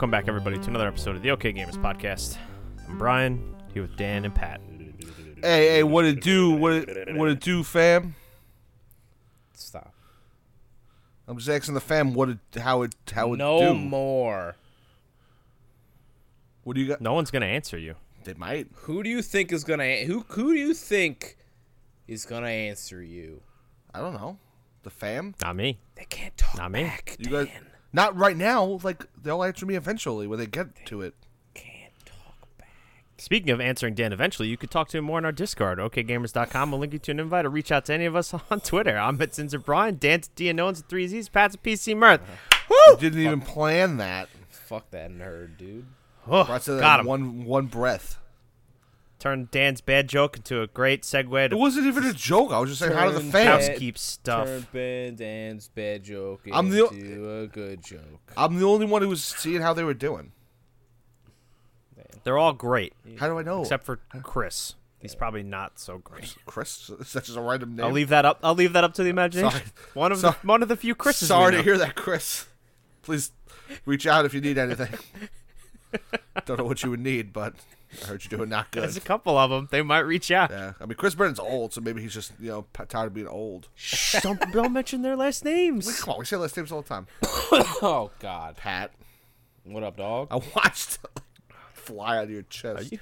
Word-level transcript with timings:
Welcome 0.00 0.12
back, 0.12 0.28
everybody, 0.28 0.56
to 0.56 0.68
another 0.70 0.88
episode 0.88 1.14
of 1.14 1.20
the 1.20 1.30
OK 1.30 1.52
Gamers 1.52 1.76
Podcast. 1.76 2.38
I'm 2.88 2.96
Brian, 2.96 3.54
here 3.74 3.82
with 3.82 3.98
Dan 3.98 4.24
and 4.24 4.34
Pat. 4.34 4.58
Hey, 5.42 5.68
hey, 5.68 5.82
what 5.82 6.06
it 6.06 6.22
do? 6.22 6.52
What 6.52 6.72
it, 6.72 7.14
what 7.14 7.28
it 7.28 7.40
do, 7.40 7.62
fam? 7.62 8.14
Stop. 9.52 9.92
I'm 11.28 11.36
just 11.36 11.50
asking 11.50 11.74
the 11.74 11.82
fam 11.82 12.14
what 12.14 12.30
it, 12.30 12.38
how 12.58 12.80
it, 12.80 12.94
how 13.12 13.34
it 13.34 13.36
no 13.36 13.60
do. 13.60 13.74
more. 13.74 14.56
What 16.64 16.76
do 16.76 16.80
you 16.80 16.88
got? 16.88 17.02
No 17.02 17.12
one's 17.12 17.30
going 17.30 17.42
to 17.42 17.48
answer 17.48 17.76
you. 17.76 17.94
They 18.24 18.32
might. 18.32 18.68
Who 18.74 19.02
do 19.02 19.10
you 19.10 19.20
think 19.20 19.52
is 19.52 19.64
gonna 19.64 19.96
who 20.06 20.24
who 20.28 20.54
do 20.54 20.58
you 20.58 20.72
think 20.72 21.36
is 22.08 22.24
gonna 22.24 22.48
answer 22.48 23.02
you? 23.02 23.42
I 23.92 24.00
don't 24.00 24.14
know. 24.14 24.38
The 24.82 24.88
fam? 24.88 25.34
Not 25.42 25.56
me. 25.56 25.78
They 25.96 26.06
can't 26.06 26.34
talk 26.38 26.56
Not 26.56 26.70
me. 26.72 26.84
back. 26.84 27.16
You 27.18 27.30
guys? 27.30 27.48
Dan. 27.48 27.66
Not 27.92 28.16
right 28.16 28.36
now. 28.36 28.78
Like 28.82 29.04
they'll 29.20 29.42
answer 29.42 29.66
me 29.66 29.74
eventually 29.74 30.26
when 30.26 30.38
they 30.38 30.46
get 30.46 30.86
to 30.86 31.00
it. 31.02 31.14
can't 31.54 31.92
talk 32.06 32.36
back. 32.58 32.68
Speaking 33.18 33.50
of 33.50 33.60
answering 33.60 33.94
Dan 33.94 34.12
eventually, 34.12 34.48
you 34.48 34.56
could 34.56 34.70
talk 34.70 34.88
to 34.90 34.98
him 34.98 35.04
more 35.04 35.18
on 35.18 35.24
our 35.24 35.32
Discord, 35.32 35.78
okgamers.com. 35.78 36.70
We'll 36.70 36.80
link 36.80 36.92
you 36.92 36.98
to 37.00 37.10
an 37.10 37.20
invite 37.20 37.44
or 37.46 37.50
reach 37.50 37.72
out 37.72 37.84
to 37.86 37.94
any 37.94 38.04
of 38.06 38.14
us 38.16 38.32
on 38.50 38.60
Twitter. 38.60 38.96
I'm 38.96 39.20
at 39.20 39.34
Sins 39.34 39.54
of 39.54 39.64
Brian, 39.64 39.96
Dan's 39.98 40.28
at 40.28 40.34
D 40.36 40.48
and 40.48 40.60
Owens 40.60 40.80
at 40.80 40.88
3 40.88 41.08
Z's, 41.08 41.28
Pat's 41.28 41.54
at 41.56 41.62
PC 41.62 41.96
Mirth. 41.96 42.20
You 42.70 42.96
didn't 42.98 43.20
even 43.20 43.40
plan 43.40 43.96
that. 43.96 44.28
Fuck 44.48 44.90
that 44.92 45.10
nerd, 45.10 45.56
dude. 45.58 45.86
Oh, 46.28 46.44
Brought 46.44 46.62
to 46.62 46.78
got 46.78 47.00
him. 47.00 47.06
one 47.06 47.44
one 47.44 47.66
breath. 47.66 48.18
Turned 49.20 49.50
Dan's 49.50 49.80
bad 49.82 50.08
joke 50.08 50.38
into 50.38 50.62
a 50.62 50.66
great 50.66 51.02
segue 51.02 51.52
It 51.52 51.54
wasn't 51.58 51.86
even 51.86 52.04
a 52.04 52.12
joke. 52.14 52.50
I 52.52 52.58
was 52.58 52.70
just 52.70 52.80
saying 52.80 52.92
how 52.94 53.06
do 53.06 53.12
the 53.12 53.20
fans. 53.20 53.32
fam. 53.32 53.46
bad- 53.58 53.68
housekeep 53.68 53.98
stuff. 53.98 54.46
Turn 54.46 54.66
Ben 54.72 55.14
Dan's 55.14 55.68
bad 55.68 56.02
joke 56.02 56.40
into 56.46 56.56
I'm 56.58 56.70
the- 56.70 57.40
a 57.42 57.46
good 57.46 57.84
joke. 57.84 58.32
I'm 58.36 58.58
the 58.58 58.64
only 58.66 58.86
one 58.86 59.02
who 59.02 59.08
was 59.08 59.22
seeing 59.22 59.60
how 59.60 59.72
they 59.74 59.84
were 59.84 59.94
doing. 59.94 60.32
They're 62.24 62.38
all 62.38 62.52
great, 62.52 62.92
How 63.18 63.28
do 63.28 63.38
I 63.38 63.42
know? 63.42 63.62
except 63.62 63.84
for 63.84 63.96
Chris. 64.22 64.74
He's 65.00 65.14
probably 65.14 65.42
not 65.42 65.78
so 65.78 65.96
great. 65.98 66.34
Chris. 66.44 66.90
That's 66.98 67.12
just 67.14 67.36
a 67.36 67.40
random 67.40 67.76
name. 67.76 67.86
I'll 67.86 67.92
leave 67.92 68.10
that 68.10 68.26
up. 68.26 68.38
I'll 68.42 68.54
leave 68.54 68.74
that 68.74 68.84
up 68.84 68.92
to 68.94 69.02
the 69.02 69.08
imagination. 69.08 69.50
Sorry. 69.60 69.64
One 69.94 70.12
of 70.12 70.18
Sorry. 70.18 70.34
the 70.42 70.46
one 70.46 70.62
of 70.62 70.68
the 70.68 70.76
few 70.76 70.94
Chris's. 70.94 71.22
we 71.22 71.26
Sorry 71.28 71.52
know. 71.52 71.58
to 71.58 71.62
hear 71.62 71.78
that, 71.78 71.94
Chris. 71.94 72.46
Please 73.00 73.32
reach 73.86 74.06
out 74.06 74.26
if 74.26 74.34
you 74.34 74.42
need 74.42 74.58
anything. 74.58 74.90
Don't 76.44 76.58
know 76.58 76.64
what 76.64 76.82
you 76.82 76.90
would 76.90 77.00
need, 77.00 77.32
but 77.32 77.54
I 78.02 78.06
heard 78.06 78.24
you're 78.24 78.38
doing 78.38 78.48
not 78.50 78.70
good. 78.70 78.82
There's 78.84 78.96
a 78.96 79.00
couple 79.00 79.36
of 79.36 79.50
them. 79.50 79.68
They 79.70 79.82
might 79.82 80.00
reach 80.00 80.30
out. 80.30 80.50
Yeah, 80.50 80.72
I 80.80 80.86
mean 80.86 80.96
Chris 80.96 81.14
Brennan's 81.14 81.40
old, 81.40 81.72
so 81.72 81.80
maybe 81.80 82.00
he's 82.02 82.14
just 82.14 82.32
you 82.38 82.48
know 82.50 82.66
tired 82.88 83.06
of 83.08 83.14
being 83.14 83.26
old. 83.28 83.68
Shh, 83.74 84.20
don't, 84.22 84.40
don't 84.52 84.72
mention 84.72 85.02
their 85.02 85.16
last 85.16 85.44
names. 85.44 86.00
Come 86.00 86.14
on, 86.14 86.18
we 86.20 86.24
say 86.24 86.36
last 86.36 86.56
names 86.56 86.70
all 86.72 86.82
the 86.82 86.88
time. 86.88 87.06
Oh 87.82 88.10
God. 88.20 88.56
Pat, 88.56 88.92
What 89.64 89.82
up, 89.82 89.96
dog? 89.96 90.28
I 90.30 90.36
watched 90.54 90.98
fly 91.72 92.18
out 92.18 92.24
of 92.24 92.30
your 92.30 92.42
chest. 92.42 92.80
Are 92.80 92.84
you, 92.84 92.98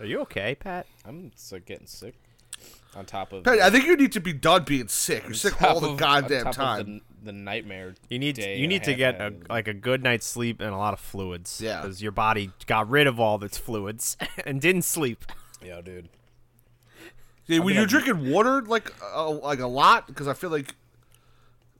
are 0.00 0.06
you 0.06 0.20
okay, 0.22 0.54
Pat? 0.56 0.86
I'm 1.04 1.30
sick, 1.36 1.66
getting 1.66 1.86
sick. 1.86 2.14
On 2.94 3.06
top 3.06 3.32
of 3.32 3.44
Pat, 3.44 3.58
I 3.58 3.70
think 3.70 3.86
you 3.86 3.96
need 3.96 4.12
to 4.12 4.20
be 4.20 4.32
done 4.34 4.64
being 4.64 4.88
sick. 4.88 5.24
You're 5.24 5.32
sick 5.34 5.62
all 5.62 5.80
the 5.80 5.90
of- 5.92 5.96
goddamn 5.98 6.48
on 6.48 6.52
top 6.52 6.80
of 6.80 6.86
time. 6.86 7.00
The, 7.22 7.26
the 7.26 7.32
nightmare. 7.32 7.94
You 8.10 8.18
need 8.18 8.34
day 8.36 8.58
you 8.58 8.66
need 8.66 8.82
to 8.84 8.94
get 8.94 9.20
a, 9.20 9.32
like 9.48 9.66
a 9.68 9.72
good 9.72 10.02
night's 10.02 10.26
sleep 10.26 10.60
and 10.60 10.70
a 10.70 10.76
lot 10.76 10.92
of 10.92 11.00
fluids. 11.00 11.60
Yeah. 11.62 11.80
because 11.80 12.02
your 12.02 12.12
body 12.12 12.50
got 12.66 12.90
rid 12.90 13.06
of 13.06 13.18
all 13.18 13.42
its 13.42 13.56
fluids 13.56 14.16
and 14.44 14.60
didn't 14.60 14.82
sleep. 14.82 15.24
Yeah, 15.64 15.80
dude. 15.80 16.08
Yeah, 17.46 17.58
when 17.60 17.68
mean, 17.68 17.76
you're 17.76 17.84
I- 17.84 17.88
drinking 17.88 18.30
water 18.30 18.62
like 18.62 18.92
uh, 19.14 19.30
like 19.30 19.60
a 19.60 19.66
lot, 19.66 20.06
because 20.06 20.28
I 20.28 20.34
feel 20.34 20.50
like 20.50 20.74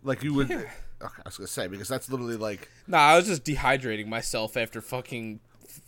like 0.03 0.23
you 0.23 0.33
would. 0.35 0.51
Okay, 0.51 0.67
I 1.03 1.11
was 1.27 1.37
gonna 1.37 1.47
say 1.49 1.67
because 1.67 1.89
that's 1.89 2.09
literally 2.11 2.37
like 2.37 2.71
Nah, 2.87 2.99
I 2.99 3.17
was 3.17 3.27
just 3.27 3.45
dehydrating 3.45 4.07
myself 4.07 4.57
after 4.57 4.81
fucking 4.81 5.41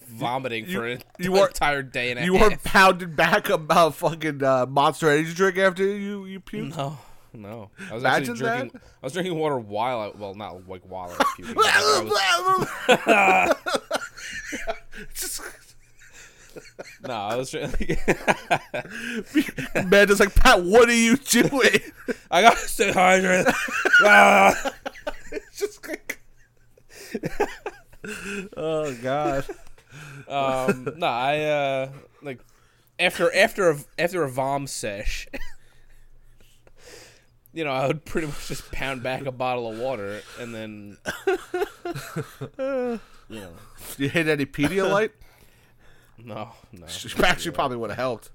vomiting 0.07 0.67
You- 0.69 0.79
for 0.79 0.87
an 0.87 1.03
you 1.19 1.33
were- 1.33 1.47
entire 1.49 1.83
day 1.83 2.11
and 2.11 2.21
a 2.21 2.25
you 2.25 2.35
half. 2.37 2.51
were 2.53 2.57
pounding 2.65 3.15
back 3.15 3.49
about 3.51 3.95
fucking 3.97 4.43
uh, 4.43 4.67
Monster 4.67 5.11
Energy 5.11 5.35
drink 5.35 5.59
after 5.59 5.85
you 5.85 6.25
you 6.27 6.41
puked. 6.41 6.77
No, 6.77 6.99
no. 7.33 7.71
I 7.91 7.95
was 7.95 8.03
Imagine 8.03 8.31
actually 8.33 8.39
drinking. 8.49 8.71
that. 8.75 8.83
I 9.03 9.07
was 9.07 9.13
drinking 9.13 9.39
water 9.39 9.59
while 9.59 10.01
I 10.01 10.09
well, 10.17 10.35
not 10.35 10.69
like 10.69 10.83
while 10.83 11.05
I 11.05 11.07
was 11.09 11.17
puking. 11.37 11.55
I 11.65 13.47
was, 13.49 13.57
Just, 15.15 15.41
no, 17.03 17.13
I 17.15 17.35
was 17.37 17.51
drinking. 17.51 17.97
man, 19.89 20.07
just 20.07 20.21
like 20.21 20.35
Pat, 20.35 20.63
what 20.63 20.89
are 20.89 20.93
you 20.95 21.17
doing? 21.17 21.81
I 22.31 22.43
gotta 22.43 22.57
stay 22.69 22.93
hydrated. 22.93 23.53
Ah. 24.03 24.73
just 25.57 25.87
like, 25.89 26.21
oh 28.57 28.95
god. 29.03 29.45
Um, 30.29 30.89
no, 30.97 31.07
I 31.07 31.41
uh 31.41 31.89
like 32.23 32.41
after 32.99 33.35
after 33.35 33.71
a 33.71 33.79
after 33.99 34.23
a 34.25 34.31
vom 34.31 34.67
sesh. 34.67 35.29
You 37.57 37.63
know, 37.63 37.71
I 37.71 37.87
would 37.87 38.05
pretty 38.05 38.27
much 38.27 38.49
just 38.49 38.73
pound 38.73 39.05
back 39.05 39.27
a 39.27 39.31
bottle 39.31 39.71
of 39.71 39.79
water 39.79 40.23
and 40.41 40.53
then, 40.53 40.97
you 42.59 43.01
know, 43.31 43.51
You 43.97 44.09
hit 44.09 44.27
any 44.29 44.45
Pedialyte? 44.45 45.11
no, 46.19 46.51
no, 46.73 46.87
Actually, 46.87 47.53
probably 47.53 47.77
would 47.77 47.91
have 47.91 47.97
helped. 47.99 48.31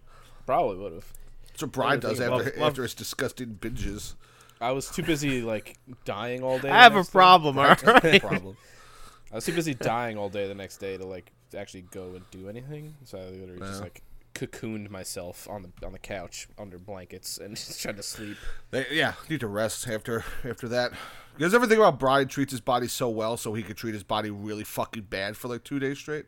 probably 0.45 0.77
would 0.77 0.93
have. 0.93 1.05
That's 1.49 1.63
what 1.63 1.71
Brian 1.73 1.99
does 1.99 2.21
after 2.21 2.31
Love- 2.31 2.45
love- 2.57 2.69
after 2.69 2.83
his 2.83 2.93
disgusting 2.93 3.57
binges. 3.59 4.13
I 4.61 4.71
was 4.71 4.89
too 4.89 5.03
busy 5.03 5.41
like 5.41 5.77
dying 6.05 6.41
all 6.41 6.57
day. 6.59 6.69
I 6.69 6.83
have 6.83 6.93
the 6.93 6.99
a 6.99 7.01
next 7.01 7.07
day. 7.09 7.11
problem. 7.11 7.57
All 7.59 7.65
right. 7.65 8.21
Problem. 8.21 8.57
I 9.31 9.35
was 9.35 9.45
too 9.45 9.53
busy 9.53 9.73
dying 9.73 10.17
all 10.17 10.29
day 10.29 10.47
the 10.47 10.55
next 10.55 10.77
day 10.77 10.97
to 10.97 11.05
like 11.05 11.31
actually 11.55 11.81
go 11.83 12.13
and 12.15 12.29
do 12.31 12.49
anything. 12.49 12.95
So 13.05 13.17
I 13.17 13.25
literally 13.25 13.59
just 13.59 13.81
like 13.81 14.01
cocooned 14.35 14.89
myself 14.89 15.49
on 15.49 15.63
the 15.63 15.85
on 15.85 15.91
the 15.91 15.99
couch 15.99 16.47
under 16.57 16.77
blankets 16.77 17.37
and 17.37 17.55
just 17.55 17.81
tried 17.81 17.97
to 17.97 18.03
sleep. 18.03 18.37
They, 18.71 18.85
yeah, 18.91 19.13
need 19.29 19.39
to 19.41 19.47
rest 19.47 19.87
after 19.87 20.23
after 20.43 20.67
that. 20.69 20.91
Because 21.37 21.53
everything 21.53 21.77
about 21.77 21.99
Brian 21.99 22.27
treats 22.27 22.51
his 22.51 22.61
body 22.61 22.87
so 22.87 23.09
well 23.09 23.37
so 23.37 23.53
he 23.53 23.63
could 23.63 23.77
treat 23.77 23.93
his 23.93 24.03
body 24.03 24.29
really 24.29 24.63
fucking 24.65 25.03
bad 25.03 25.37
for 25.37 25.47
like 25.47 25.63
two 25.63 25.79
days 25.79 25.97
straight? 25.97 26.25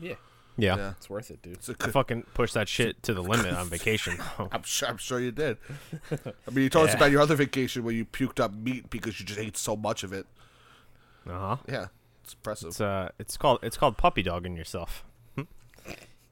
Yeah, 0.00 0.14
Yeah. 0.56 0.76
Yeah. 0.76 0.90
it's 0.96 1.10
worth 1.10 1.30
it, 1.30 1.42
dude. 1.42 1.54
It's 1.54 1.68
a 1.68 1.72
I 1.72 1.84
good, 1.84 1.92
fucking 1.92 2.22
push 2.34 2.52
that 2.54 2.66
shit 2.68 3.02
to 3.02 3.12
the 3.14 3.22
limit 3.22 3.52
on 3.52 3.66
vacation. 3.68 4.16
I'm 4.50 4.62
sure 4.62 4.88
I'm 4.88 4.96
sure 4.96 5.20
you 5.20 5.32
did. 5.32 5.58
I 6.10 6.50
mean, 6.50 6.64
you 6.64 6.70
told 6.70 6.88
us 6.88 6.94
about 6.94 7.10
your 7.10 7.20
other 7.20 7.36
vacation 7.36 7.84
where 7.84 7.92
you 7.94 8.04
puked 8.06 8.40
up 8.40 8.54
meat 8.54 8.88
because 8.90 9.20
you 9.20 9.26
just 9.26 9.38
ate 9.38 9.56
so 9.56 9.76
much 9.76 10.02
of 10.02 10.12
it. 10.12 10.26
Uh 11.28 11.38
huh. 11.38 11.56
Yeah, 11.68 11.86
it's 12.24 12.32
impressive. 12.32 12.68
It's 12.68 12.80
uh, 12.80 13.10
it's 13.18 13.36
called 13.36 13.58
it's 13.62 13.76
called 13.76 13.96
puppy 13.98 14.22
dogging 14.22 14.56
yourself. 14.56 15.04
Hmm? 15.36 15.42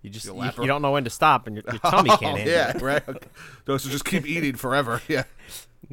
You 0.00 0.10
just 0.10 0.26
You 0.26 0.42
you, 0.42 0.66
don't 0.66 0.82
know 0.82 0.91
when 0.92 1.04
to 1.04 1.10
stop, 1.10 1.47
and 1.47 1.56
your, 1.56 1.64
your 1.70 1.78
tummy 1.78 2.10
oh, 2.12 2.16
can't 2.16 2.38
handle 2.38 2.53
yeah, 2.54 2.76
it. 2.76 2.82
right. 2.82 3.03
Okay. 3.08 3.28
No, 3.69 3.78
just 3.78 4.04
keep 4.04 4.26
eating 4.26 4.56
forever. 4.56 5.00
Yeah. 5.08 5.25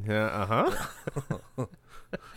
Yeah. 0.08 0.26
Uh 0.26 0.46
huh. 1.58 1.66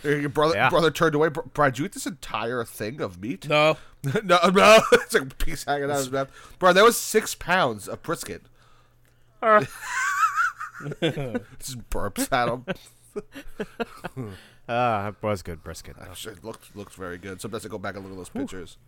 Your 0.02 0.28
brother 0.28 0.54
Yeah. 0.56 0.68
brother 0.68 0.90
turned 0.90 1.14
away. 1.14 1.28
Br- 1.28 1.40
Brian, 1.54 1.72
did 1.72 1.78
you 1.78 1.84
eat 1.86 1.92
this 1.92 2.06
entire 2.06 2.64
thing 2.64 3.00
of 3.00 3.20
meat? 3.22 3.48
No, 3.48 3.76
no, 4.24 4.38
no. 4.50 4.80
It's 4.92 5.14
like 5.14 5.22
a 5.22 5.26
piece 5.36 5.64
hanging 5.64 5.84
out 5.84 5.90
of 5.90 5.96
his 5.98 6.10
mouth. 6.10 6.56
Bro, 6.58 6.72
that 6.74 6.84
was 6.84 6.96
six 6.98 7.34
pounds 7.34 7.88
of 7.88 8.02
brisket. 8.02 8.42
Just 11.00 11.88
burps 11.90 12.32
at 12.32 12.48
him. 12.48 14.34
Ah, 14.68 15.08
it 15.08 15.14
was 15.22 15.42
good 15.42 15.62
brisket. 15.64 15.96
though. 15.98 16.30
It 16.30 16.44
looked 16.44 16.74
looked 16.76 16.94
very 16.94 17.18
good. 17.18 17.40
Sometimes 17.40 17.66
I 17.66 17.68
go 17.68 17.78
back 17.78 17.94
and 17.96 18.04
look 18.04 18.12
at 18.12 18.16
those 18.18 18.28
pictures. 18.28 18.78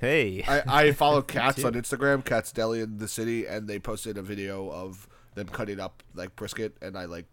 Hey. 0.00 0.42
I, 0.46 0.62
I 0.66 0.92
follow 0.92 1.20
Katz 1.22 1.62
on 1.64 1.74
Instagram, 1.74 2.24
Katz 2.24 2.52
Deli 2.52 2.80
in 2.80 2.98
the 2.98 3.08
city, 3.08 3.46
and 3.46 3.68
they 3.68 3.78
posted 3.78 4.16
a 4.18 4.22
video 4.22 4.70
of 4.70 5.08
them 5.34 5.46
cutting 5.48 5.80
up 5.80 6.02
like 6.14 6.36
brisket, 6.36 6.76
and 6.82 6.96
I 6.96 7.04
like 7.06 7.26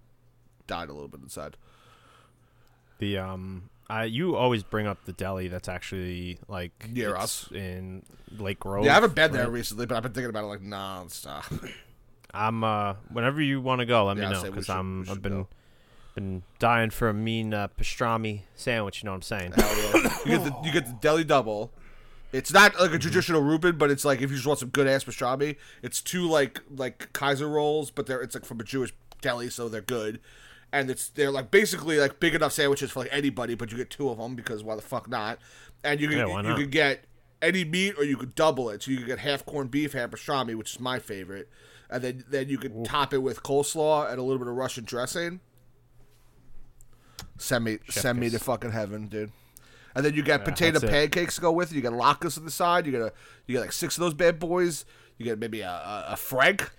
died 0.68 0.90
a 0.90 0.94
little 0.94 1.08
bit 1.08 1.22
inside. 1.22 1.56
The 3.00 3.18
um, 3.20 3.70
I 3.90 4.06
you 4.06 4.36
always 4.36 4.64
bring 4.64 4.88
up 4.88 5.06
the 5.06 5.14
deli 5.14 5.48
that's 5.48 5.70
actually 5.70 6.40
like 6.48 6.90
Near 6.92 7.16
us. 7.16 7.50
in 7.52 8.04
Lake 8.38 8.60
Grove. 8.60 8.86
yeah, 8.86 8.92
I 8.92 8.96
haven't 8.96 9.16
been 9.16 9.32
there 9.32 9.50
recently, 9.50 9.86
but 9.86 9.96
I've 9.96 10.04
been 10.04 10.14
thinking 10.14 10.30
about 10.30 10.46
it 10.46 10.48
like 10.48 10.62
nonstop. 10.62 11.72
I'm 12.34 12.64
uh, 12.64 12.96
whenever 13.12 13.42
you 13.42 13.62
want 13.62 13.80
to 13.80 13.86
go, 13.86 14.06
let 14.06 14.18
Yeah, 14.18 14.30
me 14.30 14.34
know 14.34 14.44
because 14.44 14.70
I'm 14.70 15.10
I've 15.10 15.22
been 15.22 15.44
go. 15.44 15.48
Been 16.18 16.42
dying 16.58 16.90
for 16.90 17.08
a 17.10 17.14
mean 17.14 17.54
uh, 17.54 17.68
pastrami 17.80 18.42
sandwich. 18.56 19.04
You 19.04 19.06
know 19.06 19.12
what 19.12 19.18
I'm 19.18 19.22
saying? 19.22 19.54
you 20.26 20.32
get 20.32 20.44
the 20.44 20.56
you 20.64 20.72
get 20.72 20.88
the 20.88 20.98
deli 21.00 21.24
double. 21.24 21.72
It's 22.34 22.52
not 22.52 22.78
like 22.80 22.92
a 22.92 23.00
traditional 23.00 23.42
Reuben, 23.42 23.78
but 23.78 23.92
it's 23.92 24.04
like 24.04 24.22
if 24.22 24.32
you 24.32 24.36
just 24.36 24.48
want 24.48 24.60
some 24.60 24.70
good 24.70 24.88
ass 24.88 25.04
pastrami, 25.04 25.58
it's 25.84 26.02
two 26.02 26.28
like 26.28 26.60
like 26.76 27.14
Kaiser 27.14 27.48
rolls, 27.48 27.92
but 27.92 28.08
they're 28.08 28.20
it's 28.22 28.34
like 28.36 28.46
from 28.46 28.60
a 28.60 28.64
Jewish 28.64 28.94
deli, 29.22 29.50
so 29.52 29.70
they're 29.70 29.82
good. 29.82 30.20
and 30.74 30.90
it's 30.90 31.10
they're 31.10 31.32
like 31.32 31.52
basically 31.52 32.00
like 32.00 32.20
big 32.20 32.34
enough 32.36 32.52
sandwiches 32.52 32.92
for 32.92 33.02
like 33.02 33.10
anybody, 33.12 33.54
but 33.56 33.72
you 33.72 33.78
get 33.78 33.90
two 33.92 34.10
of 34.10 34.18
them 34.18 34.36
because 34.36 34.64
why 34.64 34.76
the 34.76 34.82
fuck 34.82 35.08
not? 35.08 35.38
And 35.84 36.02
you 36.02 36.08
can 36.10 36.18
Yeah, 36.18 36.50
you 36.50 36.56
can 36.56 36.70
get 36.72 37.06
any 37.42 37.64
meat 37.64 37.94
or 37.98 38.04
you 38.04 38.18
could 38.18 38.34
double 38.34 38.70
it. 38.72 38.82
So 38.82 38.92
you 38.92 38.98
can 38.98 39.06
get 39.06 39.20
half 39.20 39.46
corned 39.46 39.70
beef, 39.70 39.94
half 39.94 40.10
pastrami, 40.10 40.56
which 40.56 40.74
is 40.74 40.80
my 40.80 40.98
favorite, 41.00 41.48
and 41.90 42.04
then 42.04 42.24
then 42.28 42.50
you 42.50 42.58
could 42.58 42.84
top 42.86 43.14
it 43.14 43.20
with 43.20 43.44
coleslaw 43.44 44.10
and 44.10 44.20
a 44.20 44.24
little 44.24 44.40
bit 44.40 44.48
of 44.48 44.56
Russian 44.56 44.84
dressing. 44.84 45.40
Send 47.38 47.66
me 47.66 47.80
send 47.90 48.20
me 48.20 48.30
to 48.30 48.40
fucking 48.40 48.72
heaven, 48.72 49.08
dude. 49.08 49.32
And 49.96 50.06
then 50.06 50.14
you 50.14 50.22
get 50.22 50.46
potato 50.46 50.80
that's 50.80 50.84
it. 50.84 50.90
pancakes 50.90 51.36
to 51.36 51.42
go 51.42 51.52
with 51.52 51.72
it. 51.72 51.76
You 51.76 51.82
get 51.82 51.92
latkes 51.92 52.38
on 52.38 52.46
the 52.46 52.52
side. 52.52 52.86
You 52.86 52.92
get 52.92 53.02
a 53.02 53.14
you 53.48 53.54
get 53.54 53.62
like 53.62 53.72
six 53.72 53.98
of 53.98 54.02
those 54.02 54.14
bad 54.14 54.40
boys. 54.40 54.86
You 55.18 55.26
get 55.26 55.40
maybe 55.40 55.62
a 55.62 55.70
a, 55.70 56.06
a 56.10 56.16
Frank, 56.16 56.72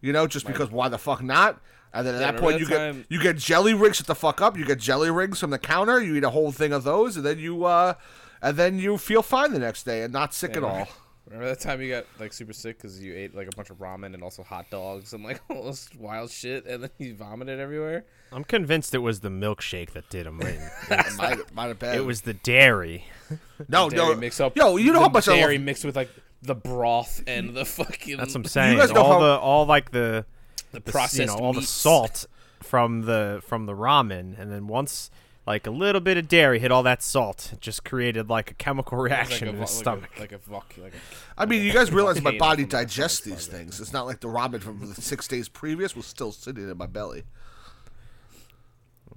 you 0.00 0.12
know, 0.12 0.26
just 0.26 0.46
because 0.46 0.70
why 0.70 0.88
the 0.88 0.98
fuck 0.98 1.22
not? 1.22 1.60
And 1.94 2.06
then 2.06 2.14
at 2.14 2.20
that 2.20 2.36
point 2.38 2.54
that 2.54 2.60
you 2.60 2.66
time- 2.66 2.96
get 2.98 3.06
you 3.10 3.22
get 3.22 3.36
jelly 3.36 3.74
rings. 3.74 3.96
Shut 3.96 4.06
the 4.06 4.14
fuck 4.14 4.40
up. 4.40 4.56
You 4.56 4.64
get 4.64 4.78
jelly 4.78 5.10
rings 5.10 5.38
from 5.40 5.50
the 5.50 5.58
counter. 5.58 6.02
You 6.02 6.16
eat 6.16 6.24
a 6.24 6.30
whole 6.30 6.50
thing 6.52 6.72
of 6.72 6.84
those, 6.84 7.16
and 7.16 7.26
then 7.26 7.38
you 7.38 7.64
uh, 7.64 7.94
and 8.40 8.56
then 8.56 8.78
you 8.78 8.96
feel 8.96 9.22
fine 9.22 9.52
the 9.52 9.58
next 9.58 9.82
day 9.84 10.02
and 10.02 10.12
not 10.12 10.32
sick 10.32 10.56
at 10.56 10.64
all. 10.64 10.88
Remember 11.26 11.46
that 11.48 11.60
time 11.60 11.80
you 11.80 11.88
got 11.88 12.04
like 12.18 12.32
super 12.32 12.52
sick 12.52 12.76
because 12.78 13.02
you 13.02 13.14
ate 13.14 13.34
like 13.34 13.46
a 13.46 13.56
bunch 13.56 13.70
of 13.70 13.78
ramen 13.78 14.12
and 14.12 14.22
also 14.22 14.42
hot 14.42 14.68
dogs 14.70 15.12
and 15.12 15.22
like 15.22 15.40
all 15.50 15.64
this 15.64 15.88
wild 15.98 16.30
shit, 16.30 16.66
and 16.66 16.82
then 16.82 16.90
you 16.98 17.14
vomited 17.14 17.60
everywhere. 17.60 18.04
I'm 18.32 18.44
convinced 18.44 18.94
it 18.94 18.98
was 18.98 19.20
the 19.20 19.28
milkshake 19.28 19.92
that 19.92 20.08
did 20.10 20.26
him 20.26 20.40
in. 20.40 20.58
It 20.90 21.16
might, 21.16 21.54
might 21.54 21.66
have 21.66 21.78
been. 21.78 21.94
it 21.94 22.04
was 22.04 22.22
the 22.22 22.34
dairy. 22.34 23.04
no, 23.68 23.88
Dairy 23.88 24.14
no. 24.14 24.16
mix 24.16 24.40
up. 24.40 24.56
Yo, 24.56 24.76
you 24.76 24.92
know 24.92 25.00
how 25.00 25.08
much 25.08 25.28
I 25.28 25.36
dairy 25.36 25.58
love. 25.58 25.64
mixed 25.64 25.84
with 25.84 25.96
like 25.96 26.10
the 26.42 26.54
broth 26.56 27.22
and 27.26 27.54
the 27.54 27.64
fucking. 27.66 28.16
That's 28.16 28.34
what 28.34 28.40
I'm 28.40 28.44
saying. 28.46 28.78
guys 28.78 28.90
know 28.92 29.02
all 29.02 29.12
how- 29.12 29.20
the 29.20 29.38
all 29.38 29.66
like 29.66 29.90
the 29.92 30.24
the 30.72 30.80
the 30.80 30.92
processed 30.92 31.20
you 31.20 31.26
know 31.26 31.34
all 31.44 31.52
the 31.52 31.60
meats. 31.60 31.70
salt 31.70 32.26
from 32.62 33.02
the 33.02 33.40
from 33.46 33.66
the 33.66 33.74
ramen, 33.74 34.38
and 34.40 34.50
then 34.50 34.66
once 34.66 35.10
like 35.46 35.66
a 35.66 35.70
little 35.70 36.00
bit 36.00 36.16
of 36.16 36.28
dairy 36.28 36.58
hit 36.60 36.70
all 36.70 36.82
that 36.84 37.02
salt, 37.02 37.50
it 37.52 37.60
just 37.60 37.84
created 37.84 38.28
like 38.30 38.50
a 38.50 38.54
chemical 38.54 39.04
It's 39.04 39.10
like 39.10 39.18
reaction 39.18 39.48
a 39.48 39.50
in 39.50 39.56
vo- 39.56 39.62
his 39.62 39.70
like 39.70 39.76
a- 39.76 39.82
stomach. 39.82 40.10
Like 40.20 40.32
a 40.32 40.38
voc- 40.38 40.82
like 40.82 40.92
a 40.94 40.96
I 41.36 41.46
mean, 41.46 41.62
you 41.62 41.72
guys 41.72 41.90
realize 41.90 42.20
my 42.22 42.36
body 42.38 42.64
digests 42.64 43.20
these 43.20 43.46
things. 43.46 43.80
It's 43.80 43.92
not 43.92 44.06
like 44.06 44.20
the 44.20 44.28
ramen 44.28 44.60
from 44.62 44.80
the 44.80 45.00
six 45.00 45.26
days 45.26 45.48
previous 45.48 45.96
was 45.96 46.06
still 46.06 46.32
sitting 46.32 46.68
in 46.70 46.76
my 46.76 46.86
belly. 46.86 47.24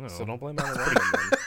So 0.08 0.26
don't 0.26 0.40
blame 0.40 0.56
it 0.60 0.64
on 0.66 0.74
the 0.74 0.80
ramen. 0.80 1.38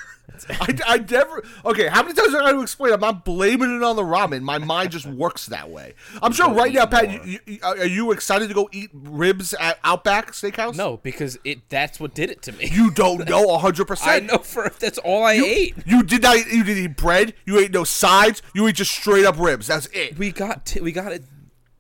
I, 0.51 0.79
I 0.87 0.99
never. 0.99 1.43
Okay, 1.65 1.89
how 1.89 2.03
many 2.03 2.15
times 2.15 2.31
do 2.31 2.39
I 2.39 2.41
got 2.43 2.53
to 2.53 2.63
explain? 2.63 2.93
I'm 2.93 3.01
not 3.01 3.25
blaming 3.25 3.75
it 3.77 3.83
on 3.83 3.97
the 3.97 4.03
ramen. 4.03 4.43
My 4.43 4.59
mind 4.59 4.93
just 4.93 5.07
works 5.07 5.47
that 5.47 5.69
way. 5.69 5.95
I'm 6.23 6.33
sure 6.33 6.53
right 6.53 6.73
now, 6.73 6.87
Pat, 6.87 7.27
you, 7.27 7.41
you, 7.45 7.59
are 7.63 7.85
you 7.87 8.13
excited 8.13 8.47
to 8.49 8.55
go 8.55 8.69
eat 8.71 8.91
ribs 8.93 9.53
at 9.55 9.79
Outback 9.83 10.33
Steakhouse? 10.33 10.77
No, 10.77 10.99
because 10.99 11.39
it 11.45 11.69
that's 11.69 11.99
what 11.99 12.15
did 12.15 12.31
it 12.31 12.43
to 12.43 12.53
me. 12.53 12.69
You 12.71 12.91
don't 12.91 13.29
know 13.29 13.47
100%. 13.59 14.07
I 14.07 14.21
know 14.21 14.39
for 14.39 14.71
that's 14.79 14.99
all 14.99 15.25
I 15.25 15.33
ate. 15.33 15.75
You 15.87 16.03
did 16.05 16.23
not. 16.23 16.37
You 16.47 16.63
didn't 16.63 16.85
eat 16.85 16.97
bread. 16.97 17.35
You 17.45 17.59
ate 17.59 17.73
no 17.73 17.85
sides. 17.85 18.41
You 18.55 18.67
ate 18.69 18.77
just 18.77 18.93
straight 18.93 19.25
up 19.25 19.39
ribs. 19.39 19.67
That's 19.67 19.87
it. 19.89 20.19
We 20.19 20.31
got 20.31 20.67
t- 20.67 20.81
we 20.81 20.93
got 20.93 21.11
it 21.13 21.25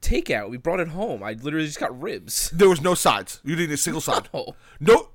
takeout. 0.03 0.51
We 0.51 0.57
brought 0.57 0.81
it 0.81 0.89
home. 0.89 1.23
I 1.23 1.35
literally 1.35 1.67
just 1.67 1.79
got 1.81 1.99
ribs. 2.01 2.51
There 2.51 2.69
was 2.69 2.81
no 2.81 2.95
sides. 2.95 3.41
You 3.45 3.55
didn't 3.57 3.71
eat 3.71 3.75
a 3.75 3.77
single 3.77 4.01
side. 4.01 4.29
Oh, 4.35 4.55
No. 4.81 5.11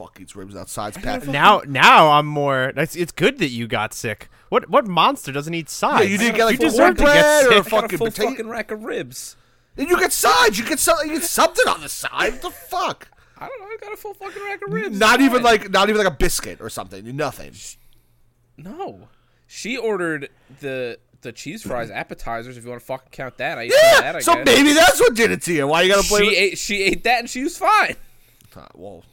The 0.00 0.06
fuck 0.06 0.20
eats 0.20 0.34
ribs 0.34 0.54
without 0.54 0.68
sides, 0.70 0.96
Pat? 0.96 1.26
Now, 1.26 1.60
now 1.66 2.08
I'm 2.12 2.26
more. 2.26 2.72
That's, 2.74 2.96
it's 2.96 3.12
good 3.12 3.38
that 3.38 3.48
you 3.48 3.66
got 3.66 3.92
sick. 3.92 4.28
What 4.48 4.68
what 4.70 4.86
monster 4.86 5.30
doesn't 5.30 5.52
eat 5.54 5.68
sides? 5.68 6.10
you 6.10 6.16
didn't 6.18 6.36
get, 6.36 6.44
like, 6.46 6.58
you 6.60 6.66
deserve 6.68 6.96
to 6.96 7.02
cornbread 7.04 7.14
get 7.22 7.24
or 7.24 7.40
sick. 7.42 7.50
I 7.50 7.54
got 7.54 7.66
a 7.66 7.70
Fucking 7.70 7.98
full 7.98 8.06
potato- 8.08 8.30
fucking 8.30 8.48
rack 8.48 8.70
of 8.70 8.82
ribs. 8.84 9.36
And 9.76 9.88
you 9.88 9.98
get 9.98 10.12
sides. 10.12 10.58
You 10.58 10.64
get 10.64 10.78
some, 10.80 10.96
You 11.04 11.14
get 11.14 11.22
something 11.24 11.68
on 11.68 11.80
the 11.82 11.88
side. 11.88 12.32
What 12.32 12.42
the 12.42 12.50
fuck? 12.50 13.08
I 13.38 13.46
don't 13.46 13.60
know. 13.60 13.66
I 13.66 13.76
got 13.80 13.92
a 13.92 13.96
full 13.96 14.14
fucking 14.14 14.42
rack 14.42 14.60
of 14.66 14.72
ribs. 14.72 14.98
Not 14.98 15.20
even 15.20 15.42
like. 15.42 15.70
Not 15.70 15.88
even 15.88 16.02
like 16.02 16.12
a 16.12 16.16
biscuit 16.16 16.60
or 16.60 16.68
something. 16.70 17.14
Nothing. 17.16 17.52
no. 18.56 19.08
She 19.46 19.76
ordered 19.76 20.30
the 20.60 20.98
the 21.22 21.32
cheese 21.32 21.62
fries 21.62 21.90
appetizers. 21.90 22.56
If 22.56 22.64
you 22.64 22.70
want 22.70 22.80
to 22.80 22.86
fucking 22.86 23.08
count 23.12 23.36
that, 23.38 23.58
I 23.58 23.62
ate 23.62 23.72
some 23.72 23.80
of 23.96 23.98
that. 24.00 24.14
I 24.14 24.18
Yeah. 24.18 24.20
So 24.20 24.34
guess. 24.36 24.46
maybe 24.46 24.72
that's 24.72 25.00
what 25.00 25.14
did 25.14 25.30
it 25.30 25.42
to 25.42 25.52
you. 25.52 25.66
Why 25.66 25.82
you 25.82 25.92
gotta 25.94 26.08
blame? 26.08 26.28
she 26.30 26.36
it? 26.36 26.38
ate 26.38 26.58
she 26.58 26.82
ate 26.84 27.04
that 27.04 27.20
and 27.20 27.30
she 27.30 27.42
was 27.42 27.56
fine. 27.58 27.96
Uh, 28.56 28.66
well, 28.74 29.04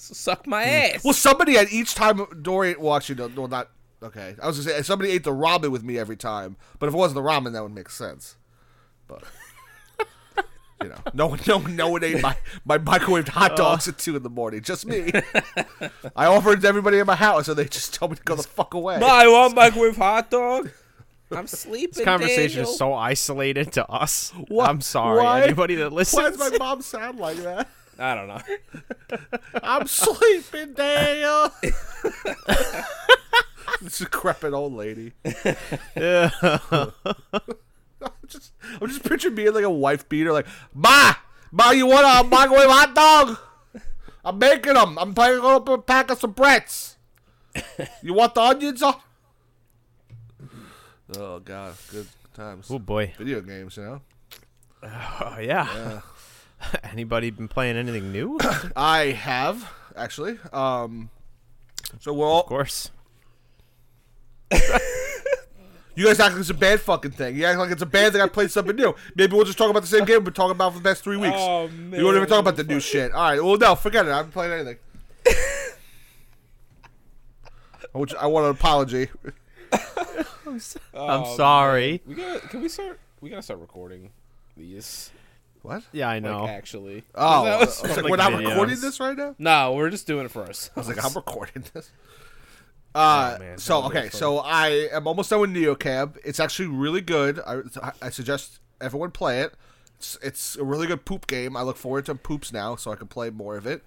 So 0.00 0.14
suck 0.14 0.46
my 0.46 0.64
ass. 0.64 1.04
well, 1.04 1.12
somebody 1.12 1.58
at 1.58 1.70
each 1.70 1.94
time 1.94 2.24
Dorian. 2.40 2.80
Well, 2.80 2.96
actually, 2.96 3.16
no, 3.16 3.28
no, 3.28 3.46
not. 3.46 3.68
Okay, 4.02 4.34
I 4.42 4.46
was 4.46 4.64
gonna 4.64 4.78
say 4.78 4.82
somebody 4.82 5.10
ate 5.10 5.24
the 5.24 5.30
ramen 5.30 5.70
with 5.70 5.84
me 5.84 5.98
every 5.98 6.16
time, 6.16 6.56
but 6.78 6.88
if 6.88 6.94
it 6.94 6.96
wasn't 6.96 7.16
the 7.16 7.28
ramen, 7.28 7.52
that 7.52 7.62
would 7.62 7.74
make 7.74 7.90
sense. 7.90 8.36
But 9.06 9.24
you 10.82 10.88
know, 10.88 10.96
no 11.12 11.26
one, 11.26 11.40
no, 11.46 11.58
no 11.58 11.90
one 11.90 12.02
ate 12.02 12.22
my 12.22 12.34
my 12.64 12.78
microwaved 12.78 13.28
hot 13.28 13.52
oh. 13.52 13.56
dogs 13.56 13.88
at 13.88 13.98
two 13.98 14.16
in 14.16 14.22
the 14.22 14.30
morning. 14.30 14.62
Just 14.62 14.86
me. 14.86 15.12
I 16.16 16.24
offered 16.24 16.60
it 16.60 16.62
to 16.62 16.68
everybody 16.68 16.98
in 16.98 17.06
my 17.06 17.16
house, 17.16 17.48
and 17.48 17.58
they 17.58 17.66
just 17.66 17.92
told 17.92 18.12
me 18.12 18.16
to 18.16 18.22
go 18.22 18.36
the 18.36 18.42
fuck 18.42 18.72
away. 18.72 18.94
I 18.94 19.26
want 19.28 19.54
microwave 19.54 19.98
hot 19.98 20.30
dog. 20.30 20.70
I'm 21.30 21.46
sleeping. 21.46 21.92
This 21.94 22.04
conversation 22.06 22.60
Daniel. 22.60 22.72
is 22.72 22.78
so 22.78 22.94
isolated 22.94 23.72
to 23.72 23.86
us. 23.86 24.32
Why- 24.48 24.64
I'm 24.64 24.80
sorry, 24.80 25.22
why- 25.22 25.42
anybody 25.42 25.74
that 25.76 25.92
listens. 25.92 26.22
Why 26.22 26.30
does 26.30 26.38
my 26.38 26.58
mom 26.58 26.80
sound 26.82 27.18
like 27.18 27.36
that? 27.38 27.68
I 28.00 28.14
don't 28.14 28.28
know. 28.28 28.40
I'm 29.62 29.86
sleeping, 29.86 30.72
Daniel. 30.72 31.52
this 33.82 33.98
decrepit 33.98 34.54
old 34.54 34.72
lady. 34.72 35.12
Yeah. 35.94 36.30
I'm 36.72 38.12
just, 38.26 38.52
I'm 38.80 38.88
just 38.88 39.04
picturing 39.04 39.34
being 39.34 39.52
like 39.52 39.64
a 39.64 39.70
wife 39.70 40.08
beater, 40.08 40.32
like, 40.32 40.46
Ma, 40.72 41.12
Ma, 41.52 41.72
you 41.72 41.86
want 41.86 42.06
a 42.06 42.26
microwave 42.26 42.70
hot 42.70 42.94
dog? 42.94 43.38
I'm 44.24 44.38
making 44.38 44.74
them. 44.74 44.98
I'm 44.98 45.14
picking 45.14 45.44
up 45.44 45.68
a 45.68 45.76
pack 45.78 46.10
of 46.10 46.18
some 46.18 46.32
breads. 46.32 46.96
You 48.02 48.14
want 48.14 48.34
the 48.34 48.40
onions 48.40 48.82
on? 48.82 48.94
Oh 51.18 51.40
God, 51.40 51.74
good 51.90 52.06
times. 52.32 52.68
oh 52.70 52.78
boy. 52.78 53.12
Video 53.18 53.40
games, 53.42 53.76
you 53.76 53.82
know. 53.82 54.00
Oh 54.82 55.36
yeah. 55.40 56.00
Anybody 56.84 57.30
been 57.30 57.48
playing 57.48 57.76
anything 57.76 58.12
new? 58.12 58.38
I 58.76 59.06
have 59.12 59.70
actually. 59.96 60.38
Um, 60.52 61.10
so 62.00 62.12
we're 62.12 62.26
all 62.26 62.42
course. 62.42 62.90
You 65.96 66.06
guys 66.06 66.20
act 66.20 66.32
like 66.32 66.40
it's 66.40 66.48
a 66.50 66.54
bad 66.54 66.80
fucking 66.80 67.10
thing. 67.10 67.36
You 67.36 67.44
act 67.44 67.58
like 67.58 67.70
it's 67.72 67.82
a 67.82 67.86
bad 67.86 68.12
thing 68.12 68.22
I 68.22 68.28
played 68.28 68.50
something 68.50 68.74
new. 68.74 68.94
Maybe 69.16 69.34
we'll 69.36 69.44
just 69.44 69.58
talk 69.58 69.68
about 69.68 69.80
the 69.82 69.88
same 69.88 70.06
game 70.06 70.18
we've 70.18 70.24
been 70.26 70.32
talking 70.32 70.52
about 70.52 70.72
for 70.72 70.78
the 70.78 70.88
past 70.88 71.02
three 71.04 71.18
weeks. 71.18 71.34
Oh, 71.36 71.66
You 71.66 72.04
won't 72.04 72.16
even 72.16 72.28
talk 72.28 72.38
about 72.40 72.56
the 72.56 72.64
new 72.64 72.80
shit. 72.80 73.12
All 73.12 73.20
right. 73.20 73.42
Well, 73.42 73.58
no, 73.58 73.74
forget 73.74 74.06
it. 74.06 74.10
I 74.12 74.16
haven't 74.18 74.32
played 74.32 74.50
anything. 74.50 74.76
I 77.94 77.98
want- 77.98 78.14
I 78.14 78.26
want 78.28 78.46
an 78.46 78.52
apology. 78.52 79.08
I'm 80.46 80.60
Oh, 80.94 81.36
sorry. 81.36 82.00
We 82.06 82.14
gotta. 82.14 82.40
Can 82.48 82.62
we 82.62 82.68
start? 82.68 82.98
We 83.20 83.28
gotta 83.28 83.42
start 83.42 83.60
recording 83.60 84.10
these. 84.56 85.10
What? 85.62 85.82
Yeah, 85.92 86.08
I 86.08 86.14
Like, 86.14 86.22
know. 86.22 86.46
actually. 86.46 87.04
Oh, 87.14 87.44
That 87.44 87.52
I 87.52 87.58
was- 87.58 87.82
was 87.82 87.90
like, 87.90 87.96
Like 88.02 88.10
we're 88.10 88.16
not 88.16 88.32
videos. 88.32 88.48
recording 88.48 88.80
this 88.80 88.98
right 89.00 89.16
now. 89.16 89.34
no, 89.38 89.72
we're 89.74 89.90
just 89.90 90.06
doing 90.06 90.24
it 90.26 90.30
for 90.30 90.42
us. 90.44 90.70
I 90.74 90.80
was 90.80 90.88
like, 90.88 91.04
I'm 91.04 91.12
recording 91.14 91.64
this. 91.74 91.90
Uh, 92.92 93.36
man, 93.38 93.56
so 93.58 93.74
that 93.82 93.84
would 93.86 93.92
be 93.92 93.98
okay, 94.00 94.08
so 94.10 94.38
I 94.38 94.88
am 94.90 95.06
almost 95.06 95.30
done 95.30 95.38
with 95.40 95.50
NeoCab. 95.50 96.16
It's 96.24 96.40
actually 96.40 96.66
really 96.66 97.00
good. 97.00 97.38
I, 97.46 97.60
I 98.02 98.10
suggest 98.10 98.58
everyone 98.80 99.12
play 99.12 99.42
it. 99.42 99.54
It's, 99.96 100.18
it's 100.22 100.56
a 100.56 100.64
really 100.64 100.88
good 100.88 101.04
poop 101.04 101.28
game. 101.28 101.56
I 101.56 101.62
look 101.62 101.76
forward 101.76 102.06
to 102.06 102.16
poops 102.16 102.52
now, 102.52 102.74
so 102.74 102.90
I 102.90 102.96
can 102.96 103.06
play 103.06 103.30
more 103.30 103.56
of 103.56 103.64
it. 103.64 103.84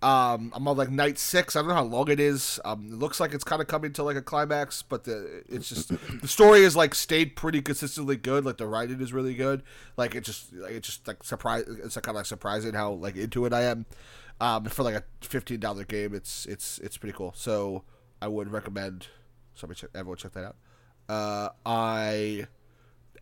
Um, 0.00 0.52
I'm 0.54 0.68
on 0.68 0.76
like 0.76 0.90
night 0.90 1.18
six. 1.18 1.56
I 1.56 1.60
don't 1.60 1.68
know 1.68 1.74
how 1.74 1.82
long 1.82 2.08
it 2.08 2.20
is. 2.20 2.60
Um, 2.64 2.90
it 2.92 2.98
looks 2.98 3.18
like 3.18 3.34
it's 3.34 3.42
kind 3.42 3.60
of 3.60 3.66
coming 3.66 3.92
to 3.94 4.04
like 4.04 4.16
a 4.16 4.22
climax, 4.22 4.82
but 4.82 5.04
the 5.04 5.42
it's 5.48 5.68
just 5.68 5.88
the 6.20 6.28
story 6.28 6.60
is 6.60 6.76
like 6.76 6.94
stayed 6.94 7.34
pretty 7.34 7.60
consistently 7.62 8.16
good. 8.16 8.44
Like 8.44 8.58
the 8.58 8.68
writing 8.68 9.00
is 9.00 9.12
really 9.12 9.34
good. 9.34 9.64
Like 9.96 10.14
it 10.14 10.22
just 10.22 10.52
like 10.52 10.72
it's 10.72 10.86
just 10.86 11.08
like 11.08 11.24
surprise. 11.24 11.64
It's 11.66 11.96
kind 11.96 12.10
of 12.10 12.16
like 12.16 12.26
surprising 12.26 12.74
how 12.74 12.92
like 12.92 13.16
into 13.16 13.44
it 13.44 13.52
I 13.52 13.62
am. 13.62 13.86
Um, 14.40 14.66
for 14.66 14.84
like 14.84 14.94
a 14.94 15.02
fifteen 15.20 15.58
dollar 15.58 15.82
game, 15.82 16.14
it's 16.14 16.46
it's 16.46 16.78
it's 16.78 16.96
pretty 16.96 17.16
cool. 17.16 17.32
So 17.36 17.82
I 18.22 18.28
would 18.28 18.52
recommend 18.52 19.08
somebody 19.54 19.80
check 19.80 19.90
everyone 19.96 20.16
check 20.16 20.32
that 20.32 20.44
out. 20.44 20.56
Uh, 21.08 21.48
I 21.66 22.46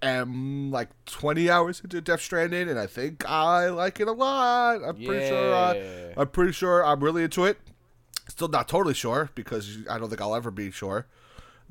am 0.02 0.70
like 0.70 0.88
twenty 1.06 1.48
hours 1.50 1.80
into 1.80 2.00
Death 2.00 2.20
Stranding, 2.20 2.68
and 2.68 2.78
I 2.78 2.86
think 2.86 3.28
I 3.28 3.68
like 3.68 4.00
it 4.00 4.08
a 4.08 4.12
lot. 4.12 4.82
I'm 4.84 4.96
pretty 5.04 5.28
sure. 5.28 5.54
Uh, 5.54 5.74
Yeah. 5.74 6.12
I'm 6.16 6.28
pretty 6.28 6.52
sure 6.52 6.84
I'm 6.84 7.02
really 7.02 7.22
into 7.24 7.44
it. 7.44 7.58
Still 8.28 8.48
not 8.48 8.68
totally 8.68 8.94
sure 8.94 9.30
because 9.34 9.78
I 9.88 9.98
don't 9.98 10.08
think 10.08 10.20
I'll 10.20 10.34
ever 10.34 10.50
be 10.50 10.70
sure. 10.70 11.06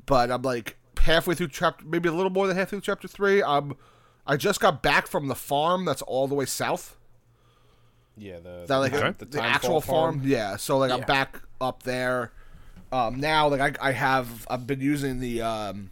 But 0.06 0.30
I'm 0.30 0.42
like 0.42 0.76
halfway 1.00 1.34
through 1.34 1.48
chapter, 1.48 1.84
maybe 1.84 2.08
a 2.08 2.12
little 2.12 2.30
more 2.30 2.46
than 2.46 2.56
halfway 2.56 2.76
through 2.78 2.80
chapter 2.82 3.08
three. 3.08 3.42
I'm. 3.42 3.74
I 4.26 4.36
just 4.36 4.58
got 4.60 4.82
back 4.82 5.06
from 5.06 5.28
the 5.28 5.34
farm 5.36 5.84
that's 5.84 6.02
all 6.02 6.26
the 6.26 6.34
way 6.34 6.46
south. 6.46 6.96
Yeah, 8.16 8.38
the 8.40 8.64
That 8.66 8.76
like 8.76 8.94
Okay. 8.94 9.10
the, 9.18 9.26
Timefall 9.26 9.42
actual 9.42 9.80
farm. 9.80 10.22
Yeah. 10.24 10.56
So 10.56 10.78
like 10.78 10.90
I'm 10.90 11.02
back 11.02 11.40
up 11.60 11.82
there. 11.82 12.32
Um, 12.90 13.20
now 13.20 13.48
like 13.48 13.60
I, 13.80 13.88
I 13.88 13.92
have 13.92 14.46
I've 14.48 14.66
been 14.66 14.80
using 14.80 15.20
the 15.20 15.42
um. 15.42 15.90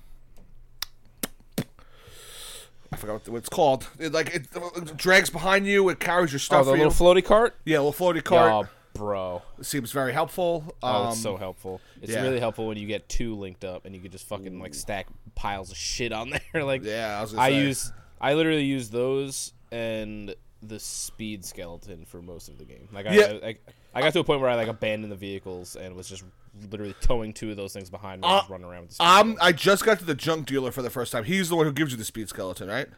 I 2.94 2.96
forgot 2.96 3.28
what 3.28 3.38
it's 3.38 3.48
called. 3.48 3.88
It 3.98 4.12
like 4.12 4.34
it, 4.34 4.46
it 4.76 4.96
drags 4.96 5.30
behind 5.30 5.66
you. 5.66 5.88
It 5.90 6.00
carries 6.00 6.32
your 6.32 6.38
stuff. 6.38 6.62
Oh, 6.62 6.64
the 6.64 6.70
for 6.72 6.76
you. 6.78 6.84
little 6.88 7.06
floaty 7.06 7.24
cart. 7.24 7.56
yeah, 7.64 7.78
little 7.80 7.92
floaty 7.92 8.22
cart. 8.24 8.68
bro. 8.94 9.42
it 9.58 9.66
seems 9.66 9.90
very 9.92 10.12
helpful. 10.12 10.74
Oh, 10.82 11.04
Um, 11.04 11.08
it's 11.12 11.20
so 11.20 11.36
helpful. 11.36 11.80
It's 12.00 12.12
yeah. 12.12 12.22
really 12.22 12.38
helpful 12.40 12.66
when 12.68 12.76
you 12.78 12.86
get 12.86 13.08
two 13.08 13.34
linked 13.34 13.64
up 13.64 13.84
and 13.86 13.94
you 13.94 14.00
can 14.00 14.10
just 14.12 14.26
fucking 14.28 14.58
like 14.60 14.74
stack 14.74 15.06
piles 15.34 15.70
of 15.70 15.76
shit 15.76 16.12
on 16.12 16.30
there. 16.52 16.64
like 16.64 16.84
yeah, 16.84 17.24
I 17.36 17.46
I 17.46 17.48
use 17.48 17.92
I 18.20 18.34
literally 18.34 18.64
use 18.64 18.90
those 18.90 19.52
and 19.72 20.34
the 20.62 20.78
speed 20.78 21.44
skeleton 21.44 22.04
for 22.06 22.22
most 22.22 22.48
of 22.48 22.56
the 22.58 22.64
game. 22.64 22.88
Like 22.92 23.06
I, 23.06 23.14
Yeah. 23.14 23.38
I, 23.42 23.46
I, 23.48 23.56
I 23.96 24.00
got 24.00 24.12
to 24.14 24.20
a 24.20 24.24
point 24.24 24.40
where 24.40 24.48
I 24.50 24.54
like 24.54 24.68
abandoned 24.68 25.12
the 25.12 25.16
vehicles 25.16 25.76
and 25.76 25.94
was 25.94 26.08
just 26.08 26.22
literally 26.70 26.94
towing 27.00 27.32
two 27.32 27.50
of 27.50 27.56
those 27.56 27.72
things 27.72 27.90
behind 27.90 28.20
me 28.22 28.28
and 28.28 28.36
Uh, 28.36 28.40
just 28.40 28.50
running 28.50 28.66
around 28.66 28.80
with 28.82 28.88
the 28.90 28.94
speed 28.96 29.04
Um. 29.06 29.36
I 29.40 29.52
just 29.52 29.84
got 29.84 29.98
to 29.98 30.04
the 30.04 30.14
junk 30.14 30.46
dealer 30.46 30.70
for 30.70 30.82
the 30.82 30.90
first 30.90 31.12
time. 31.12 31.24
He's 31.24 31.48
the 31.48 31.56
one 31.56 31.66
who 31.66 31.72
gives 31.72 31.90
you 31.92 31.96
the 31.98 32.04
speed 32.04 32.28
skeleton, 32.28 32.68
right? 32.68 32.88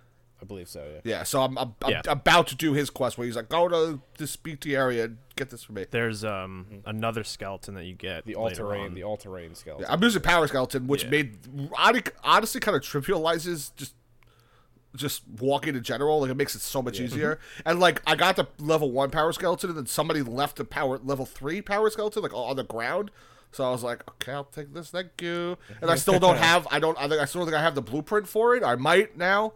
I 0.41 0.45
believe 0.45 0.69
so. 0.69 0.87
Yeah. 0.93 1.01
Yeah. 1.05 1.23
So 1.23 1.41
I'm, 1.41 1.57
I'm, 1.57 1.75
I'm 1.83 1.91
Yeah. 1.93 2.03
about 2.09 2.47
to 2.49 2.55
do 2.55 2.75
his 2.75 2.91
quest 2.91 3.17
where 3.17 3.27
he's 3.27 3.37
like, 3.37 3.49
go 3.49 3.69
to 3.69 4.03
this 4.19 4.37
BT 4.37 4.77
area 4.77 5.05
and 5.05 5.17
get 5.35 5.49
this 5.49 5.63
for 5.63 5.73
me. 5.73 5.87
There's 5.91 6.25
um 6.25 6.83
another 6.85 7.25
skeleton 7.25 7.75
that 7.75 7.85
you 7.85 7.95
get. 7.95 8.27
The 8.27 8.35
all 8.35 8.51
terrain, 8.51 8.93
the 8.93 9.03
all 9.03 9.17
terrain 9.17 9.55
skeleton. 9.55 9.87
I'm 9.89 10.03
using 10.03 10.21
power 10.21 10.47
skeleton, 10.47 10.87
which 10.89 11.05
Yeah. 11.05 11.11
made 11.11 11.39
honestly 12.23 12.61
kind 12.61 12.77
of 12.77 12.83
trivializes 12.83 13.75
just 13.77 13.95
just 14.95 15.23
walking 15.41 15.75
in 15.75 15.83
general. 15.83 16.21
Like 16.21 16.31
it 16.31 16.37
makes 16.37 16.55
it 16.55 16.61
so 16.61 16.81
much 16.83 17.01
easier. 17.01 17.39
And 17.65 17.81
like 17.81 18.03
I 18.07 18.15
got 18.15 18.37
the 18.37 18.47
level 18.59 18.91
one 18.93 19.11
power 19.11 19.33
skeleton, 19.33 19.71
and 19.71 19.79
then 19.79 19.87
somebody 19.87 20.23
left 20.23 20.57
the 20.57 20.65
power 20.65 20.99
level 20.99 21.27
three 21.27 21.61
power 21.63 21.89
skeleton 21.91 22.23
like 22.23 22.35
on 22.35 22.57
the 22.57 22.65
ground. 22.65 23.11
So 23.53 23.65
I 23.65 23.71
was 23.71 23.83
like, 23.83 24.07
okay, 24.09 24.33
I'll 24.33 24.45
take 24.45 24.75
this. 24.75 24.91
Thank 24.91 25.23
you. 25.23 25.57
And 25.81 25.91
I 25.91 25.95
still 26.05 26.19
don't 26.19 26.37
have. 26.39 26.67
I 26.71 26.79
don't. 26.79 26.97
I 26.99 27.09
think 27.09 27.21
I 27.21 27.25
still 27.25 27.41
don't 27.43 27.49
think 27.49 27.59
I 27.59 27.63
have 27.63 27.75
the 27.75 27.83
blueprint 27.83 28.29
for 28.29 28.55
it. 28.57 28.63
I 28.63 28.77
might 28.77 29.17
now, 29.17 29.53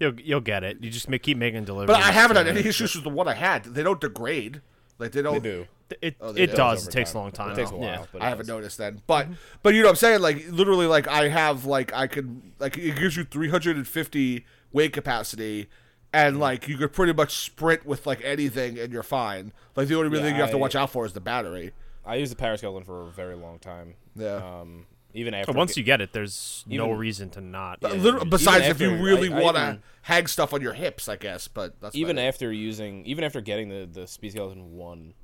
You'll 0.00 0.18
you'll 0.20 0.40
get 0.40 0.64
it. 0.64 0.78
You 0.82 0.90
just 0.90 1.08
ma- 1.08 1.18
keep 1.22 1.36
making 1.38 1.64
deliveries. 1.64 1.96
but 1.96 2.04
I 2.04 2.10
haven't 2.10 2.36
had 2.36 2.44
to- 2.44 2.50
any 2.50 2.60
issues 2.68 2.94
with 2.94 3.04
the 3.04 3.10
one 3.10 3.28
I 3.28 3.34
had. 3.34 3.64
They 3.64 3.82
don't 3.82 4.00
degrade. 4.00 4.60
Like 4.98 5.12
they 5.12 5.22
don't. 5.22 5.34
They 5.42 5.50
do. 5.50 5.66
It 6.00 6.16
Oh, 6.20 6.32
they 6.32 6.42
it 6.44 6.50
do. 6.52 6.56
does. 6.56 6.88
It 6.88 6.90
takes 6.90 7.12
a 7.12 7.18
long 7.18 7.30
time. 7.30 7.52
It 7.52 7.56
takes 7.56 7.70
a 7.70 7.76
Yeah. 7.76 8.04
But 8.10 8.22
I 8.22 8.28
haven't 8.30 8.46
does. 8.46 8.54
noticed 8.56 8.78
then, 8.78 9.02
but 9.06 9.28
but 9.62 9.74
you 9.74 9.82
know 9.82 9.88
what 9.88 9.92
I'm 9.92 9.96
saying 9.96 10.20
like 10.22 10.46
literally 10.50 10.86
like 10.86 11.06
I 11.06 11.28
have 11.28 11.66
like 11.66 11.92
I 11.92 12.06
could 12.06 12.40
like 12.58 12.78
it 12.78 12.96
gives 12.98 13.16
you 13.16 13.24
350 13.24 14.46
weight 14.72 14.92
capacity, 14.92 15.68
and 16.12 16.40
like 16.40 16.66
you 16.68 16.76
could 16.76 16.92
pretty 16.92 17.12
much 17.12 17.36
sprint 17.36 17.84
with 17.86 18.06
like 18.06 18.20
anything 18.24 18.78
and 18.78 18.92
you're 18.92 19.02
fine. 19.02 19.52
Like 19.76 19.88
the 19.88 19.94
only 19.96 20.16
Yeah, 20.16 20.24
thing 20.24 20.34
you 20.36 20.40
have 20.40 20.50
to 20.52 20.58
watch 20.58 20.74
out 20.74 20.90
for 20.90 21.04
is 21.06 21.12
the 21.12 21.20
battery. 21.20 21.72
I 22.06 22.16
used 22.16 22.32
the 22.32 22.36
power 22.36 22.56
skeleton 22.56 22.84
for 22.84 23.02
a 23.08 23.10
very 23.10 23.34
long 23.34 23.58
time. 23.58 23.94
Yeah. 24.14 24.36
Um, 24.36 24.86
even 25.14 25.32
after 25.32 25.52
But 25.52 25.56
once 25.58 25.76
you 25.76 25.82
get 25.84 26.00
it, 26.00 26.12
there's 26.12 26.64
no 26.66 26.90
reason 26.90 27.30
to 27.30 27.40
not. 27.40 27.80
But 27.80 27.92
yeah, 27.96 28.02
liter- 28.02 28.16
even 28.16 28.30
besides, 28.30 28.66
if 28.66 28.80
you 28.80 28.96
really 28.96 29.32
I- 29.32 29.38
I 29.38 29.42
want 29.42 29.56
to 29.56 29.62
even- 29.62 29.82
hang 30.02 30.26
stuff 30.26 30.52
on 30.52 30.60
your 30.60 30.72
hips, 30.72 31.08
I 31.08 31.16
guess. 31.16 31.46
But 31.48 31.80
that's 31.80 31.94
even 31.94 32.18
about 32.18 32.24
it. 32.24 32.28
after 32.28 32.52
using, 32.52 33.06
even 33.06 33.22
after 33.24 33.40
getting 33.40 33.68
the 33.68 33.88
the 33.90 34.06
speed 34.08 34.32
skeleton 34.32 34.72
one, 34.76 35.14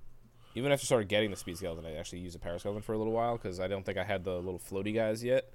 even 0.54 0.70
after 0.72 0.86
started 0.86 1.08
getting 1.08 1.30
the 1.30 1.36
speed 1.36 1.56
skeleton, 1.56 1.84
I 1.84 1.96
actually 1.96 2.20
used 2.20 2.36
a 2.36 2.38
power 2.38 2.58
skeleton 2.58 2.82
for 2.82 2.92
a 2.92 2.98
little 2.98 3.12
while 3.12 3.36
because 3.36 3.58
I 3.60 3.66
don't 3.66 3.84
think 3.84 3.98
I 3.98 4.04
had 4.04 4.22
the 4.24 4.36
little 4.36 4.60
floaty 4.60 4.94
guys 4.94 5.24
yet, 5.24 5.52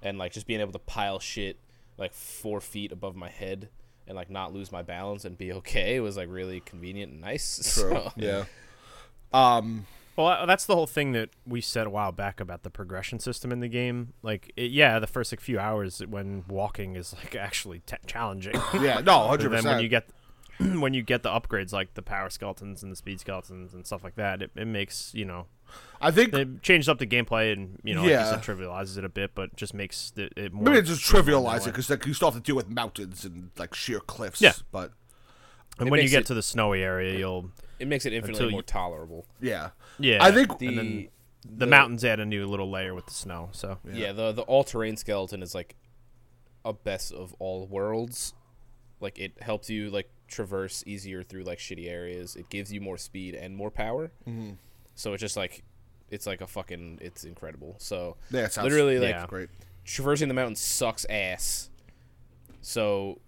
and 0.00 0.16
like 0.16 0.32
just 0.32 0.46
being 0.46 0.60
able 0.60 0.72
to 0.72 0.78
pile 0.78 1.18
shit 1.18 1.58
like 1.98 2.14
four 2.14 2.60
feet 2.60 2.92
above 2.92 3.16
my 3.16 3.28
head 3.30 3.68
and 4.06 4.14
like 4.14 4.30
not 4.30 4.52
lose 4.52 4.70
my 4.70 4.82
balance 4.82 5.24
and 5.24 5.36
be 5.36 5.52
okay 5.52 5.98
was 5.98 6.16
like 6.16 6.28
really 6.30 6.60
convenient 6.60 7.10
and 7.10 7.20
nice. 7.20 7.74
True. 7.80 7.90
So, 7.90 8.12
Yeah. 8.16 8.44
Um. 9.32 9.86
Well, 10.16 10.46
that's 10.46 10.64
the 10.64 10.74
whole 10.74 10.86
thing 10.86 11.12
that 11.12 11.30
we 11.46 11.60
said 11.60 11.86
a 11.86 11.90
while 11.90 12.10
back 12.12 12.40
about 12.40 12.62
the 12.62 12.70
progression 12.70 13.18
system 13.18 13.52
in 13.52 13.60
the 13.60 13.68
game. 13.68 14.14
Like, 14.22 14.50
it, 14.56 14.70
yeah, 14.70 14.98
the 14.98 15.06
first 15.06 15.30
like 15.32 15.40
few 15.40 15.58
hours 15.58 16.00
when 16.08 16.44
walking 16.48 16.96
is 16.96 17.14
like 17.14 17.34
actually 17.36 17.80
t- 17.80 17.96
challenging. 18.06 18.54
Yeah. 18.80 19.00
No. 19.00 19.02
But 19.02 19.28
Hundred 19.28 19.50
then 19.50 19.64
when 19.64 19.80
you 19.80 19.88
get 19.88 20.08
when 20.58 20.94
you 20.94 21.02
get 21.02 21.22
the 21.22 21.28
upgrades 21.28 21.72
like 21.72 21.92
the 21.94 22.02
power 22.02 22.30
skeletons 22.30 22.82
and 22.82 22.90
the 22.90 22.96
speed 22.96 23.20
skeletons 23.20 23.74
and 23.74 23.86
stuff 23.86 24.02
like 24.02 24.14
that, 24.16 24.40
it, 24.42 24.50
it 24.56 24.66
makes 24.66 25.12
you 25.14 25.24
know 25.26 25.46
I 26.00 26.10
think 26.10 26.32
it 26.32 26.62
changes 26.62 26.88
up 26.88 26.98
the 26.98 27.06
gameplay 27.06 27.52
and 27.52 27.78
you 27.84 27.92
know 27.94 28.00
like 28.02 28.10
you 28.10 28.16
said, 28.16 28.40
trivializes 28.42 28.96
it 28.96 29.04
a 29.04 29.08
bit, 29.10 29.32
but 29.34 29.54
just 29.56 29.74
makes 29.74 30.12
it, 30.16 30.32
it 30.36 30.52
more. 30.52 30.64
maybe 30.64 30.78
it 30.78 30.82
just 30.86 31.02
trivializes 31.02 31.62
it 31.62 31.72
because 31.72 31.90
like 31.90 32.06
you 32.06 32.14
still 32.14 32.30
have 32.30 32.40
to 32.40 32.46
deal 32.46 32.56
with 32.56 32.68
mountains 32.70 33.24
and 33.26 33.50
like 33.58 33.74
sheer 33.74 34.00
cliffs. 34.00 34.40
Yeah. 34.40 34.52
But 34.72 34.92
And 35.78 35.90
when 35.90 36.00
you 36.00 36.08
get 36.08 36.20
it- 36.22 36.26
to 36.28 36.34
the 36.34 36.42
snowy 36.42 36.82
area, 36.82 37.18
you'll 37.18 37.50
it 37.78 37.88
makes 37.88 38.06
it 38.06 38.14
infinitely 38.14 38.50
more 38.52 38.60
you- 38.60 38.62
tolerable. 38.62 39.26
yeah. 39.40 39.70
Yeah. 39.98 40.22
I 40.24 40.30
think 40.32 40.58
The 40.58 40.66
And 40.68 40.78
then 40.78 41.08
the, 41.58 41.66
mountains 41.66 42.04
add 42.04 42.18
a 42.20 42.24
new 42.26 42.46
little 42.46 42.70
layer 42.70 42.94
with 42.94 43.06
the 43.06 43.14
snow. 43.14 43.48
So 43.52 43.78
Yeah, 43.90 44.12
the 44.12 44.32
the 44.32 44.42
all 44.42 44.64
terrain 44.64 44.96
skeleton 44.96 45.42
is 45.42 45.54
like 45.54 45.76
a 46.64 46.72
best 46.72 47.12
of 47.12 47.34
all 47.38 47.66
worlds. 47.66 48.34
Like 49.00 49.18
it 49.18 49.40
helps 49.42 49.70
you 49.70 49.90
like 49.90 50.10
traverse 50.28 50.82
easier 50.86 51.22
through 51.22 51.44
like 51.44 51.58
shitty 51.58 51.88
areas. 51.88 52.34
It 52.36 52.48
gives 52.48 52.72
you 52.72 52.80
more 52.80 52.96
speed 52.98 53.34
and 53.34 53.56
more 53.56 53.70
power. 53.70 54.10
Mm-hmm. 54.26 54.54
So 54.94 55.12
it's 55.12 55.20
just 55.20 55.36
like 55.36 55.62
it's 56.10 56.26
like 56.26 56.40
a 56.40 56.46
fucking 56.46 56.98
it's 57.02 57.24
incredible. 57.24 57.76
So 57.78 58.16
Yeah. 58.30 58.44
It 58.46 58.52
sounds 58.52 58.68
literally 58.68 58.98
like 58.98 59.10
Yeah. 59.10 59.26
great. 59.26 59.48
traversing 59.84 60.28
the 60.28 60.34
mountain 60.34 60.56
sucks 60.56 61.04
ass. 61.08 61.70
So 62.60 63.20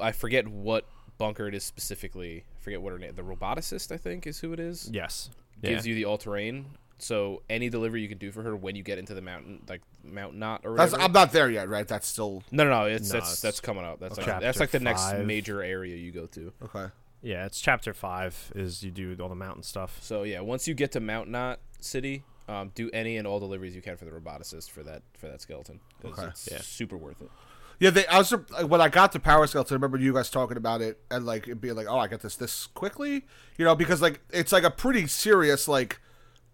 I 0.00 0.12
forget 0.12 0.48
what 0.48 0.86
bunker 1.18 1.46
it 1.46 1.54
is 1.54 1.64
specifically. 1.64 2.44
I 2.58 2.60
forget 2.62 2.82
what 2.82 2.92
her 2.92 2.98
name. 2.98 3.14
The 3.14 3.22
roboticist, 3.22 3.92
I 3.92 3.96
think, 3.96 4.26
is 4.26 4.40
who 4.40 4.52
it 4.52 4.60
is 4.60 4.90
yes, 4.92 5.30
gives 5.62 5.86
yeah. 5.86 5.90
you 5.90 5.94
the 5.96 6.04
all 6.06 6.18
terrain. 6.18 6.66
So 6.98 7.42
any 7.48 7.70
delivery 7.70 8.02
you 8.02 8.08
can 8.08 8.18
do 8.18 8.30
for 8.30 8.42
her 8.42 8.54
when 8.54 8.76
you 8.76 8.82
get 8.82 8.98
into 8.98 9.14
the 9.14 9.22
mountain, 9.22 9.62
like 9.68 9.80
Mount 10.04 10.34
Knot 10.34 10.60
or 10.64 10.76
That's, 10.76 10.92
whatever. 10.92 11.06
I'm 11.06 11.12
not 11.12 11.32
there 11.32 11.50
yet, 11.50 11.68
right? 11.68 11.88
That's 11.88 12.06
still 12.06 12.42
no, 12.50 12.64
no, 12.64 12.70
no. 12.70 12.84
It's 12.86 13.08
No, 13.10 13.20
that's 13.20 13.32
it's 13.32 13.40
that's 13.40 13.60
coming 13.60 13.84
up. 13.84 14.00
That's 14.00 14.18
like 14.18 14.40
that's 14.40 14.60
like 14.60 14.70
the 14.70 14.80
next 14.80 15.14
major 15.24 15.62
area 15.62 15.96
you 15.96 16.12
go 16.12 16.26
to. 16.26 16.52
okay. 16.64 16.86
yeah. 17.22 17.46
It's 17.46 17.58
chapter 17.60 17.94
five 17.94 18.52
is 18.54 18.82
you 18.82 18.90
do 18.90 19.16
all 19.20 19.30
the 19.30 19.34
mountain 19.34 19.62
stuff. 19.62 19.98
So 20.02 20.24
yeah, 20.24 20.40
once 20.40 20.68
you 20.68 20.74
get 20.74 20.92
to 20.92 21.00
Mount 21.00 21.30
Knot 21.30 21.60
City, 21.80 22.22
um, 22.48 22.70
do 22.74 22.90
any 22.92 23.16
and 23.16 23.26
all 23.26 23.40
deliveries 23.40 23.74
you 23.74 23.80
can 23.80 23.96
for 23.96 24.04
the 24.04 24.10
roboticist 24.10 24.68
for 24.70 24.82
that 24.82 25.00
for 25.16 25.26
that 25.28 25.40
skeleton. 25.40 25.80
'cause 26.02 26.18
Okay. 26.18 26.28
it's 26.28 26.48
Yeah. 26.52 26.58
super 26.60 26.98
worth 26.98 27.22
it. 27.22 27.30
Yeah, 27.80 27.88
they. 27.88 28.06
I 28.06 28.18
was 28.18 28.30
when 28.66 28.82
I 28.82 28.90
got 28.90 29.12
the 29.12 29.18
power 29.18 29.46
skeleton. 29.46 29.74
I 29.74 29.76
remember 29.76 29.96
you 29.96 30.12
guys 30.12 30.28
talking 30.28 30.58
about 30.58 30.82
it 30.82 31.00
and 31.10 31.24
like 31.24 31.48
it 31.48 31.62
being 31.62 31.74
like, 31.74 31.86
"Oh, 31.88 31.98
I 31.98 32.08
got 32.08 32.20
this 32.20 32.36
this 32.36 32.66
quickly," 32.66 33.24
you 33.56 33.64
know, 33.64 33.74
because 33.74 34.02
like 34.02 34.20
it's 34.30 34.52
like 34.52 34.64
a 34.64 34.70
pretty 34.70 35.06
serious 35.06 35.66
like, 35.66 35.98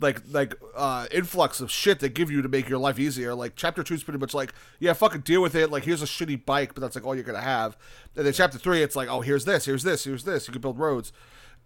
like 0.00 0.22
like 0.30 0.54
uh 0.76 1.06
influx 1.10 1.60
of 1.60 1.68
shit 1.68 1.98
they 1.98 2.08
give 2.08 2.30
you 2.30 2.42
to 2.42 2.48
make 2.48 2.68
your 2.68 2.78
life 2.78 3.00
easier. 3.00 3.34
Like 3.34 3.54
chapter 3.56 3.82
two 3.82 3.94
is 3.94 4.04
pretty 4.04 4.20
much 4.20 4.34
like, 4.34 4.54
yeah, 4.78 4.92
fucking 4.92 5.22
deal 5.22 5.42
with 5.42 5.56
it. 5.56 5.68
Like 5.68 5.82
here's 5.82 6.00
a 6.00 6.06
shitty 6.06 6.46
bike, 6.46 6.74
but 6.74 6.80
that's 6.80 6.94
like 6.94 7.04
all 7.04 7.16
you're 7.16 7.24
gonna 7.24 7.40
have. 7.40 7.76
And 8.14 8.24
then 8.24 8.32
chapter 8.32 8.56
three, 8.56 8.82
it's 8.82 8.94
like, 8.94 9.08
oh, 9.08 9.20
here's 9.20 9.44
this, 9.44 9.64
here's 9.64 9.82
this, 9.82 10.04
here's 10.04 10.22
this. 10.22 10.46
You 10.46 10.52
can 10.52 10.62
build 10.62 10.78
roads. 10.78 11.12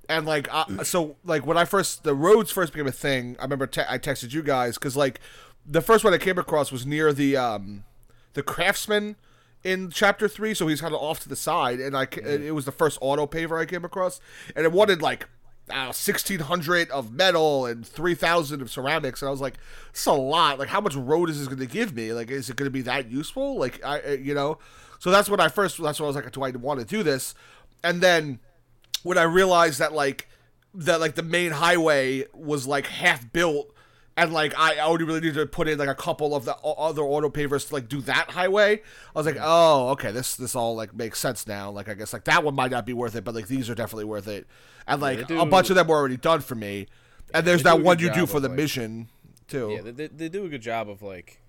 And 0.09 0.25
like, 0.25 0.49
uh, 0.51 0.85
so 0.85 1.17
like 1.23 1.45
when 1.45 1.59
I 1.59 1.67
first 1.67 2.03
the 2.03 2.15
roads 2.15 2.51
first 2.51 2.73
became 2.73 2.87
a 2.87 2.93
thing, 2.93 3.37
I 3.39 3.43
remember 3.43 3.67
te- 3.67 3.83
I 3.87 3.99
texted 3.99 4.33
you 4.33 4.43
guys 4.43 4.77
because 4.77 4.97
like 4.97 5.21
the 5.67 5.83
first 5.83 6.03
one 6.03 6.15
I 6.15 6.19
came 6.19 6.39
across 6.39 6.73
was 6.73 6.87
near 6.87 7.13
the 7.13 7.37
um 7.37 7.85
the 8.33 8.43
craftsman 8.43 9.17
in 9.65 9.91
chapter 9.91 10.27
three, 10.29 10.55
so 10.55 10.67
he's 10.69 10.81
kind 10.81 10.95
of 10.95 11.01
off 11.01 11.21
to 11.21 11.29
the 11.29 11.37
side, 11.37 11.81
and 11.81 11.97
I 11.97 12.07
ca- 12.07 12.23
it 12.23 12.53
was 12.55 12.65
the 12.65 12.73
first 12.73 12.99
auto 13.01 13.27
paver 13.27 13.61
I 13.61 13.67
came 13.67 13.85
across, 13.85 14.21
and 14.57 14.65
it 14.65 14.73
wanted 14.73 15.03
like. 15.03 15.29
I 15.73 15.87
know, 15.87 15.93
sixteen 15.93 16.41
hundred 16.41 16.91
of 16.91 17.13
metal 17.13 17.65
and 17.65 17.87
three 17.87 18.17
thousand 18.17 18.61
of 18.61 18.73
ceramics, 18.73 19.23
and 19.23 19.29
I 19.29 19.31
was 19.31 19.41
like, 19.41 19.55
"It's 19.91 20.05
a 20.07 20.13
lot. 20.13 20.59
Like, 20.59 20.67
how 20.69 20.81
much 20.81 20.97
road 20.97 21.31
is 21.31 21.39
this 21.39 21.47
going 21.47 21.61
to 21.61 21.67
give 21.67 21.95
me? 21.95 22.13
Like, 22.13 22.29
is 22.29 22.51
it 22.51 22.57
going 22.57 22.67
to 22.67 22.73
be 22.73 22.81
that 22.83 23.09
useful? 23.09 23.57
Like, 23.57 23.85
I, 23.85 24.01
I- 24.01 24.13
you 24.15 24.35
know." 24.35 24.59
So 24.99 25.13
that's 25.13 25.29
when 25.31 25.39
I 25.39 25.47
first. 25.47 25.81
That's 25.81 26.01
when 26.01 26.07
I 26.07 26.09
was 26.09 26.17
like, 26.17 26.33
"Do 26.33 26.43
I 26.43 26.51
want 26.51 26.81
to 26.81 26.87
do 26.87 27.05
this?" 27.05 27.37
And 27.85 28.01
then 28.01 28.41
when 29.05 29.17
I 29.17 29.23
realized 29.23 29.79
that 29.79 29.93
like 29.93 30.29
that 30.75 30.99
like 30.99 31.15
the 31.15 31.23
main 31.23 31.53
highway 31.53 32.25
was 32.35 32.67
like 32.67 32.87
half 32.87 33.33
built 33.33 33.73
and 34.17 34.33
like 34.33 34.55
I, 34.59 34.77
I 34.77 34.85
only 34.85 35.05
really 35.05 35.21
need 35.21 35.35
to 35.35 35.47
put 35.47 35.69
in 35.69 35.79
like 35.79 35.89
a 35.89 35.95
couple 35.95 36.35
of 36.35 36.45
the 36.45 36.57
other 36.57 37.03
auto 37.03 37.31
pavers 37.31 37.69
to 37.69 37.75
like 37.75 37.89
do 37.89 38.01
that 38.03 38.31
highway. 38.31 38.77
I 38.77 39.19
was 39.19 39.27
like, 39.27 39.39
oh, 39.41 39.91
okay, 39.91 40.11
this 40.11 40.37
this 40.37 40.55
all 40.55 40.75
like 40.75 40.95
makes 40.95 41.19
sense 41.19 41.47
now. 41.47 41.71
Like 41.71 41.89
I 41.89 41.95
guess 41.95 42.13
like 42.13 42.25
that 42.25 42.45
one 42.45 42.55
might 42.55 42.71
not 42.71 42.87
be 42.87 42.93
worth 42.93 43.15
it, 43.15 43.25
but 43.25 43.35
like 43.35 43.49
these 43.49 43.71
are 43.71 43.75
definitely 43.75 44.05
worth 44.05 44.29
it. 44.29 44.47
And 44.87 45.01
like 45.01 45.29
they 45.29 45.39
a 45.39 45.47
bunch 45.47 45.71
of 45.71 45.77
them 45.77 45.87
were 45.87 45.97
already 45.97 46.17
done 46.17 46.41
for 46.41 46.55
me. 46.55 46.87
And 47.33 47.47
there's 47.47 47.63
that 47.63 47.81
one 47.81 47.99
you 47.99 48.13
do 48.13 48.27
for 48.27 48.41
the 48.41 48.49
like- 48.49 48.57
mission 48.57 49.09
too. 49.49 49.71
Yeah, 49.77 49.83
they, 49.83 49.91
they, 49.93 50.07
they 50.09 50.29
do 50.29 50.45
a 50.45 50.49
good 50.49 50.63
job 50.63 50.89
of 50.91 51.03
like 51.03 51.41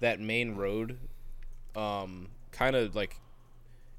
that 0.00 0.20
main 0.20 0.56
road, 0.56 0.98
um, 1.76 2.28
kind 2.52 2.74
of 2.74 2.94
like 2.94 3.16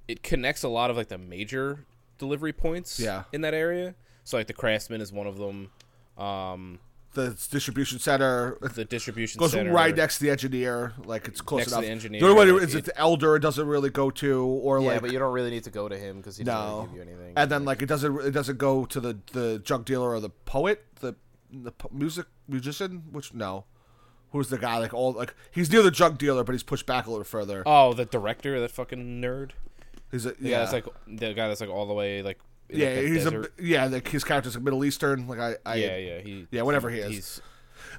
it 0.07 0.23
connects 0.23 0.63
a 0.63 0.69
lot 0.69 0.89
of 0.89 0.97
like 0.97 1.07
the 1.07 1.17
major 1.17 1.85
delivery 2.17 2.53
points. 2.53 2.99
Yeah. 2.99 3.23
in 3.31 3.41
that 3.41 3.53
area. 3.53 3.95
So 4.23 4.37
like 4.37 4.47
the 4.47 4.53
Craftsman 4.53 5.01
is 5.01 5.11
one 5.11 5.25
of 5.27 5.37
them. 5.37 5.71
Um, 6.17 6.79
The 7.13 7.31
distribution 7.51 7.99
center 7.99 8.57
the 8.61 8.85
distribution 8.85 9.33
center 9.39 9.43
goes 9.43 9.51
center 9.51 9.73
right 9.73 9.93
next 9.95 10.19
to 10.19 10.23
the 10.23 10.29
engineer. 10.31 10.93
Like 11.03 11.27
it's 11.27 11.41
close 11.41 11.59
Next 11.59 11.71
to 11.71 11.75
enough. 11.77 11.85
the 11.85 11.91
engineer, 11.91 12.21
the 12.21 12.27
only 12.27 12.51
one 12.53 12.63
is 12.63 12.73
it- 12.73 12.79
it 12.79 12.85
the 12.85 12.97
elder. 12.97 13.35
It 13.35 13.41
doesn't 13.41 13.67
really 13.67 13.89
go 13.89 14.09
to 14.11 14.45
or 14.45 14.79
Yeah, 14.79 14.87
like 14.91 15.01
but 15.01 15.11
you 15.11 15.19
don't 15.19 15.33
really 15.33 15.49
need 15.49 15.65
to 15.65 15.71
go 15.71 15.89
to 15.89 15.97
him 15.97 16.17
because 16.17 16.37
he 16.37 16.43
doesn't 16.45 16.69
No. 16.69 16.75
really 16.83 16.87
give 16.87 16.95
you 16.95 17.01
anything. 17.13 17.33
and 17.35 17.51
then 17.51 17.65
like 17.65 17.81
it 17.81 17.87
doesn't 17.87 18.21
it 18.21 18.31
doesn't 18.31 18.57
go 18.57 18.85
to 18.85 18.99
the 19.01 19.17
the 19.33 19.59
junk 19.59 19.85
dealer 19.85 20.09
or 20.09 20.19
the 20.21 20.29
poet 20.29 20.85
the 21.01 21.15
the 21.51 21.73
music 21.91 22.27
musician 22.47 23.03
which 23.11 23.33
no 23.33 23.65
who's 24.31 24.47
the 24.47 24.57
guy 24.57 24.77
like 24.77 24.93
all 24.93 25.11
like 25.11 25.33
he's 25.51 25.69
near 25.69 25.81
the 25.83 25.91
junk 25.91 26.17
dealer 26.17 26.45
but 26.45 26.53
he's 26.53 26.63
pushed 26.63 26.85
back 26.85 27.07
a 27.07 27.09
little 27.09 27.25
further 27.25 27.61
oh, 27.65 27.93
the 27.93 28.05
director, 28.05 28.57
that 28.61 28.71
fucking 28.71 29.21
nerd. 29.21 29.51
he's 30.11 30.25
a, 30.25 30.29
Yeah, 30.39 30.49
yeah 30.51 30.59
that's 30.59 30.71
like 30.71 30.85
the 31.07 31.33
guy 31.33 31.49
that's 31.49 31.59
like 31.59 31.69
all 31.69 31.85
the 31.87 31.93
way 31.93 32.21
like 32.21 32.39
in, 32.39 32.50
yeah, 32.73 32.87
like, 32.89 32.97
he's 33.05 33.23
desert. 33.23 33.53
a 33.59 33.63
yeah. 33.63 33.85
Like 33.85 34.07
his 34.07 34.23
character's 34.23 34.55
like 34.55 34.63
Middle 34.63 34.83
Eastern. 34.85 35.27
Like 35.27 35.39
I, 35.39 35.55
I 35.65 35.75
yeah, 35.75 35.97
yeah, 35.97 36.19
he 36.21 36.47
yeah, 36.51 36.61
whatever 36.63 36.89
he 36.89 36.99
is. 36.99 37.09
He's 37.09 37.41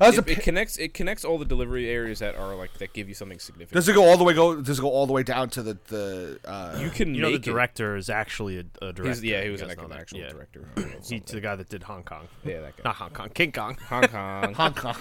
it, 0.00 0.18
a, 0.18 0.30
it 0.30 0.40
connects 0.40 0.78
it 0.78 0.94
connects 0.94 1.24
all 1.24 1.38
the 1.38 1.44
delivery 1.44 1.88
areas 1.88 2.20
that 2.20 2.34
are 2.34 2.54
like 2.54 2.72
that 2.78 2.92
give 2.92 3.08
you 3.08 3.14
something 3.14 3.38
significant. 3.38 3.74
does 3.74 3.88
it 3.88 3.94
go 3.94 4.04
all 4.08 4.16
the 4.16 4.24
way 4.24 4.32
go? 4.32 4.60
Does 4.60 4.78
it 4.78 4.82
go 4.82 4.88
all 4.90 5.06
the 5.06 5.12
way 5.12 5.22
down 5.22 5.50
to 5.50 5.62
the 5.62 5.78
the? 5.88 6.40
Uh, 6.44 6.78
you 6.80 6.90
can 6.90 7.14
You 7.14 7.22
know, 7.22 7.28
the 7.28 7.34
make 7.34 7.46
it. 7.46 7.50
director 7.50 7.96
is 7.96 8.08
actually 8.08 8.58
a, 8.58 8.64
a 8.80 8.92
director. 8.92 9.04
He's, 9.08 9.24
yeah, 9.24 9.42
he 9.42 9.50
was 9.50 9.60
guys 9.60 9.68
like 9.68 9.82
an 9.82 9.90
that. 9.90 10.00
actual 10.00 10.20
yeah. 10.20 10.28
director. 10.30 10.66
He's 11.08 11.22
the 11.22 11.40
guy 11.40 11.56
that 11.56 11.68
did 11.68 11.82
Hong 11.82 12.02
Kong. 12.04 12.28
yeah, 12.44 12.60
that 12.62 12.76
guy. 12.76 12.82
Not 12.84 12.96
Hong 12.96 13.10
Kong, 13.10 13.28
King 13.30 13.52
Kong. 13.52 13.76
Hong 13.88 14.04
Kong. 14.04 14.54
Hong 14.54 14.74
Kong. 14.74 14.96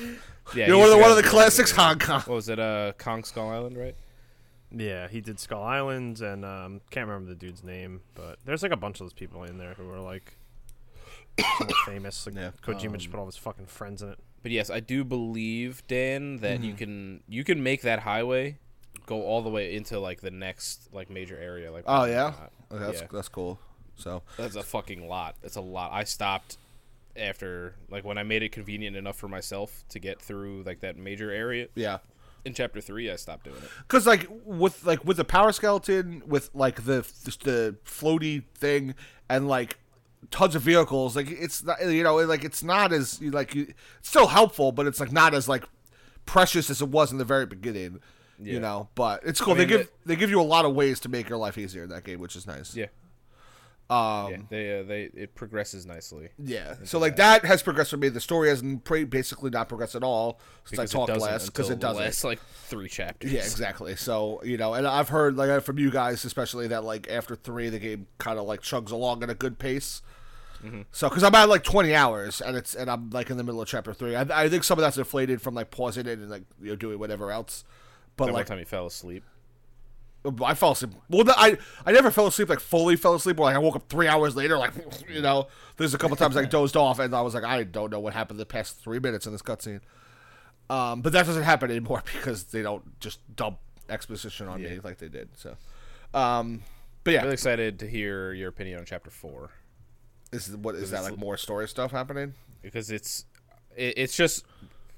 Yeah, 0.56 0.66
you 0.66 0.72
know, 0.74 0.80
one 0.80 0.88
of 0.90 0.96
the, 0.96 1.02
one 1.02 1.12
of 1.12 1.18
the 1.18 1.24
classics. 1.24 1.72
Hong 1.72 1.98
Kong. 2.00 2.22
What 2.22 2.36
was 2.36 2.50
it? 2.50 2.60
Uh, 2.60 2.92
Kong 2.98 3.24
Skull 3.24 3.50
Island, 3.50 3.78
right? 3.78 3.96
Yeah, 4.74 5.08
he 5.10 5.20
did 5.22 5.40
Skull 5.40 5.64
Island, 5.64 6.22
and 6.22 6.46
um, 6.46 6.82
can't 6.92 7.08
remember 7.08 7.30
the 7.30 7.36
dude's 7.36 7.64
name, 7.64 8.02
but 8.16 8.40
there's 8.46 8.64
like 8.64 8.72
a 8.72 8.78
bunch 8.78 9.00
of 9.02 9.06
those 9.06 9.14
people 9.14 9.44
in 9.44 9.58
there 9.58 9.74
who 9.74 9.90
are 9.92 10.00
like 10.00 10.38
famous. 11.86 12.26
Like 12.26 12.36
Yeah, 12.36 12.52
Kojima 12.62 12.94
just 12.98 13.08
um, 13.08 13.12
put 13.12 13.20
all 13.20 13.26
his 13.26 13.38
fucking 13.38 13.66
friends 13.68 14.02
in 14.02 14.10
it. 14.10 14.20
But 14.44 14.52
yes, 14.52 14.70
I 14.70 14.80
do 14.80 15.04
believe 15.04 15.84
Dan 15.88 16.38
that 16.38 16.58
Mm-hmm. 16.60 16.64
you 16.64 16.74
can 16.74 17.24
you 17.28 17.44
can 17.44 17.62
make 17.64 17.82
that 17.84 18.00
highway 18.00 18.58
go 19.06 19.24
all 19.24 19.42
the 19.42 19.50
way 19.50 19.76
into 19.76 20.00
like 20.00 20.22
the 20.22 20.32
next 20.32 20.90
like 20.94 21.10
major 21.10 21.38
area. 21.38 21.72
Like 21.72 21.84
Oh 21.88 22.02
believe 22.06 22.10
it 22.10 22.12
or 22.12 22.16
yeah, 22.16 22.34
okay, 22.76 22.86
that's 22.86 23.02
Yeah. 23.02 23.08
that's 23.12 23.30
cool. 23.30 23.60
So 23.96 24.24
That's 24.38 24.56
a 24.56 24.64
fucking 24.64 25.08
lot. 25.08 25.36
That's 25.42 25.58
a 25.58 25.62
lot. 25.62 25.92
I 25.92 26.06
stopped 26.06 26.58
after 27.16 27.76
like 27.90 28.04
when 28.06 28.18
I 28.18 28.24
made 28.24 28.42
it 28.42 28.50
convenient 28.52 28.96
enough 28.96 29.18
for 29.18 29.28
myself 29.28 29.84
to 29.90 30.00
get 30.00 30.20
through 30.22 30.64
like 30.64 30.80
that 30.80 30.98
major 30.98 31.30
area 31.30 31.68
yeah, 31.76 31.98
in 32.46 32.54
chapter 32.54 32.82
three. 32.82 33.10
I 33.12 33.16
stopped 33.16 33.46
doing 33.46 33.58
it. 33.58 33.70
because 33.80 34.06
like 34.08 34.28
with 34.46 34.84
like 34.86 35.04
with 35.06 35.18
the 35.18 35.26
power 35.26 35.52
skeleton, 35.52 36.24
with 36.26 36.50
like 36.54 36.86
the 36.86 37.02
the 37.44 37.76
floaty 37.86 38.44
thing, 38.56 38.96
and 39.30 39.48
like 39.48 39.78
tons 40.30 40.56
of 40.56 40.62
vehicles, 40.62 41.16
like 41.16 41.30
it's 41.30 41.64
not 41.64 41.82
you 41.86 42.04
know 42.04 42.16
like 42.18 42.44
it's 42.44 42.64
not 42.64 42.92
as 42.94 43.22
like 43.22 43.56
you, 43.56 43.74
it's 44.00 44.10
still 44.10 44.28
helpful, 44.28 44.72
but 44.72 44.88
it's 44.88 45.00
like 45.00 45.12
not 45.12 45.34
as 45.34 45.48
like 45.50 45.64
precious 46.26 46.70
as 46.70 46.82
it 46.82 46.90
was 46.90 47.12
in 47.12 47.18
the 47.18 47.26
very 47.26 47.46
beginning. 47.46 48.00
You 48.44 48.60
know, 48.60 48.90
but 48.96 49.22
it's 49.24 49.40
cool. 49.40 49.54
I 49.54 49.58
mean, 49.58 49.68
they 49.68 49.72
give 49.72 49.82
it- 49.82 49.94
they 50.04 50.16
give 50.16 50.32
you 50.32 50.42
a 50.42 50.44
lot 50.44 50.66
of 50.66 50.74
ways 50.74 51.00
to 51.02 51.10
make 51.10 51.30
your 51.30 51.38
life 51.38 51.60
easier 51.60 51.84
in 51.84 51.90
that 51.90 52.04
game, 52.04 52.20
which 52.20 52.36
is 52.36 52.48
nice. 52.48 52.76
Yeah, 52.76 52.88
Um, 53.92 54.32
yeah. 54.32 54.38
They 54.50 54.80
uh, 54.80 54.84
they 54.84 55.02
it 55.14 55.36
progresses 55.36 55.86
nicely. 55.86 56.30
Yeah. 56.42 56.76
So 56.86 56.98
like 56.98 57.18
that 57.18 57.44
has 57.44 57.62
progressed 57.62 57.90
for 57.92 57.98
me. 57.98 58.08
The 58.08 58.22
story 58.22 58.48
has 58.48 58.64
pre- 58.86 59.04
basically 59.04 59.50
not 59.50 59.68
progressed 59.68 59.96
at 59.96 60.04
all 60.04 60.40
since 60.64 60.80
Because 60.80 60.96
I 60.96 60.98
talked 60.98 61.22
last 61.22 61.48
because 61.48 61.70
it 61.70 61.80
doesn't. 61.80 62.02
last 62.02 62.24
like 62.24 62.40
three 62.64 62.88
chapters. 62.88 63.34
Yeah, 63.34 63.42
exactly. 63.42 63.98
So 63.98 64.42
you 64.46 64.56
know, 64.56 64.76
and 64.76 64.88
I've 64.88 65.10
heard 65.10 65.36
like 65.36 65.62
from 65.64 65.78
you 65.78 65.92
guys, 65.92 66.24
especially 66.24 66.70
that 66.70 66.86
like 66.86 67.10
after 67.10 67.36
three, 67.36 67.68
the 67.68 67.80
game 67.80 68.08
kind 68.18 68.40
of 68.40 68.46
like 68.46 68.62
chugs 68.62 68.92
along 68.92 69.24
at 69.24 69.30
a 69.30 69.36
good 69.36 69.60
pace. 69.60 70.02
Mm-hmm. 70.64 70.82
So, 70.92 71.10
because 71.10 71.24
I'm 71.24 71.34
at 71.36 71.50
like 71.50 71.64
20 71.64 71.94
hours, 71.94 72.40
and 72.40 72.56
it's 72.56 72.76
and 72.76 72.90
I'm 72.90 73.10
like 73.10 73.30
in 73.30 73.36
the 73.36 73.44
middle 73.44 73.62
of 73.62 73.68
chapter 73.68 73.94
three. 73.94 74.16
I, 74.16 74.44
I 74.44 74.48
think 74.48 74.64
some 74.64 74.78
of 74.78 74.84
that's 74.84 74.98
inflated 74.98 75.42
from 75.42 75.54
like 75.54 75.70
pausing 75.72 76.06
it 76.06 76.20
and 76.20 76.30
like 76.30 76.44
you 76.62 76.70
know 76.70 76.76
doing 76.78 76.98
whatever 76.98 77.30
else. 77.32 77.66
But 78.16 78.26
Like 78.26 78.34
one 78.34 78.40
like 78.42 78.48
time 78.48 78.58
he 78.60 78.64
fell 78.64 78.86
asleep. 78.86 79.24
I 80.44 80.54
fell 80.54 80.72
asleep. 80.72 80.92
Well, 81.10 81.26
I 81.30 81.58
I 81.86 81.92
never 81.92 82.12
fell 82.12 82.28
asleep 82.28 82.50
like 82.50 82.60
fully 82.60 82.96
fell 82.96 83.16
asleep. 83.16 83.38
But 83.38 83.44
like 83.44 83.56
I 83.56 83.60
woke 83.60 83.76
up 83.76 83.90
three 83.90 84.08
hours 84.08 84.36
later. 84.36 84.58
Like 84.58 84.74
you 85.10 85.22
know, 85.22 85.48
there's 85.78 85.94
a 85.94 85.98
couple 85.98 86.16
times 86.18 86.38
I 86.38 86.46
dozed 86.58 86.78
off, 86.78 87.00
and 87.00 87.16
I 87.16 87.22
was 87.22 87.34
like, 87.34 87.44
I 87.44 87.64
don't 87.64 87.92
know 87.92 88.00
what 88.00 88.14
happened 88.14 88.40
the 88.40 88.46
past 88.46 88.80
three 88.82 89.00
minutes 89.00 89.26
in 89.26 89.32
this 89.32 89.42
cutscene. 89.42 89.82
Um, 90.70 91.02
but 91.02 91.12
that 91.14 91.26
doesn't 91.26 91.44
happen 91.44 91.70
anymore 91.70 92.04
because 92.14 92.46
they 92.46 92.62
don't 92.62 93.00
just 93.00 93.20
dump 93.36 93.58
exposition 93.90 94.48
on 94.48 94.62
me 94.62 94.80
like 94.84 95.00
they 95.00 95.10
did. 95.10 95.30
So, 95.36 95.58
um, 96.14 96.62
but 97.04 97.14
yeah, 97.14 97.22
Really 97.22 97.34
excited 97.34 97.80
to 97.80 97.88
hear 97.88 98.32
your 98.34 98.50
opinion 98.50 98.80
on 98.80 98.86
chapter 98.86 99.10
four 99.10 99.50
is 100.32 100.56
what 100.56 100.76
is 100.76 100.92
that 100.92 101.04
like 101.04 101.18
more 101.18 101.36
story 101.36 101.68
stuff 101.68 101.92
happening? 101.92 102.34
because 102.62 102.92
it's 102.92 103.26
it, 103.76 103.96
it's 103.98 104.16
just 104.16 104.46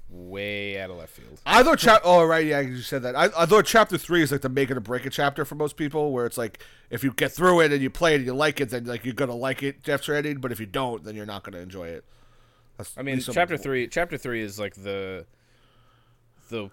way 0.08 0.80
out 0.80 0.90
of 0.90 0.96
left 0.96 1.12
field. 1.12 1.40
I 1.46 1.62
thought 1.62 1.78
chap. 1.78 2.02
Oh 2.04 2.24
right, 2.24 2.44
yeah, 2.44 2.60
you 2.60 2.78
said 2.78 3.02
that. 3.02 3.16
I, 3.16 3.24
I 3.36 3.46
thought 3.46 3.64
chapter 3.64 3.98
three 3.98 4.22
is 4.22 4.32
like 4.32 4.42
the 4.42 4.48
make 4.48 4.70
it 4.70 4.76
or 4.76 4.80
break 4.80 5.06
it 5.06 5.10
chapter 5.10 5.44
for 5.44 5.54
most 5.54 5.76
people, 5.76 6.12
where 6.12 6.26
it's 6.26 6.38
like 6.38 6.62
if 6.90 7.02
you 7.02 7.12
get 7.12 7.32
through 7.32 7.60
it 7.60 7.72
and 7.72 7.82
you 7.82 7.90
play 7.90 8.12
it 8.12 8.16
and 8.16 8.26
you 8.26 8.34
like 8.34 8.60
it, 8.60 8.70
then 8.70 8.84
like 8.84 9.04
you're 9.04 9.14
gonna 9.14 9.34
like 9.34 9.62
it 9.62 9.88
after 9.88 10.14
ending. 10.14 10.38
But 10.38 10.52
if 10.52 10.60
you 10.60 10.66
don't, 10.66 11.04
then 11.04 11.14
you're 11.14 11.26
not 11.26 11.42
gonna 11.42 11.58
enjoy 11.58 11.88
it. 11.88 12.04
That's 12.76 12.96
I 12.96 13.02
mean, 13.02 13.20
chapter 13.20 13.56
three. 13.56 13.86
Chapter 13.88 14.16
three 14.18 14.42
is 14.42 14.58
like 14.58 14.74
the 14.74 15.26
the 16.50 16.70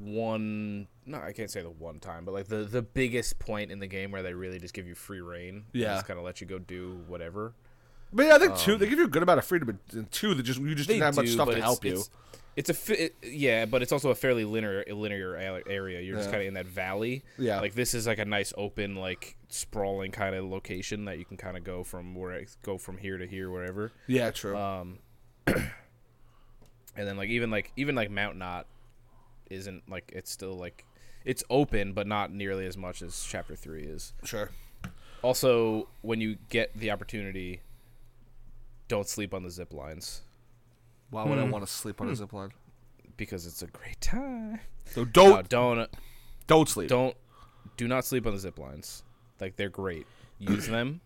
one. 0.00 0.86
No, 1.06 1.18
I 1.18 1.32
can't 1.32 1.50
say 1.50 1.62
the 1.62 1.70
one 1.70 1.98
time, 1.98 2.24
but 2.24 2.32
like 2.32 2.46
the 2.46 2.64
the 2.64 2.82
biggest 2.82 3.38
point 3.38 3.70
in 3.70 3.78
the 3.78 3.86
game 3.86 4.10
where 4.10 4.22
they 4.22 4.34
really 4.34 4.58
just 4.58 4.74
give 4.74 4.86
you 4.86 4.94
free 4.94 5.20
reign. 5.20 5.64
Yeah. 5.72 5.94
just 5.94 6.06
kind 6.06 6.18
of 6.18 6.24
let 6.24 6.40
you 6.40 6.46
go 6.46 6.58
do 6.58 7.02
whatever. 7.08 7.54
But 8.12 8.26
yeah, 8.26 8.36
I 8.36 8.38
think 8.38 8.56
two. 8.56 8.74
Um, 8.74 8.78
they 8.78 8.88
give 8.88 8.98
you 8.98 9.04
a 9.04 9.08
good 9.08 9.22
amount 9.22 9.38
of 9.38 9.44
freedom, 9.44 9.78
and 9.92 10.10
two, 10.10 10.34
that 10.34 10.42
just 10.42 10.60
you 10.60 10.74
just 10.74 10.88
didn't 10.88 11.02
have 11.02 11.16
much 11.16 11.28
stuff 11.28 11.48
to 11.48 11.60
help 11.60 11.84
you. 11.84 11.94
It's, 11.94 12.10
it's 12.56 12.68
a 12.70 12.74
fi- 12.74 12.94
it, 12.94 13.14
yeah, 13.22 13.64
but 13.64 13.80
it's 13.82 13.92
also 13.92 14.10
a 14.10 14.14
fairly 14.14 14.44
linear 14.44 14.84
linear 14.90 15.36
area. 15.68 16.00
You're 16.00 16.16
just 16.16 16.28
Yeah. 16.28 16.32
kind 16.32 16.42
of 16.42 16.48
in 16.48 16.54
that 16.54 16.66
valley. 16.66 17.22
Yeah. 17.38 17.60
like 17.60 17.74
this 17.74 17.94
is 17.94 18.06
like 18.06 18.18
a 18.18 18.24
nice 18.24 18.52
open, 18.56 18.96
like 18.96 19.36
sprawling 19.48 20.10
kind 20.12 20.34
of 20.34 20.44
location 20.44 21.04
that 21.06 21.18
you 21.18 21.24
can 21.24 21.36
kind 21.36 21.56
of 21.56 21.64
go 21.64 21.84
from 21.84 22.14
where 22.14 22.44
go 22.62 22.76
from 22.78 22.98
here 22.98 23.18
to 23.18 23.26
here, 23.26 23.50
wherever. 23.50 23.92
Yeah, 24.06 24.30
true. 24.30 24.56
Um, 24.56 24.98
and 25.46 25.70
then 26.96 27.16
like 27.16 27.28
even 27.28 27.50
like 27.50 27.72
even 27.76 27.94
like 27.94 28.10
Mount 28.10 28.36
Knot 28.36 28.66
isn't 29.48 29.88
like 29.88 30.12
it's 30.14 30.30
still 30.30 30.54
like 30.54 30.84
it's 31.24 31.44
open, 31.50 31.92
but 31.92 32.06
not 32.06 32.32
nearly 32.32 32.66
as 32.66 32.76
much 32.76 33.02
as 33.02 33.26
Chapter 33.28 33.54
Three 33.56 33.82
is. 33.84 34.12
sure. 34.24 34.50
Also, 35.22 35.88
when 36.00 36.18
you 36.20 36.36
get 36.48 36.74
the 36.74 36.90
opportunity, 36.90 37.60
don't 38.88 39.06
sleep 39.06 39.34
on 39.34 39.42
the 39.42 39.50
zip 39.50 39.74
lines 39.74 40.22
Why 41.10 41.24
would 41.24 41.38
I 41.38 41.44
Hmm. 41.44 41.50
want 41.50 41.66
to 41.66 41.70
sleep 41.72 42.00
on 42.00 42.08
a 42.08 42.16
zip 42.16 42.32
line? 42.32 42.52
because 43.16 43.44
it's 43.46 43.60
a 43.60 43.66
great 43.66 44.00
time. 44.00 44.60
So 44.86 45.04
don't 45.04 45.46
don't 45.50 45.88
don't 46.46 46.68
sleep. 46.68 46.88
don't 46.88 47.14
do 47.76 47.86
not 47.86 48.04
sleep 48.06 48.26
on 48.26 48.32
the 48.32 48.38
zip 48.38 48.58
lines. 48.58 49.02
Like 49.40 49.56
they're 49.56 49.68
great. 49.68 50.06
Use 50.38 50.68
them, 50.68 51.02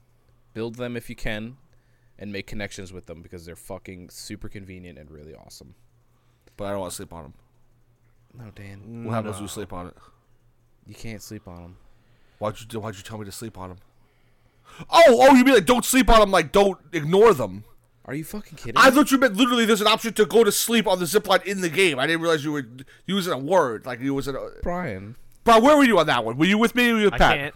build 0.53 0.77
them 0.77 0.97
if 0.97 1.11
you 1.11 1.17
can, 1.17 1.57
and 2.17 2.31
make 2.31 2.47
connections 2.47 2.93
with 2.93 3.07
them 3.07 3.21
because 3.21 3.45
they're 3.45 3.57
fucking 3.57 4.11
super 4.11 4.49
convenient 4.49 4.97
and 4.97 5.11
really 5.11 5.35
awesome. 5.35 5.75
But 6.57 6.67
I 6.67 6.71
don't 6.71 6.81
want 6.81 6.93
to 6.93 6.97
sleep 6.97 7.13
on 7.13 7.23
them. 7.25 7.35
No, 8.33 8.51
Dan, 8.55 9.05
What 9.05 9.13
happens 9.15 9.37
if 9.37 9.43
you 9.43 9.49
sleep 9.49 9.73
on 9.73 9.89
it? 9.89 9.97
you 10.87 10.95
can't 10.95 11.21
sleep 11.23 11.49
on 11.49 11.63
them. 11.63 11.77
Why'd 12.39 12.55
you 12.73 12.81
Why'd 12.81 12.95
you 12.97 13.03
tell 13.03 13.19
me 13.19 13.25
to 13.25 13.33
sleep 13.33 13.59
on 13.59 13.71
them? 13.71 13.79
Oh, 14.89 15.03
oh, 15.09 15.35
you 15.35 15.45
mean 15.45 15.55
like 15.55 15.67
don't 15.67 15.85
sleep 15.85 16.09
on 16.09 16.21
them? 16.21 16.31
Like 16.31 16.53
don't 16.53 16.79
ignore 16.93 17.35
them? 17.35 17.65
Are 18.07 18.15
you 18.15 18.25
fucking 18.25 18.59
kidding? 18.59 18.75
I 18.77 18.91
me? 18.91 18.97
thought 18.97 19.11
you 19.11 19.19
meant 19.19 19.37
literally 19.37 19.65
there's 19.65 19.81
an 19.81 19.87
option 19.87 20.13
to 20.15 20.27
go 20.27 20.45
to 20.45 20.53
sleep 20.53 20.87
on 20.87 20.99
the 20.99 21.07
zip 21.07 21.27
line 21.27 21.41
in 21.47 21.61
the 21.63 21.71
game. 21.71 21.99
I 21.99 22.07
didn't 22.07 22.21
realize 22.23 22.45
you 22.45 22.53
were 22.53 22.67
using 23.07 23.33
a 23.33 23.39
word 23.39 23.87
like 23.87 24.01
you 24.01 24.13
was 24.15 24.29
a. 24.29 24.35
Brian. 24.63 25.17
Bro, 25.45 25.61
where 25.61 25.77
were 25.77 25.85
you 25.85 25.99
on 25.99 26.07
that 26.07 26.25
one? 26.25 26.37
Were 26.37 26.45
you 26.47 26.59
with 26.59 26.75
me 26.75 26.91
or 26.91 26.95
were 26.95 26.99
you 27.01 27.05
with 27.07 27.15
I 27.15 27.19
Pat? 27.19 27.37
can't. 27.39 27.55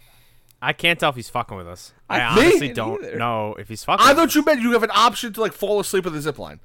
I 0.61 0.73
can't 0.73 0.99
tell 0.99 1.09
if 1.11 1.15
he's 1.15 1.29
fucking 1.29 1.55
with 1.55 1.67
us. 1.67 1.93
I, 2.09 2.19
I- 2.19 2.25
honestly 2.39 2.73
don't 2.73 3.03
either. 3.03 3.17
know 3.17 3.55
if 3.59 3.69
he's 3.69 3.83
fucking. 3.83 4.03
I 4.05 4.09
with 4.09 4.17
thought 4.17 4.27
us. 4.29 4.35
you 4.35 4.43
meant 4.43 4.61
you 4.61 4.71
have 4.73 4.83
an 4.83 4.91
option 4.93 5.31
to 5.33 5.41
like 5.41 5.53
fall 5.53 5.79
asleep 5.79 6.05
on 6.07 6.13
the 6.13 6.21
zip 6.21 6.37
line. 6.39 6.59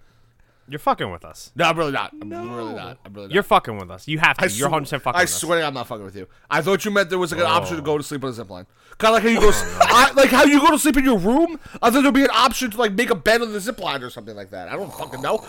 You're 0.67 0.79
fucking 0.79 1.11
with 1.13 1.25
us. 1.27 1.53
No, 1.55 1.67
I'm 1.67 1.77
really 1.79 1.93
not. 1.93 2.13
I'm 2.21 2.31
really 2.31 2.75
not. 2.75 2.99
I'm 3.05 3.13
really 3.13 3.27
not. 3.29 3.35
You're 3.35 3.43
fucking 3.43 3.77
with 3.79 3.91
us. 3.91 4.09
You 4.09 4.19
have 4.19 4.39
to. 4.39 4.45
I 4.45 4.47
You're 4.47 4.69
sw- 4.69 4.73
100 4.73 4.81
percent 4.85 5.03
fucking 5.03 5.19
I 5.19 5.23
with 5.25 5.31
us. 5.31 5.41
swear 5.41 5.63
I'm 5.65 5.75
not 5.75 5.87
fucking 5.87 6.05
with 6.05 6.17
you. 6.17 6.27
I 6.51 6.63
thought 6.63 6.85
you 6.85 6.91
meant 6.91 7.11
there 7.11 7.19
was 7.19 7.33
like 7.33 7.41
an 7.43 7.47
option 7.47 7.77
to 7.77 7.83
Oh. 7.83 7.85
go 7.85 7.99
to 7.99 8.03
sleep 8.05 8.25
on 8.25 8.31
a 8.31 8.33
zip 8.33 8.49
line. 8.49 8.67
Kind 8.97 9.11
of 9.11 9.15
like 9.15 9.23
how 9.25 9.29
you 9.29 9.41
go, 9.41 9.49
s- 9.51 9.77
I, 9.83 10.13
like 10.13 10.31
how 10.31 10.45
you 10.45 10.61
go 10.61 10.71
to 10.71 10.79
sleep 10.79 10.97
in 10.97 11.05
your 11.05 11.19
room. 11.19 11.59
I 11.83 11.91
thought 11.91 12.03
there'd 12.03 12.15
be 12.15 12.23
an 12.25 12.31
option 12.33 12.71
to 12.71 12.77
like 12.79 12.93
make 12.93 13.11
a 13.11 13.15
bed 13.15 13.43
on 13.43 13.53
the 13.53 13.61
zip 13.61 13.79
line 13.81 14.03
or 14.03 14.09
something 14.09 14.35
like 14.37 14.51
that. 14.53 14.69
I 14.69 14.77
don't 14.77 14.93
fucking 14.95 15.21
know. 15.21 15.45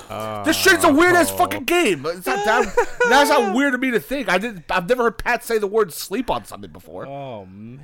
this 0.45 0.57
shit's 0.57 0.83
a 0.83 0.91
weird 0.91 1.15
ass 1.15 1.31
fucking 1.31 1.63
game. 1.63 2.05
It's 2.07 2.25
not 2.25 2.43
that. 2.43 2.97
that's 3.09 3.29
not 3.29 3.55
weird 3.55 3.71
to 3.73 3.77
me 3.77 3.91
to 3.91 3.99
think. 3.99 4.27
I 4.29 4.37
didn't. 4.37 4.65
I've 4.69 4.89
never 4.89 5.03
heard 5.03 5.17
Pat 5.17 5.43
say 5.45 5.57
the 5.59 5.67
word 5.67 5.93
sleep 5.93 6.29
on 6.29 6.43
something 6.45 6.71
before. 6.71 7.05
Oh 7.07 7.45
man. 7.45 7.79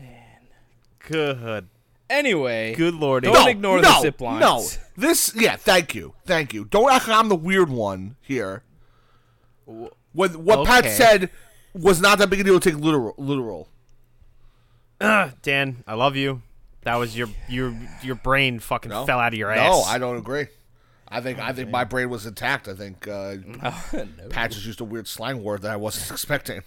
Good. 1.07 1.67
Anyway, 2.11 2.75
Good 2.75 2.93
lord, 2.93 3.23
Don't 3.23 3.47
ignore 3.47 3.79
the 3.81 3.89
no, 3.89 4.01
zip 4.01 4.19
lines. 4.19 4.41
No, 4.41 4.65
this. 4.97 5.33
Yeah, 5.33 5.55
thank 5.55 5.95
you, 5.95 6.13
thank 6.25 6.53
you. 6.53 6.65
Don't 6.65 6.91
act 6.91 7.07
like 7.07 7.17
I'm 7.17 7.29
the 7.29 7.35
weird 7.35 7.69
one 7.69 8.17
here. 8.21 8.63
What 9.65 10.35
what 10.35 10.67
Pat 10.67 10.85
said 10.85 11.29
was 11.73 12.01
not 12.01 12.17
that 12.19 12.29
big 12.29 12.41
a 12.41 12.43
deal 12.43 12.59
to 12.59 12.69
take 12.71 12.77
literal. 12.79 13.15
Literal. 13.17 13.69
Ugh, 14.99 15.31
Dan, 15.41 15.83
I 15.87 15.93
love 15.93 16.15
you. 16.15 16.41
That 16.81 16.95
was 16.95 17.17
your 17.17 17.29
your 17.47 17.73
your 18.03 18.15
brain 18.15 18.59
fucking 18.59 18.89
No. 18.89 19.05
fell 19.05 19.19
out 19.19 19.33
of 19.33 19.39
your 19.39 19.51
ass. 19.51 19.69
No. 19.71 19.81
I 19.83 19.97
don't 19.97 20.17
agree. 20.17 20.47
I 21.07 21.21
think 21.21 21.39
I 21.39 21.53
think 21.53 21.69
my 21.69 21.83
brain 21.85 22.09
was 22.09 22.25
intact. 22.25 22.67
I 22.67 22.73
think 22.73 23.07
uh, 23.07 23.35
no. 23.93 24.27
Pat 24.29 24.51
just 24.51 24.65
used 24.65 24.81
a 24.81 24.83
weird 24.83 25.07
slang 25.07 25.43
word 25.43 25.61
that 25.61 25.71
I 25.71 25.77
wasn't 25.77 26.11
expecting. 26.11 26.61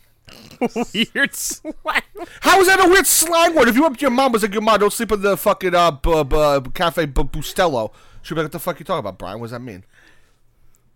Weird 0.94 1.34
slang. 1.34 2.02
How 2.40 2.60
is 2.60 2.66
that 2.68 2.84
a 2.84 2.88
weird 2.88 3.06
slang 3.06 3.54
word? 3.54 3.68
If 3.68 3.76
you 3.76 3.82
went 3.82 3.94
up 3.94 3.98
to 3.98 4.02
your 4.02 4.10
mom 4.10 4.32
was 4.32 4.42
like, 4.42 4.52
"Your 4.52 4.62
mom, 4.62 4.80
don't 4.80 4.92
sleep 4.92 5.12
in 5.12 5.22
the 5.22 5.36
fucking 5.36 5.74
uh, 5.74 5.90
b- 5.92 6.24
b- 6.24 6.70
cafe 6.74 7.06
b- 7.06 7.22
Bustelo," 7.22 7.92
she'd 8.22 8.34
be 8.34 8.40
like, 8.40 8.44
"What 8.46 8.52
the 8.52 8.58
fuck 8.58 8.78
you 8.78 8.84
talking 8.84 9.00
about, 9.00 9.18
Brian? 9.18 9.40
What 9.40 9.46
does 9.46 9.52
that 9.52 9.60
mean?" 9.60 9.84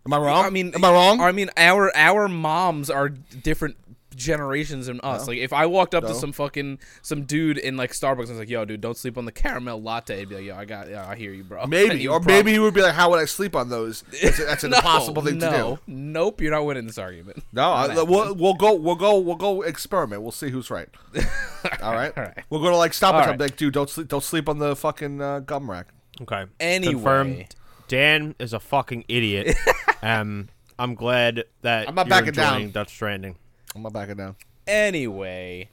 Am 0.07 0.12
I 0.14 0.19
wrong? 0.19 0.45
I 0.47 0.51
mean, 0.51 0.73
am 0.75 0.85
I 0.85 0.91
wrong? 0.91 1.21
I 1.21 1.33
mean, 1.33 1.51
our 1.57 1.95
our 1.95 2.29
moms 2.29 2.88
are 2.88 3.11
different 3.11 3.77
generations 4.18 4.88
in 4.88 5.00
us. 5.00 5.26
Like 5.28 5.38
if 5.38 5.52
I 5.52 5.66
walked 5.66 5.94
up 5.94 6.02
No. 6.02 6.11
to 6.11 6.14
some 6.14 6.33
fucking 6.33 6.78
some 7.02 7.22
dude 7.24 7.57
in 7.57 7.76
like 7.76 7.92
Starbucks 7.92 8.18
and 8.24 8.31
was 8.31 8.38
like, 8.38 8.50
"Yo, 8.50 8.64
dude, 8.64 8.81
don't 8.81 8.96
sleep 8.96 9.16
on 9.16 9.24
the 9.24 9.33
caramel 9.33 9.81
latte," 9.81 10.20
I'd 10.20 10.28
be 10.28 10.35
like, 10.35 10.44
"Yo, 10.44 10.57
I 10.57 10.64
got, 10.64 10.90
yeah, 10.90 11.09
I 11.09 11.16
hear 11.16 11.33
you, 11.33 11.44
bro." 11.44 11.66
Maybe, 11.68 12.00
you 12.02 12.11
or 12.11 12.18
prob- 12.20 12.26
maybe 12.26 12.52
he 12.52 12.59
would 12.59 12.74
be 12.74 12.83
like, 12.83 12.94
"How 12.94 13.09
would 13.11 13.20
I 13.20 13.24
sleep 13.24 13.54
on 13.57 13.68
those?" 13.70 14.02
That's, 14.22 14.44
that's 14.44 14.64
an 14.64 14.70
No, 14.72 14.78
impossible 14.78 15.22
thing 15.22 15.38
to 15.40 15.50
do. 15.50 15.78
Nope, 15.87 16.40
you're 16.40 16.50
not 16.52 16.64
winning 16.66 16.87
this 16.87 16.98
argument. 16.98 17.42
No, 17.52 17.70
I, 17.70 18.02
we'll 18.02 18.35
we'll 18.35 18.54
go 18.54 18.74
we'll 18.74 18.96
go 18.96 19.18
we'll 19.18 19.37
go 19.37 19.62
experiment. 19.62 20.22
We'll 20.22 20.33
see 20.33 20.50
who's 20.50 20.70
right. 20.70 20.88
All 21.83 21.92
right, 21.94 22.12
All 22.16 22.24
right. 22.24 22.38
we'll 22.50 22.61
go 22.61 22.70
to 22.70 22.76
like 22.76 22.92
stop 22.94 23.14
All 23.14 23.20
us. 23.20 23.26
right. 23.26 23.33
I'm 23.35 23.38
like, 23.38 23.57
dude, 23.57 23.72
don't 23.74 23.88
sleep 23.88 24.09
don't 24.09 24.22
sleep 24.24 24.48
on 24.48 24.59
the 24.59 24.74
fucking 24.76 25.20
uh, 25.22 25.40
gum 25.40 25.70
rack. 25.70 25.88
Okay. 26.20 26.44
Anyway. 26.61 26.92
Confirmed. 26.94 27.54
Dan 27.87 28.35
is 28.38 28.52
a 28.52 28.61
fucking 28.61 29.04
idiot. 29.09 29.57
um, 30.02 30.48
I'm 30.78 30.94
glad 30.94 31.44
that 31.62 31.88
I'm 31.88 31.94
not 31.94 32.07
you're 32.07 32.11
backing 32.11 32.33
down. 32.35 32.54
enjoying 32.54 32.70
Death 32.72 32.88
Stranding. 32.90 33.37
I'm 33.79 33.83
not 33.85 33.93
backing 33.93 34.17
down. 34.17 34.37
Anyway, 34.67 35.69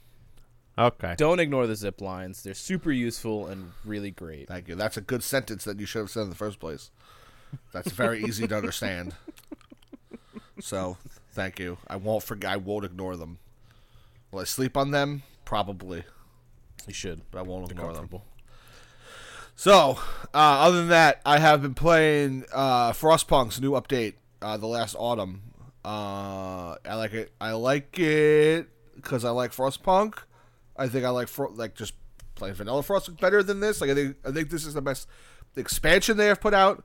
Okay. 0.78 1.14
don't 1.18 1.40
ignore 1.40 1.66
the 1.66 1.74
zip 1.76 2.00
lines. 2.00 2.42
They're 2.42 2.54
super 2.54 2.92
useful 2.92 3.46
and 3.46 3.72
really 3.84 4.10
great. 4.10 4.48
Thank 4.48 4.68
you. 4.68 4.74
That's 4.74 4.96
a 4.96 5.00
good 5.00 5.22
sentence 5.22 5.64
that 5.64 5.80
you 5.80 5.86
should 5.86 6.00
have 6.00 6.10
said 6.10 6.22
in 6.22 6.30
the 6.30 6.36
first 6.36 6.60
place. 6.60 6.90
That's 7.72 7.90
very 7.92 8.22
easy 8.24 8.46
to 8.48 8.56
understand. 8.56 9.14
So, 10.58 10.96
thank 11.32 11.58
you. 11.58 11.76
I 11.86 11.96
won't 11.96 12.22
forget. 12.22 12.50
I 12.50 12.56
won't 12.56 12.86
ignore 12.86 13.14
them. 13.16 13.36
Will 14.30 14.40
I 14.40 14.44
sleep 14.44 14.74
on 14.74 14.90
them? 14.90 15.22
Probably, 15.44 16.04
You 16.86 16.94
should. 16.94 17.20
but 17.30 17.40
I 17.40 17.42
won't 17.42 17.68
Be 17.68 17.72
ignore 17.72 17.88
them. 17.88 17.96
comfortable. 18.08 18.24
So, 19.54 19.98
uh, 20.32 20.38
other 20.38 20.78
than 20.78 20.88
that, 20.88 21.20
I 21.26 21.38
have 21.38 21.60
been 21.60 21.74
playing 21.74 22.46
uh, 22.54 22.92
Frostpunk's 22.92 23.60
new 23.60 23.72
update 23.72 24.14
uh, 24.40 24.56
the 24.56 24.66
last 24.66 24.96
autumn. 24.98 25.42
Uh, 25.86 26.74
I 26.84 26.96
like 26.96 27.12
it. 27.12 27.30
I 27.40 27.52
like 27.52 27.96
it 27.96 28.68
because 28.96 29.24
I 29.24 29.30
like 29.30 29.52
Frostpunk. 29.52 30.14
I 30.76 30.88
think 30.88 31.04
I 31.04 31.10
like 31.10 31.28
Fro- 31.28 31.52
like 31.54 31.76
just 31.76 31.94
playing 32.34 32.54
Vanilla 32.56 32.82
Frostpunk 32.82 33.20
better 33.20 33.40
than 33.40 33.60
this. 33.60 33.80
Like 33.80 33.90
I 33.90 33.94
think 33.94 34.16
I 34.24 34.32
think 34.32 34.50
this 34.50 34.66
is 34.66 34.74
the 34.74 34.82
best 34.82 35.06
expansion 35.54 36.16
they 36.16 36.26
have 36.26 36.40
put 36.40 36.54
out 36.54 36.84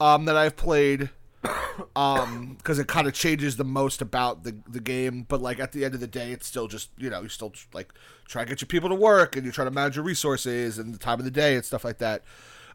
um, 0.00 0.24
that 0.24 0.36
I've 0.36 0.56
played. 0.56 1.10
Um, 1.96 2.54
because 2.56 2.78
it 2.78 2.86
kind 2.86 3.08
of 3.08 3.14
changes 3.14 3.56
the 3.56 3.64
most 3.64 4.00
about 4.00 4.44
the 4.44 4.56
the 4.68 4.78
game, 4.78 5.26
but 5.28 5.42
like 5.42 5.58
at 5.58 5.72
the 5.72 5.84
end 5.84 5.92
of 5.94 6.00
the 6.00 6.06
day, 6.06 6.30
it's 6.30 6.46
still 6.46 6.68
just 6.68 6.90
you 6.96 7.10
know 7.10 7.22
you 7.22 7.28
still 7.28 7.52
like 7.72 7.92
try 8.28 8.44
to 8.44 8.48
get 8.48 8.60
your 8.60 8.68
people 8.68 8.88
to 8.90 8.94
work 8.94 9.34
and 9.34 9.44
you 9.44 9.50
try 9.50 9.64
to 9.64 9.72
manage 9.72 9.96
your 9.96 10.04
resources 10.04 10.78
and 10.78 10.94
the 10.94 10.98
time 10.98 11.18
of 11.18 11.24
the 11.24 11.32
day 11.32 11.56
and 11.56 11.64
stuff 11.64 11.84
like 11.84 11.98
that. 11.98 12.22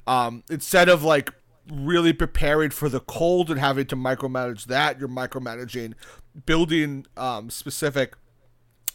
Um, 0.05 0.43
instead 0.49 0.89
of 0.89 1.01
like 1.01 1.33
really 1.71 2.13
preparing 2.13 2.69
for 2.69 2.89
the 2.89 2.99
cold 2.99 3.49
and 3.49 3.59
having 3.59 3.85
to 3.87 3.95
micromanage 3.95 4.65
that, 4.65 4.99
you're 4.99 5.09
micromanaging 5.09 5.93
building 6.45 7.05
um, 7.17 7.49
specific, 7.49 8.15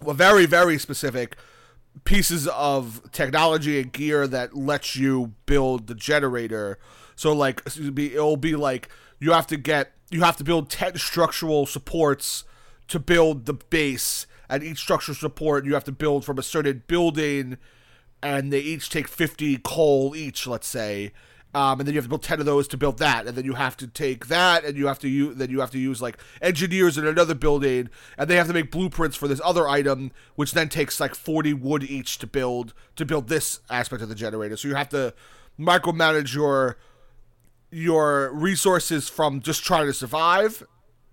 well, 0.03 0.15
very 0.15 0.47
very 0.47 0.79
specific 0.79 1.37
pieces 2.03 2.49
of 2.49 3.01
technology 3.13 3.81
and 3.81 3.93
gear 3.93 4.27
that 4.27 4.57
lets 4.57 4.97
you 4.97 5.33
build 5.47 5.87
the 5.87 5.95
generator. 5.95 6.79
So 7.15 7.33
like 7.33 7.63
it'll 7.67 7.93
be, 7.93 8.15
it'll 8.15 8.37
be 8.37 8.57
like 8.57 8.89
you 9.21 9.33
have 9.33 9.47
to 9.49 9.57
get 9.57 9.93
you 10.11 10.23
have 10.23 10.37
to 10.37 10.45
build 10.45 10.71
10 10.71 10.97
structural 10.97 11.67
supports 11.67 12.45
to 12.89 12.99
build 12.99 13.47
the 13.47 13.55
base. 13.55 14.27
And 14.49 14.63
each 14.63 14.79
structural 14.79 15.15
support 15.15 15.65
you 15.65 15.75
have 15.75 15.85
to 15.85 15.93
build 15.93 16.25
from 16.25 16.39
a 16.39 16.43
certain 16.43 16.83
building 16.87 17.59
and 18.23 18.53
they 18.53 18.61
each 18.61 18.91
take 18.91 19.07
50 19.07 19.59
coal 19.59 20.17
each 20.17 20.47
let's 20.47 20.67
say 20.67 21.13
um, 21.55 21.81
and 21.81 21.87
then 21.87 21.95
you 21.95 21.99
have 21.99 22.07
to 22.07 22.09
build 22.09 22.23
10 22.23 22.41
of 22.41 22.47
those 22.47 22.67
to 22.69 22.77
build 22.77 22.99
that 22.99 23.27
and 23.27 23.37
then 23.37 23.45
you 23.45 23.55
have 23.55 23.77
to 23.77 23.87
take 23.87 24.27
that 24.27 24.65
and 24.65 24.77
you 24.77 24.87
have 24.87 24.99
to 24.99 25.09
use 25.09 25.37
then 25.37 25.51
you 25.51 25.61
have 25.61 25.71
to 25.71 25.79
use 25.79 26.03
like 26.03 26.19
engineers 26.43 26.99
in 26.99 27.07
another 27.07 27.35
building 27.35 27.89
and 28.19 28.29
they 28.29 28.37
have 28.37 28.47
to 28.47 28.53
make 28.53 28.71
blueprints 28.71 29.17
for 29.17 29.29
this 29.29 29.41
other 29.45 29.69
item 29.69 30.11
which 30.35 30.53
then 30.53 30.69
takes 30.69 31.01
like 31.01 31.15
40 31.15 31.55
wood 31.55 31.83
each 31.83 32.19
to 32.19 32.27
build 32.27 32.75
to 32.97 33.05
build 33.05 33.29
this 33.29 33.61
aspect 33.71 34.03
of 34.03 34.09
the 34.09 34.15
generator 34.15 34.57
so 34.57 34.69
you 34.69 34.75
have 34.75 34.89
to 34.91 35.15
micromanage 35.59 36.35
your 36.35 36.77
your 37.71 38.33
resources 38.33 39.09
from 39.09 39.41
just 39.41 39.65
trying 39.65 39.87
to 39.87 39.93
survive 39.93 40.65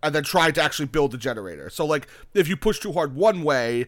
and 0.03 0.15
then 0.15 0.23
trying 0.23 0.53
to 0.53 0.61
actually 0.61 0.85
build 0.85 1.11
the 1.11 1.17
generator. 1.17 1.69
So 1.69 1.85
like 1.85 2.07
if 2.33 2.47
you 2.47 2.55
push 2.55 2.79
too 2.79 2.93
hard 2.93 3.15
one 3.15 3.43
way, 3.43 3.87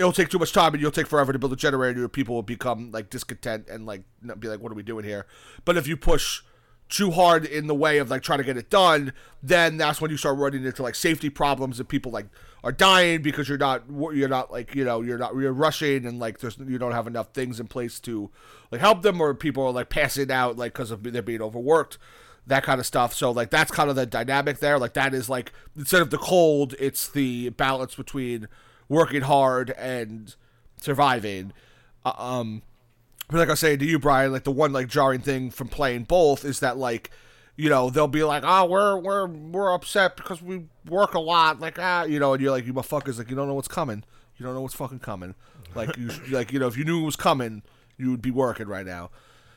it'll 0.00 0.12
take 0.12 0.30
too 0.30 0.38
much 0.38 0.52
time 0.52 0.72
and 0.72 0.80
you'll 0.80 0.90
take 0.90 1.06
forever 1.06 1.32
to 1.32 1.38
build 1.38 1.52
a 1.52 1.56
generator. 1.56 2.00
And 2.00 2.12
people 2.12 2.34
will 2.34 2.42
become 2.42 2.90
like 2.90 3.10
discontent 3.10 3.68
and 3.68 3.86
like 3.86 4.02
be 4.38 4.48
like, 4.48 4.60
"What 4.60 4.72
are 4.72 4.74
we 4.74 4.82
doing 4.82 5.04
here?" 5.04 5.26
But 5.64 5.76
if 5.76 5.86
you 5.86 5.96
push 5.96 6.42
too 6.88 7.12
hard 7.12 7.44
in 7.44 7.68
the 7.68 7.74
way 7.74 7.98
of 7.98 8.10
like 8.10 8.22
trying 8.22 8.38
to 8.38 8.44
get 8.44 8.56
it 8.56 8.68
done, 8.68 9.12
then 9.42 9.76
that's 9.76 10.00
when 10.00 10.10
you 10.10 10.16
start 10.16 10.36
running 10.38 10.64
into 10.64 10.82
like 10.82 10.96
safety 10.96 11.30
problems 11.30 11.78
and 11.78 11.88
people 11.88 12.10
like 12.10 12.26
are 12.64 12.72
dying 12.72 13.22
because 13.22 13.48
you're 13.48 13.58
not 13.58 13.84
you're 14.12 14.28
not 14.28 14.50
like 14.50 14.74
you 14.74 14.84
know 14.84 15.00
you're 15.00 15.18
not 15.18 15.34
you're 15.36 15.52
rushing 15.52 16.04
and 16.04 16.18
like 16.18 16.40
there's 16.40 16.58
you 16.58 16.78
don't 16.78 16.92
have 16.92 17.06
enough 17.06 17.28
things 17.32 17.60
in 17.60 17.66
place 17.68 18.00
to 18.00 18.30
like 18.70 18.80
help 18.80 19.02
them 19.02 19.20
or 19.20 19.34
people 19.34 19.64
are 19.64 19.72
like 19.72 19.88
passing 19.88 20.30
out 20.32 20.56
like 20.56 20.72
because 20.72 20.90
of 20.90 21.02
they're 21.02 21.22
being 21.22 21.42
overworked 21.42 21.96
that 22.46 22.62
kind 22.62 22.80
of 22.80 22.86
stuff. 22.86 23.14
So 23.14 23.30
like 23.30 23.50
that's 23.50 23.70
kind 23.70 23.88
of 23.90 23.96
the 23.96 24.06
dynamic 24.06 24.58
there. 24.58 24.78
Like 24.78 24.94
that 24.94 25.14
is 25.14 25.28
like 25.28 25.52
instead 25.76 26.02
of 26.02 26.10
the 26.10 26.18
cold, 26.18 26.74
it's 26.78 27.08
the 27.08 27.50
balance 27.50 27.94
between 27.94 28.48
working 28.90 29.22
hard 29.22 29.70
and 29.78 30.34
surviving. 30.80 31.52
Uh, 32.04 32.12
um, 32.18 32.62
but 33.28 33.38
like 33.38 33.48
I 33.48 33.52
was 33.52 33.60
saying 33.60 33.78
to 33.78 33.86
you, 33.86 33.98
Brian, 33.98 34.32
like 34.32 34.44
the 34.44 34.50
one 34.50 34.72
like 34.72 34.88
jarring 34.88 35.20
thing 35.20 35.50
from 35.50 35.68
playing 35.68 36.04
both 36.04 36.44
is 36.44 36.60
that 36.60 36.76
like, 36.76 37.10
you 37.56 37.68
know, 37.70 37.90
they'll 37.90 38.08
be 38.08 38.24
like, 38.24 38.42
oh, 38.44 38.64
we're 38.66 38.98
we're 38.98 39.26
we're 39.26 39.72
upset 39.74 40.16
because 40.16 40.42
we 40.42 40.66
work 40.88 41.14
a 41.14 41.20
lot, 41.20 41.60
like 41.60 41.78
ah, 41.78 42.04
you 42.04 42.18
know, 42.18 42.32
and 42.34 42.42
you're 42.42 42.50
like, 42.50 42.66
you 42.66 42.72
motherfuckers, 42.74 43.18
like 43.18 43.30
you 43.30 43.36
don't 43.36 43.46
know 43.48 43.54
what's 43.54 43.68
coming, 43.68 44.02
you 44.36 44.44
don't 44.44 44.54
know 44.54 44.62
what's 44.62 44.74
fucking 44.74 44.98
coming, 45.00 45.34
like 45.74 45.96
you 45.96 46.08
like 46.30 46.52
you 46.52 46.58
know, 46.58 46.66
if 46.66 46.76
you 46.76 46.84
knew 46.84 47.02
it 47.02 47.04
was 47.06 47.16
coming, 47.16 47.62
you 47.98 48.10
would 48.10 48.22
be 48.22 48.30
working 48.30 48.66
right 48.66 48.86
now, 48.86 49.10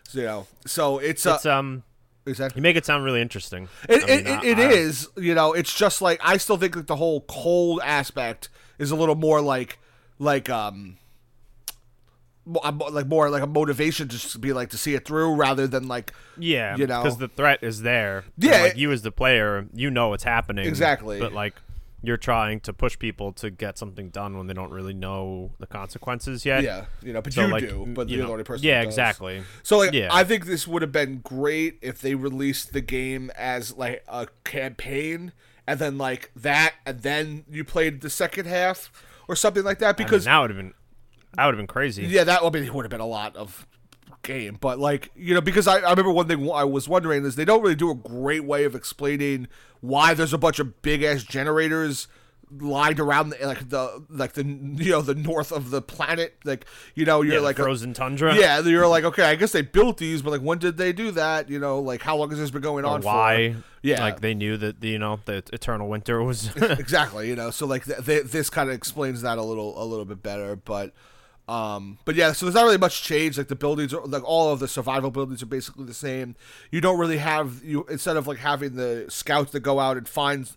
so, 0.04 0.20
you 0.20 0.26
know, 0.26 0.48
so 0.68 1.00
it's 1.00 1.26
uh, 1.26 1.36
It's 1.36 1.46
um. 1.46 1.84
is 2.26 2.38
that 2.40 2.56
You 2.56 2.62
make 2.62 2.76
it 2.76 2.86
sound 2.86 3.04
really 3.06 3.22
interesting. 3.22 3.70
it, 3.90 4.04
I 4.04 4.06
mean, 4.06 4.28
it, 4.28 4.30
I- 4.30 4.46
it 4.46 4.60
I- 4.60 4.72
is, 4.74 5.08
you 5.16 5.34
know, 5.34 5.54
it's 5.54 5.74
just 5.74 6.02
like 6.02 6.20
I 6.24 6.38
still 6.38 6.58
think 6.58 6.76
that 6.76 6.88
the 6.88 6.98
whole 6.98 7.22
cold 7.22 7.80
aspect 7.84 8.50
is 8.80 8.92
a 8.92 8.96
little 8.96 9.16
more 9.16 9.42
like 9.42 9.80
like 10.20 10.50
um 10.50 10.98
like 12.46 13.08
more 13.08 13.30
like 13.30 13.42
a 13.42 13.48
motivation 13.48 14.10
just 14.10 14.24
to 14.24 14.28
just 14.28 14.42
be 14.42 14.52
like 14.52 14.70
to 14.72 14.78
see 14.78 14.96
it 14.96 15.06
through 15.06 15.34
rather 15.36 15.66
than 15.66 15.88
like 15.88 16.12
Yeah, 16.38 16.76
you 16.76 16.86
know. 16.88 17.02
because 17.02 17.18
the 17.18 17.30
threat 17.30 17.60
is 17.64 17.84
there. 17.84 18.26
Yeah, 18.38 18.62
like 18.64 18.72
it- 18.72 18.78
you 18.78 18.92
as 18.92 19.02
the 19.02 19.12
player, 19.12 19.66
you 19.74 19.90
know 19.90 20.10
what's 20.10 20.26
happening 20.26 20.66
Exactly. 20.68 21.20
But 21.20 21.32
like, 21.32 21.54
you're 22.06 22.18
trying 22.18 22.60
to 22.60 22.74
push 22.74 23.00
people 23.00 23.32
to 23.32 23.50
get 23.50 23.78
something 23.78 24.10
done 24.10 24.38
when 24.38 24.48
they 24.48 24.54
don't 24.54 24.72
really 24.72 24.94
know 24.94 25.52
the 25.60 25.68
consequences 25.68 26.46
yet. 26.46 26.62
yeah, 26.62 26.84
you 27.02 27.14
know, 27.14 27.22
but 27.22 27.32
So 27.32 27.46
you 27.46 27.48
like, 27.48 27.62
do, 27.64 27.86
but 27.96 28.10
you 28.10 28.18
you're 28.18 28.26
the 28.26 28.32
only 28.34 28.44
person. 28.44 28.66
Yeah, 28.68 28.82
exactly. 28.82 29.42
So 29.64 29.78
like, 29.78 29.94
Yeah. 29.94 30.10
I 30.12 30.26
think 30.26 30.46
this 30.46 30.68
would 30.68 30.82
have 30.82 30.92
been 30.92 31.20
great 31.24 31.80
if 31.82 32.02
they 32.02 32.14
released 32.16 32.74
the 32.74 32.82
game 32.82 33.32
as 33.38 33.78
like 33.78 34.04
a 34.10 34.28
campaign, 34.44 35.32
and 35.68 35.80
then 35.80 35.98
like 35.98 36.32
that, 36.36 36.74
and 36.86 37.02
then 37.02 37.46
you 37.50 37.64
played 37.64 38.02
the 38.02 38.10
second 38.10 38.46
half 38.48 38.92
or 39.28 39.36
something 39.36 39.64
like 39.64 39.80
that. 39.80 39.96
I 39.96 40.00
mean, 40.00 40.08
Because 40.08 40.26
that 40.26 40.40
would 40.40 40.50
have 40.50 40.58
been, 40.58 40.74
that 41.36 41.46
would 41.46 41.54
have 41.54 41.60
been 41.60 41.68
crazy. 41.68 42.04
Yeah, 42.06 42.24
that 42.26 42.44
mean, 42.44 42.64
it 42.64 42.74
would 42.74 42.86
have 42.86 42.92
been 42.92 43.00
a 43.00 43.06
lot 43.06 43.36
of 43.36 43.68
game, 44.24 44.58
but 44.60 44.80
like 44.80 45.12
you 45.16 45.34
know, 45.34 45.42
because 45.42 45.68
I, 45.68 45.80
I 45.80 45.90
remember 45.92 46.12
one 46.12 46.28
thing 46.28 46.50
I 46.52 46.64
was 46.64 46.88
wondering 46.88 47.26
is 47.26 47.36
they 47.36 47.46
don't 47.46 47.62
really 47.62 47.76
do 47.76 47.92
a 47.92 47.96
great 47.96 48.44
way 48.46 48.64
of 48.64 48.76
explaining 48.76 49.48
why 49.82 50.14
there's 50.14 50.34
a 50.34 50.38
bunch 50.38 50.60
of 50.60 50.82
big 50.82 51.04
ass 51.04 51.24
generators 51.24 52.08
lined 52.60 53.00
around 53.00 53.30
the, 53.30 53.46
like 53.48 53.70
the 53.70 54.04
like 54.10 54.34
the 54.34 54.44
you 54.44 54.92
know 54.92 55.02
the 55.02 55.16
north 55.16 55.52
of 55.52 55.70
the 55.72 55.82
planet 55.82 56.36
like 56.46 56.66
you 56.96 57.06
know 57.06 57.22
you're 57.22 57.36
Yeah, 57.36 57.40
like 57.42 57.58
a- 57.60 57.64
frozen 57.64 57.94
tundra. 57.94 58.36
yeah 58.36 58.60
you're 58.62 58.88
like 58.88 59.04
okay 59.06 59.24
I 59.24 59.36
guess 59.36 59.52
they 59.52 59.62
built 59.62 59.98
these 59.98 60.22
but 60.22 60.32
like 60.32 60.42
when 60.42 60.60
did 60.60 60.78
they 60.78 60.94
do 60.94 61.12
that 61.12 61.50
you 61.50 61.60
know 61.60 61.80
like 61.80 62.02
how 62.02 62.16
long 62.18 62.30
has 62.30 62.40
this 62.40 62.52
been 62.52 62.62
going 62.62 62.86
Or 62.86 62.90
on 62.96 63.02
why? 63.02 63.54
for 63.54 63.64
yeah 63.82 64.02
like 64.02 64.20
they 64.22 64.34
knew 64.34 64.58
that 64.58 64.82
the, 64.82 64.90
you 64.90 65.00
know 65.00 65.20
the 65.26 65.44
eternal 65.52 65.88
winter 65.88 66.22
was. 66.24 66.56
exactly 66.58 67.28
you 67.28 67.36
know 67.36 67.50
so 67.52 67.66
like 67.66 67.86
th- 67.86 68.06
th- 68.06 68.26
this 68.26 68.50
kind 68.50 68.70
of 68.70 68.76
explains 68.76 69.22
that 69.22 69.38
a 69.38 69.44
little 69.44 69.82
a 69.82 69.86
little 69.86 70.06
bit 70.06 70.22
better 70.22 70.56
but 70.56 70.94
um 71.50 71.98
but 72.06 72.16
yeah 72.16 72.32
so 72.32 72.46
there's 72.46 72.56
not 72.56 72.64
really 72.64 72.78
much 72.78 73.04
change 73.04 73.38
like 73.38 73.50
the 73.50 73.56
buildings 73.56 73.94
are 73.94 74.06
like 74.06 74.24
all 74.24 74.54
of 74.54 74.60
the 74.60 74.68
survival 74.68 75.12
buildings 75.12 75.44
are 75.44 75.48
basically 75.48 75.86
the 75.86 75.94
same 75.94 76.36
you 76.72 76.80
don't 76.80 76.98
really 76.98 77.18
have 77.18 77.62
you 77.64 77.86
instead 77.90 78.16
of 78.16 78.28
like 78.28 78.38
having 78.38 78.76
the 78.76 79.06
scouts 79.10 79.52
that 79.52 79.60
go 79.60 79.80
out 79.80 79.98
and 79.98 80.08
find 80.08 80.50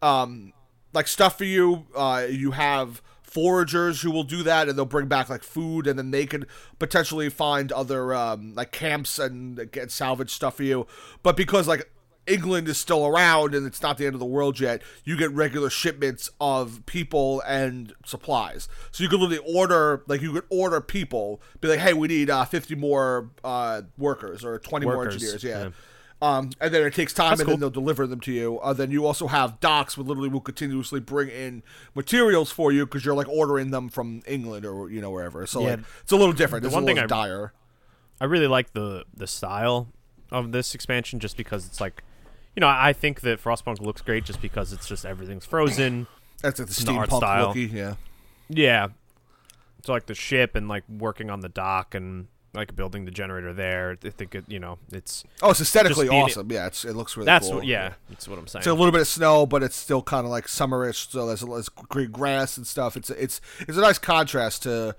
um 0.00 0.52
like 0.92 1.08
stuff 1.08 1.38
for 1.38 1.44
you 1.44 1.86
uh 1.96 2.26
you 2.28 2.52
have 2.52 3.02
foragers 3.22 4.02
who 4.02 4.10
will 4.10 4.24
do 4.24 4.42
that 4.42 4.68
and 4.68 4.76
they'll 4.76 4.84
bring 4.84 5.06
back 5.06 5.28
like 5.28 5.44
food 5.44 5.86
and 5.86 5.96
then 5.96 6.10
they 6.10 6.26
can 6.26 6.44
potentially 6.80 7.28
find 7.28 7.70
other 7.70 8.12
um 8.12 8.54
like 8.54 8.72
camps 8.72 9.18
and 9.18 9.70
get 9.70 9.90
salvage 9.90 10.30
stuff 10.30 10.56
for 10.56 10.64
you 10.64 10.86
but 11.22 11.36
because 11.36 11.68
like 11.68 11.88
England 12.26 12.68
is 12.68 12.78
still 12.78 13.06
around 13.06 13.54
and 13.54 13.66
it's 13.66 13.82
not 13.82 13.98
the 13.98 14.06
end 14.06 14.14
of 14.14 14.20
the 14.20 14.26
world 14.26 14.60
yet, 14.60 14.82
you 15.04 15.16
get 15.16 15.32
regular 15.32 15.68
shipments 15.68 16.30
of 16.40 16.84
people 16.86 17.42
and 17.46 17.92
supplies. 18.04 18.68
So 18.92 19.02
you 19.02 19.08
could 19.08 19.20
literally 19.20 19.42
order, 19.52 20.04
like 20.06 20.20
you 20.22 20.32
could 20.32 20.44
order 20.48 20.80
people, 20.80 21.40
be 21.60 21.68
like, 21.68 21.80
hey, 21.80 21.92
we 21.92 22.08
need 22.08 22.30
uh, 22.30 22.44
50 22.44 22.74
more 22.76 23.30
uh, 23.42 23.82
workers 23.98 24.44
or 24.44 24.58
20 24.58 24.86
more 24.86 24.98
Workers, 24.98 25.14
engineers, 25.14 25.44
yeah. 25.44 25.70
Um, 26.22 26.50
and 26.60 26.74
then 26.74 26.82
it 26.84 26.92
takes 26.94 27.14
time, 27.14 27.30
That's 27.30 27.40
and 27.40 27.46
cool. 27.46 27.54
then 27.54 27.60
they'll 27.60 27.70
deliver 27.70 28.06
them 28.06 28.20
to 28.20 28.32
you. 28.32 28.58
Uh, 28.60 28.74
then 28.74 28.90
you 28.90 29.06
also 29.06 29.26
have 29.28 29.58
docks, 29.60 29.96
which 29.96 30.06
literally 30.06 30.28
will 30.28 30.42
continuously 30.42 31.00
bring 31.00 31.30
in 31.30 31.62
materials 31.94 32.50
for 32.52 32.70
you 32.72 32.84
because 32.84 33.04
you're 33.06 33.14
like 33.14 33.28
ordering 33.28 33.70
them 33.70 33.88
from 33.88 34.22
England 34.26 34.66
or 34.66 34.90
you 34.90 35.00
know 35.00 35.10
wherever. 35.10 35.46
So 35.46 35.60
Yeah. 35.62 35.70
like, 35.70 35.80
it's 36.02 36.12
a 36.12 36.16
little 36.16 36.34
different. 36.34 36.62
The 36.62 36.68
It's 36.68 36.74
one 36.74 36.82
a 36.84 36.86
thing 36.86 36.98
I- 36.98 37.06
dire. 37.06 37.52
I 38.20 38.26
really 38.26 38.48
like 38.48 38.74
the 38.74 39.04
the 39.16 39.26
style 39.26 39.88
of 40.30 40.52
this 40.52 40.74
expansion 40.74 41.20
just 41.20 41.38
because 41.38 41.64
it's 41.66 41.80
like, 41.80 42.02
you 42.54 42.60
know, 42.60 42.68
I 42.68 42.92
think 42.92 43.22
that 43.22 43.42
Frostpunk 43.42 43.80
looks 43.80 44.02
great 44.02 44.24
just 44.24 44.42
because 44.42 44.74
it's 44.74 44.86
just 44.86 45.06
everything's 45.06 45.46
frozen. 45.46 46.06
That's 46.42 46.58
like 46.58 46.68
the 46.68 46.74
steampunk 46.74 47.16
style. 47.16 47.48
looky. 47.48 47.64
Yeah. 47.64 47.94
Yeah. 48.50 48.88
So 49.84 49.92
like 49.94 50.04
the 50.04 50.14
ship 50.14 50.54
and 50.54 50.68
like 50.68 50.84
working 50.86 51.30
on 51.30 51.40
the 51.40 51.48
dock 51.48 51.94
and 51.94 52.28
like 52.52 52.74
building 52.74 53.04
the 53.04 53.10
generator 53.10 53.52
there. 53.52 53.96
I 54.04 54.10
think 54.10 54.34
it, 54.34 54.44
you 54.48 54.58
know, 54.58 54.78
it's 54.92 55.24
Oh, 55.42 55.50
it's 55.50 55.60
aesthetically 55.60 56.08
awesome. 56.08 56.50
Yeah, 56.50 56.66
it's, 56.66 56.84
it 56.84 56.94
looks 56.94 57.16
really 57.16 57.26
that's 57.26 57.46
cool. 57.46 57.56
what 57.56 57.66
yeah, 57.66 57.94
that's 58.08 58.26
what 58.26 58.38
I'm 58.38 58.46
saying. 58.46 58.60
It's 58.60 58.66
a 58.66 58.74
little 58.74 58.92
bit 58.92 59.02
of 59.02 59.08
snow, 59.08 59.46
but 59.46 59.62
it's 59.62 59.76
still 59.76 60.02
kind 60.02 60.24
of 60.24 60.30
like 60.30 60.46
summerish. 60.46 61.10
So 61.10 61.26
there's, 61.26 61.40
there's 61.40 61.68
green 61.68 62.10
grass 62.10 62.56
and 62.56 62.66
stuff. 62.66 62.96
It's 62.96 63.10
it's 63.10 63.40
it's 63.60 63.78
a 63.78 63.80
nice 63.80 63.98
contrast 63.98 64.64
to 64.64 64.96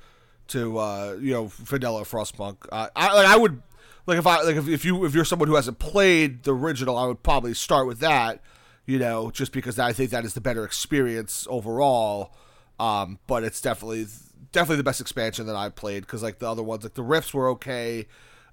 to 0.50 0.78
uh, 0.78 1.18
you 1.20 1.34
know 1.34 1.48
Vanilla 1.48 2.04
Frostpunk. 2.04 2.58
Uh, 2.72 2.88
I 2.96 3.14
like 3.14 3.28
I 3.28 3.38
would 3.38 3.62
like 4.08 4.18
if 4.18 4.28
I 4.28 4.42
like 4.44 4.56
if, 4.56 4.68
if 4.68 4.86
you 4.86 5.06
if 5.06 5.14
you're 5.14 5.26
someone 5.26 5.48
who 5.48 5.56
hasn't 5.56 5.80
played 5.80 6.44
the 6.44 6.56
original, 6.56 6.98
I 6.98 7.06
would 7.06 7.24
probably 7.24 7.54
start 7.54 7.88
with 7.88 8.00
that. 8.00 8.42
You 8.86 8.98
know, 8.98 9.30
just 9.30 9.52
because 9.52 9.78
I 9.78 9.94
think 9.94 10.10
that 10.10 10.26
is 10.26 10.34
the 10.34 10.42
better 10.42 10.66
experience 10.66 11.48
overall. 11.50 12.34
Um, 12.80 13.20
but 13.28 13.44
it's 13.44 13.62
definitely 13.62 14.08
definitely 14.52 14.78
the 14.78 14.84
best 14.84 15.02
expansion 15.02 15.46
that 15.48 15.56
I 15.56 15.70
played 15.70 16.02
because 16.02 16.24
like 16.24 16.40
the 16.40 16.50
other 16.50 16.64
ones, 16.64 16.84
like 16.84 16.94
the 16.94 17.04
rifts 17.04 17.34
were 17.34 17.50
okay. 17.50 18.08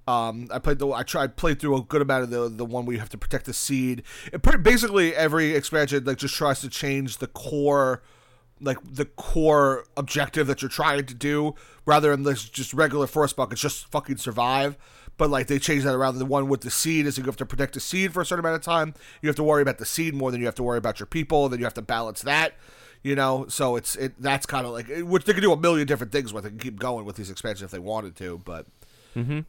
Um, 0.06 0.48
I 0.50 0.58
played 0.58 0.78
the 0.78 0.88
I 0.88 1.02
tried 1.02 1.36
played 1.36 1.60
through 1.60 1.76
a 1.76 1.82
good 1.82 2.00
amount 2.00 2.24
of 2.24 2.30
the 2.30 2.48
the 2.48 2.64
one 2.64 2.86
where 2.86 2.94
you 2.94 3.00
have 3.00 3.10
to 3.10 3.18
protect 3.18 3.44
the 3.44 3.52
seed. 3.52 4.02
It 4.32 4.42
pretty, 4.42 4.58
basically 4.58 5.14
every 5.14 5.54
expansion 5.54 6.04
like 6.04 6.18
just 6.18 6.34
tries 6.34 6.60
to 6.62 6.70
change 6.70 7.18
the 7.18 7.26
core 7.26 8.02
like 8.60 8.78
the 8.82 9.04
core 9.04 9.84
objective 9.96 10.46
that 10.46 10.62
you're 10.62 10.68
trying 10.68 11.04
to 11.04 11.14
do 11.14 11.54
rather 11.84 12.10
than 12.10 12.22
this 12.22 12.48
just 12.48 12.74
regular 12.74 13.06
Frostpunk. 13.06 13.52
It's 13.52 13.60
just 13.60 13.86
fucking 13.90 14.16
survive. 14.16 14.76
But 15.16 15.30
like 15.30 15.48
they 15.48 15.58
changed 15.58 15.84
that 15.84 15.94
around. 15.94 16.18
The 16.18 16.24
one 16.24 16.48
with 16.48 16.60
the 16.60 16.70
seed 16.70 17.04
is 17.04 17.18
you 17.18 17.24
have 17.24 17.36
to 17.36 17.46
protect 17.46 17.74
the 17.74 17.80
seed 17.80 18.12
for 18.12 18.22
a 18.22 18.24
certain 18.24 18.44
amount 18.44 18.56
of 18.56 18.62
time. 18.62 18.94
You 19.20 19.28
have 19.28 19.36
to 19.36 19.42
worry 19.42 19.62
about 19.62 19.78
the 19.78 19.84
seed 19.84 20.14
more 20.14 20.30
than 20.30 20.40
you 20.40 20.46
have 20.46 20.54
to 20.56 20.62
worry 20.62 20.78
about 20.78 21.00
your 21.00 21.06
people. 21.06 21.48
Then 21.48 21.58
you 21.58 21.64
have 21.64 21.74
to 21.74 21.82
balance 21.82 22.22
that. 22.22 22.54
You 23.02 23.14
know, 23.14 23.46
so 23.48 23.76
it's 23.76 23.94
it. 23.96 24.14
That's 24.20 24.44
kind 24.46 24.66
of 24.66 24.72
like 24.72 24.88
which 25.02 25.24
they 25.24 25.32
could 25.32 25.42
do 25.42 25.52
a 25.52 25.56
million 25.56 25.86
different 25.86 26.12
things 26.12 26.32
with. 26.32 26.44
They 26.44 26.50
can 26.50 26.58
keep 26.58 26.78
going 26.78 27.04
with 27.04 27.16
these 27.16 27.30
expansions 27.30 27.62
if 27.62 27.70
they 27.70 27.78
wanted 27.78 28.16
to, 28.16 28.40
but 28.44 28.66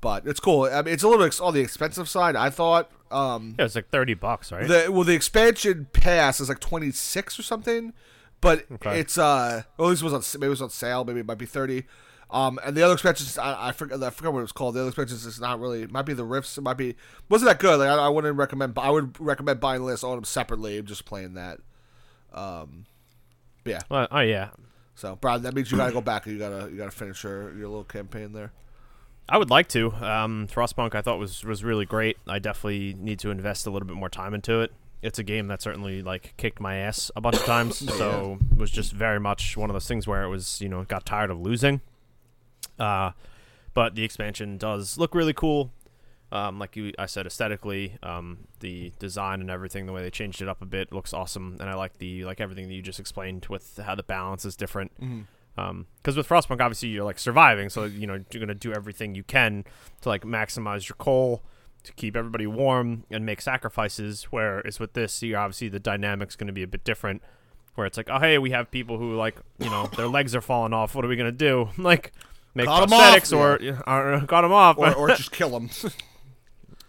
but 0.01 0.25
it's 0.25 0.39
cool. 0.39 0.63
I 0.63 0.81
mean, 0.81 0.93
it's 0.93 1.03
a 1.03 1.07
little 1.07 1.25
ex- 1.25 1.39
on 1.39 1.53
the 1.53 1.59
expensive 1.59 2.07
side. 2.09 2.35
I 2.35 2.49
thought. 2.49 2.89
Um, 3.11 3.55
yeah, 3.57 3.65
it's 3.65 3.75
like 3.75 3.89
thirty 3.89 4.13
bucks, 4.13 4.51
right? 4.51 4.67
the 4.67 4.91
well, 4.91 5.03
the 5.03 5.13
expansion 5.15 5.87
pass 5.93 6.39
is 6.39 6.49
like 6.49 6.59
twenty 6.59 6.91
six 6.91 7.37
or 7.39 7.43
something, 7.43 7.93
but 8.41 8.65
Okay. 8.71 8.99
it's 8.99 9.17
uh, 9.17 9.63
well, 9.77 9.87
at 9.87 9.91
least 9.91 10.03
was 10.03 10.13
on 10.13 10.39
maybe 10.39 10.47
it 10.47 10.51
was 10.51 10.61
on 10.61 10.69
sale. 10.69 11.03
Maybe 11.03 11.19
it 11.19 11.25
might 11.25 11.37
be 11.39 11.45
thirty. 11.47 11.85
Um, 12.31 12.59
and 12.63 12.77
the 12.77 12.83
other 12.83 12.93
expansions, 12.93 13.35
I, 13.39 13.69
I 13.69 13.71
forget, 13.71 14.01
I 14.03 14.11
forget 14.11 14.31
what 14.31 14.39
it 14.39 14.43
was 14.43 14.51
called. 14.51 14.75
The 14.75 14.81
other 14.81 14.89
expansions 14.89 15.25
is 15.25 15.39
not 15.41 15.59
really. 15.59 15.81
It 15.81 15.91
might 15.91 16.05
be 16.05 16.13
the 16.13 16.23
rifts. 16.23 16.55
It 16.59 16.61
might 16.61 16.77
be 16.77 16.95
wasn't 17.27 17.49
that 17.49 17.59
good. 17.59 17.79
Like 17.79 17.89
I, 17.89 17.95
I 17.95 18.09
wouldn't 18.09 18.37
recommend. 18.37 18.77
I 18.77 18.91
would 18.91 19.19
recommend 19.19 19.59
buying 19.59 19.83
this 19.87 20.03
on 20.03 20.15
them 20.17 20.23
separately. 20.23 20.77
and 20.77 20.87
Just 20.87 21.05
playing 21.05 21.33
that. 21.33 21.59
Um, 22.31 22.85
yeah. 23.65 23.81
Well, 23.89 24.07
oh 24.11 24.19
yeah, 24.19 24.49
So, 24.95 25.15
Brian, 25.15 25.43
that 25.43 25.53
means 25.53 25.71
you 25.71 25.77
gotta 25.77 25.93
go 25.93 26.01
back 26.01 26.25
you 26.25 26.37
gotta 26.37 26.69
you 26.69 26.77
gotta 26.77 26.91
finish 26.91 27.23
your, 27.23 27.55
your 27.57 27.67
little 27.67 27.83
campaign 27.83 28.33
there. 28.33 28.51
I 29.27 29.37
would 29.37 29.49
like 29.51 29.67
to. 29.69 29.91
Um, 29.93 30.47
Frostpunk 30.47 30.95
I 30.95 31.01
thought 31.01 31.19
was 31.19 31.43
was 31.43 31.63
really 31.63 31.85
great. 31.85 32.17
I 32.27 32.39
definitely 32.39 32.95
need 32.97 33.19
to 33.19 33.29
invest 33.29 33.67
a 33.67 33.69
little 33.69 33.87
bit 33.87 33.95
more 33.95 34.09
time 34.09 34.33
into 34.33 34.61
it. 34.61 34.71
It's 35.01 35.19
a 35.19 35.23
game 35.23 35.47
that 35.47 35.61
certainly 35.61 36.01
like 36.01 36.33
kicked 36.37 36.59
my 36.59 36.77
ass 36.77 37.11
a 37.15 37.21
bunch 37.21 37.37
of 37.37 37.45
times, 37.45 37.77
so 37.97 38.39
it 38.51 38.57
was 38.57 38.71
just 38.71 38.91
very 38.91 39.19
much 39.19 39.55
one 39.55 39.69
of 39.69 39.73
those 39.73 39.87
things 39.87 40.07
where 40.07 40.23
it 40.23 40.29
was 40.29 40.59
you 40.61 40.67
know 40.69 40.83
got 40.83 41.05
tired 41.05 41.29
of 41.29 41.39
losing. 41.39 41.81
Uh, 42.77 43.11
but 43.73 43.95
the 43.95 44.03
expansion 44.03 44.57
does 44.57 44.97
look 44.97 45.13
really 45.13 45.33
cool. 45.33 45.71
Um, 46.31 46.59
like 46.59 46.75
you, 46.75 46.93
I 46.99 47.07
said, 47.07 47.25
aesthetically, 47.25 47.97
um, 48.03 48.39
the 48.59 48.91
design 48.99 49.41
and 49.41 49.49
everything, 49.49 49.87
the 49.87 49.93
way 49.93 50.03
they 50.03 50.11
changed 50.11 50.41
it 50.43 50.47
up 50.47 50.61
a 50.61 50.65
bit 50.65 50.91
looks 50.91 51.11
awesome, 51.13 51.57
and 51.59 51.69
I 51.69 51.73
like 51.73 51.97
the 51.97 52.23
like 52.25 52.39
everything 52.39 52.67
that 52.67 52.73
you 52.75 52.81
just 52.83 52.99
explained 52.99 53.47
with 53.49 53.79
how 53.83 53.95
the 53.95 54.03
balance 54.03 54.45
is 54.45 54.55
different. 54.55 54.91
Because 55.55 56.15
with 56.15 56.27
Frostpunk, 56.29 56.61
obviously 56.61 56.89
you're 56.89 57.03
like 57.03 57.19
surviving, 57.19 57.69
so 57.69 57.83
you 57.85 58.05
know 58.07 58.23
you're 58.31 58.39
gonna 58.39 58.53
do 58.55 58.71
everything 58.71 59.15
you 59.15 59.23
can 59.23 59.65
to 60.01 60.09
like 60.09 60.23
maximize 60.23 60.87
your 60.87 60.95
coal 60.97 61.43
to 61.83 61.93
keep 61.93 62.15
everybody 62.15 62.45
warm 62.45 63.05
and 63.09 63.25
make 63.25 63.41
sacrifices. 63.41 64.23
Whereas 64.29 64.79
with 64.79 64.93
this, 64.93 65.21
you 65.23 65.35
obviously 65.35 65.67
the 65.69 65.79
dynamic's 65.79 66.35
gonna 66.35 66.53
be 66.53 66.63
a 66.63 66.67
bit 66.67 66.83
different. 66.83 67.21
Where 67.75 67.87
it's 67.87 67.97
like, 67.97 68.09
oh 68.09 68.19
hey, 68.19 68.37
we 68.37 68.51
have 68.51 68.69
people 68.71 68.97
who 68.99 69.15
like 69.15 69.35
you 69.57 69.69
know 69.69 69.87
their 69.97 70.07
legs 70.07 70.35
are 70.35 70.41
falling 70.41 70.73
off. 70.73 70.93
What 70.95 71.03
are 71.03 71.07
we 71.07 71.15
gonna 71.15 71.31
do? 71.31 71.69
Like 71.77 72.13
make 72.55 72.67
Cut 72.67 72.83
'em 72.83 72.93
off, 72.93 73.15
prosthetics 73.15 73.35
or, 73.37 73.55
or 73.87 74.25
cut 74.27 74.41
them 74.41 74.51
off. 74.51 74.77
Or, 74.77 74.93
or 74.95 75.07
just 75.09 75.31
kill 75.31 75.49
them. 75.49 75.69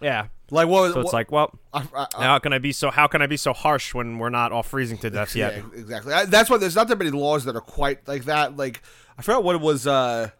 Yeah. 0.00 0.26
like 0.50 0.68
what? 0.68 0.92
So 0.92 1.00
it's 1.00 1.06
what- 1.06 1.12
like, 1.12 1.32
well, 1.32 1.58
I, 1.72 1.86
I, 1.94 2.06
I, 2.16 2.24
how 2.24 2.38
can 2.38 2.52
I 2.52 2.58
be 2.58 2.72
so? 2.72 2.90
How 2.90 3.06
can 3.06 3.22
I 3.22 3.26
be 3.26 3.36
so 3.36 3.52
harsh 3.52 3.94
when 3.94 4.18
we're 4.18 4.30
not 4.30 4.52
all 4.52 4.62
freezing 4.62 4.98
to 4.98 5.10
death 5.10 5.34
yet? 5.36 5.56
Yeah, 5.56 5.80
exactly. 5.80 6.12
I, 6.12 6.24
that's 6.24 6.50
why 6.50 6.56
there's 6.58 6.76
not 6.76 6.88
that 6.88 6.98
many 6.98 7.10
laws 7.10 7.44
that 7.44 7.56
are 7.56 7.60
quite 7.60 8.06
like 8.08 8.24
that. 8.24 8.56
Like 8.56 8.82
I 9.18 9.22
forgot 9.22 9.44
what 9.44 9.56
it 9.56 9.62
was. 9.62 9.86
Uh, 9.86 10.30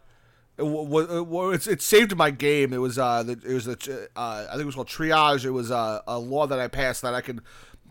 it, 0.57 1.67
it 1.67 1.81
saved 1.81 2.15
my 2.15 2.29
game. 2.31 2.73
It 2.73 2.77
was 2.77 2.99
uh, 2.99 3.23
the, 3.23 3.33
it 3.33 3.53
was 3.53 3.67
a, 3.67 3.77
uh, 4.15 4.45
I 4.47 4.51
think 4.51 4.61
it 4.61 4.65
was 4.65 4.75
called 4.75 4.89
triage. 4.89 5.45
It 5.45 5.51
was 5.51 5.71
uh, 5.71 6.01
a 6.07 6.19
law 6.19 6.45
that 6.47 6.59
I 6.59 6.67
passed 6.67 7.01
that 7.01 7.13
I 7.13 7.21
could 7.21 7.41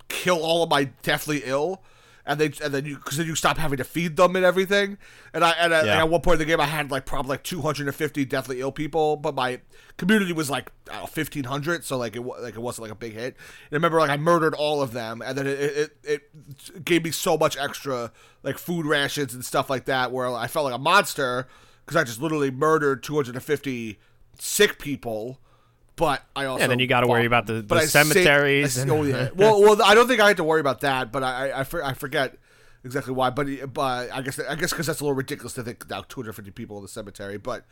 kill 0.09 0.41
all 0.43 0.63
of 0.63 0.71
my 0.71 0.85
deathly 1.03 1.43
ill. 1.45 1.83
And 2.27 2.39
they 2.39 2.53
and 2.63 2.73
then 2.75 2.85
you 2.85 2.97
because 2.97 3.17
then 3.17 3.27
you 3.27 3.35
stop 3.35 3.57
having 3.57 3.79
to 3.79 3.85
feed 3.85 4.17
them 4.17 4.37
and 4.37 4.45
everything. 4.45 4.99
And 5.33 5.43
I 5.45 5.51
and, 5.53 5.75
I, 5.75 5.79
Yeah. 5.85 5.93
and 5.93 6.01
at 6.01 6.09
one 6.11 6.21
point 6.21 6.35
in 6.35 6.39
the 6.41 6.45
game 6.45 6.61
I 6.61 6.67
had 6.67 6.91
like 6.91 7.07
probably 7.07 7.31
like 7.31 7.43
250 7.43 8.25
deathly 8.27 8.61
ill 8.61 8.73
people, 8.73 9.17
but 9.17 9.35
my 9.35 9.61
community 9.97 10.33
was 10.33 10.51
like 10.51 10.71
know, 10.89 11.01
1500, 11.01 11.85
so 11.85 11.97
like 11.97 12.15
it 12.17 12.21
like 12.21 12.55
it 12.55 12.61
wasn't 12.61 12.83
like 12.83 12.93
a 12.93 12.97
big 12.97 13.15
hit. 13.15 13.37
And 13.37 13.73
I 13.73 13.77
remember 13.77 13.99
like 13.99 14.11
I 14.11 14.17
murdered 14.19 14.55
all 14.55 14.83
of 14.83 14.93
them, 14.93 15.23
and 15.25 15.37
then 15.37 15.47
it 15.47 15.59
it, 15.59 15.97
it 16.05 16.31
it 16.75 16.85
gave 16.85 17.05
me 17.05 17.11
so 17.11 17.37
much 17.39 17.57
extra 17.57 18.13
like 18.43 18.59
food 18.59 18.85
rations 18.87 19.35
and 19.35 19.45
stuff 19.45 19.71
like 19.71 19.87
that, 19.87 20.13
where 20.13 20.29
I 20.29 20.47
felt 20.47 20.65
like 20.67 20.75
a 20.75 20.79
monster 20.79 21.49
because 21.87 21.97
I 21.97 22.05
just 22.05 22.21
literally 22.21 22.51
murdered 22.51 23.03
250 23.03 23.99
sick 24.39 24.79
people. 24.79 25.41
But 26.01 26.25
I 26.35 26.47
also 26.47 26.63
Yeah, 26.63 26.67
then 26.69 26.79
you 26.79 26.87
gotta 26.87 27.07
worry 27.07 27.27
about 27.27 27.47
the- 27.47 27.53
the 27.55 27.63
But 27.63 27.79
I 27.79 27.85
sa- 27.85 28.01
I 28.01 28.03
cemeteries 28.05 28.79
s- 28.79 28.83
and- 28.83 28.91
oh 28.91 29.03
yeah. 29.05 29.29
Well, 29.37 29.61
well, 29.61 29.83
I 29.83 29.95
don't 29.95 30.09
think 30.09 30.21
I 30.21 30.27
had 30.29 30.39
to 30.39 30.45
worry 30.45 30.61
about 30.61 30.81
that, 30.81 31.13
but 31.13 31.23
I 31.23 31.51
I, 31.51 31.61
I, 31.61 31.93
forget 31.93 32.37
exactly 32.83 33.13
why. 33.13 33.29
But 33.29 33.73
but 33.75 34.11
I 34.11 34.23
guess 34.23 34.41
I 34.41 34.55
guess 34.55 34.71
because 34.71 34.87
that's 34.87 35.01
a 35.01 35.05
little 35.05 35.15
ridiculous 35.15 35.53
to 35.55 35.63
think 35.63 35.89
now 35.91 36.03
250 36.09 36.51
people 36.53 36.79
in 36.79 36.83
the 36.83 36.89
cemetery. 36.89 37.37
But 37.37 37.67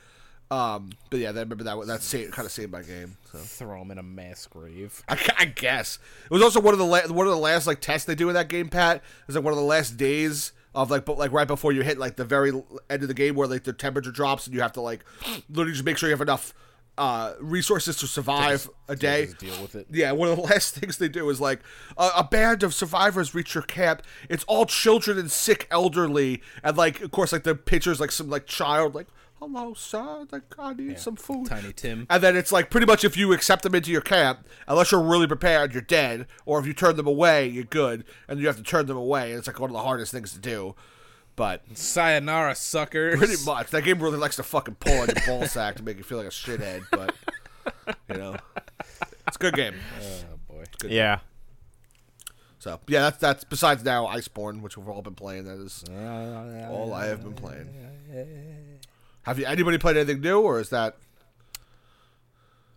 um, 0.50 0.90
but 1.10 1.20
yeah, 1.20 1.28
I 1.28 1.32
remember 1.32 1.64
that 1.64 1.86
that 1.86 2.02
saved, 2.02 2.32
kind 2.32 2.44
of 2.44 2.52
saved 2.52 2.70
my 2.70 2.82
game. 2.82 3.16
So 3.32 3.38
Throw 3.38 3.80
him 3.82 3.90
in 3.90 3.98
a 3.98 4.02
mass 4.02 4.46
grave. 4.46 5.02
I, 5.08 5.18
I 5.38 5.44
guess 5.46 5.98
it 6.24 6.30
was 6.30 6.42
also 6.42 6.60
one 6.60 6.74
of 6.74 6.78
the 6.78 6.86
la- 6.86 7.06
one 7.08 7.26
of 7.26 7.32
the 7.32 7.38
last 7.38 7.66
like 7.66 7.80
tests 7.80 8.06
they 8.06 8.14
do 8.14 8.28
in 8.28 8.34
that 8.34 8.48
game. 8.48 8.68
Pat 8.68 8.96
it 8.96 9.02
was 9.26 9.36
like 9.36 9.44
one 9.44 9.52
of 9.54 9.58
the 9.58 9.64
last 9.64 9.96
days 9.96 10.52
of 10.74 10.90
like 10.90 11.06
but 11.06 11.16
like 11.16 11.32
right 11.32 11.48
before 11.48 11.72
you 11.72 11.80
hit 11.82 11.96
like 11.98 12.16
the 12.16 12.24
very 12.26 12.50
end 12.90 13.02
of 13.02 13.08
the 13.08 13.14
game 13.14 13.34
where 13.34 13.48
like 13.48 13.64
the 13.64 13.72
temperature 13.72 14.10
drops 14.10 14.46
and 14.46 14.54
you 14.54 14.60
have 14.60 14.72
to 14.72 14.82
like 14.82 15.02
literally 15.48 15.72
just 15.72 15.84
make 15.84 15.96
sure 15.96 16.08
you 16.10 16.14
have 16.14 16.20
enough 16.20 16.52
uh 16.98 17.34
resources 17.40 17.96
to 17.98 18.06
survive 18.06 18.68
a 18.88 18.96
day. 18.96 19.26
Just 19.26 19.38
deal 19.38 19.62
with 19.62 19.74
it. 19.74 19.86
Yeah, 19.90 20.12
one 20.12 20.28
of 20.28 20.36
the 20.36 20.42
last 20.52 20.74
things 20.74 20.98
they 20.98 21.08
do 21.08 21.28
is 21.30 21.40
like 21.40 21.60
a, 21.96 22.10
a 22.18 22.24
band 22.24 22.62
of 22.62 22.74
survivors 22.74 23.34
reach 23.34 23.54
your 23.54 23.62
camp. 23.62 24.02
It's 24.28 24.44
all 24.44 24.66
children 24.66 25.18
and 25.18 25.30
sick 25.30 25.66
elderly, 25.70 26.42
and 26.62 26.76
like 26.76 27.00
of 27.00 27.10
course 27.10 27.32
like 27.32 27.44
the 27.44 27.54
pictures 27.54 28.00
like 28.00 28.10
some 28.12 28.28
like 28.28 28.46
child 28.46 28.94
like 28.94 29.06
hello 29.38 29.72
sir 29.72 30.26
like 30.32 30.42
I 30.58 30.74
need 30.74 30.98
some 30.98 31.16
food. 31.16 31.46
Tiny 31.46 31.72
Tim. 31.72 32.06
And 32.10 32.22
then 32.22 32.36
it's 32.36 32.50
like 32.50 32.70
pretty 32.70 32.86
much 32.86 33.04
if 33.04 33.16
you 33.16 33.32
accept 33.32 33.62
them 33.62 33.74
into 33.74 33.90
your 33.92 34.00
camp, 34.00 34.46
unless 34.66 34.90
you're 34.92 35.02
really 35.02 35.26
prepared, 35.28 35.72
you're 35.72 35.82
dead. 35.82 36.26
Or 36.44 36.58
if 36.58 36.66
you 36.66 36.72
turn 36.74 36.96
them 36.96 37.06
away, 37.06 37.46
you're 37.46 37.64
good, 37.64 38.04
and 38.26 38.40
you 38.40 38.46
have 38.48 38.56
to 38.56 38.62
turn 38.62 38.86
them 38.86 38.96
away. 38.96 39.30
And 39.30 39.38
it's 39.38 39.46
like 39.46 39.60
one 39.60 39.70
of 39.70 39.74
the 39.74 39.82
hardest 39.82 40.12
things 40.12 40.32
to 40.32 40.38
do. 40.40 40.74
But 41.38 41.62
Sayonara, 41.74 42.56
suckers. 42.56 43.16
pretty 43.16 43.36
much, 43.46 43.70
that 43.70 43.84
game 43.84 44.02
really 44.02 44.18
likes 44.18 44.34
to 44.36 44.42
fucking 44.42 44.74
pull 44.74 44.98
on 44.98 45.06
your 45.06 45.24
ball 45.24 45.46
sack 45.46 45.76
to 45.76 45.84
make 45.84 45.96
you 45.96 46.02
feel 46.02 46.18
like 46.18 46.26
a 46.26 46.30
shithead. 46.30 46.82
But 46.90 47.14
you 48.10 48.16
know, 48.16 48.36
it's 49.28 49.36
a 49.36 49.38
good 49.38 49.54
game. 49.54 49.74
Oh 50.02 50.38
boy. 50.52 50.64
Yeah. 50.88 51.20
So 52.58 52.80
yeah, 52.88 53.02
that's 53.02 53.18
that's 53.18 53.44
besides 53.44 53.84
now 53.84 54.06
Iceborne, 54.06 54.62
which 54.62 54.76
we've 54.76 54.88
all 54.88 55.00
been 55.00 55.14
playing. 55.14 55.44
That 55.44 55.64
is 55.64 55.84
all 55.88 56.92
I 56.92 57.06
have 57.06 57.22
been 57.22 57.34
playing. 57.34 57.68
Have 59.22 59.38
you 59.38 59.46
anybody 59.46 59.78
played 59.78 59.96
anything 59.96 60.20
new, 60.20 60.40
or 60.40 60.58
is 60.58 60.70
that 60.70 60.96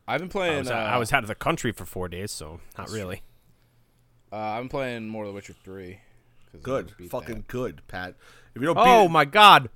I've 0.07 0.19
been 0.19 0.29
I 0.29 0.31
playing. 0.31 0.57
was, 0.59 0.69
uh, 0.69 0.75
I 0.75 0.97
was 0.97 1.11
out 1.11 1.23
of 1.23 1.29
the 1.29 1.35
country 1.35 1.71
for 1.71 1.85
four 1.85 2.07
days, 2.09 2.29
so 2.31 2.59
not 2.77 2.91
really. 2.91 3.23
uh, 4.31 4.35
I'm 4.35 4.69
playing 4.69 5.07
more 5.09 5.25
The 5.25 5.31
Witcher 5.31 5.55
Three. 5.63 6.01
Good? 6.61 6.93
Fucking 7.09 7.35
that. 7.35 7.47
good, 7.47 7.81
Pat. 7.87 8.15
If 8.55 8.61
you 8.61 8.67
don't 8.67 8.77
Oh 8.77 9.07
beat, 9.07 9.11
my 9.11 9.25
god! 9.25 9.69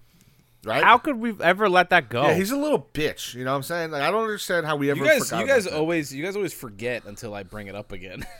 right? 0.65 0.83
How 0.83 0.97
could 0.97 1.17
we 1.17 1.33
ever 1.41 1.69
let 1.69 1.89
that 1.91 2.09
go? 2.09 2.23
Yeah, 2.23 2.33
he's 2.33 2.51
a 2.51 2.57
little 2.57 2.89
bitch. 2.93 3.33
You 3.35 3.43
know 3.45 3.51
what 3.51 3.57
I'm 3.57 3.63
saying? 3.63 3.91
Like 3.91 4.01
I 4.01 4.11
don't 4.11 4.23
understand 4.23 4.65
how 4.65 4.75
we 4.75 4.89
ever. 4.89 4.99
You 4.99 5.05
guys, 5.05 5.29
forgot 5.29 5.41
you 5.41 5.47
guys 5.47 5.65
about 5.65 5.73
that. 5.75 5.79
always, 5.79 6.13
you 6.13 6.23
guys 6.23 6.35
always 6.35 6.53
forget 6.53 7.05
until 7.05 7.33
I 7.33 7.43
bring 7.43 7.67
it 7.67 7.75
up 7.75 7.91
again. 7.91 8.25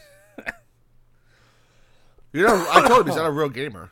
You 2.34 2.46
know, 2.46 2.68
I 2.70 2.86
told 2.86 3.02
him 3.02 3.08
he's 3.08 3.16
not 3.16 3.28
a 3.28 3.32
real 3.32 3.48
gamer. 3.48 3.92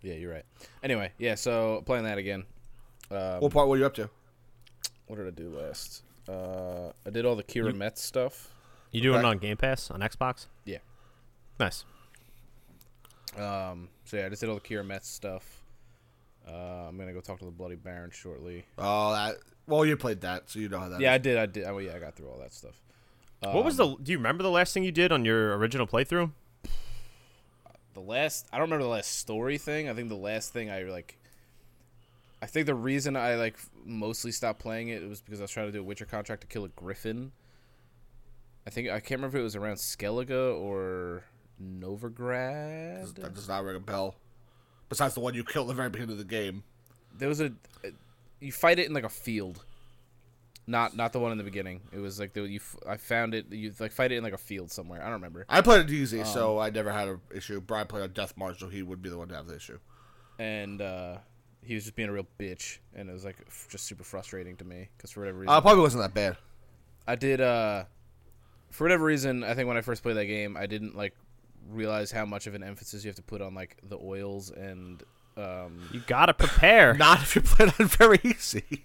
yeah, 0.00 0.14
you're 0.14 0.32
right. 0.32 0.46
Anyway, 0.82 1.12
yeah, 1.18 1.34
so 1.34 1.82
playing 1.84 2.04
that 2.04 2.16
again. 2.16 2.44
Um, 3.10 3.40
What 3.40 3.52
part 3.52 3.68
were 3.68 3.76
you 3.76 3.84
up 3.84 3.92
to? 3.94 4.08
what 5.08 5.16
did 5.16 5.26
I 5.26 5.30
do 5.30 5.50
last? 5.50 6.02
Uh, 6.26 6.92
I 7.04 7.10
did 7.10 7.26
all 7.26 7.36
the 7.36 7.42
Keira 7.42 7.74
Metz 7.74 8.00
stuff. 8.00 8.54
you 8.92 9.00
doing 9.02 9.16
Okay. 9.18 9.26
it 9.26 9.30
on 9.30 9.38
Game 9.38 9.56
Pass 9.58 9.90
on 9.90 10.00
Xbox? 10.00 10.46
Yeah. 10.64 10.78
Nice. 11.58 11.84
Um, 13.38 13.88
so 14.04 14.16
yeah, 14.16 14.26
I 14.26 14.28
just 14.28 14.40
did 14.40 14.48
all 14.48 14.56
the 14.56 14.60
Keira 14.60 14.84
Metz 14.86 15.08
stuff. 15.08 15.62
Uh, 16.48 16.86
I'm 16.88 16.96
gonna 16.98 17.12
go 17.12 17.20
talk 17.20 17.38
to 17.40 17.44
the 17.44 17.50
Bloody 17.50 17.76
Baron 17.76 18.10
shortly. 18.10 18.64
Oh, 18.78 19.12
that. 19.12 19.36
Well, 19.66 19.84
you 19.86 19.96
played 19.96 20.22
that, 20.22 20.50
so 20.50 20.58
you 20.58 20.68
know 20.68 20.80
how 20.80 20.88
that. 20.88 21.00
Yeah, 21.00 21.12
I 21.12 21.18
did. 21.18 21.36
I 21.36 21.46
did. 21.46 21.64
Oh 21.64 21.78
yeah, 21.78 21.94
I 21.94 21.98
got 22.00 22.16
through 22.16 22.28
all 22.28 22.38
that 22.40 22.52
stuff. 22.52 22.80
what 23.40 23.64
was 23.64 23.78
Um, 23.78 23.96
the? 23.98 24.02
Do 24.04 24.12
you 24.12 24.18
remember 24.18 24.42
the 24.42 24.50
last 24.50 24.74
thing 24.74 24.82
you 24.82 24.92
did 24.92 25.12
on 25.12 25.24
your 25.24 25.56
original 25.56 25.86
playthrough? 25.86 26.32
the 27.94 28.00
last 28.00 28.46
I 28.52 28.56
don't 28.58 28.66
remember 28.68 28.84
the 28.84 28.90
last 28.90 29.18
story 29.18 29.58
thing. 29.58 29.88
I 29.88 29.94
think 29.94 30.08
the 30.08 30.14
last 30.16 30.52
thing 30.52 30.70
I 30.70 30.82
like 30.84 31.16
I 32.42 32.46
think 32.46 32.66
the 32.66 32.74
reason 32.74 33.16
I 33.16 33.34
like 33.34 33.58
mostly 33.84 34.32
stopped 34.32 34.60
playing 34.60 34.88
it 34.88 35.06
was 35.08 35.20
because 35.20 35.40
I 35.40 35.44
was 35.44 35.50
trying 35.50 35.66
to 35.66 35.72
do 35.72 35.80
a 35.80 35.82
Witcher 35.82 36.04
contract 36.06 36.40
to 36.42 36.46
kill 36.46 36.64
a 36.64 36.68
griffin. 36.68 37.32
I 38.66 38.70
think 38.70 38.88
I 38.88 39.00
can't 39.00 39.18
remember 39.20 39.36
if 39.38 39.40
it 39.40 39.44
was 39.44 39.56
around 39.56 39.76
Skellige 39.76 40.30
or 40.58 41.24
Novigrad. 41.62 43.14
That 43.16 43.34
does 43.34 43.48
not 43.48 43.64
ring 43.64 43.76
a 43.76 43.80
bell. 43.80 44.14
Besides 44.88 45.14
the 45.14 45.20
one 45.20 45.34
you 45.34 45.44
killed 45.44 45.66
at 45.68 45.68
the 45.68 45.74
very 45.74 45.90
beginning 45.90 46.12
of 46.12 46.18
the 46.18 46.24
game. 46.24 46.62
There 47.16 47.28
was 47.28 47.40
a 47.40 47.52
you 48.40 48.52
fight 48.52 48.78
it 48.78 48.86
in 48.86 48.92
like 48.94 49.04
a 49.04 49.08
field. 49.10 49.64
Not 50.66 50.96
not 50.96 51.12
the 51.12 51.18
one 51.20 51.32
in 51.32 51.38
the 51.38 51.44
beginning. 51.44 51.80
It 51.92 51.98
was 51.98 52.18
like 52.20 52.32
the 52.32 52.42
you 52.42 52.60
f- 52.60 52.76
I 52.86 52.96
found 52.96 53.34
it 53.34 53.46
you 53.50 53.72
like 53.78 53.92
fight 53.92 54.12
it 54.12 54.16
in 54.16 54.24
like 54.24 54.32
a 54.32 54.38
field 54.38 54.70
somewhere. 54.70 55.00
I 55.00 55.04
don't 55.04 55.14
remember. 55.14 55.44
I 55.48 55.60
played 55.62 55.80
it 55.88 55.90
easy, 55.92 56.24
so 56.24 56.58
Um, 56.58 56.64
I 56.64 56.70
never 56.70 56.92
had 56.92 57.08
an 57.08 57.20
issue. 57.34 57.60
Brian 57.60 57.86
played 57.86 58.02
on 58.02 58.12
Death 58.12 58.36
March, 58.36 58.60
so 58.60 58.68
he 58.68 58.82
would 58.82 59.02
be 59.02 59.08
the 59.10 59.18
one 59.18 59.28
to 59.28 59.34
have 59.36 59.46
the 59.46 59.56
issue. 59.56 59.78
And 60.38 60.80
uh 60.80 61.18
he 61.62 61.74
was 61.74 61.84
just 61.84 61.94
being 61.96 62.08
a 62.08 62.12
real 62.12 62.26
bitch 62.38 62.78
and 62.94 63.10
it 63.10 63.12
was 63.12 63.22
like 63.24 63.36
f- 63.46 63.66
just 63.70 63.84
super 63.84 64.02
frustrating 64.02 64.56
to 64.56 64.64
me 64.64 64.88
cuz 64.96 65.10
for 65.10 65.20
whatever 65.20 65.38
reason 65.40 65.52
Uh, 65.54 65.60
probably 65.60 65.82
wasn't 65.82 66.02
that 66.02 66.14
bad. 66.14 66.36
I 67.06 67.16
did 67.16 67.40
uh 67.40 67.84
for 68.70 68.84
whatever 68.84 69.04
reason, 69.04 69.42
I 69.44 69.54
think 69.54 69.66
when 69.68 69.76
I 69.76 69.82
first 69.82 70.02
played 70.02 70.16
that 70.16 70.26
game, 70.26 70.56
I 70.56 70.66
didn't 70.66 70.96
like 70.96 71.14
realize 71.68 72.10
how 72.10 72.24
much 72.24 72.46
of 72.46 72.54
an 72.54 72.62
emphasis 72.62 73.04
you 73.04 73.08
have 73.08 73.16
to 73.16 73.22
put 73.22 73.40
on 73.40 73.54
like 73.54 73.76
the 73.88 73.98
oils 73.98 74.50
and 74.50 75.02
um 75.36 75.88
You 75.92 76.02
gotta 76.06 76.34
prepare. 76.34 76.94
Not 76.94 77.20
if 77.22 77.34
you 77.36 77.42
play 77.42 77.66
it 77.66 77.80
on 77.80 77.86
very 77.86 78.20
easy. 78.24 78.84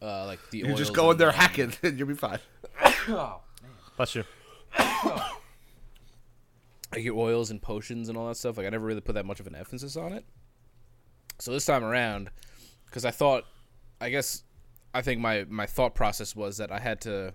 uh 0.00 0.26
like 0.26 0.38
the 0.50 0.58
You 0.58 0.66
oils 0.68 0.78
just 0.78 0.94
go 0.94 1.10
in 1.10 1.16
there 1.18 1.32
hacking, 1.32 1.72
and 1.82 1.98
you'll 1.98 2.08
be 2.08 2.14
fine. 2.14 2.38
oh, 3.08 3.40
Bless 3.96 4.14
you. 4.14 4.24
like 6.92 7.04
your 7.04 7.16
oils 7.18 7.50
and 7.50 7.60
potions 7.60 8.08
and 8.08 8.16
all 8.18 8.28
that 8.28 8.36
stuff. 8.36 8.56
Like 8.56 8.66
I 8.66 8.70
never 8.70 8.86
really 8.86 9.00
put 9.00 9.14
that 9.14 9.26
much 9.26 9.40
of 9.40 9.46
an 9.46 9.54
emphasis 9.54 9.96
on 9.96 10.12
it. 10.12 10.24
So 11.38 11.50
this 11.52 11.64
time 11.64 11.82
around, 11.84 12.30
because 12.86 13.04
I 13.04 13.10
thought, 13.10 13.44
I 14.00 14.10
guess, 14.10 14.44
I 14.94 15.02
think 15.02 15.20
my 15.20 15.44
my 15.48 15.66
thought 15.66 15.94
process 15.94 16.36
was 16.36 16.58
that 16.58 16.70
I 16.70 16.78
had 16.78 17.00
to 17.02 17.34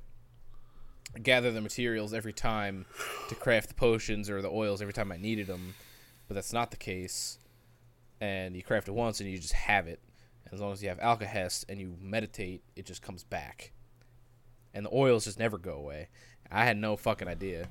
gather 1.24 1.52
the 1.52 1.62
materials 1.62 2.14
every 2.14 2.34
time 2.34 2.86
to 3.30 3.36
craft 3.36 3.70
the 3.70 3.76
potions 3.76 4.30
or 4.30 4.42
the 4.42 4.50
oils 4.50 4.82
every 4.82 4.94
time 4.94 5.12
I 5.12 5.18
needed 5.18 5.48
them, 5.48 5.74
but 6.28 6.36
that's 6.36 6.54
not 6.54 6.72
the 6.72 6.78
case. 6.78 7.40
And 8.20 8.56
you 8.56 8.64
craft 8.64 8.88
it 8.88 8.94
once 8.94 9.20
and 9.20 9.30
you 9.30 9.38
just 9.38 9.54
have 9.54 9.88
it. 9.88 10.00
And 10.46 10.54
as 10.54 10.60
long 10.60 10.72
as 10.72 10.82
you 10.82 10.90
have 10.90 11.00
alkahest 11.00 11.66
and 11.70 11.80
you 11.80 11.96
meditate, 12.02 12.64
it 12.76 12.86
just 12.86 13.02
comes 13.02 13.24
back. 13.24 13.72
And 14.74 14.86
the 14.86 14.94
oils 14.94 15.26
just 15.26 15.40
never 15.40 15.58
go 15.58 15.74
away. 15.74 16.10
I 16.52 16.66
had 16.66 16.78
no 16.78 16.96
fucking 16.96 17.28
idea. 17.28 17.70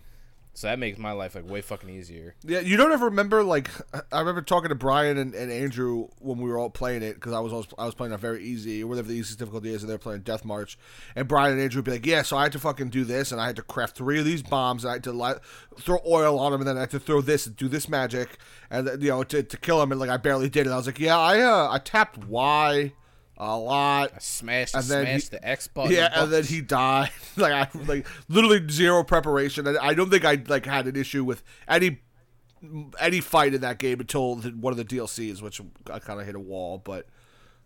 So 0.57 0.69
that 0.69 0.79
makes 0.79 0.99
my 0.99 1.13
life 1.13 1.35
like 1.35 1.47
way 1.47 1.61
fucking 1.61 1.91
easier. 1.91 2.35
Yeah, 2.43 2.61
you 2.61 2.79
don't 2.79 2.91
ever 2.91 3.05
remember 3.05 3.45
like 3.45 3.69
I 4.11 4.21
remember 4.21 4.41
talking 4.41 4.71
to 4.71 4.75
Brian 4.75 5.19
and, 5.19 5.35
and 5.35 5.53
Andrew 5.53 6.09
when 6.19 6.39
we 6.39 6.49
were 6.49 6.57
all 6.57 6.71
playing 6.71 7.03
it 7.03 7.17
because 7.17 7.35
I 7.35 7.41
was 7.41 7.53
always, 7.53 7.67
I 7.77 7.85
was 7.85 7.95
playing 7.95 8.15
on 8.15 8.19
very 8.19 8.43
easy 8.43 8.83
or 8.83 8.87
whatever 8.87 9.07
the 9.07 9.15
easiest 9.15 9.39
difficulty 9.39 9.75
is, 9.75 9.83
and 9.83 9.91
they're 9.91 9.99
playing 9.99 10.23
Death 10.23 10.47
March, 10.47 10.79
and 11.15 11.29
Brian 11.29 11.53
and 11.53 11.61
Andrew 11.61 11.81
would 11.81 11.85
be 11.85 11.91
like, 11.91 12.07
yeah, 12.07 12.23
so 12.23 12.39
I 12.39 12.45
had 12.45 12.53
to 12.53 12.59
fucking 12.59 12.89
do 12.89 13.05
this, 13.05 13.33
and 13.33 13.41
I 13.41 13.47
had 13.49 13.57
to 13.57 13.63
craft 13.63 13.99
three 13.99 14.19
of 14.19 14.25
these 14.25 14.43
bombs, 14.43 14.83
and 14.83 14.93
I 14.93 14.95
had 14.95 15.05
to 15.05 15.13
li- 15.13 15.35
throw 15.79 15.99
oil 16.07 16.39
on 16.39 16.53
them, 16.53 16.63
and 16.63 16.69
then 16.69 16.79
I 16.79 16.81
had 16.81 16.91
to 16.93 17.01
throw 17.01 17.21
this 17.21 17.47
and 17.47 17.55
do 17.55 17.69
this 17.69 17.87
magic, 17.87 18.39
and 18.71 18.89
you 19.03 19.11
know 19.11 19.25
to, 19.25 19.43
to 19.43 19.57
kill 19.59 19.83
him, 19.83 19.93
and 19.93 20.01
like 20.01 20.09
I 20.09 20.17
barely 20.17 20.49
did 20.49 20.67
it. 20.67 20.71
I 20.71 20.77
was 20.79 20.87
like, 20.87 20.99
yeah, 20.99 21.19
I 21.19 21.41
uh, 21.41 21.69
I 21.71 21.79
tapped 21.79 22.17
Y 22.25 22.95
a 23.39 23.57
lot. 23.59 24.13
I 24.15 24.19
smashed, 24.19 24.75
And 24.75 24.85
then 24.85 25.05
smashed 25.07 25.31
he- 25.33 25.37
the 25.39 25.49
X 25.49 25.69
button. 25.69 25.93
Yeah, 25.93 26.23
and 26.23 26.33
then 26.33 26.45
he 26.45 26.61
died. 26.61 27.11
like 27.37 27.53
I 27.53 27.69
like 27.87 28.07
literally 28.29 28.67
zero 28.71 29.05
preparation. 29.05 29.67
And 29.67 29.77
I 29.79 29.95
don't 29.95 30.11
think 30.11 30.25
I 30.25 30.43
like 30.47 30.65
had 30.67 30.87
an 30.87 30.97
issue 30.97 31.25
with 31.25 31.43
any 31.69 32.01
any 32.99 33.21
fight 33.21 33.55
in 33.55 33.61
that 33.61 33.79
game 33.79 34.01
until 34.01 34.37
the, 34.37 34.51
one 34.51 34.73
of 34.73 34.77
the 34.79 34.85
DLCs, 34.85 35.43
which 35.43 35.61
I 35.93 35.99
kind 35.99 36.21
of 36.21 36.27
hit 36.27 36.35
a 36.35 36.41
wall. 36.41 36.81
But 36.83 37.07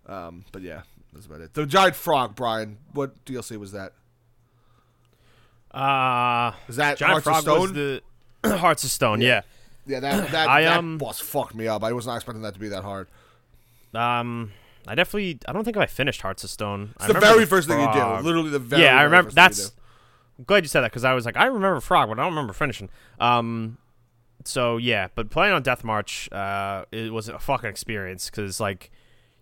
um, 0.06 0.44
but 0.52 0.62
yeah, 0.62 0.82
that's 1.12 1.26
about 1.26 1.40
it. 1.40 1.54
The 1.54 1.66
giant 1.66 1.94
frog, 1.96 2.34
Brian. 2.34 2.78
What 2.92 3.24
DLC 3.24 3.56
was 3.56 3.72
that? 3.72 3.92
Uh 5.72 6.52
Is 6.68 6.76
that 6.76 6.98
Giant 6.98 7.12
Hearts 7.22 7.26
of 7.26 7.32
Frog 7.32 7.42
Stone? 7.42 7.60
was 7.60 7.72
the 7.72 8.02
Hearts 8.58 8.82
of 8.84 8.90
Stone. 8.90 9.20
Yeah. 9.20 9.42
yeah, 9.86 10.00
that 10.00 10.30
that, 10.32 10.48
I, 10.48 10.62
that 10.62 10.78
um, 10.78 10.98
boss 10.98 11.20
fucked 11.20 11.54
me 11.54 11.68
up. 11.68 11.84
I 11.84 11.92
was 11.92 12.06
not 12.06 12.16
expecting 12.16 12.42
that 12.42 12.54
to 12.54 12.60
be 12.60 12.68
that 12.70 12.82
hard. 12.82 13.06
Um, 13.94 14.50
I 14.86 14.94
definitely. 14.94 15.38
I 15.46 15.52
don't 15.52 15.64
think 15.64 15.76
I 15.76 15.86
finished 15.86 16.22
Hearts 16.22 16.44
of 16.44 16.50
Stone. 16.50 16.94
It's 16.96 17.06
the 17.12 17.20
very 17.20 17.46
first 17.46 17.68
thing 17.68 17.80
you 17.80 17.92
do. 17.92 18.04
Literally 18.22 18.50
the 18.50 18.58
very 18.58 18.82
yeah, 18.82 18.98
I 18.98 19.02
remember. 19.02 19.28
first 19.30 19.36
That's. 19.36 19.72
I'm 20.38 20.44
glad 20.44 20.64
you 20.64 20.68
said 20.68 20.80
that 20.80 20.90
because 20.90 21.04
I 21.04 21.12
was 21.12 21.26
like, 21.26 21.36
I 21.36 21.46
remember 21.46 21.80
Frog, 21.80 22.08
but 22.08 22.18
I 22.18 22.22
don't 22.22 22.32
remember 22.32 22.52
finishing. 22.54 22.88
Um, 23.18 23.76
so 24.44 24.78
yeah, 24.78 25.08
but 25.14 25.28
playing 25.30 25.52
on 25.52 25.62
Death 25.62 25.84
March, 25.84 26.30
uh, 26.32 26.84
it 26.90 27.12
was 27.12 27.28
a 27.28 27.38
fucking 27.38 27.68
experience 27.68 28.30
because 28.30 28.58
like, 28.58 28.90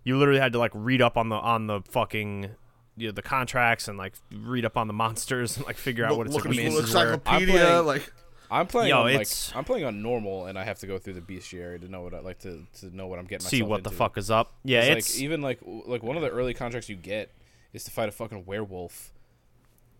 you 0.03 0.17
literally 0.17 0.41
had 0.41 0.51
to 0.53 0.59
like 0.59 0.71
read 0.73 1.01
up 1.01 1.15
on 1.17 1.29
the 1.29 1.35
on 1.35 1.67
the 1.67 1.81
fucking. 1.89 2.51
You 2.97 3.07
know, 3.07 3.11
the 3.13 3.21
contracts 3.21 3.87
and 3.87 3.97
like 3.97 4.13
read 4.29 4.65
up 4.65 4.75
on 4.75 4.87
the 4.87 4.93
monsters 5.05 5.55
and 5.55 5.65
like 5.65 5.77
figure 5.77 6.03
out 6.05 6.17
what 6.17 6.27
its 6.27 6.35
Look 6.35 6.45
at 6.45 6.49
weaknesses 6.51 6.81
this 6.81 6.93
were. 6.93 7.13
encyclopedia. 7.13 7.53
playing- 7.55 7.85
like 7.85 8.13
I'm 8.51 8.67
playing 8.67 8.89
Yo, 8.89 9.01
on 9.01 9.13
like 9.13 9.27
I'm 9.53 9.63
playing 9.63 9.85
on 9.85 10.01
normal, 10.01 10.47
and 10.47 10.57
I 10.57 10.63
have 10.63 10.79
to 10.79 10.87
go 10.87 10.97
through 10.97 11.13
the 11.13 11.21
bestiary 11.21 11.79
to 11.81 11.87
know 11.87 12.01
what 12.01 12.13
I 12.13 12.19
like 12.19 12.39
to 12.39 12.65
to 12.79 12.95
know 12.95 13.07
what 13.07 13.19
I'm 13.19 13.25
getting. 13.25 13.47
See 13.47 13.57
myself 13.57 13.69
what 13.69 13.83
the 13.83 13.91
fuck 13.91 14.17
is 14.17 14.31
up. 14.31 14.53
Yeah, 14.63 14.81
It's 14.81 15.07
it's 15.07 15.17
like 15.17 15.23
even 15.23 15.41
like 15.41 15.59
like 15.63 16.03
one 16.03 16.15
of 16.15 16.23
the 16.23 16.29
early 16.29 16.53
contracts 16.53 16.89
you 16.89 16.95
get 16.95 17.31
is 17.73 17.83
to 17.83 17.91
fight 17.91 18.09
a 18.09 18.11
fucking 18.11 18.45
werewolf, 18.45 19.13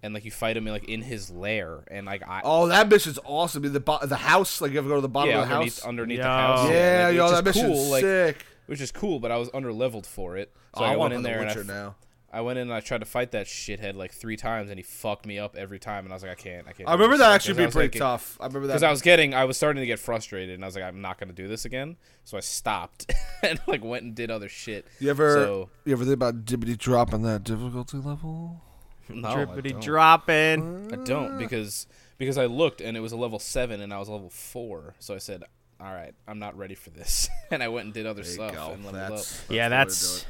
and 0.02 0.14
like 0.14 0.26
you 0.26 0.32
fight 0.32 0.58
him 0.58 0.66
in, 0.66 0.74
like 0.74 0.90
in 0.90 1.02
his 1.04 1.30
lair, 1.30 1.84
and 1.90 2.08
like 2.08 2.28
I 2.28 2.42
oh, 2.44 2.68
that 2.68 2.90
bitch 2.90 3.06
is 3.06 3.20
awesome. 3.24 3.72
The 3.72 3.80
bo- 3.80 4.06
the 4.06 4.16
house, 4.16 4.62
like 4.62 4.72
you 4.72 4.80
ever 4.80 4.90
go 4.90 4.96
to 4.96 5.02
the 5.02 5.10
bottom 5.10 5.30
yeah 5.30 5.44
of 5.44 5.48
the 5.48 5.54
underneath 5.54 5.80
house. 5.80 5.88
underneath 5.88 6.18
Yo. 6.18 6.24
the 6.24 6.30
house. 6.30 6.70
Yeah, 6.70 7.06
like, 7.06 7.16
yo, 7.16 7.24
which 7.24 7.32
that 7.32 7.48
is 7.48 7.56
mission's 7.56 7.78
cool, 7.78 7.92
like 7.92 8.02
sick. 8.02 8.46
which 8.66 8.82
is 8.82 8.92
cool, 8.92 9.20
but 9.20 9.32
I 9.32 9.38
was 9.38 9.50
under 9.54 9.72
leveled 9.72 10.08
for 10.08 10.38
it, 10.38 10.52
so 10.76 10.82
oh, 10.82 10.86
I, 10.86 10.94
I, 10.94 10.96
went 10.96 11.14
in 11.14 11.22
the 11.22 11.30
there 11.30 11.42
and 11.42 11.72
I, 11.72 11.74
now. 11.74 11.96
I 12.32 12.42
went 12.42 12.60
in 12.60 12.64
and 12.64 12.74
I 12.74 12.80
tried 12.80 13.00
to 13.00 13.06
fight 13.06 13.32
that 13.32 13.48
shithead 13.48 13.96
like 13.96 14.12
three 14.12 14.38
times, 14.38 14.70
and 14.70 14.78
he 14.78 14.84
fucked 14.84 15.26
me 15.26 15.40
up 15.40 15.56
every 15.56 15.80
time, 15.80 16.06
and 16.06 16.14
I 16.14 16.16
was 16.16 16.24
like, 16.24 16.32
I 16.32 16.36
can't, 16.36 16.68
I 16.68 16.74
can't. 16.74 16.88
I 16.88 16.94
remember 16.94 17.18
that 17.18 17.32
actually 17.32 17.56
Because 17.56 17.58
being 17.58 17.72
pretty 17.90 18.00
like, 18.00 18.08
tough. 18.08 18.38
I 18.40 18.46
remember 18.46 18.68
that. 18.68 18.74
because 18.74 18.84
I 18.84 18.92
was 18.92 19.02
getting, 19.02 19.34
I 19.34 19.46
was 19.46 19.58
starting 19.58 19.82
to 19.82 19.88
get 19.88 19.98
frustrated, 20.00 20.56
and 20.56 20.64
I 20.64 20.68
was 20.68 20.76
like, 20.76 20.84
I'm 20.84 21.02
not 21.02 21.20
gonna 21.20 21.34
do 21.34 21.48
this 21.48 21.66
again. 21.66 21.98
So 22.24 22.38
I 22.38 22.42
stopped 22.42 23.12
and 23.44 23.60
like 23.68 23.84
went 23.84 24.04
and 24.04 24.16
did 24.16 24.30
other 24.30 24.50
shit. 24.50 24.86
you 25.00 25.10
ever 25.10 25.34
So 25.34 25.70
you 25.86 25.94
ever 25.94 26.04
think 26.04 26.14
about 26.14 26.46
dibbity 26.46 26.78
dropping 26.78 27.24
that 27.24 27.44
difficulty 27.44 27.98
level? 27.98 28.62
no, 29.10 29.28
I 29.28 29.36
drippity 29.36 29.72
don't. 29.72 29.84
dropping. 29.84 30.94
I 30.94 31.04
don't 31.04 31.38
because 31.40 31.88
because 32.20 32.38
I 32.38 32.46
looked 32.46 32.82
and 32.82 32.96
it 32.96 33.00
was 33.00 33.12
a 33.12 33.18
level 33.18 33.40
seven 33.40 33.82
and 33.82 33.92
I 33.94 33.98
was 33.98 34.08
level 34.10 34.30
four. 34.30 34.94
So 35.00 35.16
I 35.16 35.18
said, 35.18 35.44
all 35.80 35.92
right, 35.92 36.14
I'm 36.28 36.38
not 36.38 36.56
ready 36.58 36.76
for 36.76 36.92
this, 36.92 37.30
and 37.52 37.64
I 37.64 37.70
went 37.70 37.86
and 37.86 37.94
did 37.94 38.06
other 38.06 38.22
There 38.22 38.32
stuff 38.32 38.56
and 38.74 38.86
leveled 38.86 39.02
up. 39.02 39.10
That's, 39.12 39.44
yeah, 39.50 39.70
the 39.70 39.76
way 39.76 39.80
to 39.80 39.86
that's 39.88 40.22
do 40.22 40.28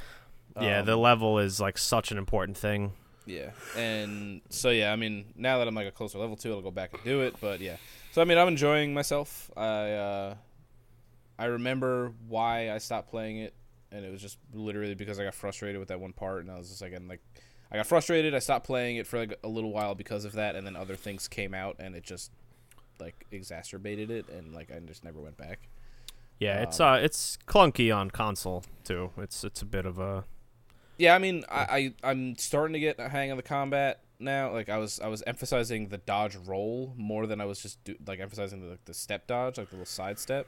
yeah. 0.60 0.80
Um, 0.80 0.86
the 0.86 0.96
level 0.96 1.40
is 1.40 1.60
like 1.60 1.78
such 1.78 2.12
an 2.12 2.18
important 2.18 2.58
thing. 2.58 2.94
Yeah, 3.26 3.52
and 3.78 4.42
so 4.50 4.72
yeah, 4.72 4.92
I 4.92 4.96
mean, 4.96 5.34
now 5.36 5.60
that 5.60 5.68
I'm 5.68 5.76
like 5.76 5.88
a 5.88 5.92
closer 5.92 6.18
level 6.18 6.36
two, 6.36 6.52
I'll 6.52 6.62
go 6.62 6.72
back 6.72 6.94
and 6.94 7.04
do 7.04 7.22
it. 7.22 7.36
But 7.40 7.62
yeah, 7.62 7.78
so 8.12 8.22
I 8.22 8.26
mean, 8.26 8.38
I'm 8.38 8.48
enjoying 8.48 8.94
myself. 8.94 9.52
I 9.56 9.92
uh, 9.92 10.36
I 11.38 11.46
remember 11.46 12.12
why 12.28 12.72
I 12.72 12.80
stopped 12.80 13.10
playing 13.12 13.38
it, 13.38 13.54
and 13.92 14.04
it 14.04 14.12
was 14.12 14.22
just 14.22 14.40
literally 14.54 14.96
because 14.96 15.20
I 15.20 15.26
got 15.26 15.36
frustrated 15.36 15.80
with 15.80 15.90
that 15.90 16.00
one 16.00 16.14
part, 16.14 16.42
and 16.42 16.52
I 16.52 16.58
was 16.58 16.70
just 16.70 16.82
like, 16.82 16.94
and 16.94 17.08
like, 17.08 17.22
I 17.72 17.78
got 17.78 17.86
frustrated. 17.86 18.34
I 18.34 18.40
stopped 18.40 18.66
playing 18.66 18.96
it 18.98 19.06
for 19.06 19.20
like 19.20 19.38
a 19.44 19.48
little 19.48 19.72
while 19.72 19.94
because 19.94 20.26
of 20.26 20.34
that, 20.34 20.56
and 20.56 20.66
then 20.66 20.76
other 20.76 20.96
things 20.96 21.28
came 21.28 21.54
out, 21.54 21.76
and 21.80 21.96
it 21.96 22.04
just 22.04 22.32
like 23.00 23.26
exacerbated 23.32 24.10
it, 24.10 24.28
and 24.30 24.54
like 24.54 24.72
I 24.76 24.80
just 24.80 25.04
never 25.04 25.20
went 25.20 25.38
back. 25.38 25.70
Yeah, 26.40 26.64
it's 26.64 26.80
Um, 26.80 26.94
uh, 26.94 26.98
it's 26.98 27.38
clunky 27.46 27.96
on 27.96 28.10
console 28.10 28.64
too. 28.84 29.12
It's 29.18 29.44
it's 29.44 29.62
a 29.62 29.66
bit 29.66 29.86
of 29.86 30.00
a 30.00 30.24
Yeah, 31.00 31.16
I 31.16 31.18
mean, 31.18 31.46
I, 31.50 31.94
I 32.04 32.12
I'm 32.12 32.38
starting 32.38 32.74
to 32.74 32.80
get 32.80 33.00
a 33.00 33.08
hang 33.10 33.32
of 33.32 33.38
the 33.38 33.44
combat 33.44 34.02
now. 34.20 34.52
Like 34.52 34.70
I 34.70 34.78
was 34.78 35.00
I 35.00 35.08
was 35.08 35.24
emphasizing 35.26 35.88
the 35.88 35.98
dodge 35.98 36.36
roll 36.36 36.94
more 36.98 37.26
than 37.26 37.40
I 37.40 37.46
was 37.46 37.62
just 37.62 37.84
do, 37.86 37.96
like 38.06 38.20
emphasizing 38.20 38.60
the 38.60 38.78
the 38.86 38.94
step 38.94 39.26
dodge, 39.26 39.58
like 39.58 39.70
the 39.70 39.76
little 39.76 39.86
side 39.86 40.20
step. 40.20 40.48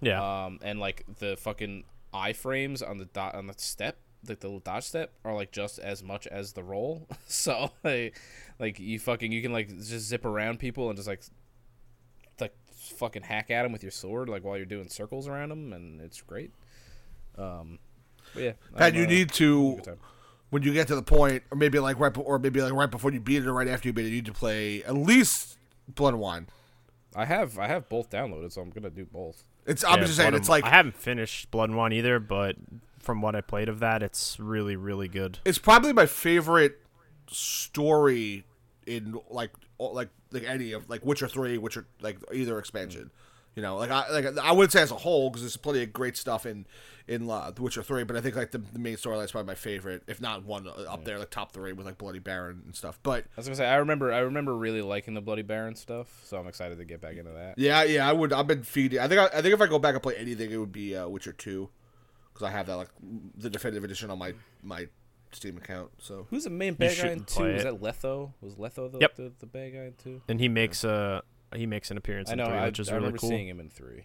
yeah. 0.00 0.44
Um, 0.44 0.58
and 0.62 0.80
like 0.80 1.04
the 1.18 1.36
fucking 1.36 1.84
iframes 2.14 2.86
on 2.86 2.96
the 2.96 3.04
dot 3.04 3.34
on 3.34 3.46
the 3.46 3.54
step 3.56 3.98
like 4.28 4.40
the 4.40 4.48
little 4.48 4.60
dodge 4.60 4.84
step 4.84 5.12
are 5.24 5.34
like 5.34 5.52
just 5.52 5.78
as 5.78 6.02
much 6.02 6.26
as 6.26 6.52
the 6.52 6.62
roll. 6.62 7.06
so 7.26 7.70
like, 7.84 8.18
like 8.58 8.78
you 8.78 8.98
fucking 8.98 9.32
you 9.32 9.42
can 9.42 9.52
like 9.52 9.68
just 9.68 10.06
zip 10.06 10.24
around 10.24 10.58
people 10.58 10.88
and 10.88 10.96
just 10.96 11.08
like 11.08 11.22
like 12.40 12.54
fucking 12.70 13.22
hack 13.22 13.50
at 13.50 13.62
them 13.62 13.72
with 13.72 13.82
your 13.82 13.92
sword 13.92 14.28
like 14.28 14.44
while 14.44 14.56
you're 14.56 14.66
doing 14.66 14.88
circles 14.88 15.28
around 15.28 15.50
them 15.50 15.72
and 15.72 16.00
it's 16.00 16.20
great. 16.22 16.52
Um, 17.36 17.78
but 18.34 18.42
yeah, 18.42 18.52
Pat, 18.76 18.92
I'm, 18.92 18.98
you 18.98 19.04
uh, 19.04 19.08
need 19.08 19.32
to 19.32 19.80
when 20.50 20.62
you 20.62 20.72
get 20.72 20.88
to 20.88 20.94
the 20.94 21.02
point, 21.02 21.42
or 21.50 21.56
maybe 21.56 21.78
like 21.78 21.98
right, 21.98 22.12
be- 22.12 22.20
or 22.20 22.38
maybe 22.38 22.60
like 22.60 22.72
right 22.72 22.90
before 22.90 23.12
you 23.12 23.20
beat 23.20 23.42
it, 23.42 23.46
or 23.46 23.52
right 23.52 23.68
after 23.68 23.88
you 23.88 23.92
beat 23.92 24.06
it, 24.06 24.08
you 24.08 24.16
need 24.16 24.26
to 24.26 24.32
play 24.32 24.82
at 24.84 24.94
least 24.94 25.58
Blood 25.88 26.14
and 26.14 26.20
Wine. 26.20 26.48
I 27.14 27.24
have 27.24 27.58
I 27.58 27.66
have 27.66 27.88
both 27.88 28.10
downloaded, 28.10 28.52
so 28.52 28.60
I'm 28.60 28.70
gonna 28.70 28.90
do 28.90 29.04
both. 29.04 29.44
It's 29.66 29.84
I'm 29.84 29.98
Yeah, 30.00 30.04
just 30.06 30.16
saying, 30.16 30.34
it's 30.34 30.48
like 30.48 30.64
I 30.64 30.70
haven't 30.70 30.96
finished 30.96 31.50
Blood 31.50 31.70
and 31.70 31.76
Wine 31.78 31.92
either, 31.92 32.18
but 32.18 32.56
from 32.98 33.20
what 33.22 33.34
I 33.34 33.40
played 33.40 33.68
of 33.68 33.80
that, 33.80 34.02
it's 34.02 34.38
really 34.38 34.76
really 34.76 35.08
good. 35.08 35.38
it's 35.44 35.58
probably 35.58 35.92
my 35.92 36.06
favorite 36.06 36.78
story 37.28 38.44
in 38.86 39.18
like 39.28 39.50
like 39.78 40.08
like 40.32 40.44
any 40.44 40.72
of 40.72 40.88
like 40.88 41.04
Witcher 41.04 41.28
three, 41.28 41.58
Witcher 41.58 41.86
like 42.00 42.18
either 42.32 42.58
expansion. 42.58 43.10
You 43.56 43.62
know, 43.62 43.76
like 43.76 43.90
I 43.90 44.08
like 44.10 44.38
I 44.38 44.52
wouldn't 44.52 44.72
say 44.72 44.80
as 44.82 44.90
a 44.92 44.96
whole 44.96 45.28
because 45.28 45.42
there's 45.42 45.56
plenty 45.56 45.82
of 45.82 45.92
great 45.92 46.16
stuff 46.16 46.46
in 46.46 46.66
in 47.08 47.28
uh, 47.28 47.50
The 47.50 47.60
Witcher 47.62 47.82
three, 47.82 48.04
but 48.04 48.16
I 48.16 48.20
think 48.20 48.36
like 48.36 48.52
the, 48.52 48.58
the 48.58 48.78
main 48.78 48.94
storyline 48.96 49.24
is 49.24 49.32
probably 49.32 49.48
my 49.48 49.54
favorite, 49.56 50.04
if 50.06 50.20
not 50.20 50.44
one 50.44 50.68
uh, 50.68 50.82
up 50.88 51.04
there, 51.04 51.18
like 51.18 51.30
top 51.30 51.50
three 51.52 51.72
with 51.72 51.84
like 51.84 51.98
Bloody 51.98 52.20
Baron 52.20 52.62
and 52.64 52.76
stuff. 52.76 53.00
But 53.02 53.24
I 53.24 53.28
was 53.36 53.46
gonna 53.46 53.56
say 53.56 53.66
I 53.66 53.76
remember 53.76 54.12
I 54.12 54.20
remember 54.20 54.56
really 54.56 54.82
liking 54.82 55.14
the 55.14 55.20
Bloody 55.20 55.42
Baron 55.42 55.74
stuff, 55.74 56.20
so 56.24 56.38
I'm 56.38 56.46
excited 56.46 56.78
to 56.78 56.84
get 56.84 57.00
back 57.00 57.16
into 57.16 57.32
that. 57.32 57.54
yeah, 57.58 57.82
yeah, 57.82 58.08
I 58.08 58.12
would. 58.12 58.32
I've 58.32 58.46
been 58.46 58.62
feeding. 58.62 59.00
I 59.00 59.08
think 59.08 59.20
I, 59.20 59.26
I 59.26 59.42
think 59.42 59.52
if 59.54 59.60
I 59.60 59.66
go 59.66 59.80
back 59.80 59.94
and 59.94 60.02
play 60.02 60.14
anything, 60.16 60.52
it 60.52 60.56
would 60.56 60.72
be 60.72 60.94
uh, 60.94 61.08
Witcher 61.08 61.32
two 61.32 61.68
because 62.32 62.46
I 62.46 62.50
have 62.52 62.66
that 62.66 62.76
like 62.76 62.88
the 63.36 63.50
definitive 63.50 63.82
edition 63.82 64.10
on 64.10 64.18
my 64.18 64.34
my 64.62 64.86
Steam 65.32 65.56
account. 65.56 65.90
So 65.98 66.26
Who's 66.30 66.44
the 66.44 66.50
main 66.50 66.74
bad 66.74 66.86
guy 66.86 66.90
in 66.90 66.94
shouldn't 66.96 67.26
two? 67.28 67.34
play 67.34 67.54
Was 67.54 67.62
that 67.64 67.80
Letho? 67.80 68.32
Was 68.40 68.54
Letho 68.54 68.90
the 68.92 68.98
Yep. 69.00 69.16
the, 69.16 69.32
the 69.40 69.46
bad 69.46 69.72
guy 69.72 69.78
in 69.86 69.94
two? 70.02 70.22
And 70.28 70.40
he 70.40 70.48
makes 70.48 70.82
a 70.84 71.22
he 71.54 71.66
makes 71.66 71.90
an 71.90 71.96
appearance 71.96 72.28
I 72.30 72.32
in 72.32 72.38
know. 72.38 72.46
three, 72.46 72.54
I, 72.56 72.66
which 72.66 72.78
is 72.80 72.88
I 72.88 72.92
really 72.92 73.00
remember 73.04 73.18
cool. 73.18 73.28
seeing 73.30 73.48
him 73.48 73.60
in 73.60 73.70
three. 73.70 74.04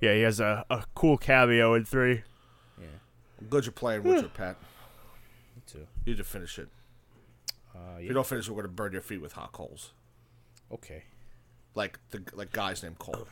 Yeah, 0.00 0.14
he 0.14 0.20
has 0.22 0.38
a, 0.40 0.64
a 0.70 0.84
cool 0.94 1.16
cameo 1.18 1.74
in 1.74 1.84
three. 1.84 2.22
Yeah, 2.78 2.86
I'm 3.40 3.48
glad 3.48 3.64
you're 3.64 3.72
playing 3.72 4.04
Witcher, 4.04 4.28
Pat. 4.28 4.56
me 5.56 5.62
too. 5.66 5.78
You 6.04 6.12
need 6.12 6.18
to 6.18 6.24
finish 6.24 6.58
it. 6.58 6.68
Uh, 7.74 7.96
If 7.98 8.04
you 8.04 8.12
don't 8.12 8.26
finish, 8.26 8.46
it, 8.48 8.52
we're 8.52 8.62
gonna 8.62 8.72
burn 8.74 8.92
your 8.92 9.02
feet 9.02 9.20
with 9.20 9.32
hot 9.32 9.52
coals, 9.52 9.92
Okay. 10.72 11.04
like 11.74 11.98
the 12.10 12.22
like 12.34 12.52
guys 12.52 12.82
named 12.82 12.98
Cole. 12.98 13.26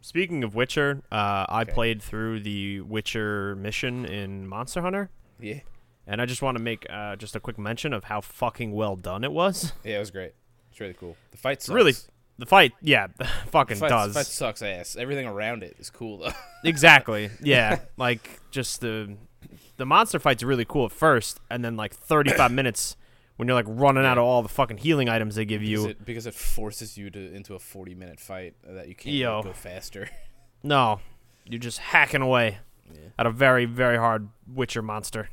Speaking 0.00 0.44
of 0.44 0.54
Witcher, 0.54 1.02
uh, 1.10 1.46
I 1.48 1.62
Okay. 1.62 1.72
played 1.72 2.02
through 2.02 2.40
the 2.40 2.80
Witcher 2.82 3.56
mission 3.56 4.04
in 4.04 4.46
Monster 4.46 4.82
Hunter, 4.82 5.10
Yeah. 5.40 5.60
and 6.06 6.20
I 6.22 6.26
just 6.26 6.42
want 6.42 6.56
to 6.56 6.62
make 6.62 6.86
uh, 6.88 7.16
just 7.16 7.34
a 7.34 7.40
quick 7.40 7.58
mention 7.58 7.92
of 7.92 8.04
how 8.04 8.20
fucking 8.20 8.70
well 8.72 8.94
done 8.94 9.24
it 9.24 9.32
was. 9.32 9.72
Yeah, 9.82 9.96
it 9.96 10.00
was 10.00 10.10
great. 10.12 10.34
It's 10.76 10.80
really 10.82 10.92
cool. 10.92 11.16
The 11.30 11.38
fight 11.38 11.62
sucks. 11.62 11.74
Really, 11.74 11.94
the 12.36 12.44
fight, 12.44 12.74
yeah, 12.82 13.06
fucking 13.46 13.76
the 13.76 13.80
fight, 13.80 13.88
does. 13.88 14.12
The 14.12 14.20
fight 14.20 14.26
sucks 14.26 14.60
ass. 14.60 14.94
Everything 14.94 15.26
around 15.26 15.62
it 15.62 15.74
is 15.78 15.88
cool 15.88 16.18
though. 16.18 16.32
Exactly. 16.64 17.30
Yeah. 17.42 17.78
like 17.96 18.40
just 18.50 18.82
the 18.82 19.16
the 19.78 19.86
monster 19.86 20.18
fight's 20.18 20.42
are 20.42 20.46
really 20.46 20.66
cool 20.66 20.84
at 20.84 20.92
first, 20.92 21.40
and 21.48 21.64
then 21.64 21.78
like 21.78 21.94
35 21.94 22.52
minutes 22.52 22.94
when 23.36 23.48
you're 23.48 23.54
like 23.54 23.64
running 23.66 24.04
out 24.04 24.18
of 24.18 24.24
all 24.24 24.42
the 24.42 24.50
fucking 24.50 24.76
healing 24.76 25.08
items 25.08 25.36
they 25.36 25.46
give 25.46 25.62
because, 25.62 25.84
you. 25.84 25.88
it, 25.88 26.04
because 26.04 26.26
it 26.26 26.34
forces 26.34 26.98
you 26.98 27.08
to 27.08 27.34
into 27.34 27.54
a 27.54 27.58
40 27.58 27.94
minute 27.94 28.20
fight 28.20 28.52
that 28.62 28.86
you 28.86 28.94
can't 28.94 29.14
like, 29.14 29.20
Yo. 29.22 29.42
go 29.44 29.52
faster. 29.54 30.10
No, 30.62 31.00
you're 31.46 31.58
just 31.58 31.78
hacking 31.78 32.20
away 32.20 32.58
Yeah. 32.92 33.00
at 33.18 33.24
a 33.24 33.30
very 33.30 33.64
very 33.64 33.96
hard 33.96 34.28
Witcher 34.46 34.82
monster. 34.82 35.30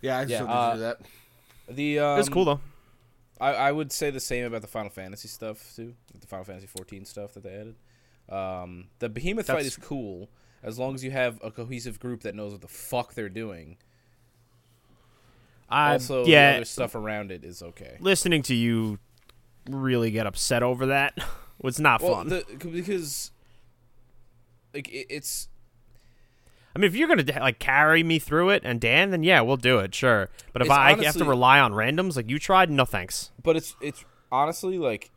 Yeah, 0.00 0.18
I 0.18 0.22
Yeah, 0.22 0.36
still 0.38 0.48
uh, 0.48 0.74
do 0.74 0.80
that. 0.80 1.00
The 1.68 1.98
um, 2.00 2.18
it's 2.18 2.28
cool 2.28 2.44
though. 2.44 2.60
I, 3.40 3.52
I 3.54 3.72
would 3.72 3.90
say 3.92 4.10
the 4.10 4.20
same 4.20 4.44
about 4.44 4.60
the 4.60 4.66
Final 4.68 4.90
Fantasy 4.90 5.28
stuff 5.28 5.72
too, 5.74 5.94
the 6.18 6.26
Final 6.26 6.44
Fantasy 6.44 6.66
14 6.66 7.04
stuff 7.04 7.34
that 7.34 7.42
they 7.42 7.54
added. 7.54 7.76
Um, 8.28 8.88
the 8.98 9.08
Behemoth 9.08 9.46
fight 9.46 9.66
is 9.66 9.76
cool 9.76 10.28
as 10.62 10.78
long 10.78 10.94
as 10.94 11.02
you 11.02 11.10
have 11.10 11.40
a 11.42 11.50
cohesive 11.50 11.98
group 11.98 12.22
that 12.22 12.34
knows 12.34 12.52
what 12.52 12.60
the 12.60 12.68
fuck 12.68 13.14
they're 13.14 13.28
doing. 13.28 13.76
I 15.68 15.92
also, 15.92 16.24
the 16.24 16.30
yeah, 16.30 16.52
other 16.56 16.64
stuff 16.64 16.94
around 16.94 17.30
it 17.30 17.44
is 17.44 17.62
okay. 17.62 17.96
listening 18.00 18.42
to 18.42 18.54
you 18.54 18.98
really 19.68 20.10
get 20.10 20.26
upset 20.26 20.62
over 20.62 20.86
that 20.86 21.16
was 21.62 21.78
not 21.78 22.02
Well, 22.02 22.14
fun. 22.16 22.28
the, 22.28 22.44
because 22.68 23.30
like 24.74 24.88
it, 24.88 25.06
it's 25.08 25.48
I 26.74 26.78
mean, 26.78 26.86
if 26.86 26.94
you're 26.94 27.08
gonna 27.08 27.24
like 27.40 27.58
carry 27.58 28.02
me 28.02 28.18
through 28.18 28.50
it 28.50 28.62
and 28.64 28.80
Dan, 28.80 29.10
then 29.10 29.22
yeah, 29.22 29.40
we'll 29.40 29.56
do 29.56 29.78
it, 29.78 29.94
sure. 29.94 30.28
But 30.52 30.62
if 30.62 30.66
It's 30.66 30.74
I 30.74 31.04
have 31.04 31.16
to 31.16 31.24
rely 31.24 31.58
on 31.58 31.72
randoms 31.72 32.16
like 32.16 32.30
you 32.30 32.38
tried, 32.38 32.70
no 32.70 32.84
thanks. 32.84 33.30
but 33.42 33.56
it's 33.56 33.76
it's 33.80 34.04
honestly 34.30 34.78
like 34.78 35.10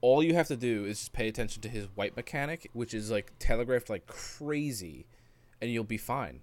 all 0.00 0.22
you 0.22 0.34
have 0.34 0.48
to 0.48 0.56
do 0.56 0.84
is 0.84 0.98
just 0.98 1.12
pay 1.14 1.28
attention 1.28 1.62
to 1.62 1.68
his 1.68 1.86
white 1.94 2.14
mechanic, 2.14 2.68
which 2.74 2.92
is 2.92 3.10
like 3.10 3.32
telegraphed 3.38 3.88
like 3.88 4.06
crazy, 4.06 5.06
and 5.62 5.70
you'll 5.70 5.82
be 5.82 5.96
fine. 5.96 6.40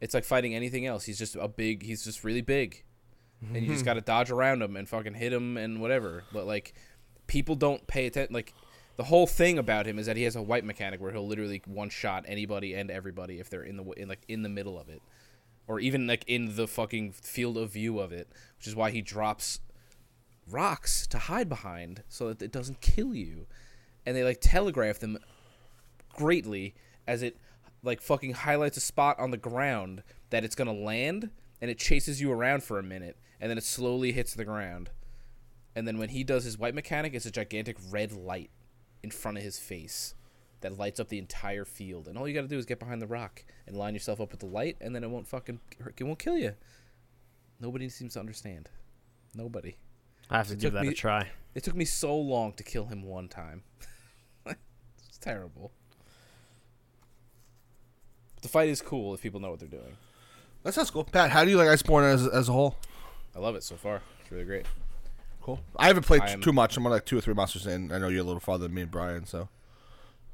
It's 0.00 0.14
like 0.14 0.24
fighting 0.24 0.54
anything 0.54 0.84
else. 0.84 1.04
He's 1.04 1.18
just 1.18 1.36
a 1.36 1.46
big. 1.46 1.84
He's 1.84 2.04
just 2.04 2.24
really 2.24 2.40
big, 2.40 2.82
and 3.40 3.62
you 3.62 3.68
just 3.68 3.80
mm-hmm. 3.80 3.84
got 3.84 3.94
to 3.94 4.00
dodge 4.00 4.30
around 4.30 4.62
him 4.62 4.76
and 4.76 4.88
fucking 4.88 5.14
hit 5.14 5.32
him 5.32 5.56
and 5.56 5.80
whatever. 5.80 6.24
But 6.32 6.46
like, 6.46 6.74
people 7.28 7.54
don't 7.54 7.86
pay 7.86 8.06
attention. 8.06 8.34
Like, 8.34 8.52
the 8.98 9.04
whole 9.04 9.28
thing 9.28 9.58
about 9.58 9.86
him 9.86 9.96
is 9.96 10.06
that 10.06 10.16
he 10.16 10.24
has 10.24 10.34
a 10.34 10.42
white 10.42 10.64
mechanic 10.64 11.00
where 11.00 11.12
he'll 11.12 11.26
literally 11.26 11.62
one 11.66 11.88
shot 11.88 12.24
anybody 12.26 12.74
and 12.74 12.90
everybody 12.90 13.38
if 13.38 13.48
they're 13.48 13.62
in 13.62 13.76
the 13.76 13.84
in 13.92 14.08
like 14.08 14.24
in 14.26 14.42
the 14.42 14.48
middle 14.48 14.76
of 14.76 14.88
it, 14.88 15.00
or 15.68 15.78
even 15.78 16.08
like 16.08 16.24
in 16.26 16.56
the 16.56 16.66
fucking 16.66 17.12
field 17.12 17.56
of 17.56 17.70
view 17.70 18.00
of 18.00 18.10
it, 18.10 18.28
which 18.58 18.66
is 18.66 18.74
why 18.74 18.90
he 18.90 19.00
drops 19.00 19.60
rocks 20.50 21.06
to 21.06 21.16
hide 21.16 21.48
behind 21.48 22.02
so 22.08 22.26
that 22.26 22.42
it 22.42 22.50
doesn't 22.50 22.80
kill 22.80 23.14
you. 23.14 23.46
And 24.04 24.16
they 24.16 24.24
like 24.24 24.40
telegraph 24.40 24.98
them 24.98 25.18
greatly 26.12 26.74
as 27.06 27.22
it 27.22 27.36
like 27.84 28.02
fucking 28.02 28.32
highlights 28.32 28.78
a 28.78 28.80
spot 28.80 29.16
on 29.20 29.30
the 29.30 29.36
ground 29.36 30.02
that 30.30 30.42
it's 30.42 30.56
gonna 30.56 30.72
land 30.72 31.30
and 31.60 31.70
it 31.70 31.78
chases 31.78 32.20
you 32.20 32.32
around 32.32 32.64
for 32.64 32.80
a 32.80 32.82
minute 32.82 33.16
and 33.40 33.48
then 33.48 33.58
it 33.58 33.64
slowly 33.64 34.10
hits 34.10 34.34
the 34.34 34.44
ground. 34.44 34.90
And 35.76 35.86
then 35.86 35.98
when 35.98 36.08
he 36.08 36.24
does 36.24 36.42
his 36.42 36.58
white 36.58 36.74
mechanic, 36.74 37.14
it's 37.14 37.26
a 37.26 37.30
gigantic 37.30 37.76
red 37.92 38.10
light 38.10 38.50
in 39.02 39.10
front 39.10 39.38
of 39.38 39.44
his 39.44 39.58
face 39.58 40.14
that 40.60 40.76
lights 40.76 40.98
up 40.98 41.08
the 41.08 41.18
entire 41.18 41.64
field. 41.64 42.08
And 42.08 42.18
all 42.18 42.26
you 42.26 42.34
gotta 42.34 42.48
do 42.48 42.58
is 42.58 42.66
get 42.66 42.78
behind 42.78 43.00
the 43.00 43.06
rock 43.06 43.44
and 43.66 43.76
line 43.76 43.94
yourself 43.94 44.20
up 44.20 44.30
with 44.30 44.40
the 44.40 44.46
light, 44.46 44.76
and 44.80 44.94
then 44.94 45.04
it 45.04 45.10
won't 45.10 45.28
fucking 45.28 45.60
hurt, 45.80 45.94
it 45.98 46.04
won't 46.04 46.18
kill 46.18 46.36
you. 46.36 46.54
Nobody 47.60 47.88
seems 47.88 48.14
to 48.14 48.20
understand. 48.20 48.68
Nobody. 49.34 49.76
I 50.30 50.38
have 50.38 50.48
to 50.48 50.54
It 50.54 50.60
give 50.60 50.72
took 50.72 50.82
that 50.82 50.88
a 50.90 50.94
try. 50.94 51.28
It 51.54 51.64
took 51.64 51.74
me 51.74 51.84
so 51.84 52.16
long 52.16 52.52
to 52.54 52.62
kill 52.62 52.86
him 52.86 53.02
one 53.02 53.28
time. 53.28 53.62
it's 54.46 55.18
terrible. 55.18 55.72
But 58.34 58.42
the 58.42 58.48
fight 58.48 58.68
is 58.68 58.80
cool 58.80 59.14
if 59.14 59.22
people 59.22 59.40
know 59.40 59.50
what 59.50 59.60
they're 59.60 59.68
doing. 59.68 59.96
That 60.62 60.74
sounds 60.74 60.90
cool. 60.90 61.04
Pat, 61.04 61.30
how 61.30 61.44
do 61.44 61.50
you 61.50 61.56
like 61.56 61.68
Iceborne 61.68 62.12
as 62.12 62.26
as 62.26 62.48
a 62.48 62.52
whole? 62.52 62.76
I 63.34 63.38
love 63.38 63.56
it 63.56 63.62
so 63.62 63.76
far. 63.76 64.02
It's 64.20 64.30
really 64.30 64.44
great. 64.44 64.66
Cool. 65.48 65.60
I 65.76 65.86
haven't 65.86 66.02
played 66.04 66.20
I 66.20 66.32
am- 66.32 66.42
too 66.42 66.52
much. 66.52 66.76
I'm 66.76 66.84
on 66.84 66.92
like 66.92 67.06
two 67.06 67.16
or 67.16 67.22
three 67.22 67.32
monsters 67.32 67.66
in. 67.66 67.90
I 67.90 67.96
know 67.96 68.08
you're 68.08 68.20
a 68.20 68.24
little 68.24 68.38
farther 68.38 68.64
than 68.66 68.74
me 68.74 68.82
and 68.82 68.90
Brian, 68.90 69.24
so 69.24 69.48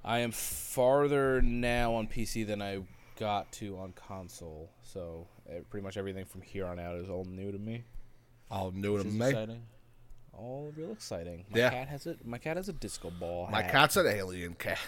I 0.04 0.18
am 0.18 0.32
farther 0.32 1.40
now 1.40 1.94
on 1.94 2.08
PC 2.08 2.44
than 2.44 2.60
I 2.60 2.80
got 3.20 3.52
to 3.52 3.78
on 3.78 3.92
console. 3.92 4.70
So 4.82 5.28
eh, 5.48 5.60
pretty 5.70 5.84
much 5.84 5.96
everything 5.96 6.24
from 6.24 6.42
here 6.42 6.66
on 6.66 6.80
out 6.80 6.96
is 6.96 7.08
all 7.08 7.24
new 7.26 7.52
to 7.52 7.58
me. 7.58 7.84
All 8.50 8.72
new 8.72 8.98
to 8.98 9.04
me. 9.04 9.24
exciting. 9.28 9.62
All 10.32 10.72
real 10.76 10.90
exciting. 10.90 11.44
My 11.48 11.58
Yeah. 11.60 11.70
cat 11.70 11.86
has 11.86 12.06
it. 12.08 12.26
My 12.26 12.38
cat 12.38 12.56
has 12.56 12.68
a 12.68 12.72
disco 12.72 13.10
ball. 13.10 13.48
My 13.52 13.62
hat. 13.62 13.70
cat's 13.70 13.96
an 13.96 14.08
alien 14.08 14.54
cat. 14.54 14.80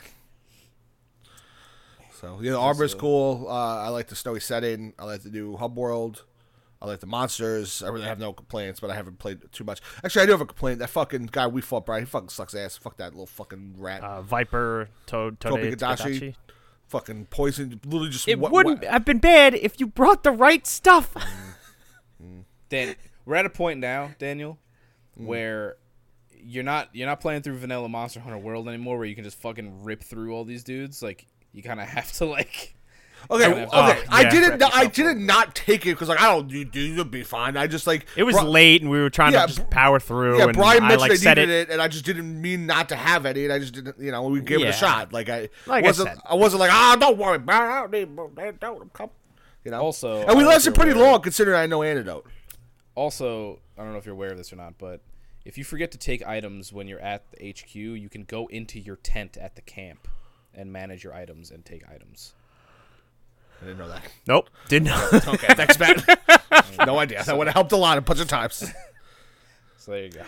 So 2.20 2.40
yeah, 2.42 2.50
the 2.50 2.58
armor's 2.58 2.94
cool. 2.94 3.46
Uh, 3.48 3.52
I 3.84 3.88
like 3.90 4.08
the 4.08 4.16
snowy 4.16 4.40
setting. 4.40 4.92
I 4.98 5.04
like 5.04 5.22
the 5.22 5.30
new 5.30 5.56
hub 5.56 5.76
world. 5.76 6.24
I 6.80 6.86
like 6.86 7.00
the 7.00 7.06
monsters. 7.06 7.82
I 7.82 7.88
really 7.88 8.04
have 8.06 8.18
no 8.18 8.32
complaints, 8.32 8.80
but 8.80 8.90
I 8.90 8.94
haven't 8.94 9.18
played 9.18 9.40
too 9.50 9.64
much. 9.64 9.80
Actually, 10.04 10.22
I 10.22 10.26
do 10.26 10.32
have 10.32 10.40
a 10.42 10.46
complaint. 10.46 10.78
That 10.80 10.90
fucking 10.90 11.30
guy 11.32 11.46
we 11.46 11.62
fought, 11.62 11.86
Brian, 11.86 12.02
he 12.02 12.06
fucking 12.06 12.28
sucks 12.28 12.54
ass. 12.54 12.76
Fuck 12.76 12.98
that 12.98 13.12
little 13.12 13.26
fucking 13.26 13.76
rat. 13.78 14.02
Uh, 14.02 14.20
Viper, 14.22 14.88
Toad, 15.06 15.40
Toby 15.40 15.74
Toad, 15.74 15.78
Gadashi. 15.98 16.34
fucking 16.88 17.26
poison. 17.30 17.80
Literally 17.84 18.10
just. 18.10 18.28
It 18.28 18.38
wha- 18.38 18.50
wouldn't 18.50 18.82
wha- 18.84 18.90
have 18.90 19.04
been 19.06 19.18
bad 19.18 19.54
if 19.54 19.80
you 19.80 19.86
brought 19.86 20.22
the 20.22 20.32
right 20.32 20.66
stuff. 20.66 21.14
Dan, 22.68 22.94
we're 23.24 23.36
at 23.36 23.46
a 23.46 23.50
point 23.50 23.80
now, 23.80 24.10
Daniel, 24.18 24.58
Mm. 25.18 25.24
where 25.26 25.76
you're 26.38 26.62
not 26.64 26.90
you're 26.92 27.06
not 27.08 27.20
playing 27.20 27.40
through 27.42 27.56
vanilla 27.56 27.88
Monster 27.88 28.20
Hunter 28.20 28.38
World 28.38 28.68
anymore, 28.68 28.98
where 28.98 29.06
you 29.06 29.14
can 29.14 29.24
just 29.24 29.40
fucking 29.40 29.82
rip 29.82 30.02
through 30.02 30.34
all 30.34 30.44
these 30.44 30.62
dudes. 30.62 31.02
Like 31.02 31.26
you 31.52 31.62
kind 31.62 31.80
of 31.80 31.88
have 31.88 32.12
to 32.14 32.26
like. 32.26 32.74
Okay, 33.30 33.44
I 33.44 33.48
okay. 33.48 33.60
would 33.64 33.72
have 33.72 34.04
I 34.08 34.24
didn't. 34.28 34.62
I 34.62 34.86
didn't 34.86 35.26
not 35.26 35.54
take 35.54 35.84
it 35.86 35.90
because 35.90 36.08
like 36.08 36.20
I 36.20 36.26
don't. 36.26 36.48
You. 36.50 36.68
You'll 36.72 37.04
be 37.04 37.22
fine. 37.24 37.56
I 37.56 37.66
just 37.66 37.86
like 37.86 38.06
It 38.16 38.22
was 38.22 38.40
late, 38.40 38.82
and 38.82 38.90
we 38.90 39.00
were 39.00 39.10
trying 39.10 39.32
Yeah, 39.32 39.46
to 39.46 39.52
just 39.54 39.68
power 39.70 39.98
through. 39.98 40.38
Yeah, 40.38 40.44
and 40.44 40.52
Brian 40.56 40.84
I 40.84 40.88
mentioned 40.88 41.10
like 41.10 41.26
I 41.26 41.34
needed 41.34 41.48
it. 41.48 41.68
it. 41.68 41.70
and 41.72 41.82
I 41.82 41.88
just 41.88 42.04
didn't 42.04 42.40
mean 42.40 42.66
not 42.66 42.88
to 42.90 42.96
have 42.96 43.26
any, 43.26 43.44
and 43.44 43.52
I 43.52 43.58
just 43.58 43.72
didn't. 43.74 43.98
You 43.98 44.12
know, 44.12 44.22
we 44.28 44.40
gave 44.40 44.60
it 44.60 44.68
a 44.68 44.72
shot. 44.72 45.12
Like 45.12 45.28
I 45.28 45.48
Like 45.66 45.82
I 45.84 45.86
wasn't. 45.88 46.08
said. 46.10 46.18
I, 46.24 46.34
wasn't 46.34 46.60
like, 46.60 46.70
ah, 46.72 46.96
don't 47.00 47.18
worry, 47.18 47.38
Brian. 47.38 47.62
I 47.70 47.80
don't 47.80 48.36
need. 48.36 48.60
Don't 48.60 48.92
come. 48.92 49.10
You 49.64 49.72
know. 49.72 49.80
Also, 49.80 50.18
and 50.20 50.20
we 50.20 50.22
I 50.22 50.26
don't 50.26 50.36
know 50.36 50.40
if 50.42 50.46
lasted 50.54 50.74
pretty 50.76 50.92
aware- 50.92 51.10
long 51.12 51.20
considering 51.22 51.58
I 51.58 51.66
know 51.66 51.82
antidote. 51.82 52.26
Also, 52.94 53.60
I 53.76 53.82
don't 53.82 53.92
know 53.92 53.98
if 53.98 54.06
you're 54.06 54.14
aware 54.14 54.30
of 54.30 54.38
this 54.38 54.52
or 54.52 54.56
not, 54.56 54.78
but 54.78 55.00
if 55.44 55.58
you 55.58 55.64
forget 55.64 55.90
to 55.92 55.98
take 55.98 56.24
items 56.26 56.72
when 56.72 56.86
you're 56.88 57.00
at 57.00 57.24
the 57.32 57.50
HQ, 57.50 57.74
you 57.74 58.08
can 58.08 58.24
go 58.24 58.46
into 58.46 58.78
your 58.80 58.96
tent 58.96 59.36
at 59.36 59.54
the 59.56 59.62
camp 59.62 60.08
and 60.54 60.72
manage 60.72 61.04
your 61.04 61.12
items 61.14 61.50
and 61.50 61.64
take 61.64 61.82
items. 61.88 62.34
I 63.60 63.64
didn't 63.64 63.78
know 63.78 63.88
that. 63.88 64.02
Nope, 64.26 64.50
didn't 64.68 64.88
know. 64.88 65.08
Okay, 65.28 65.54
thanks, 65.54 65.78
Matt. 65.78 66.76
no 66.86 66.98
idea. 66.98 67.22
That 67.24 67.36
would 67.38 67.46
have 67.46 67.54
helped 67.54 67.72
a 67.72 67.76
lot 67.76 67.98
a 67.98 68.00
bunch 68.00 68.20
of 68.20 68.28
times. 68.28 68.64
So 69.78 69.92
there 69.92 70.02
you 70.04 70.10
go. 70.10 70.22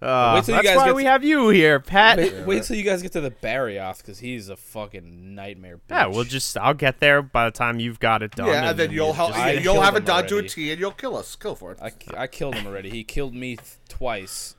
Uh, 0.00 0.32
Wait 0.36 0.44
till 0.44 0.56
you 0.56 0.62
that's 0.62 0.68
guys 0.68 0.76
why 0.78 0.86
get 0.86 0.94
we 0.96 1.02
to- 1.04 1.10
have 1.10 1.22
you 1.24 1.48
here, 1.50 1.78
Pat. 1.78 2.16
Wait, 2.16 2.46
wait 2.46 2.62
till 2.62 2.74
you 2.76 2.82
guys 2.82 3.02
get 3.02 3.12
to 3.12 3.20
the 3.20 3.30
Barioth 3.30 3.98
because 3.98 4.18
he's 4.18 4.48
a 4.48 4.56
fucking 4.56 5.34
nightmare. 5.34 5.76
Bitch. 5.76 5.80
Yeah, 5.90 6.06
we'll 6.06 6.24
just 6.24 6.56
I'll 6.56 6.72
get 6.72 6.98
there 7.00 7.20
by 7.20 7.44
the 7.44 7.50
time 7.50 7.80
you've 7.80 8.00
got 8.00 8.22
it 8.22 8.30
done. 8.32 8.46
yeah, 8.48 8.70
and 8.70 8.78
then 8.78 8.90
you'll 8.92 9.12
help. 9.12 9.30
just- 9.32 9.40
I 9.40 9.52
you'll 9.52 9.74
killed 9.74 9.84
have 9.84 9.94
it 9.94 9.98
him 9.98 10.04
done 10.04 10.26
to 10.28 10.34
a 10.34 10.36
already. 10.38 10.48
T, 10.48 10.70
and 10.70 10.80
you'll 10.80 10.90
kill 10.92 11.16
us. 11.16 11.36
Kill 11.36 11.54
for 11.54 11.72
it. 11.72 11.78
I, 11.82 11.92
I 12.16 12.26
killed 12.28 12.54
him 12.54 12.66
already. 12.66 12.88
He 12.88 13.04
killed 13.04 13.34
me 13.34 13.56
th- 13.56 13.68
twice. 13.88 14.54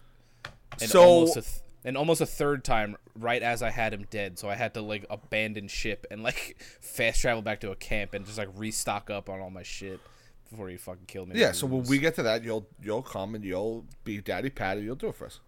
And 0.79 0.89
So- 0.89 1.03
almost 1.03 1.37
a 1.37 1.41
th- 1.41 1.55
and 1.87 1.95
almost 1.95 2.19
a 2.19 2.25
third 2.25 2.65
time 2.65 2.97
right 3.17 3.41
as 3.41 3.63
I 3.63 3.69
had 3.69 3.93
him 3.93 4.05
dead. 4.09 4.37
So 4.37 4.49
I 4.49 4.55
had 4.55 4.73
to 4.73 4.81
like 4.81 5.05
abandon 5.09 5.69
ship 5.69 6.05
and 6.11 6.21
like 6.21 6.57
fast 6.81 7.21
travel 7.21 7.41
back 7.41 7.61
to 7.61 7.71
a 7.71 7.75
camp 7.77 8.13
and 8.13 8.25
just 8.25 8.37
like 8.37 8.49
restock 8.55 9.09
up 9.09 9.29
on 9.29 9.39
all 9.39 9.49
my 9.49 9.63
shit 9.63 10.01
before 10.49 10.67
he 10.67 10.75
fucking 10.75 11.05
killed 11.07 11.29
me. 11.29 11.39
yeah. 11.39 11.53
So 11.53 11.65
when 11.65 11.83
we 11.83 11.97
get 11.97 12.15
to 12.15 12.23
that, 12.23 12.43
you'll 12.43 12.67
you'll 12.81 13.01
come 13.01 13.35
and 13.35 13.43
you'll 13.43 13.85
be 14.03 14.19
Daddy 14.19 14.49
Pat, 14.49 14.75
and 14.77 14.85
you'll 14.85 14.95
do 14.97 15.07
it 15.07 15.15
for 15.15 15.25
us. 15.27 15.39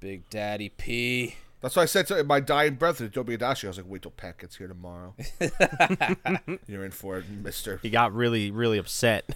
Big 0.00 0.28
Daddy 0.30 0.70
P. 0.70 1.36
That's 1.60 1.76
why 1.76 1.82
I 1.82 1.86
said 1.86 2.06
to 2.08 2.24
my 2.24 2.40
dying 2.40 2.74
breath 2.74 2.98
to 2.98 3.08
Tobi-Kadachi, 3.08 3.64
I 3.64 3.68
was 3.68 3.78
like, 3.78 3.86
wait 3.88 4.02
till 4.02 4.10
Pat 4.10 4.36
gets 4.36 4.56
here 4.56 4.68
tomorrow. 4.68 5.14
You're 6.66 6.84
in 6.84 6.90
for 6.90 7.18
it, 7.18 7.24
Mister. 7.30 7.78
he 7.82 7.90
got 7.90 8.14
really 8.14 8.50
really 8.50 8.78
upset. 8.78 9.28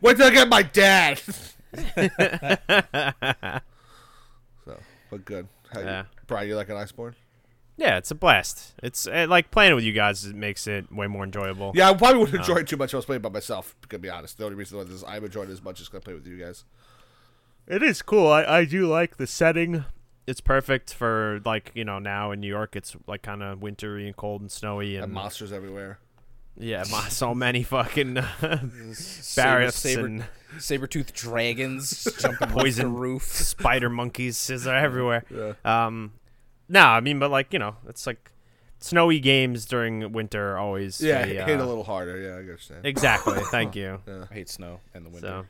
Wait 0.00 0.16
till 0.16 0.26
I 0.26 0.30
get 0.30 0.48
my 0.48 0.62
dad. 0.62 1.20
so, 5.10 5.16
but 5.16 5.24
good. 5.24 5.48
How 5.72 5.80
you- 5.80 5.86
Yeah. 5.86 6.04
Brian, 6.26 6.48
you 6.48 6.56
like 6.56 6.68
an 6.68 6.76
Iceborne? 6.76 7.14
Yeah, 7.76 7.96
it's 7.96 8.10
a 8.10 8.14
blast. 8.14 8.74
It's 8.82 9.06
uh, 9.06 9.26
like 9.28 9.50
playing 9.50 9.74
with 9.74 9.84
you 9.84 9.92
guys. 9.92 10.24
It 10.26 10.36
makes 10.36 10.66
it 10.66 10.92
way 10.92 11.06
more 11.06 11.24
enjoyable. 11.24 11.72
Yeah, 11.74 11.88
I 11.90 11.94
probably 11.94 12.18
wouldn't 12.18 12.36
enjoy 12.38 12.56
it 12.56 12.68
too 12.68 12.76
much 12.76 12.90
if 12.90 12.94
I 12.94 12.98
was 12.98 13.06
playing 13.06 13.22
by 13.22 13.30
myself, 13.30 13.74
to 13.88 13.98
be 13.98 14.10
honest. 14.10 14.36
The 14.36 14.44
only 14.44 14.56
reason 14.56 14.76
why 14.76 14.84
is 14.84 15.02
I'm 15.02 15.24
enjoying 15.24 15.48
it 15.48 15.52
as 15.52 15.62
much 15.62 15.80
as 15.80 15.88
going 15.88 16.02
to 16.02 16.04
play 16.04 16.12
with 16.14 16.26
you 16.26 16.36
guys. 16.36 16.64
It 17.66 17.82
is 17.82 18.02
cool. 18.02 18.28
I, 18.30 18.44
I 18.44 18.64
do 18.66 18.86
like 18.86 19.16
the 19.16 19.26
setting. 19.26 19.84
It's 20.26 20.40
perfect 20.42 20.92
for 20.92 21.40
like 21.46 21.72
you 21.74 21.84
know 21.84 21.98
now 21.98 22.32
in 22.32 22.40
New 22.40 22.48
York. 22.48 22.76
It's 22.76 22.94
like 23.06 23.22
kind 23.22 23.42
of 23.42 23.62
wintry 23.62 24.06
and 24.06 24.14
cold 24.16 24.42
and 24.42 24.50
snowy 24.52 24.96
and, 24.96 25.04
And 25.04 25.12
monsters 25.14 25.50
everywhere. 25.52 25.98
Yeah, 26.60 26.84
mo- 26.90 27.00
so 27.08 27.34
many 27.34 27.62
fucking 27.62 28.16
Saber, 28.92 29.46
barriers 29.48 29.74
saber, 29.74 30.06
and 30.06 30.24
saber 30.58 30.86
tooth 30.86 31.12
dragons 31.14 32.06
jumping 32.20 32.48
off 32.48 32.54
Poison. 32.54 32.92
the 32.92 32.98
roof. 32.98 33.22
spider 33.24 33.88
monkeys 33.90 34.50
is 34.50 34.66
everywhere. 34.66 35.24
Yeah. 35.30 35.52
Um, 35.64 36.12
no, 36.68 36.84
I 36.86 37.00
mean, 37.00 37.18
but 37.18 37.30
like 37.30 37.52
you 37.52 37.58
know, 37.58 37.76
it's 37.88 38.06
like 38.06 38.30
snowy 38.78 39.18
games 39.20 39.66
during 39.66 40.12
winter 40.12 40.52
are 40.52 40.58
always 40.58 41.00
Yeah, 41.00 41.20
a, 41.20 41.26
hit 41.26 41.36
a 41.58 41.62
uh, 41.62 41.66
little 41.66 41.84
harder. 41.84 42.16
Yeah, 42.20 42.34
I 42.36 42.38
understand. 42.38 42.86
exactly. 42.86 43.38
Thank 43.50 43.74
you. 43.80 44.00
I 44.30 44.32
hate 44.32 44.48
snow 44.48 44.80
and 44.94 45.04
the 45.04 45.10
winter. 45.10 45.26
So 45.26 45.46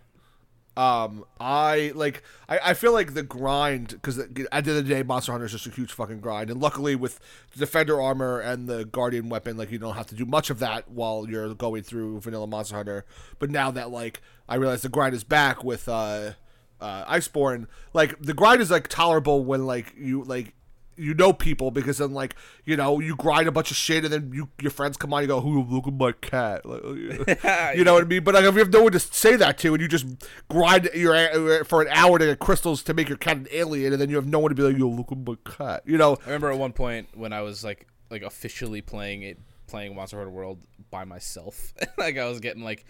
Um, 0.77 1.25
I 1.39 1.93
like. 1.95 2.23
I, 2.49 2.59
I 2.67 2.75
feel 2.75 2.93
like 2.93 3.15
the 3.15 3.23
grind 3.23 3.89
because 3.89 4.19
at 4.19 4.35
the 4.35 4.49
end 4.53 4.69
of 4.69 4.75
the 4.77 4.83
day, 4.83 5.03
Monster 5.03 5.33
Hunter 5.33 5.47
is 5.47 5.53
just 5.53 5.67
a 5.67 5.71
huge 5.71 5.93
fucking 5.93 6.21
grind. 6.21 6.49
And 6.49 6.61
luckily, 6.61 6.95
with 6.95 7.21
Defender 7.57 8.01
armor 8.01 8.41
and 8.41 8.69
the 8.69 8.85
Guardian 8.85 9.29
weapon, 9.29 9.57
like 9.57 9.71
you 9.71 9.79
don't 9.79 9.97
have 9.97 10.07
to 10.07 10.15
do 10.15 10.25
much 10.25 10.49
of 10.49 10.59
that 10.61 10.91
while 10.91 11.27
you're 11.29 11.55
going 11.55 11.83
through 11.83 12.21
Vanilla 12.21 12.47
Monster 12.47 12.77
Hunter. 12.77 13.05
But 13.39 13.51
now 13.51 13.71
that 13.73 13.91
like 13.91 14.23
I 14.49 14.55
realize 14.55 14.83
the 14.83 14.89
grind 14.89 15.15
is 15.15 15.25
back 15.25 15.65
with 15.65 15.89
uh, 15.89 16.33
uh, 16.81 17.05
Iceborne, 17.13 17.67
like 17.93 18.21
the 18.21 18.35
grind 18.35 18.63
is 18.63 18.71
like 18.71 18.89
tolerable 18.89 19.45
when 19.45 19.67
like 19.67 19.95
you 19.99 20.23
like 20.23 20.55
you 21.01 21.15
know 21.15 21.33
people 21.33 21.71
because 21.71 21.99
then 21.99 22.13
like 22.13 22.35
you 22.65 22.77
know 22.77 23.01
you 23.01 23.17
grind 23.17 23.49
a 23.49 23.53
bunch 23.53 23.71
of 23.71 23.77
shit 23.77 24.05
and 24.05 24.13
then 24.13 24.31
you 24.33 24.49
your 24.61 24.71
friends 24.71 24.97
come 24.97 25.13
on 25.13 25.23
you 25.23 25.29
go 25.29 25.41
who 25.41 25.63
look 25.65 25.87
at 25.87 25.95
my 25.95 26.13
cat. 26.13 26.65
Like, 26.67 26.81
oh, 26.85 26.95
you 27.75 27.85
know 27.85 27.95
what 27.95 28.05
I 28.05 28.07
mean? 28.07 28.23
But 28.23 28.35
like 28.35 28.45
if 28.45 28.55
you 28.55 28.61
have 28.61 28.73
no 28.73 28.83
one 28.83 28.93
to 28.93 29.01
say 29.01 29.37
that 29.37 29.59
to 29.59 29.73
and 29.75 29.81
you 29.81 29.89
just 29.89 30.07
grind 30.49 30.91
your 30.95 31.65
for 31.65 31.83
an 31.83 31.89
hour 31.91 32.19
to 32.19 32.27
get 32.27 32.39
crystals 32.39 32.83
to 32.85 32.95
make 32.95 33.09
your 33.09 33.19
cat 33.19 33.37
an 33.37 33.49
alien 33.51 33.93
and 33.93 34.01
then 34.01 34.11
you 34.11 34.17
have 34.17 34.27
no 34.27 34.39
one 34.39 34.51
to 34.51 34.55
be 34.55 34.63
like 34.63 34.77
yo 34.77 34.89
look 34.89 35.11
at 35.11 35.19
my 35.19 35.37
cat 35.45 35.83
you 35.87 35.97
know? 35.97 36.17
I 36.23 36.27
remember 36.27 36.51
at 36.51 36.59
one 36.59 36.73
point 36.73 37.09
when 37.15 37.33
I 37.33 37.43
was 37.43 37.65
like 37.65 37.87
like 38.11 38.23
officially 38.23 38.81
playing 38.81 39.23
it 39.23 39.39
playing 39.71 39.95
Monster 39.95 40.19
Hunter 40.19 40.31
World 40.31 40.59
by 40.91 41.05
myself. 41.05 41.73
like 41.99 42.19
I 42.19 42.29
was 42.29 42.41
getting 42.41 42.63
like 42.63 42.85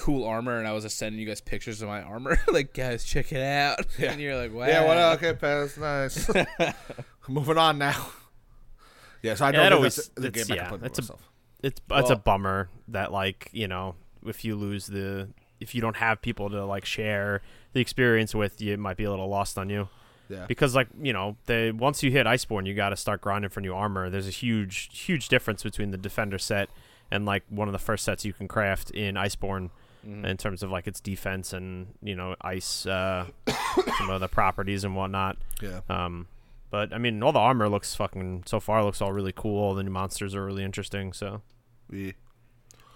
cool 0.00 0.24
armor 0.24 0.56
and 0.58 0.66
I 0.66 0.72
was 0.72 0.84
just 0.84 0.96
sending 0.96 1.20
you 1.20 1.26
guys 1.26 1.40
pictures 1.40 1.82
of 1.82 1.88
my 1.88 2.00
armor. 2.02 2.38
like 2.52 2.72
guys, 2.72 3.04
check 3.04 3.32
it 3.32 3.42
out. 3.42 3.84
And 3.98 4.20
you're 4.20 4.36
like, 4.36 4.52
wow. 4.52 4.66
yeah 4.66 4.84
what 4.86 4.96
okay 5.18 5.34
Pat, 5.34 5.40
that's 5.40 5.76
nice 5.76 6.74
moving 7.28 7.58
on 7.58 7.78
now 7.78 8.06
yes 9.22 9.40
I 9.40 9.50
Yeah, 9.50 9.52
know 9.52 9.58
that 9.64 9.68
that 9.70 9.76
always- 9.76 9.96
that's 9.96 10.08
the 10.10 10.26
it's- 10.28 10.46
game 10.48 10.56
yeah, 10.56 10.62
can 10.62 10.70
play 10.70 10.78
by 10.78 10.86
it's 10.86 10.98
a- 10.98 11.02
myself 11.02 11.30
it's 11.62 11.80
it's 11.90 12.10
a 12.10 12.16
bummer 12.16 12.70
that 12.88 13.12
like 13.12 13.48
you 13.52 13.68
know 13.68 13.94
if 14.26 14.44
you 14.44 14.56
lose 14.56 14.86
the 14.86 15.28
if 15.60 15.74
you 15.74 15.80
don't 15.82 15.96
have 15.96 16.22
people 16.22 16.48
to 16.50 16.64
like 16.64 16.86
share 16.86 17.42
the 17.74 17.80
experience 17.80 18.34
with, 18.34 18.60
you 18.62 18.72
it 18.72 18.78
might 18.78 18.96
be 18.96 19.04
a 19.04 19.10
little 19.10 19.28
lost 19.28 19.58
on 19.58 19.68
you. 19.68 19.88
yeah 20.30 20.46
because 20.46 20.74
like 20.74 20.88
you 21.02 21.12
know 21.12 21.36
they 21.46 21.70
once 21.70 22.02
you 22.02 22.10
hit 22.10 22.26
iceborne 22.26 22.66
you 22.66 22.72
got 22.74 22.88
to 22.90 22.96
start 22.96 23.20
grinding 23.20 23.50
for 23.50 23.60
new 23.60 23.74
armor 23.74 24.08
there's 24.08 24.26
a 24.26 24.30
huge 24.30 24.88
huge 24.92 25.28
difference 25.28 25.62
between 25.62 25.90
the 25.90 25.98
defender 25.98 26.38
set 26.38 26.70
and 27.10 27.26
like 27.26 27.42
one 27.50 27.68
of 27.68 27.72
the 27.72 27.78
first 27.78 28.04
sets 28.04 28.24
you 28.24 28.32
can 28.32 28.48
craft 28.48 28.90
in 28.92 29.16
iceborne 29.16 29.68
Mm-hmm. 30.06 30.24
in 30.24 30.36
terms 30.38 30.62
of 30.62 30.70
like 30.70 30.86
its 30.86 30.98
defense 30.98 31.52
and 31.52 31.88
you 32.02 32.16
know 32.16 32.34
ice 32.40 32.86
uh 32.86 33.26
some 33.98 34.08
of 34.08 34.20
the 34.22 34.28
properties 34.28 34.82
and 34.82 34.96
whatnot 34.96 35.36
yeah 35.60 35.80
um 35.90 36.26
but 36.70 36.90
i 36.94 36.96
mean 36.98 37.22
all 37.22 37.32
the 37.32 37.38
armor 37.38 37.68
looks 37.68 37.94
fucking 37.94 38.44
so 38.46 38.60
far 38.60 38.82
looks 38.82 39.02
all 39.02 39.12
really 39.12 39.32
cool 39.36 39.58
all 39.62 39.74
the 39.74 39.82
new 39.82 39.90
monsters 39.90 40.34
are 40.34 40.42
really 40.42 40.64
interesting 40.64 41.12
so 41.12 41.42
we 41.90 42.14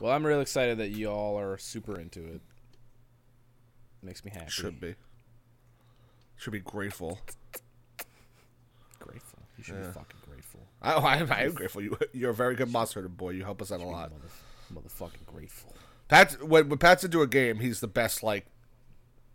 Well, 0.00 0.12
I'm 0.12 0.24
really 0.24 0.40
excited 0.40 0.78
that 0.78 0.92
y'all 0.92 1.38
are 1.38 1.58
super 1.58 2.00
into 2.00 2.20
it. 2.24 2.40
Makes 4.02 4.24
me 4.24 4.30
happy. 4.32 4.48
should 4.50 4.80
be 4.80 4.94
should 6.36 6.52
be 6.54 6.60
grateful 6.60 7.18
Grateful. 8.98 9.40
You 9.58 9.64
should 9.64 9.74
Yeah. 9.76 9.86
be 9.88 9.92
fucking 9.92 10.20
grateful. 10.28 10.60
I, 10.82 10.92
I, 10.94 11.16
I 11.18 11.42
am 11.42 11.52
grateful. 11.52 11.82
You, 11.82 11.98
you're 12.12 12.30
a 12.30 12.34
very 12.34 12.54
good 12.54 12.70
monster 12.72 13.00
hunter 13.00 13.08
boy. 13.14 13.30
You 13.30 13.44
help 13.44 13.60
us 13.60 13.70
out 13.70 13.80
a 13.80 13.84
lot. 13.84 14.10
Mother, 14.72 14.88
motherfucking 14.88 15.26
grateful. 15.26 15.74
Pat, 16.08 16.42
when, 16.42 16.68
when 16.68 16.78
Pat's 16.78 17.04
into 17.04 17.22
a 17.22 17.26
game, 17.26 17.60
he's 17.60 17.80
the 17.80 17.88
best 17.88 18.22
like 18.22 18.46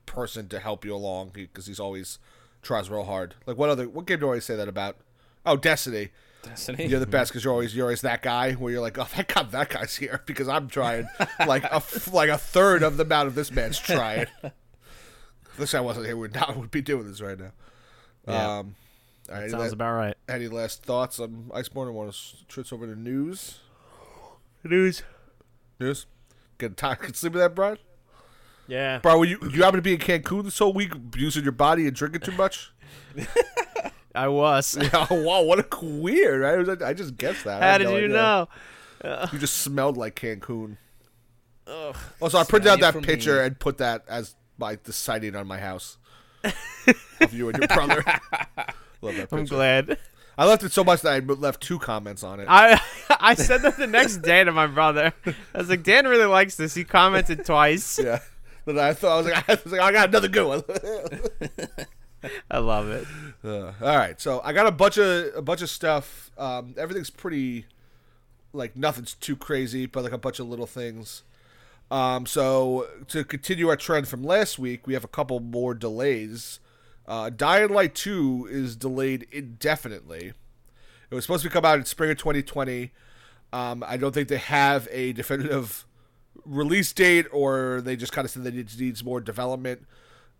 person 0.06 0.48
to 0.50 0.60
help 0.60 0.84
you 0.86 0.94
along 0.96 1.30
because 1.34 1.68
he's 1.68 1.80
always 1.80 2.20
tries 2.62 2.90
real 2.90 3.04
hard. 3.04 3.36
Like 3.46 3.58
what 3.58 3.70
other 3.70 3.88
what 3.88 4.06
game 4.06 4.20
do 4.20 4.26
I 4.26 4.30
always 4.30 4.46
say 4.46 4.56
that 4.56 4.68
about? 4.68 4.98
Oh, 5.46 5.56
Destiny. 5.58 6.10
Destiny. 6.44 6.88
You're 6.88 7.00
the 7.00 7.06
best 7.08 7.32
because 7.32 7.44
you're 7.44 7.54
always 7.54 7.76
you're 7.76 7.86
always 7.86 8.02
that 8.02 8.22
guy 8.22 8.54
where 8.54 8.72
you're 8.72 8.82
like, 8.82 8.98
oh, 8.98 9.04
thank 9.04 9.34
God 9.34 9.52
that 9.52 9.70
guy's 9.70 9.96
here 9.96 10.22
because 10.26 10.48
I'm 10.48 10.68
trying 10.68 11.08
like 11.46 11.64
a 11.64 11.76
f- 11.76 12.14
like 12.14 12.30
a 12.30 12.38
third 12.38 12.84
of 12.84 12.98
the 12.98 13.04
amount 13.04 13.28
of 13.28 13.36
this 13.36 13.52
man's 13.52 13.78
trying. 13.80 14.28
if 14.44 14.52
this 15.58 15.74
guy 15.74 15.82
wasn't 15.82 16.06
here, 16.06 16.18
we'd 16.18 16.34
not 16.34 16.56
would 16.58 16.72
be 16.72 16.82
doing 16.82 17.08
this 17.08 17.22
right 17.22 17.38
now. 17.38 17.52
Yeah. 18.28 18.60
Um, 18.60 18.76
all 19.30 19.36
right, 19.36 19.50
sounds 19.52 19.64
that- 19.66 19.74
about 19.74 19.94
right 19.96 20.16
any 20.28 20.48
last 20.48 20.84
thoughts 20.84 21.20
on 21.20 21.52
Iceborne? 21.54 21.88
I 21.88 21.92
want 21.92 22.12
to 22.14 22.18
switch 22.48 22.72
over 22.74 22.86
to 22.88 23.00
news. 23.00 23.60
news 24.64 25.04
News. 25.80 26.06
Get 26.60 26.80
sleep 27.16 27.34
with 27.34 27.42
that, 27.42 27.56
Brian. 27.56 27.78
yeah 28.68 29.00
Bro, 29.00 29.18
were 29.20 29.26
you 29.26 29.40
you 29.52 29.64
happen 29.64 29.78
to 29.78 29.82
be 29.82 29.94
in 29.94 30.00
Cancun 30.00 30.44
this 30.44 30.60
whole 30.60 30.74
week, 30.74 30.94
abusing 30.94 31.44
your 31.44 31.52
body 31.54 31.88
and 31.88 31.96
drinking 31.96 32.22
too 32.22 32.34
much? 32.34 32.72
i 34.16 34.28
was 34.28 34.78
oh, 34.94 35.08
wow, 35.24 35.42
what 35.42 35.60
a 35.60 35.86
weird! 35.86 36.42
Right? 36.42 36.54
I, 36.54 36.58
was- 36.58 36.82
I 36.82 36.94
just 36.94 37.18
guessed 37.18 37.46
that. 37.46 37.62
How 37.64 37.78
did 37.78 37.86
no 37.86 37.92
you 37.98 38.06
idea. 38.06 38.48
know 39.04 39.30
You 39.32 39.40
just 39.40 39.58
smelled 39.58 39.98
like 39.98 40.16
Cancun. 40.16 40.78
Ugh. 41.68 41.96
Oh, 41.96 41.96
also, 42.22 42.38
I 42.38 42.44
printed 42.44 42.70
out 42.72 42.80
that 42.82 43.02
picture 43.04 43.40
me. 43.40 43.46
and 43.48 43.60
put 43.60 43.78
that 43.78 44.04
as 44.10 44.36
my 44.58 44.78
the 44.84 44.92
sighting 44.94 45.36
on 45.36 45.48
my 45.48 45.60
house 45.60 45.98
of 47.22 47.34
you 47.34 47.50
and 47.50 47.58
your 47.58 47.68
brother. 47.68 48.04
Love 49.02 49.16
that 49.16 49.30
i'm 49.32 49.46
glad 49.46 49.98
I 50.40 50.46
left 50.46 50.64
it 50.64 50.72
so 50.72 50.86
much 50.86 51.02
that 51.02 51.12
I 51.12 51.20
left 51.20 51.60
two 51.62 51.80
comments 51.80 52.24
on 52.24 52.40
it. 52.40 52.46
I 52.50 52.80
I 53.20 53.34
said 53.34 53.62
that 53.64 53.76
the 53.76 53.88
next 53.88 54.22
day 54.22 54.42
to 54.42 54.54
my 54.54 54.68
brother. 54.68 55.14
I 55.26 55.58
was 55.58 55.70
like, 55.70 55.84
Dan 55.84 56.08
really 56.08 56.28
likes 56.28 56.56
this. 56.56 56.74
He 56.74 56.86
commented 56.86 57.46
twice. 57.46 58.00
yeah. 58.02 58.20
But 58.64 58.78
I 58.78 58.94
thought 58.94 59.12
I 59.12 59.18
was 59.18 59.26
like, 59.26 59.50
I 59.50 59.60
was 59.62 59.72
like, 59.74 59.82
I 59.82 59.92
got 59.92 60.08
another 60.08 60.30
good 60.30 60.48
one. 60.48 60.64
I 62.50 62.60
love 62.60 62.88
it. 62.88 63.06
Uh, 63.44 63.74
all 63.82 63.98
right, 63.98 64.20
so 64.22 64.40
I 64.42 64.54
got 64.54 64.66
a 64.66 64.72
bunch 64.72 64.98
of 64.98 65.36
a 65.36 65.42
bunch 65.42 65.62
of 65.62 65.70
stuff. 65.70 66.32
Um, 66.38 66.74
everything's 66.78 67.10
pretty, 67.10 67.66
like 68.54 68.78
nothing's 68.78 69.16
too 69.16 69.36
crazy, 69.36 69.88
but 69.88 70.06
like 70.06 70.14
a 70.14 70.18
bunch 70.18 70.40
of 70.40 70.48
little 70.48 70.68
things. 70.68 71.24
Um, 71.92 72.26
so 72.26 72.88
to 73.10 73.26
continue 73.26 73.68
our 73.68 73.76
trend 73.76 74.08
from 74.08 74.24
last 74.24 74.58
week, 74.58 74.88
we 74.88 74.94
have 74.94 75.04
a 75.04 75.10
couple 75.10 75.42
more 75.42 75.74
delays. 75.74 76.62
Uh, 77.10 77.32
Dying 77.32 77.70
Light 77.70 77.96
Two 77.96 78.48
is 78.50 78.76
delayed 78.76 79.28
indefinitely. 79.32 80.34
It 81.10 81.16
was 81.16 81.24
supposed 81.24 81.44
to 81.44 81.50
come 81.50 81.66
out 81.66 81.80
in 81.80 81.86
spring 81.86 82.12
of 82.12 82.18
2020. 82.18 82.92
Um, 83.52 83.84
I 83.86 83.98
don't 83.98 84.14
think 84.14 84.28
they 84.28 84.38
have 84.38 84.88
a 84.92 85.14
definitive 85.14 85.88
release 86.46 86.94
date, 86.94 87.26
or 87.32 87.82
they 87.82 87.96
just 87.96 88.12
kind 88.12 88.26
of 88.26 88.32
said 88.32 88.44
that 88.44 88.56
it 88.56 88.80
needs 88.80 89.04
more 89.04 89.20
development. 89.20 89.88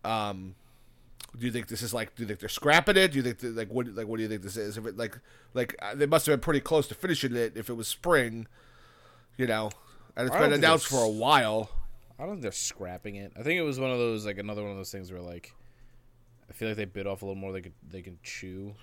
Um, 0.04 0.54
do 1.36 1.44
you 1.44 1.50
think 1.50 1.66
this 1.66 1.82
is 1.82 1.92
like? 1.92 2.14
Do 2.14 2.22
you 2.22 2.28
think 2.28 2.38
they're 2.38 2.48
scrapping 2.48 2.96
it? 2.96 3.10
Do 3.10 3.18
you 3.18 3.24
think 3.24 3.38
that, 3.38 3.56
like 3.56 3.68
what 3.72 3.88
like 3.88 4.06
what 4.06 4.18
do 4.18 4.22
you 4.22 4.28
think 4.28 4.42
this 4.42 4.56
is? 4.56 4.78
If 4.78 4.86
it 4.86 4.96
like 4.96 5.18
like 5.54 5.74
uh, 5.82 5.96
they 5.96 6.06
must 6.06 6.26
have 6.26 6.34
been 6.34 6.40
pretty 6.40 6.60
close 6.60 6.86
to 6.86 6.94
finishing 6.94 7.34
it 7.34 7.56
if 7.56 7.68
it 7.68 7.74
was 7.74 7.88
spring, 7.88 8.46
you 9.36 9.48
know, 9.48 9.70
and 10.16 10.28
it's 10.28 10.36
been 10.36 10.52
announced 10.52 10.86
for 10.86 11.02
a 11.02 11.10
while. 11.10 11.70
I 12.16 12.24
don't 12.24 12.34
think 12.34 12.42
they're 12.42 12.52
scrapping 12.52 13.16
it. 13.16 13.32
I 13.36 13.42
think 13.42 13.58
it 13.58 13.62
was 13.62 13.80
one 13.80 13.90
of 13.90 13.98
those 13.98 14.24
like 14.24 14.38
another 14.38 14.62
one 14.62 14.70
of 14.70 14.76
those 14.76 14.92
things 14.92 15.10
where 15.10 15.20
like 15.20 15.52
I 16.50 16.52
feel 16.52 16.68
like 16.68 16.76
they 16.76 16.84
bit 16.84 17.06
off 17.06 17.22
a 17.22 17.24
little 17.26 17.40
more 17.40 17.52
they 17.52 17.60
could 17.60 17.74
they 17.88 18.02
can 18.02 18.18
chew. 18.22 18.74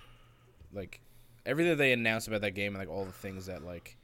Like 0.72 1.00
everything 1.46 1.76
they 1.76 1.92
announced 1.92 2.28
about 2.28 2.40
that 2.40 2.52
game 2.52 2.74
and 2.74 2.78
like 2.78 2.94
all 2.94 3.04
the 3.04 3.12
things 3.12 3.46
that 3.46 3.62
like 3.62 3.96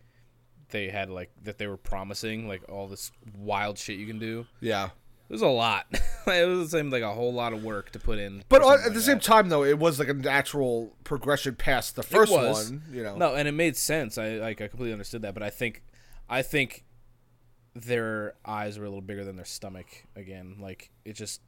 they 0.70 0.88
had 0.88 1.08
like 1.10 1.30
that 1.42 1.58
they 1.58 1.66
were 1.66 1.76
promising, 1.76 2.46
like 2.48 2.62
all 2.68 2.88
this 2.88 3.10
wild 3.38 3.78
shit 3.78 3.98
you 3.98 4.06
can 4.06 4.18
do. 4.18 4.46
Yeah, 4.60 4.86
It 5.28 5.32
was 5.32 5.42
a 5.42 5.46
lot. 5.48 5.86
it 6.26 6.48
was 6.48 6.70
the 6.70 6.78
same 6.78 6.90
like 6.90 7.02
a 7.02 7.12
whole 7.12 7.32
lot 7.32 7.52
of 7.52 7.62
work 7.64 7.90
to 7.92 7.98
put 7.98 8.18
in. 8.18 8.44
but 8.48 8.62
at 8.62 8.84
the 8.84 8.90
like 8.90 8.98
same 9.00 9.16
that. 9.16 9.22
time 9.22 9.48
though, 9.48 9.64
it 9.64 9.78
was 9.78 9.98
like 9.98 10.08
a 10.08 10.14
natural 10.14 10.96
progression 11.04 11.54
past 11.54 11.96
the 11.96 12.02
first 12.02 12.32
one. 12.32 12.82
You 12.92 13.02
know, 13.02 13.16
No, 13.16 13.34
and 13.34 13.48
it 13.48 13.52
made 13.52 13.76
sense. 13.76 14.18
I 14.18 14.34
like 14.36 14.60
I 14.60 14.68
completely 14.68 14.92
understood 14.92 15.22
that, 15.22 15.34
but 15.34 15.42
I 15.42 15.50
think 15.50 15.82
I 16.28 16.42
think 16.42 16.84
their 17.74 18.34
eyes 18.44 18.78
were 18.78 18.84
a 18.84 18.88
little 18.88 19.00
bigger 19.02 19.24
than 19.24 19.36
their 19.36 19.44
stomach 19.44 19.86
again. 20.16 20.56
Like 20.60 20.90
it 21.04 21.14
just 21.14 21.40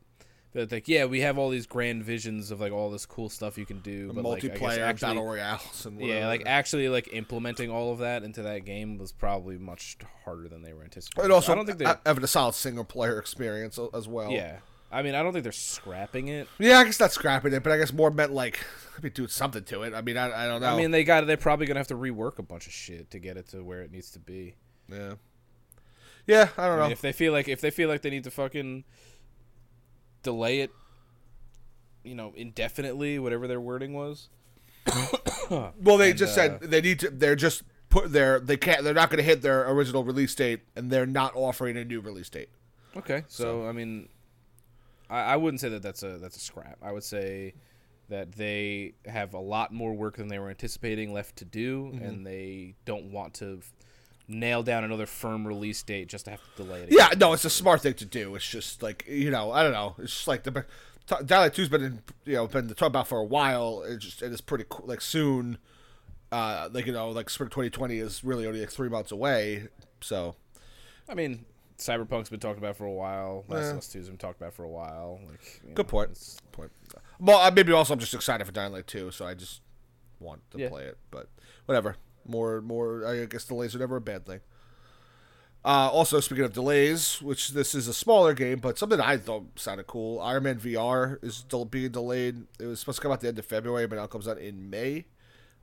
they're 0.65 0.79
like, 0.79 0.89
yeah, 0.89 1.05
we 1.05 1.21
have 1.21 1.37
all 1.39 1.51
these 1.51 1.67
grand 1.67 2.03
visions 2.05 2.51
of 2.51 2.61
like 2.61 2.73
all 2.73 2.91
this 2.91 3.05
cool 3.07 3.29
stuff 3.29 3.59
you 3.59 3.67
can 3.67 3.81
do, 3.81 4.13
but 4.13 4.25
like, 4.25 4.43
multiplayer 4.43 4.79
actually, 4.79 5.09
battle 5.09 5.25
royales 5.27 5.85
and 5.87 5.99
whatever. 5.99 6.19
yeah, 6.21 6.27
like 6.27 6.43
actually 6.47 6.89
like 6.89 7.09
implementing 7.13 7.71
all 7.71 7.93
of 7.93 7.99
that 7.99 8.23
into 8.23 8.43
that 8.43 8.65
game 8.65 8.97
was 8.99 9.13
probably 9.13 9.59
much 9.59 9.99
harder 10.25 10.49
than 10.49 10.63
they 10.63 10.73
were 10.73 10.83
anticipating. 10.83 11.31
also 11.31 11.53
I 11.53 11.55
don't 11.55 11.67
think 11.67 11.79
they. 11.79 11.85
ha- 11.85 12.01
having 12.07 12.25
a 12.25 12.29
solid 12.29 12.55
single 12.55 12.85
player 12.85 13.19
experience 13.19 13.79
as 13.95 14.09
well. 14.09 14.31
yeah, 14.31 14.59
I 14.91 15.03
mean, 15.03 15.15
I 15.15 15.23
don't 15.23 15.33
think 15.33 15.43
they're 15.43 15.53
scrapping 15.53 16.29
it. 16.29 16.49
yeah. 16.59 16.79
I 16.79 16.85
guess 16.85 16.99
not 17.01 17.13
scrapping 17.13 17.53
it, 17.53 17.63
but 17.63 17.73
I 17.73 17.77
guess 17.77 17.93
more 17.93 18.11
meant 18.11 18.33
like 18.33 18.59
maybe 18.97 19.11
doing 19.11 19.29
something 19.29 19.65
to 19.65 19.83
it. 19.83 19.93
I 19.95 20.01
mean, 20.01 20.17
I, 20.17 20.45
I 20.45 20.47
don't 20.47 20.61
know. 20.63 20.69
I 20.73 20.77
mean, 20.77 20.91
they 20.91 21.05
got. 21.05 21.27
They're 21.27 21.37
probably 21.37 21.67
gonna 21.67 21.81
have 21.81 21.89
to 21.89 21.97
rework 21.97 22.39
a 22.39 22.43
bunch 22.43 22.67
of 22.67 22.73
shit 22.73 23.11
to 23.11 23.19
get 23.19 23.37
it 23.37 23.49
to 23.49 23.63
where 23.63 23.83
it 23.83 23.93
needs 23.93 24.11
to 24.13 24.19
be. 24.21 24.55
yeah, 24.89 25.15
yeah. 26.27 26.49
I 26.57 26.67
don't 26.67 26.75
I 26.75 26.77
know. 26.77 26.83
mean, 26.85 26.93
if 26.93 27.01
they 27.01 27.13
feel 27.13 27.33
like 27.33 27.49
if 27.49 27.61
they 27.61 27.71
feel 27.71 27.89
like 27.89 28.03
they 28.03 28.11
need 28.11 28.25
to 28.25 28.31
fucking 28.31 28.85
delay 30.27 30.61
it, 30.61 30.71
you 32.05 32.15
know, 32.15 32.33
indefinitely, 32.37 33.19
whatever 33.19 33.47
their 33.47 33.61
wording 33.61 33.95
was. 33.95 34.29
well, 35.51 35.97
they 35.97 36.11
and, 36.11 36.19
just 36.19 36.33
uh, 36.33 36.59
said 36.59 36.61
they 36.61 36.81
need 36.81 37.01
to. 37.01 37.11
They're 37.11 37.37
just 37.37 37.63
put 37.89 38.13
their. 38.13 38.39
They 38.41 38.57
can't. 38.57 38.85
They're 38.85 38.95
not 38.95 39.11
going 39.11 39.19
to 39.19 39.25
hit 39.25 39.43
their 39.43 39.69
original 39.71 40.05
release 40.05 40.35
date, 40.35 40.61
and 40.77 40.91
they're 40.91 41.07
not 41.07 41.33
offering 41.35 41.77
a 41.77 41.85
new 41.85 42.01
release 42.01 42.29
date. 42.29 42.49
Okay, 42.97 43.25
so, 43.29 43.67
I 43.67 43.73
mean, 43.73 44.09
I, 45.11 45.21
I 45.21 45.37
wouldn't 45.37 45.61
say 45.61 45.69
that 45.71 45.83
that's 45.83 46.03
a 46.03 46.19
that's 46.19 46.37
a 46.37 46.41
scrap. 46.41 46.79
I 46.83 46.93
would 46.93 47.05
say 47.05 47.55
that 48.09 48.33
they 48.33 48.95
have 49.07 49.35
a 49.35 49.41
lot 49.41 49.73
more 49.73 49.93
work 49.93 50.17
than 50.17 50.29
they 50.29 50.39
were 50.39 50.49
anticipating 50.51 51.13
left 51.13 51.37
to 51.37 51.45
do, 51.45 51.91
Mm-hmm. 51.93 52.05
and 52.05 52.27
they 52.27 52.75
don't 52.85 53.11
want 53.13 53.35
to 53.35 53.59
f- 53.59 53.73
nail 54.29 54.63
down 54.63 54.85
another 54.85 55.07
firm 55.07 55.47
release 55.47 55.83
date 55.83 56.09
just 56.09 56.25
to 56.27 56.33
have 56.33 56.41
to 56.57 56.63
delay 56.65 56.83
it. 56.83 56.89
Yeah, 56.91 57.11
no, 57.19 57.33
it's 57.33 57.45
a 57.45 57.51
smart 57.51 57.83
thing 57.83 57.95
to 57.95 58.05
do. 58.05 58.35
It's 58.35 58.49
just 58.49 58.83
like 58.83 59.05
you 59.09 59.31
know, 59.31 59.53
I 59.53 59.63
don't 59.63 59.73
know. 59.73 59.95
It's 59.99 60.13
just 60.13 60.29
like 60.29 60.43
the 60.43 60.51
t- 61.07 61.17
Dying 61.25 61.43
Light 61.43 61.55
Two's 61.55 61.69
been 61.69 61.83
in, 61.83 62.03
you 62.25 62.35
know 62.35 62.47
been 62.47 62.69
talked 62.69 62.83
about 62.83 63.09
for 63.09 63.19
a 63.19 63.25
while. 63.25 63.83
It 63.83 63.99
just 63.99 64.23
it 64.23 64.33
is 64.33 64.41
pretty 64.41 64.65
cool. 64.69 64.87
Like 64.87 65.01
soon, 65.01 65.59
uh, 66.33 66.69
like 66.73 66.87
you 66.87 66.93
know, 66.93 67.11
like 67.11 67.31
spring 67.31 67.49
2020 67.51 67.99
is 67.99 68.25
really 68.25 68.47
only 68.47 68.61
like 68.61 68.71
three 68.71 68.89
months 68.89 69.13
away. 69.13 69.69
So 70.01 70.35
I 71.09 71.15
mean, 71.15 71.45
Cyberpunk's 71.79 72.29
been 72.31 72.41
talked 72.41 72.59
about 72.59 72.77
for 72.77 72.85
a 72.85 72.93
while. 72.93 73.45
Last 73.49 73.71
of 73.71 73.79
Us 73.79 73.89
2's 73.95 74.09
been 74.09 74.17
talked 74.19 74.41
about 74.41 74.55
for 74.55 74.65
a 74.65 74.69
while. 74.69 75.21
Like, 75.29 75.61
good 75.75 75.79
know, 75.79 75.85
point. 75.85 76.11
Good 76.43 76.53
point. 76.53 76.73
Well, 77.19 77.39
uh, 77.39 77.51
maybe 77.51 77.73
also 77.73 77.95
I'm 77.95 78.01
just 78.01 78.13
excited 78.15 78.45
for 78.45 78.53
Dying 78.53 78.73
Light 78.73 78.87
2, 78.87 79.11
so 79.13 79.25
I 79.27 79.35
just 79.35 79.61
want 80.21 80.41
to 80.51 80.59
Yeah. 80.59 80.69
play 80.69 80.85
it. 80.85 80.99
But 81.11 81.29
whatever. 81.67 81.97
More, 82.27 82.61
more. 82.61 83.07
I 83.07 83.25
guess 83.27 83.45
delays 83.45 83.75
are 83.75 83.79
never 83.79 83.97
a 83.97 84.01
bad 84.01 84.27
thing. 84.27 84.41
Uh, 85.65 85.91
also, 85.93 86.21
speaking 86.21 86.45
of 86.45 86.53
delays, 86.53 87.21
which 87.21 87.49
this 87.51 87.75
is 87.75 87.89
a 87.89 87.95
smaller 87.95 88.35
game, 88.35 88.61
but 88.61 88.79
something 88.79 89.01
I 89.01 89.17
thought 89.17 89.47
sounded 89.57 89.89
cool. 89.89 90.21
Iron 90.21 90.45
Man 90.45 90.61
VR 90.61 91.23
is 91.25 91.35
still 91.37 91.65
being 91.65 91.91
delayed. 91.91 92.47
It 92.61 92.67
was 92.67 92.79
supposed 92.79 92.99
to 92.99 93.03
come 93.03 93.11
out 93.11 93.21
the 93.21 93.27
end 93.29 93.39
of 93.41 93.47
February, 93.47 93.87
but 93.89 93.97
now 93.97 94.05
it 94.05 94.11
comes 94.11 94.29
out 94.29 94.39
in 94.39 94.71
May, 94.71 95.07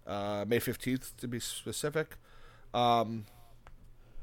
uh, 0.06 0.44
May 0.46 0.60
fifteenth 0.60 1.16
to 1.18 1.28
be 1.30 1.40
specific. 1.40 2.18
Um, 2.74 3.26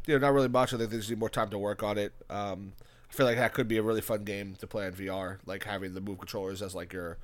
you 0.07 0.15
know, 0.19 0.27
not 0.27 0.35
really 0.35 0.49
much. 0.49 0.75
I 0.75 0.77
think 0.77 0.91
they 0.91 0.99
just 0.99 1.09
need 1.09 1.19
more 1.19 1.31
time 1.31 1.49
to 1.49 1.59
work 1.59 1.83
on 1.83 1.97
it. 1.97 2.13
Um, 2.29 2.75
I 3.11 3.15
feel 3.15 3.25
like 3.25 3.37
that 3.39 3.55
could 3.55 3.67
be 3.67 3.79
a 3.79 3.83
really 3.83 4.03
fun 4.03 4.25
game 4.25 4.57
to 4.61 4.67
play 4.67 4.87
in 4.87 4.93
VR, 4.93 5.39
like 5.47 5.65
having 5.65 5.95
the 5.95 6.01
move 6.03 6.19
controllers 6.19 6.61
as 6.61 6.75
like 6.75 6.93
your 6.93 7.17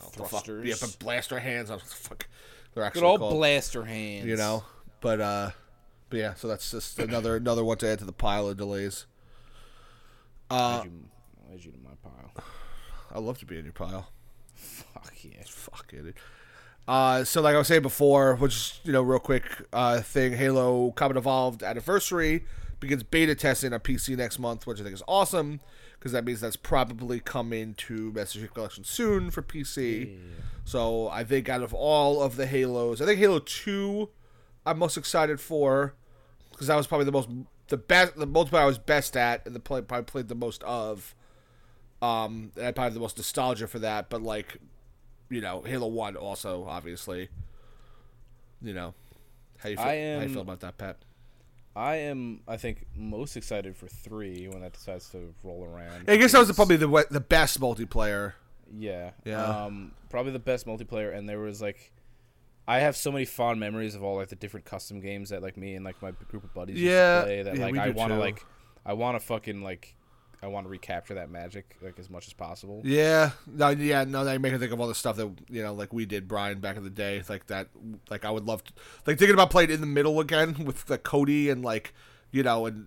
I 0.00 0.02
don't 0.04 0.16
know 0.16 0.22
what 0.22 0.30
the 0.30 0.36
fuck- 0.36 0.44
Thrusters. 0.46 0.64
Yeah, 0.66 0.74
but 0.80 0.98
blaster 0.98 1.38
hands. 1.38 1.70
I 1.70 1.74
don't 1.74 1.82
know 1.82 1.84
what 1.84 1.90
the 1.90 2.08
fuck 2.08 2.28
they're 2.76 2.84
actually 2.84 3.00
Good 3.00 3.06
old 3.06 3.20
called 3.20 3.34
blaster 3.34 3.84
hands. 3.84 4.26
you 4.26 4.36
know. 4.36 4.62
But 5.00 5.20
uh, 5.20 5.50
but 6.10 6.18
yeah, 6.18 6.34
so 6.34 6.46
that's 6.46 6.70
just 6.70 6.98
another 6.98 7.36
another 7.36 7.64
one 7.64 7.78
to 7.78 7.88
add 7.88 7.98
to 8.00 8.04
the 8.04 8.12
pile 8.12 8.48
of 8.48 8.56
delays. 8.58 9.06
Uh, 10.50 10.82
Add 10.84 10.84
you, 10.84 10.92
add 11.54 11.64
you 11.64 11.72
to 11.72 11.78
my 11.78 11.90
pile. 12.02 12.44
I 13.12 13.18
love 13.18 13.38
to 13.38 13.46
be 13.46 13.58
in 13.58 13.64
your 13.64 13.72
pile. 13.72 14.10
Fuck 14.54 15.14
yeah. 15.22 15.42
Fuck 15.46 15.92
it. 15.94 16.14
Uh, 16.86 17.24
so 17.24 17.40
like 17.40 17.54
I 17.54 17.58
was 17.58 17.66
saying 17.66 17.82
before, 17.82 18.36
which 18.36 18.54
is 18.54 18.80
you 18.84 18.92
know 18.92 19.02
real 19.02 19.18
quick 19.20 19.44
uh 19.72 20.00
thing, 20.02 20.34
Halo 20.34 20.90
Combat 20.92 21.16
Evolved 21.16 21.62
Anniversary 21.62 22.44
begins 22.78 23.02
beta 23.02 23.34
testing 23.34 23.72
on 23.72 23.80
PC 23.80 24.16
next 24.18 24.38
month, 24.38 24.66
which 24.66 24.80
I 24.80 24.82
think 24.82 24.94
is 24.94 25.02
awesome 25.08 25.60
because 26.06 26.12
that 26.12 26.24
means 26.24 26.40
that's 26.40 26.54
probably 26.54 27.18
coming 27.18 27.74
to 27.74 28.12
Master 28.12 28.38
Chief 28.38 28.54
Collection 28.54 28.84
soon 28.84 29.32
for 29.32 29.42
PC. 29.42 30.16
So 30.64 31.08
I 31.08 31.24
think 31.24 31.48
out 31.48 31.62
of 31.62 31.74
all 31.74 32.22
of 32.22 32.36
the 32.36 32.46
Halos, 32.46 33.00
I 33.00 33.06
think 33.06 33.18
Halo 33.18 33.40
Two, 33.40 34.10
I'm 34.64 34.78
most 34.78 34.96
excited 34.96 35.40
for 35.40 35.94
because 36.52 36.68
that 36.68 36.76
was 36.76 36.86
probably 36.86 37.06
the 37.06 37.12
most 37.12 37.28
the 37.66 37.76
best 37.76 38.14
the 38.14 38.26
multiplayer 38.28 38.60
I 38.60 38.66
was 38.66 38.78
best 38.78 39.16
at 39.16 39.44
and 39.46 39.56
the 39.56 39.58
play 39.58 39.80
probably 39.80 40.04
played 40.04 40.28
the 40.28 40.36
most 40.36 40.62
of. 40.62 41.12
Um, 42.00 42.52
and 42.56 42.66
I 42.66 42.70
probably 42.70 42.84
have 42.84 42.94
the 42.94 43.00
most 43.00 43.16
nostalgia 43.16 43.66
for 43.66 43.80
that, 43.80 44.08
but 44.08 44.22
like, 44.22 44.58
you 45.28 45.40
know, 45.40 45.62
Halo 45.62 45.88
One 45.88 46.14
also 46.14 46.66
obviously. 46.68 47.30
You 48.62 48.74
know, 48.74 48.94
how 49.58 49.70
you 49.70 49.76
feel, 49.76 49.84
I 49.84 50.14
how 50.14 50.22
you 50.22 50.28
feel 50.28 50.42
about 50.42 50.60
that, 50.60 50.78
Pat? 50.78 50.98
I 51.76 51.96
am, 51.96 52.40
I 52.48 52.56
think, 52.56 52.86
most 52.96 53.36
excited 53.36 53.76
for 53.76 53.86
three 53.86 54.48
when 54.48 54.62
that 54.62 54.72
decides 54.72 55.10
to 55.10 55.34
roll 55.44 55.62
around. 55.62 56.08
I 56.08 56.16
guess 56.16 56.32
that 56.32 56.38
was 56.38 56.50
probably 56.52 56.76
the 56.76 57.06
the 57.10 57.20
best 57.20 57.60
multiplayer. 57.60 58.32
Yeah. 58.74 59.10
Yeah. 59.24 59.44
Um, 59.44 59.92
probably 60.08 60.32
the 60.32 60.38
best 60.38 60.66
multiplayer, 60.66 61.14
and 61.14 61.28
there 61.28 61.38
was 61.38 61.60
like, 61.60 61.92
I 62.66 62.78
have 62.80 62.96
so 62.96 63.12
many 63.12 63.26
fond 63.26 63.60
memories 63.60 63.94
of 63.94 64.02
all 64.02 64.16
like 64.16 64.28
the 64.28 64.36
different 64.36 64.64
custom 64.64 65.00
games 65.00 65.28
that 65.28 65.42
like 65.42 65.58
me 65.58 65.74
and 65.74 65.84
like 65.84 66.00
my 66.00 66.12
group 66.12 66.44
of 66.44 66.54
buddies 66.54 66.80
Yeah, 66.80 67.18
used 67.18 67.22
to 67.22 67.26
play. 67.26 67.42
That 67.42 67.56
yeah, 67.56 67.64
like 67.66 67.76
I 67.76 67.90
want 67.90 68.10
to 68.12 68.18
like, 68.18 68.42
I 68.86 68.94
want 68.94 69.20
to 69.20 69.24
fucking 69.24 69.62
like, 69.62 69.94
I 70.42 70.48
want 70.48 70.66
to 70.66 70.70
recapture 70.70 71.14
that 71.14 71.30
magic 71.30 71.76
like 71.82 71.98
as 71.98 72.10
much 72.10 72.26
as 72.26 72.32
possible. 72.32 72.82
Yeah, 72.84 73.30
no, 73.46 73.70
yeah, 73.70 74.04
no. 74.04 74.24
That 74.24 74.40
make 74.40 74.52
me 74.52 74.58
think 74.58 74.72
of 74.72 74.80
all 74.80 74.86
the 74.88 74.94
stuff 74.94 75.16
that 75.16 75.30
you 75.48 75.62
know, 75.62 75.72
like 75.74 75.92
we 75.92 76.04
did, 76.06 76.28
Brian, 76.28 76.60
back 76.60 76.76
in 76.76 76.84
the 76.84 76.90
day. 76.90 77.22
Like 77.28 77.46
that, 77.46 77.68
like 78.10 78.24
I 78.24 78.30
would 78.30 78.44
love, 78.44 78.62
to, 78.64 78.72
like 79.06 79.18
thinking 79.18 79.34
about 79.34 79.50
playing 79.50 79.70
in 79.70 79.80
the 79.80 79.86
middle 79.86 80.20
again 80.20 80.54
with 80.64 80.88
like 80.90 81.02
Cody 81.02 81.48
and 81.50 81.64
like, 81.64 81.94
you 82.30 82.42
know, 82.42 82.66
and 82.66 82.86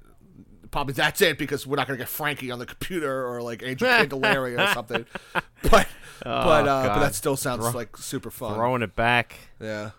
probably 0.71 0.93
that's 0.93 1.21
it 1.21 1.37
because 1.39 1.65
we're 1.65 1.77
not 1.77 1.87
gonna 1.87 1.97
get 1.97 2.07
Frankie 2.07 2.51
on 2.51 2.59
the 2.59 2.65
computer 2.65 3.25
or 3.27 3.41
like 3.41 3.63
Angel 3.63 3.87
Candelaria 3.97 4.61
or 4.63 4.67
something. 4.73 5.05
But 5.33 5.87
but 6.23 6.67
uh, 6.67 6.87
but 6.87 6.99
that 6.99 7.15
still 7.15 7.35
sounds 7.35 7.61
Throw- 7.61 7.71
like 7.71 7.97
super 7.97 8.29
fun. 8.29 8.55
Throwing 8.55 8.83
it 8.83 8.95
back. 8.95 9.35
Yeah, 9.59 9.91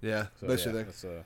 yeah. 0.00 0.26
So, 0.40 0.46
That's 0.46 0.66
yeah, 0.66 0.72
thing. 0.72 0.84
that's, 0.84 1.04
uh, 1.04 1.08
Yeah, 1.08 1.22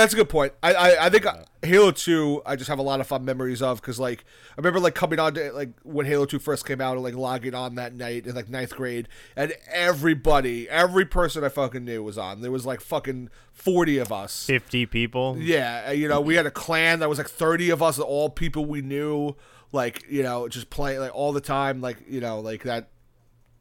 that's 0.00 0.12
a 0.12 0.16
good 0.16 0.28
point. 0.28 0.52
I 0.62 0.74
I, 0.74 1.06
I 1.06 1.10
think 1.10 1.26
Halo 1.62 1.90
Two, 1.90 2.42
I 2.44 2.56
just 2.56 2.68
have 2.68 2.78
a 2.78 2.82
lot 2.82 3.00
of 3.00 3.06
fun 3.06 3.24
memories 3.24 3.62
of 3.62 3.80
because 3.80 3.98
like 3.98 4.24
I 4.50 4.54
remember 4.56 4.80
like 4.80 4.94
coming 4.94 5.18
on 5.18 5.34
to 5.34 5.52
like 5.52 5.70
when 5.82 6.06
Halo 6.06 6.26
Two 6.26 6.38
first 6.38 6.66
came 6.66 6.80
out 6.80 6.94
and 6.94 7.02
like 7.02 7.14
logging 7.14 7.54
on 7.54 7.76
that 7.76 7.94
night 7.94 8.26
in 8.26 8.34
like 8.34 8.48
ninth 8.48 8.74
grade 8.74 9.08
and 9.36 9.52
everybody, 9.72 10.68
every 10.68 11.04
person 11.04 11.44
I 11.44 11.48
fucking 11.48 11.84
knew 11.84 12.02
was 12.02 12.18
on. 12.18 12.40
There 12.40 12.50
was 12.50 12.66
like 12.66 12.80
fucking 12.80 13.30
forty 13.52 13.98
of 13.98 14.12
us. 14.12 14.46
Fifty 14.46 14.86
people. 14.86 15.36
Yeah, 15.38 15.86
uh, 15.88 15.92
you 15.92 16.08
know, 16.08 16.20
we 16.20 16.34
had 16.34 16.46
a 16.46 16.50
clan 16.50 17.00
that 17.00 17.08
was 17.08 17.18
like 17.18 17.28
30 17.28 17.70
of 17.70 17.82
us, 17.82 17.98
all 17.98 18.28
people 18.28 18.64
we 18.64 18.82
knew, 18.82 19.34
like, 19.72 20.04
you 20.08 20.22
know, 20.22 20.48
just 20.48 20.70
playing 20.70 21.00
like 21.00 21.14
all 21.14 21.32
the 21.32 21.40
time, 21.40 21.80
like, 21.80 21.98
you 22.08 22.20
know, 22.20 22.40
like 22.40 22.62
that, 22.64 22.88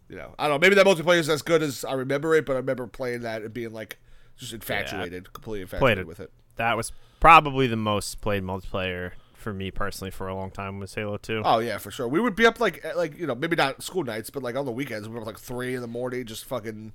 you 0.10 0.16
know, 0.16 0.34
I 0.38 0.48
don't 0.48 0.56
know, 0.56 0.66
maybe 0.66 0.76
that 0.76 0.86
multiplayer 0.86 1.20
is 1.20 1.30
as 1.30 1.42
good 1.42 1.62
as 1.62 1.84
I 1.86 1.94
remember 1.94 2.36
it, 2.36 2.46
but 2.46 2.54
I 2.54 2.58
remember 2.58 2.88
playing 2.88 3.22
that 3.22 3.42
and 3.42 3.54
being 3.54 3.74
like 3.74 4.00
just 4.38 4.54
infatuated, 4.54 5.32
completely 5.34 5.62
infatuated 5.62 6.00
it. 6.00 6.08
with 6.08 6.20
it. 6.20 6.32
That 6.56 6.78
was 6.78 6.92
probably 7.20 7.68
the 7.68 7.76
most 7.76 8.22
played 8.22 8.44
multiplayer 8.44 9.12
for 9.36 9.54
me 9.54 9.72
personally 9.72 10.12
for 10.12 10.28
a 10.28 10.36
long 10.36 10.52
time 10.52 10.80
was 10.80 10.94
Halo 10.94 11.18
Two. 11.18 11.42
Oh 11.44 11.60
yeah, 11.60 11.78
for 11.78 11.92
sure. 11.92 12.08
We 12.08 12.20
would 12.20 12.36
be 12.36 12.46
up 12.46 12.60
like, 12.60 12.84
like, 12.96 13.18
you 13.18 13.28
know, 13.28 13.36
maybe 13.36 13.56
not 13.56 13.84
school 13.84 14.04
nights, 14.04 14.30
but 14.30 14.42
like 14.44 14.56
on 14.56 14.66
the 14.66 14.72
weekends, 14.72 15.08
we 15.08 15.16
were 15.16 15.22
up 15.22 15.28
like 15.28 15.40
three 15.40 15.76
in 15.76 15.82
the 15.82 15.88
morning, 15.88 16.26
just 16.26 16.46
fucking, 16.46 16.94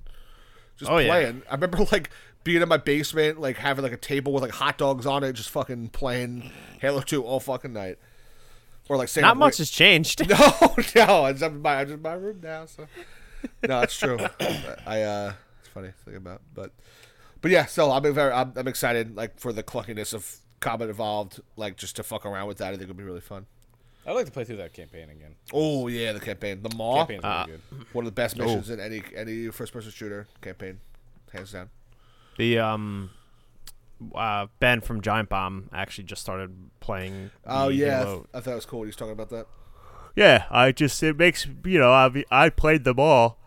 just 0.77 0.89
Oh, 0.89 0.97
yeah. 0.97 1.07
playing. 1.09 1.41
I 1.49 1.53
remember 1.55 1.77
like 1.91 2.09
being 2.43 2.61
in 2.61 2.69
my 2.69 2.77
basement, 2.77 3.39
like 3.39 3.57
having 3.57 3.83
like 3.83 3.91
a 3.93 3.97
table 3.97 4.33
with 4.33 4.41
like 4.43 4.51
hot 4.53 4.77
dogs 4.77 5.05
on 5.05 5.23
it, 5.23 5.33
just 5.33 5.49
fucking 5.49 5.89
playing 5.89 6.51
Halo 6.81 7.01
Two 7.01 7.23
all 7.23 7.39
fucking 7.39 7.73
night. 7.73 7.97
Or 8.89 8.97
like 8.97 9.15
Not 9.17 9.37
much 9.37 9.57
has 9.59 9.69
changed. 9.69 10.27
No, 10.29 10.75
no, 10.95 11.25
I'm 11.25 11.35
just 11.35 11.43
in 11.43 11.61
my, 11.61 11.81
I'm 11.81 11.85
just 11.85 11.97
in 11.97 12.01
my 12.01 12.13
room 12.13 12.39
now. 12.41 12.65
So 12.65 12.87
no, 13.67 13.81
it's 13.81 13.95
true. 13.97 14.17
I 14.85 15.03
uh, 15.03 15.33
it's 15.59 15.69
funny 15.71 15.89
to 15.89 15.93
think 16.05 16.17
about, 16.17 16.41
but 16.55 16.71
but 17.41 17.51
yeah. 17.51 17.65
So 17.65 17.91
I'm 17.91 18.13
very, 18.13 18.31
I'm, 18.31 18.53
I'm 18.55 18.67
excited 18.67 19.15
like 19.15 19.39
for 19.39 19.51
the 19.53 19.63
clunkiness 19.63 20.13
of 20.13 20.37
Combat 20.59 20.89
Evolved, 20.89 21.39
like 21.55 21.77
just 21.77 21.95
to 21.97 22.03
fuck 22.03 22.25
around 22.25 22.47
with 22.47 22.57
that. 22.59 22.67
I 22.67 22.71
think 22.71 22.83
it'll 22.83 22.95
be 22.95 23.03
really 23.03 23.21
fun. 23.21 23.45
I'd 24.07 24.13
like 24.13 24.25
to 24.25 24.31
play 24.31 24.43
through 24.43 24.57
that 24.57 24.73
campaign 24.73 25.09
again. 25.09 25.35
Oh 25.53 25.87
yeah, 25.87 26.13
the 26.13 26.19
campaign, 26.19 26.63
the 26.63 26.75
Maw, 26.75 27.03
really 27.07 27.19
Uh, 27.23 27.45
good. 27.45 27.61
one 27.93 28.05
of 28.05 28.11
the 28.11 28.15
best 28.15 28.37
missions 28.37 28.69
in 28.69 28.79
any 28.79 29.03
any 29.15 29.49
first 29.49 29.71
person 29.73 29.91
shooter 29.91 30.27
campaign, 30.41 30.79
hands 31.31 31.51
down. 31.51 31.69
The 32.37 32.57
um, 32.59 33.11
uh, 34.15 34.47
Ben 34.59 34.81
from 34.81 35.01
Giant 35.01 35.29
Bomb 35.29 35.69
actually 35.73 36.05
just 36.05 36.21
started 36.21 36.55
playing. 36.79 37.31
Oh 37.45 37.67
the 37.67 37.75
yeah, 37.75 38.01
I, 38.01 38.05
th- 38.05 38.23
I 38.33 38.39
thought 38.39 38.51
it 38.51 38.55
was 38.55 38.65
cool. 38.65 38.81
He 38.81 38.87
was 38.87 38.95
talking 38.95 39.11
about 39.13 39.29
that. 39.29 39.45
Yeah, 40.15 40.45
I 40.49 40.71
just 40.71 41.03
it 41.03 41.17
makes 41.17 41.45
you 41.65 41.77
know 41.79 41.91
I 41.91 42.23
I 42.31 42.49
played 42.49 42.85
them 42.85 42.99
all. 42.99 43.37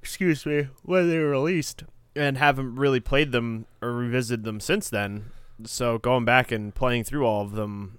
Excuse 0.00 0.46
me, 0.46 0.68
when 0.82 1.08
they 1.10 1.18
were 1.18 1.30
released, 1.30 1.82
and 2.16 2.38
haven't 2.38 2.76
really 2.76 3.00
played 3.00 3.32
them 3.32 3.66
or 3.82 3.92
revisited 3.92 4.44
them 4.44 4.60
since 4.60 4.88
then. 4.88 5.30
So 5.64 5.98
going 5.98 6.24
back 6.24 6.50
and 6.50 6.74
playing 6.74 7.04
through 7.04 7.24
all 7.24 7.42
of 7.42 7.52
them, 7.52 7.98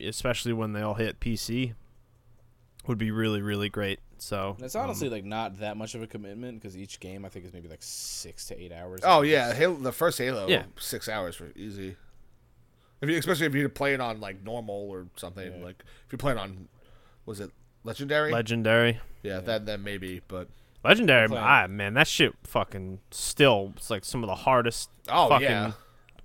especially 0.00 0.52
when 0.52 0.72
they 0.72 0.82
all 0.82 0.94
hit 0.94 1.20
PC, 1.20 1.74
would 2.86 2.98
be 2.98 3.10
really 3.10 3.42
really 3.42 3.68
great. 3.68 4.00
So 4.18 4.56
it's 4.60 4.74
honestly 4.74 5.08
um, 5.08 5.12
like 5.12 5.24
not 5.24 5.58
that 5.60 5.76
much 5.76 5.94
of 5.94 6.02
a 6.02 6.06
commitment 6.06 6.60
because 6.60 6.76
each 6.76 7.00
game 7.00 7.24
I 7.24 7.28
think 7.28 7.44
is 7.44 7.52
maybe 7.52 7.68
like 7.68 7.82
six 7.82 8.46
to 8.46 8.58
eight 8.60 8.72
hours. 8.72 9.00
Oh 9.04 9.22
yeah, 9.22 9.52
Halo, 9.52 9.74
the 9.76 9.92
first 9.92 10.18
Halo, 10.18 10.46
Yeah. 10.48 10.64
six 10.78 11.08
hours 11.08 11.36
for 11.36 11.48
easy. 11.54 11.96
If 13.02 13.10
you, 13.10 13.18
especially 13.18 13.46
if 13.46 13.54
you're 13.54 13.68
playing 13.68 14.00
on 14.00 14.20
like 14.20 14.42
normal 14.42 14.88
or 14.88 15.06
something, 15.16 15.58
Yeah. 15.58 15.64
like 15.64 15.84
if 16.06 16.12
you're 16.12 16.18
playing 16.18 16.38
on, 16.38 16.68
was 17.26 17.40
it 17.40 17.50
legendary? 17.84 18.32
legendary, 18.32 19.00
yeah, 19.22 19.40
that 19.40 19.66
then 19.66 19.82
maybe, 19.82 20.22
but 20.28 20.48
legendary. 20.88 21.28
playing- 21.28 21.44
Ah, 21.44 21.66
man, 21.68 21.94
that 21.94 22.08
shit 22.08 22.34
fucking 22.44 23.00
still. 23.10 23.72
It's 23.76 23.90
like 23.90 24.04
some 24.04 24.22
of 24.22 24.28
the 24.28 24.34
hardest. 24.34 24.90
oh 25.08 25.28
fucking, 25.28 25.46
yeah, 25.48 25.72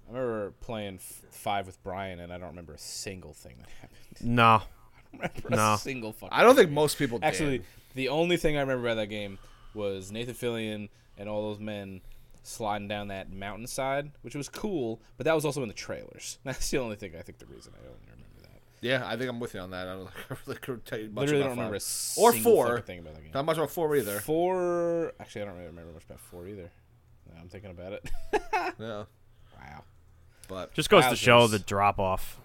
I 0.10 0.14
remember 0.14 0.52
playing 0.62 0.96
f- 0.96 1.22
five 1.32 1.66
with 1.66 1.82
Brian 1.84 2.20
and 2.20 2.32
I 2.34 2.38
don't 2.38 2.50
remember 2.50 2.74
a 2.74 2.78
single 2.80 3.34
thing 3.34 3.56
that 3.60 3.70
happened. 3.82 4.18
No, 4.22 4.44
I 5.14 5.18
don't 5.28 5.36
remember 5.44 5.56
No. 5.56 5.74
a 5.74 5.78
single 5.78 6.12
fucking. 6.14 6.30
I 6.38 6.44
don't 6.44 6.56
think 6.56 6.72
most 6.72 6.98
people 6.98 7.20
did. 7.20 7.26
Actually, 7.28 7.62
the 7.96 8.10
only 8.10 8.38
thing 8.38 8.58
I 8.58 8.62
remember 8.62 8.88
about 8.88 8.96
that 8.96 9.08
game 9.08 9.38
was 9.74 10.12
Nathan 10.12 10.34
Fillion 10.36 10.90
and 11.18 11.28
all 11.30 11.50
those 11.50 11.60
men 11.60 12.02
sliding 12.44 12.88
down 12.88 13.08
that 13.10 13.32
mountainside, 13.32 14.12
which 14.22 14.34
was 14.36 14.50
cool, 14.50 15.00
but 15.18 15.26
that 15.26 15.36
was 15.36 15.46
also 15.46 15.62
in 15.62 15.68
the 15.68 15.74
trailers. 15.74 16.40
That's 16.44 16.70
the 16.72 16.80
only 16.80 16.96
thing 16.96 17.14
I 17.18 17.22
think 17.22 17.38
the 17.40 17.46
reason 17.46 17.72
I 17.76 17.80
only 17.86 18.00
remember 18.02 18.06
that. 18.08 18.11
Yeah, 18.82 19.04
I 19.08 19.16
think 19.16 19.30
I'm 19.30 19.40
with 19.40 19.54
you 19.54 19.60
on 19.62 19.72
that. 19.72 19.88
I 19.88 19.94
don't 19.94 20.08
I 20.30 20.36
really 20.46 20.60
couldn't 20.60 20.86
tell 20.86 21.00
you 21.00 21.10
much 21.10 21.22
Literally 21.22 21.42
about 21.42 21.50
don't 21.50 21.58
remember 21.58 21.76
a 21.78 21.80
five. 21.80 22.18
Or 22.24 22.34
four. 22.34 22.82
thing 22.82 23.00
about 23.00 23.14
that 23.16 23.22
game. 23.22 23.32
Not 23.34 23.46
much 23.46 23.58
about 23.58 23.72
four 23.72 23.96
either. 23.96 24.20
Four. 24.20 25.14
Actually, 25.20 25.44
I 25.44 25.46
don't 25.46 25.54
really 25.56 25.68
remember 25.68 25.94
much 25.94 26.04
about 26.04 26.20
four 26.20 26.48
either. 26.48 26.72
I'm 27.40 27.48
thinking 27.48 27.72
about 27.72 27.94
it. 27.94 28.10
Yeah, 28.80 29.04
wow. 29.60 29.84
but 30.48 30.74
just 30.74 30.90
goes 30.90 31.06
to 31.08 31.16
show 31.16 31.48
the 31.48 31.60
drop 31.60 32.00
off 32.00 32.40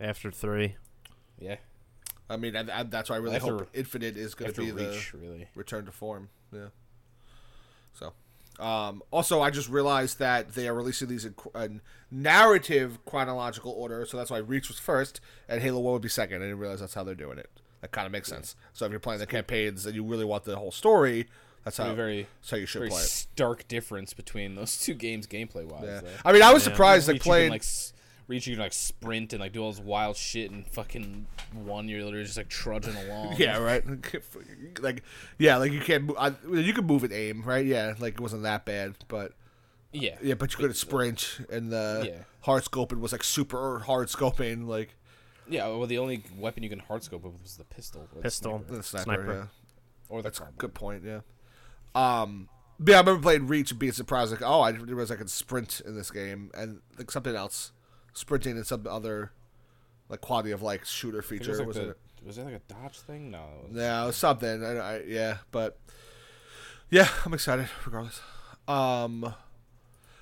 after 0.00 0.30
three. 0.30 0.76
Yeah. 1.38 1.56
I 2.28 2.36
mean, 2.36 2.56
I, 2.56 2.80
I, 2.80 2.82
that's 2.82 3.08
why 3.10 3.16
I 3.16 3.18
really 3.18 3.36
After- 3.36 3.52
hope 3.58 3.70
Infinite 3.72 4.16
is 4.16 4.34
going 4.34 4.52
to 4.52 4.62
After 4.62 4.74
be 4.74 4.82
the 4.82 5.04
really. 5.14 5.48
return 5.54 5.86
to 5.86 5.92
form. 5.92 6.28
Yeah. 6.52 6.66
So, 7.92 8.12
um, 8.58 9.02
also, 9.10 9.40
I 9.40 9.50
just 9.50 9.68
realized 9.68 10.18
that 10.18 10.54
they 10.54 10.66
are 10.68 10.74
releasing 10.74 11.08
these 11.08 11.24
in, 11.24 11.34
in 11.54 11.80
narrative 12.10 12.98
chronological 13.04 13.72
order, 13.72 14.06
so 14.06 14.16
that's 14.16 14.30
why 14.30 14.38
Reach 14.38 14.68
was 14.68 14.78
first 14.78 15.20
and 15.48 15.60
Halo 15.62 15.80
One 15.80 15.92
would 15.94 16.02
be 16.02 16.08
second. 16.08 16.36
I 16.42 16.46
didn't 16.46 16.58
realize 16.58 16.80
that's 16.80 16.94
how 16.94 17.04
they're 17.04 17.14
doing 17.14 17.38
it. 17.38 17.50
That 17.82 17.92
kind 17.92 18.06
of 18.06 18.12
makes 18.12 18.28
sense. 18.28 18.56
So 18.72 18.84
if 18.86 18.90
you're 18.90 19.00
playing 19.00 19.20
the 19.20 19.26
campaigns 19.26 19.84
and 19.86 19.94
you 19.94 20.02
really 20.04 20.24
want 20.24 20.44
the 20.44 20.56
whole 20.56 20.72
story, 20.72 21.26
that's 21.64 21.76
how, 21.76 21.92
very, 21.94 22.26
that's 22.40 22.50
how 22.50 22.56
you 22.56 22.66
should 22.66 22.78
very 22.80 22.90
play 22.90 23.00
it. 23.02 23.06
stark 23.06 23.68
difference 23.68 24.14
between 24.14 24.54
those 24.54 24.78
two 24.82 24.94
games 24.94 25.26
gameplay 25.26 25.64
wise. 25.64 25.84
Yeah. 25.84 26.00
I 26.24 26.32
mean, 26.32 26.42
I 26.42 26.52
was 26.54 26.64
Yeah. 26.66 26.72
surprised 26.72 27.08
Reach, 27.08 27.22
playing. 27.22 27.50
like 27.50 27.60
s- 27.62 27.92
reach, 28.28 28.46
you 28.46 28.54
can 28.54 28.62
like 28.62 28.72
sprint 28.72 29.32
and 29.32 29.40
like 29.40 29.52
do 29.52 29.62
all 29.62 29.70
this 29.70 29.80
wild 29.80 30.16
shit, 30.16 30.50
and 30.50 30.66
fucking 30.68 31.26
one 31.52 31.88
you're 31.88 32.02
literally 32.04 32.24
just 32.24 32.36
like 32.36 32.48
trudging 32.48 32.96
along. 32.96 33.34
yeah, 33.38 33.58
right. 33.58 33.84
like, 34.80 35.02
yeah, 35.38 35.56
like 35.56 35.72
you 35.72 35.80
can't. 35.80 36.04
Move, 36.04 36.16
I, 36.18 36.32
you 36.52 36.72
can 36.72 36.86
move 36.86 37.04
and 37.04 37.12
aim, 37.12 37.42
right? 37.42 37.64
Yeah, 37.64 37.94
like 37.98 38.14
it 38.14 38.20
wasn't 38.20 38.42
that 38.44 38.64
bad, 38.64 38.94
but 39.08 39.32
yeah, 39.92 40.16
Yeah, 40.22 40.34
but 40.34 40.52
you 40.52 40.56
couldn't 40.58 40.74
sprint, 40.74 41.38
and 41.50 41.70
the 41.70 42.04
Yeah. 42.06 42.22
hard 42.42 42.64
scoping 42.64 43.00
was 43.00 43.12
like 43.12 43.24
super 43.24 43.78
hard 43.80 44.08
scoping, 44.08 44.66
like 44.66 44.94
yeah. 45.48 45.66
Well, 45.68 45.86
the 45.86 45.98
only 45.98 46.22
weapon 46.36 46.62
you 46.64 46.68
can 46.68 46.80
hardscope 46.80 47.22
with 47.22 47.40
was 47.40 47.56
the 47.56 47.64
pistol. 47.64 48.02
Or 48.02 48.16
the 48.16 48.22
Pistol. 48.22 48.58
sniper, 48.58 48.76
the 48.76 48.82
sniper. 48.82 49.04
Sniper. 49.04 49.32
Yeah, 49.32 49.46
or 50.08 50.18
the 50.18 50.22
that's 50.24 50.38
a 50.38 50.42
carbine. 50.42 50.58
good 50.58 50.74
point. 50.74 51.02
Yeah. 51.04 51.20
Um, 51.94 52.48
yeah, 52.84 52.96
I 52.96 53.00
remember 53.00 53.22
playing 53.22 53.46
Reach 53.46 53.70
and 53.70 53.80
being 53.80 53.92
surprised, 53.92 54.32
like, 54.32 54.42
oh, 54.42 54.60
I 54.60 54.72
didn't 54.72 54.86
realize 54.88 55.10
I 55.10 55.16
could 55.16 55.30
sprint 55.30 55.80
in 55.86 55.94
this 55.96 56.10
game, 56.10 56.50
and 56.54 56.80
like 56.98 57.10
something 57.10 57.34
else, 57.34 57.72
sprinting 58.16 58.56
and 58.56 58.66
some 58.66 58.86
other 58.88 59.30
like 60.08 60.20
quality 60.20 60.50
of 60.50 60.62
like 60.62 60.84
shooter 60.84 61.22
feature. 61.22 61.60
it 61.60 61.66
was, 61.66 61.76
was 61.76 61.76
like 61.76 61.86
it? 61.88 61.98
the, 62.20 62.26
was 62.26 62.36
that 62.36 62.44
like 62.46 62.54
a 62.54 62.72
dodge 62.72 62.98
thing? 63.00 63.30
No. 63.30 63.44
it 63.64 63.72
was- 63.72 63.76
Yeah, 63.82 64.02
it 64.02 64.06
was 64.06 64.16
something. 64.16 64.64
I, 64.64 64.76
I, 64.76 65.02
yeah, 65.06 65.38
but 65.50 65.78
yeah, 66.90 67.08
I'm 67.24 67.34
excited 67.34 67.68
regardless. 67.84 68.20
Um, 68.68 69.34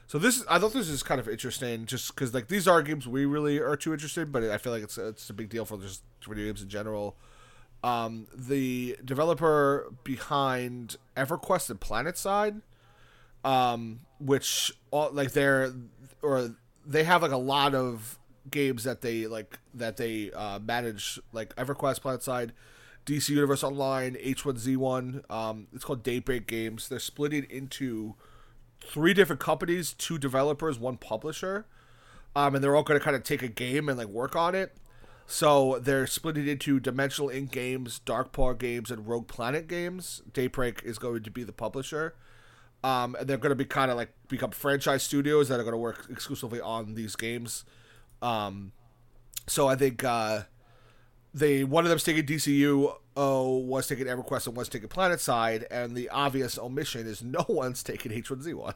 so 0.07 0.19
this 0.19 0.45
I 0.49 0.59
thought 0.59 0.73
this 0.73 0.89
is 0.89 1.03
kind 1.03 1.21
of 1.21 1.29
interesting, 1.29 1.87
just 1.87 2.15
because 2.15 2.35
like 2.35 2.49
these 2.49 2.69
are 2.69 2.83
games 2.83 3.07
we 3.09 3.25
really 3.25 3.59
are 3.59 3.77
too 3.77 3.93
interested, 3.93 4.33
but 4.33 4.43
I 4.45 4.59
feel 4.59 4.73
like 4.73 4.83
it's 4.83 4.99
it's 4.99 5.31
a 5.31 5.33
big 5.35 5.49
deal 5.49 5.65
for 5.65 5.79
just 5.79 6.03
video 6.27 6.47
games 6.47 6.63
in 6.63 6.69
general. 6.69 7.17
Um, 7.83 8.27
the 8.35 8.97
developer 9.05 9.93
behind 10.05 10.97
EverQuest 11.19 11.69
and 11.69 11.79
PlanetSide, 11.81 12.63
um, 13.45 14.01
which 14.19 14.73
all, 14.91 15.11
like 15.13 15.33
they're 15.33 15.73
or 16.23 16.55
they 16.87 17.05
have 17.05 17.23
like 17.23 17.33
a 17.33 17.37
lot 17.37 17.75
of 17.75 18.19
games 18.51 18.85
that 18.85 19.01
they 19.01 19.27
like 19.27 19.59
that 19.73 19.97
they 19.97 20.31
uh, 20.33 20.59
manage 20.59 21.19
like 21.33 21.55
EverQuest, 21.57 22.01
PlanetSide, 22.01 22.51
DC 23.07 23.31
Universe 23.31 23.63
Online, 23.63 24.15
H1Z1. 24.15 25.31
Um, 25.31 25.67
it's 25.73 25.85
called 25.85 26.03
Daybreak 26.03 26.47
Games. 26.47 26.89
They're 26.89 26.99
splitting 26.99 27.47
into 27.51 28.15
three 28.81 29.15
different 29.15 29.41
companies, 29.41 29.93
two 29.93 30.19
developers, 30.19 30.79
one 30.79 30.97
publisher. 30.97 31.67
Um, 32.37 32.55
and 32.55 32.65
they're 32.65 32.75
all 32.75 32.83
going 32.83 32.99
to 32.99 33.05
kind 33.05 33.17
of 33.17 33.23
take 33.23 33.43
a 33.43 33.49
game 33.49 33.89
and 33.89 33.97
like 33.97 34.09
work 34.09 34.35
on 34.35 34.55
it. 34.55 34.77
So 35.27 35.79
they're 35.79 36.07
splitting 36.07 36.47
into 36.47 36.81
Dimensional 36.81 37.31
Ink 37.31 37.51
Games, 37.51 38.01
Darkpaw 38.05 38.59
Games, 38.59 38.91
and 38.91 39.07
Rogue 39.07 39.27
Planet 39.27 39.69
Games. 39.69 40.23
Daybreak 40.31 40.83
is 40.85 40.99
going 40.99 41.23
to 41.23 41.31
be 41.31 41.45
the 41.45 41.53
publisher. 41.53 42.15
Um, 42.85 43.17
and 43.19 43.27
they're 43.27 43.39
going 43.39 43.49
to 43.49 43.57
be 43.57 43.65
kind 43.65 43.91
of 43.91 43.97
like 43.97 44.13
become 44.29 44.51
franchise 44.51 45.03
studios 45.03 45.49
that 45.49 45.59
are 45.59 45.63
going 45.63 45.73
to 45.73 45.79
work 45.79 46.07
exclusively 46.11 46.61
on 46.61 46.95
these 46.95 47.17
games. 47.17 47.65
Um, 48.21 48.73
so 49.47 49.67
I 49.67 49.75
think 49.75 50.05
uh, 50.05 50.43
they 51.33 51.65
one 51.65 51.85
of 51.85 51.89
them's 51.89 52.05
taking 52.05 52.27
DCU, 52.27 52.95
oh, 53.17 53.57
one's 53.57 53.87
taking 53.87 54.05
EverQuest, 54.05 54.49
and 54.49 54.57
one's 54.57 54.69
taking 54.69 54.91
PlanetSide, 54.91 55.65
and 55.71 55.97
the 55.97 56.11
obvious 56.11 56.59
omission 56.59 57.07
is 57.07 57.23
no 57.25 57.47
one's 57.49 57.83
taking 57.83 58.13
H1Z1. 58.13 58.75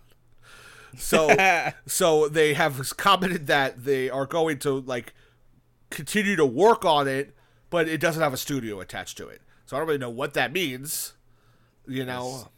So, 0.96 1.36
so 1.86 2.28
they 2.30 2.54
have 2.54 2.96
commented 2.96 3.46
that 3.48 3.84
they 3.84 4.08
are 4.08 4.24
going 4.24 4.58
to 4.60 4.80
like 4.80 5.12
continue 5.90 6.34
to 6.34 6.46
work 6.46 6.82
on 6.86 7.08
it, 7.08 7.34
but 7.68 7.86
it 7.86 8.00
doesn't 8.00 8.22
have 8.22 8.32
a 8.32 8.38
studio 8.38 8.80
attached 8.80 9.18
to 9.18 9.28
it. 9.28 9.42
So 9.66 9.76
I 9.76 9.80
don't 9.80 9.86
really 9.86 9.98
know 9.98 10.08
what 10.08 10.32
that 10.32 10.50
means, 10.50 11.12
you 11.86 12.06
know. 12.06 12.48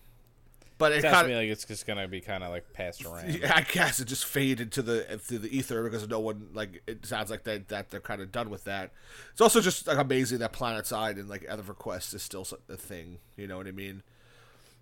But 0.80 0.92
it 0.92 1.02
Sounds 1.02 1.24
to 1.24 1.28
me 1.28 1.36
like 1.36 1.50
it's 1.50 1.66
just 1.66 1.86
gonna 1.86 2.08
be 2.08 2.22
kind 2.22 2.42
of 2.42 2.48
like 2.48 2.72
passed 2.72 3.04
around. 3.04 3.34
yeah, 3.40 3.52
I 3.54 3.60
guess 3.60 4.00
it 4.00 4.06
just 4.06 4.24
faded 4.24 4.72
to 4.72 4.82
the 4.82 5.02
through 5.20 5.40
the 5.40 5.54
ether 5.54 5.84
because 5.84 6.08
no 6.08 6.20
one 6.20 6.48
like 6.54 6.82
it 6.86 7.04
sounds 7.04 7.30
like 7.30 7.44
they 7.44 7.58
that 7.58 7.90
they're 7.90 8.00
kind 8.00 8.22
of 8.22 8.32
done 8.32 8.48
with 8.48 8.64
that. 8.64 8.90
It's 9.30 9.42
also 9.42 9.60
just 9.60 9.86
like 9.86 9.98
amazing 9.98 10.38
that 10.38 10.54
PlanetSide 10.54 11.20
and 11.20 11.28
like 11.28 11.42
EverQuest 11.42 12.14
is 12.14 12.22
still 12.22 12.46
a 12.70 12.78
thing. 12.78 13.18
You 13.36 13.46
know 13.46 13.58
what 13.58 13.66
I 13.66 13.72
mean? 13.72 14.02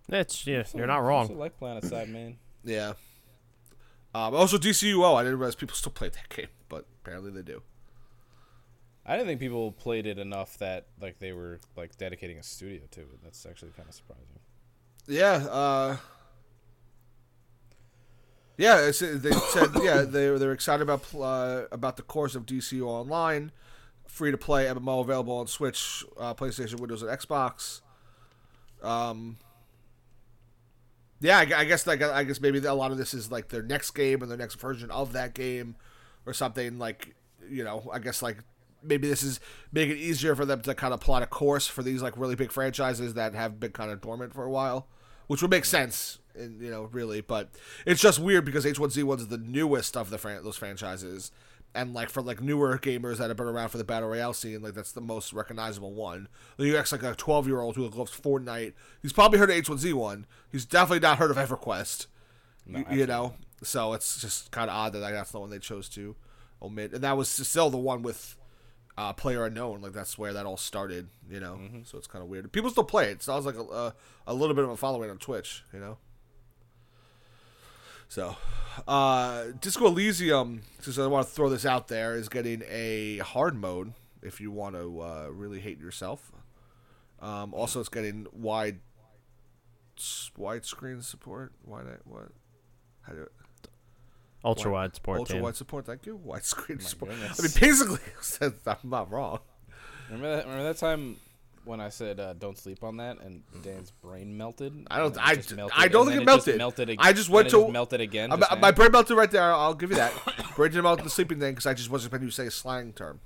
It's 0.09 0.47
yeah, 0.47 0.63
you're 0.73 0.87
not 0.87 1.01
I 1.01 1.03
wrong. 1.03 1.37
like 1.37 1.59
PlanetSide, 1.59 2.11
man. 2.11 2.37
Yeah. 2.63 2.93
Um, 4.15 4.37
also 4.37 4.57
DCUO, 4.57 5.17
I 5.17 5.25
didn't 5.25 5.41
realize 5.41 5.57
people 5.57 5.75
still 5.75 5.91
played 5.91 6.13
that 6.13 6.29
game, 6.29 6.47
but 6.69 6.87
apparently 7.03 7.33
they 7.33 7.43
do. 7.43 7.61
I 9.05 9.17
didn't 9.17 9.27
think 9.27 9.41
people 9.41 9.73
played 9.73 10.07
it 10.07 10.19
enough 10.19 10.59
that 10.59 10.87
like 11.01 11.19
they 11.19 11.33
were 11.33 11.59
like 11.77 11.97
dedicating 11.99 12.39
a 12.39 12.45
studio 12.45 12.83
to 12.93 13.01
it. 13.01 13.25
That's 13.25 13.45
actually 13.45 13.73
kind 13.73 13.89
of 13.89 13.97
surprising. 13.97 14.39
Yeah. 15.09 15.47
Uh, 15.51 15.97
yeah, 18.57 18.81
it's, 18.89 18.99
they 18.99 19.31
said 19.31 19.71
yeah 19.83 20.03
they 20.03 20.37
they're 20.37 20.53
excited 20.53 20.83
about 20.83 21.05
uh, 21.15 21.65
about 21.71 21.97
the 21.97 22.03
course 22.03 22.35
of 22.35 22.45
DCU 22.45 22.87
Online, 22.87 23.53
free 24.07 24.33
to 24.33 24.39
play 24.39 24.67
MMO 24.67 25.01
available 25.01 25.37
on 25.37 25.47
Switch, 25.47 26.05
uh, 26.19 26.35
PlayStation, 26.35 26.81
Windows, 26.81 27.03
and 27.03 27.11
Xbox. 27.11 27.81
Um. 28.83 29.39
Yeah, 31.21 31.39
I, 31.39 31.61
I 31.61 31.65
guess 31.65 31.87
like 31.87 32.03
I 32.03 32.25
guess 32.25 32.41
maybe 32.41 32.59
a 32.59 32.75
lot 32.75 32.93
of 32.93 32.99
this 32.99 33.13
is 33.15 33.31
like 33.31 33.49
their 33.49 33.63
next 33.63 33.91
game 33.93 34.23
or 34.23 34.27
their 34.27 34.37
next 34.37 34.55
version 34.57 34.91
of 34.91 35.13
that 35.15 35.35
game, 35.35 35.77
or 36.27 36.33
something 36.33 36.79
like 36.79 37.15
you 37.49 37.65
know. 37.65 37.91
I 37.93 37.99
guess 37.99 38.23
like 38.23 38.39
maybe 38.83 39.09
this 39.09 39.25
is 39.25 39.41
making 39.73 39.97
it 39.97 40.01
easier 40.01 40.37
for 40.37 40.45
them 40.45 40.61
to 40.63 40.75
kind 40.75 40.95
of 40.95 41.01
plot 41.01 41.23
a 41.23 41.27
course 41.27 41.67
for 41.67 41.83
these 41.83 42.03
like 42.03 42.17
really 42.17 42.37
big 42.37 42.53
franchises 42.53 43.15
that 43.15 43.35
have 43.35 43.59
been 43.59 43.73
kind 43.73 43.91
of 43.91 44.01
dormant 44.01 44.33
for 44.33 44.45
a 44.45 44.51
while, 44.51 44.87
which 45.29 45.41
would 45.41 45.51
make 45.51 45.65
sense. 45.65 46.19
And 46.35 46.61
you 46.61 46.71
know, 46.71 46.89
really, 46.93 47.21
but 47.21 47.51
it's 47.87 48.01
just 48.01 48.19
weird 48.19 48.45
because 48.45 48.65
H1Z1 48.65 49.19
is 49.19 49.29
the 49.29 49.39
newest 49.39 49.97
of 49.97 50.11
the 50.11 50.19
fran- 50.19 50.45
those 50.45 50.57
franchises, 50.57 51.33
and 51.75 51.95
like 51.95 52.11
for 52.11 52.23
like 52.23 52.41
newer 52.41 52.79
gamers 52.79 53.19
that 53.19 53.29
have 53.29 53.37
been 53.37 53.47
around 53.47 53.71
for 53.71 53.79
the 53.79 53.85
battle 53.85 54.09
royale 54.09 54.33
scene, 54.33 54.63
like 54.63 54.75
that's 54.75 54.93
the 54.93 55.01
most 55.01 55.33
recognizable 55.33 55.93
one. 55.93 56.29
Like, 56.57 56.69
you 56.69 56.77
ask 56.77 56.93
like 56.93 57.03
a 57.03 57.15
twelve 57.15 57.47
year 57.47 57.61
old 57.61 57.77
who 57.77 57.89
loves 57.89 58.13
Fortnite, 58.13 58.73
he's 59.03 59.13
probably 59.13 59.39
heard 59.39 59.51
of 59.51 59.57
H1Z1. 59.57 60.25
He's 60.51 60.65
definitely 60.65 61.01
not 61.01 61.19
heard 61.19 61.31
of 61.31 61.37
EverQuest. 61.37 62.07
No, 62.67 62.85
you, 62.91 62.99
you 62.99 63.07
know, 63.07 63.35
so 63.63 63.93
it's 63.95 64.21
just 64.21 64.51
kind 64.51 64.71
of 64.71 64.77
odd 64.77 64.93
that 64.93 65.01
that's 65.01 65.33
the 65.33 65.41
one 65.41 65.51
they 65.51 65.59
chose 65.59 65.89
to 65.91 66.15
omit, 66.63 66.93
and 66.93 67.03
that 67.03 67.17
was 67.17 67.29
still 67.29 67.71
the 67.71 67.79
one 67.79 68.03
with 68.03 68.37
uh, 68.99 69.13
player 69.13 69.47
unknown. 69.47 69.81
Like 69.81 69.93
that's 69.93 70.19
where 70.19 70.33
that 70.33 70.45
all 70.45 70.57
started. 70.57 71.09
You 71.31 71.41
know, 71.41 71.59
so 71.85 71.97
it's 71.97 72.09
kind 72.09 72.23
of 72.23 72.29
weird. 72.29 72.51
People 72.53 72.69
still 72.71 72.85
play 72.85 73.11
it. 73.11 73.23
Sounds 73.23 73.47
like 73.47 73.55
a, 73.57 73.63
a 73.63 73.95
a 74.27 74.35
little 74.35 74.55
bit 74.55 74.65
of 74.65 74.71
a 74.71 74.77
following 74.77 75.09
on 75.09 75.19
Twitch. 75.19 75.63
You 75.73 75.79
know. 75.79 75.99
So, 78.11 78.37
uh, 78.89 79.49
Disco 79.61 79.87
Elysium, 79.87 80.63
since 80.81 80.99
I 80.99 81.07
want 81.07 81.27
to 81.27 81.33
throw 81.33 81.51
this 81.51 81.67
out 81.67 81.89
there, 81.89 82.17
is 82.17 82.31
getting 82.31 82.63
a 82.67 83.19
hard 83.19 83.55
mode 83.55 83.93
if 84.23 84.41
you 84.41 84.51
want 84.51 84.77
to 84.77 85.03
uh, 85.03 85.29
really 85.31 85.61
hate 85.61 85.79
yourself. 85.79 86.33
Um, 87.21 87.53
also, 87.53 87.81
it's 87.81 87.91
getting 87.91 88.27
wide 88.33 88.81
widescreen 90.39 91.05
support. 91.05 91.53
Why 91.65 91.83
not? 91.83 92.07
What? 92.07 92.29
How 93.03 93.13
do 93.13 93.23
it? 93.23 93.33
Ultra 94.45 94.71
wide 94.71 94.95
support. 94.95 95.19
Ultra 95.19 95.41
wide 95.43 95.57
support. 95.57 95.87
Thank 95.87 96.07
you. 96.07 96.19
Widescreen 96.25 96.81
support. 96.83 97.11
goodness. 97.13 97.41
I 97.41 97.43
mean, 97.43 97.53
basically, 97.61 98.53
I'm 98.67 98.91
not 98.91 99.11
wrong. 99.11 99.41
Remember 100.09 100.37
that? 100.37 100.45
Remember 100.47 100.65
that 100.65 100.77
time 100.79 101.17
when 101.65 101.81
I 101.81 101.89
said 101.91 102.19
uh, 102.21 102.33
don't 102.35 102.57
sleep 102.57 102.83
on 102.83 102.97
that 102.99 103.21
and 103.21 103.43
Dan's 103.63 103.91
brain 103.91 104.39
melted? 104.39 104.87
I 104.91 104.99
don't- 104.99 105.11
And 105.17 105.21
I 105.21 105.35
just 105.35 105.55
melted, 105.55 105.77
I 105.77 105.89
don't 105.89 106.07
think 106.07 106.21
then 106.21 106.23
it 106.23 106.27
just 106.37 106.47
melted. 106.47 106.59
melted 106.59 106.91
ag- 106.91 106.97
I 107.01 107.13
just 107.13 107.29
and 107.29 107.35
went 107.35 107.51
then 107.51 107.61
it 107.63 107.73
melted 107.73 108.01
again. 108.01 108.33
I- 108.33 108.55
my 108.57 108.71
brain 108.71 108.91
melted 108.93 109.17
right 109.17 109.31
there. 109.31 109.53
I'll 109.53 109.75
give 109.75 109.91
you 109.91 109.97
that. 109.97 110.13
brain 110.57 110.71
didn't 110.71 110.85
melt 110.85 111.03
the 111.03 111.11
sleeping 111.11 111.41
thing 111.41 111.53
because 111.53 111.67
I 111.67 111.75
just 111.75 111.91
wasn't 111.91 112.13
expecting 112.13 112.29
to 112.29 112.35
say 112.35 112.47
a 112.47 112.51
slang 112.51 112.93
term. 112.93 113.21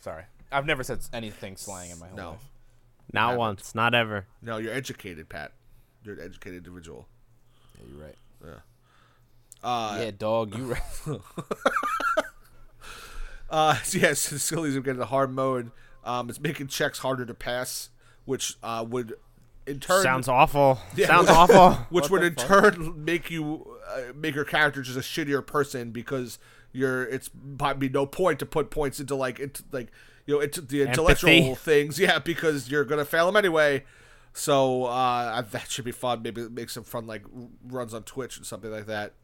Sorry, 0.00 0.24
I've 0.52 0.66
never 0.66 0.82
said 0.82 0.98
anything 1.12 1.56
slang 1.56 1.90
in 1.90 1.98
my 1.98 2.08
whole 2.08 2.16
No. 2.16 2.30
life. 2.32 2.40
Not 3.12 3.20
Haven't. 3.22 3.38
once, 3.38 3.74
not 3.74 3.94
ever. 3.94 4.26
No, 4.42 4.58
you're 4.58 4.72
educated, 4.74 5.28
Pat. 5.28 5.52
You're 6.04 6.14
an 6.16 6.24
educated 6.24 6.58
individual. 6.58 7.06
Yeah, 7.78 7.86
you're 7.90 8.04
right. 8.04 8.58
Uh, 9.62 9.98
yeah, 10.00 10.10
dog, 10.10 10.56
you 10.56 10.64
right. 10.64 10.82
Uh, 13.50 13.74
so 13.82 13.98
yes, 13.98 14.28
the 14.28 14.38
Sillies 14.38 14.76
are 14.76 14.80
getting 14.80 15.02
a 15.02 15.06
hard 15.06 15.32
mode. 15.32 15.72
Um, 16.04 16.30
it's 16.30 16.40
making 16.40 16.68
checks 16.68 17.00
harder 17.00 17.26
to 17.26 17.34
pass, 17.34 17.90
which 18.24 18.56
uh, 18.62 18.84
would 18.88 19.14
in 19.66 19.80
turn 19.80 20.02
Sounds 20.02 20.28
awful. 20.28 20.78
Yeah. 20.94 21.08
Sounds 21.08 21.28
awful. 21.28 21.72
which 21.90 22.04
What 22.04 22.10
would 22.12 22.22
in 22.22 22.34
fuck? 22.36 22.46
turn 22.46 23.04
make 23.04 23.30
you 23.30 23.76
uh, 23.88 24.12
make 24.14 24.34
your 24.34 24.44
character 24.44 24.82
just 24.82 24.96
a 24.96 25.00
shittier 25.00 25.44
person 25.44 25.90
because 25.90 26.38
you're 26.72 27.02
it's 27.04 27.28
be 27.78 27.88
no 27.88 28.06
point 28.06 28.38
to 28.38 28.46
put 28.46 28.70
points 28.70 29.00
into 29.00 29.16
like 29.16 29.40
into 29.40 29.64
like 29.72 29.88
you 30.26 30.34
know 30.34 30.40
into 30.40 30.60
the 30.60 30.82
intellectual 30.82 31.30
Empathy. 31.30 31.54
things 31.56 31.98
yeah 31.98 32.20
because 32.20 32.70
you're 32.70 32.84
gonna 32.84 33.04
fail 33.04 33.26
them 33.26 33.34
anyway 33.34 33.82
so 34.32 34.84
uh 34.84 35.42
that 35.42 35.68
should 35.68 35.84
be 35.84 35.90
fun 35.90 36.22
maybe 36.22 36.48
make 36.48 36.70
some 36.70 36.84
fun 36.84 37.08
like 37.08 37.24
runs 37.66 37.92
on 37.92 38.04
twitch 38.04 38.36
and 38.36 38.46
something 38.46 38.70
like 38.70 38.86
that 38.86 39.14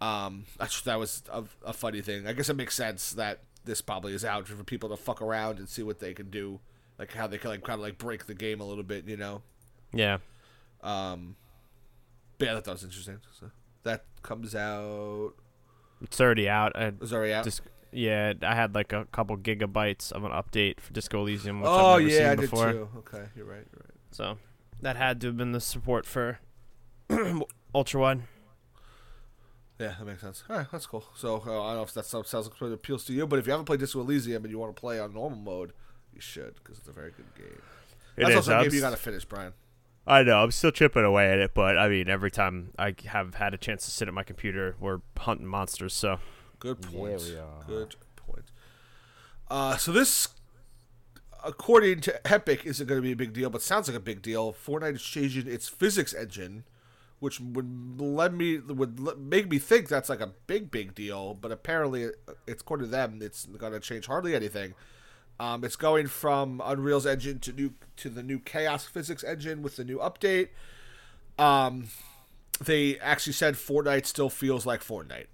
um 0.00 0.44
that 0.84 0.98
was 0.98 1.22
a, 1.32 1.44
a 1.64 1.72
funny 1.72 2.00
thing 2.00 2.26
i 2.26 2.32
guess 2.32 2.48
it 2.48 2.56
makes 2.56 2.74
sense 2.74 3.12
that 3.12 3.40
this 3.64 3.80
probably 3.80 4.12
is 4.12 4.24
out 4.24 4.46
for 4.46 4.62
people 4.62 4.88
to 4.88 4.96
fuck 4.96 5.22
around 5.22 5.58
and 5.58 5.68
see 5.68 5.82
what 5.82 6.00
they 6.00 6.12
can 6.12 6.30
do 6.30 6.60
like 6.98 7.12
how 7.12 7.26
they 7.26 7.38
can 7.38 7.50
like 7.50 7.64
kind 7.64 7.78
of 7.78 7.80
like 7.80 7.98
break 7.98 8.26
the 8.26 8.34
game 8.34 8.60
a 8.60 8.64
little 8.64 8.84
bit 8.84 9.06
you 9.08 9.16
know 9.16 9.42
yeah. 9.92 10.18
um, 10.82 11.36
but 12.38 12.46
yeah, 12.48 12.54
that, 12.54 12.66
was 12.66 12.84
interesting. 12.84 13.18
So 13.38 13.50
that 13.84 14.04
comes 14.22 14.54
out. 14.54 15.32
It's 16.02 16.20
already 16.20 16.48
out. 16.48 16.76
I 16.76 16.92
Was 16.98 17.12
already 17.12 17.32
out. 17.32 17.44
Dis- 17.44 17.62
yeah, 17.92 18.34
I 18.42 18.54
had 18.54 18.74
like 18.74 18.92
a 18.92 19.06
couple 19.06 19.36
gigabytes 19.38 20.12
of 20.12 20.24
an 20.24 20.32
update 20.32 20.80
for 20.80 20.92
Disco 20.92 21.20
Elysium, 21.20 21.60
which 21.60 21.68
oh 21.68 21.94
I've 21.94 22.02
never 22.02 22.12
yeah, 22.12 22.18
seen 22.18 22.26
I 22.26 22.34
before. 22.34 22.66
did 22.66 22.72
too. 22.72 22.88
Okay, 22.98 23.24
you're 23.34 23.46
right. 23.46 23.66
You're 23.72 23.84
right. 23.84 23.94
So 24.10 24.38
that 24.82 24.96
had 24.96 25.20
to 25.22 25.28
have 25.28 25.36
been 25.36 25.52
the 25.52 25.60
support 25.60 26.04
for 26.04 26.40
ultra 27.74 28.00
wide. 28.00 28.22
Yeah, 29.78 29.94
that 29.98 30.04
makes 30.06 30.22
sense. 30.22 30.42
All 30.48 30.56
right, 30.56 30.66
that's 30.72 30.86
cool. 30.86 31.04
So 31.14 31.42
uh, 31.46 31.62
I 31.62 31.68
don't 31.68 31.76
know 31.76 31.82
if 31.82 31.92
that 31.94 32.06
sounds, 32.06 32.28
sounds 32.28 32.48
like 32.48 32.62
it 32.62 32.72
appeals 32.72 33.04
to 33.04 33.12
you, 33.12 33.26
but 33.26 33.38
if 33.38 33.46
you 33.46 33.52
haven't 33.52 33.66
played 33.66 33.80
Disco 33.80 34.00
Elysium 34.00 34.44
and 34.44 34.50
you 34.50 34.58
want 34.58 34.74
to 34.74 34.80
play 34.80 34.98
on 34.98 35.12
normal 35.12 35.38
mode, 35.38 35.72
you 36.14 36.20
should 36.20 36.54
because 36.56 36.78
it's 36.78 36.88
a 36.88 36.92
very 36.92 37.10
good 37.10 37.26
game. 37.36 37.60
That's 38.16 38.34
also 38.36 38.58
a 38.58 38.62
game 38.62 38.72
you 38.72 38.80
got 38.80 38.90
to 38.90 38.96
finish, 38.96 39.24
Brian. 39.26 39.52
I 40.06 40.22
know. 40.22 40.38
I'm 40.38 40.50
still 40.52 40.70
chipping 40.70 41.04
away 41.04 41.30
at 41.30 41.38
it, 41.38 41.52
but 41.52 41.76
I 41.76 41.88
mean, 41.88 42.08
every 42.08 42.30
time 42.30 42.70
I 42.78 42.94
have 43.06 43.34
had 43.34 43.52
a 43.52 43.58
chance 43.58 43.84
to 43.84 43.90
sit 43.90 44.08
at 44.08 44.14
my 44.14 44.22
computer, 44.22 44.76
we're 44.80 45.00
hunting 45.18 45.46
monsters. 45.46 45.92
So 45.92 46.20
Good 46.58 46.78
Yeah, 46.90 46.98
point. 46.98 47.22
we 47.22 47.36
are. 47.36 47.64
Good 47.66 47.96
point. 48.16 48.44
Uh, 49.50 49.76
so 49.76 49.92
this, 49.92 50.28
according 51.44 52.00
to 52.02 52.32
Epic, 52.32 52.64
isn't 52.64 52.86
going 52.86 52.98
to 52.98 53.02
be 53.02 53.12
a 53.12 53.16
big 53.16 53.32
deal, 53.32 53.50
but 53.50 53.62
sounds 53.62 53.88
like 53.88 53.96
a 53.96 54.00
big 54.00 54.22
deal. 54.22 54.52
Fortnite 54.52 54.94
is 54.94 55.02
changing 55.02 55.46
its 55.46 55.68
physics 55.68 56.14
engine, 56.14 56.64
which 57.20 57.40
would 57.40 58.00
let 58.00 58.34
me 58.34 58.58
would 58.58 59.18
make 59.18 59.48
me 59.48 59.58
think 59.58 59.88
that's 59.88 60.08
like 60.08 60.20
a 60.20 60.32
big 60.46 60.70
big 60.70 60.94
deal. 60.94 61.34
But 61.34 61.52
apparently, 61.52 62.10
it's 62.46 62.62
according 62.62 62.86
to 62.86 62.90
them, 62.90 63.20
it's 63.22 63.46
going 63.46 63.72
to 63.72 63.80
change 63.80 64.06
hardly 64.06 64.34
anything. 64.34 64.74
Um, 65.38 65.64
it's 65.64 65.76
going 65.76 66.06
from 66.06 66.62
Unreal's 66.64 67.06
engine 67.06 67.38
to 67.40 67.52
new 67.52 67.74
to 67.96 68.08
the 68.08 68.22
new 68.22 68.38
Chaos 68.38 68.86
physics 68.86 69.24
engine 69.24 69.62
with 69.62 69.76
the 69.76 69.84
new 69.84 69.98
update. 69.98 70.48
Um, 71.38 71.88
they 72.62 72.98
actually 72.98 73.34
said 73.34 73.54
Fortnite 73.54 74.06
still 74.06 74.30
feels 74.30 74.64
like 74.64 74.82
Fortnite. 74.82 75.26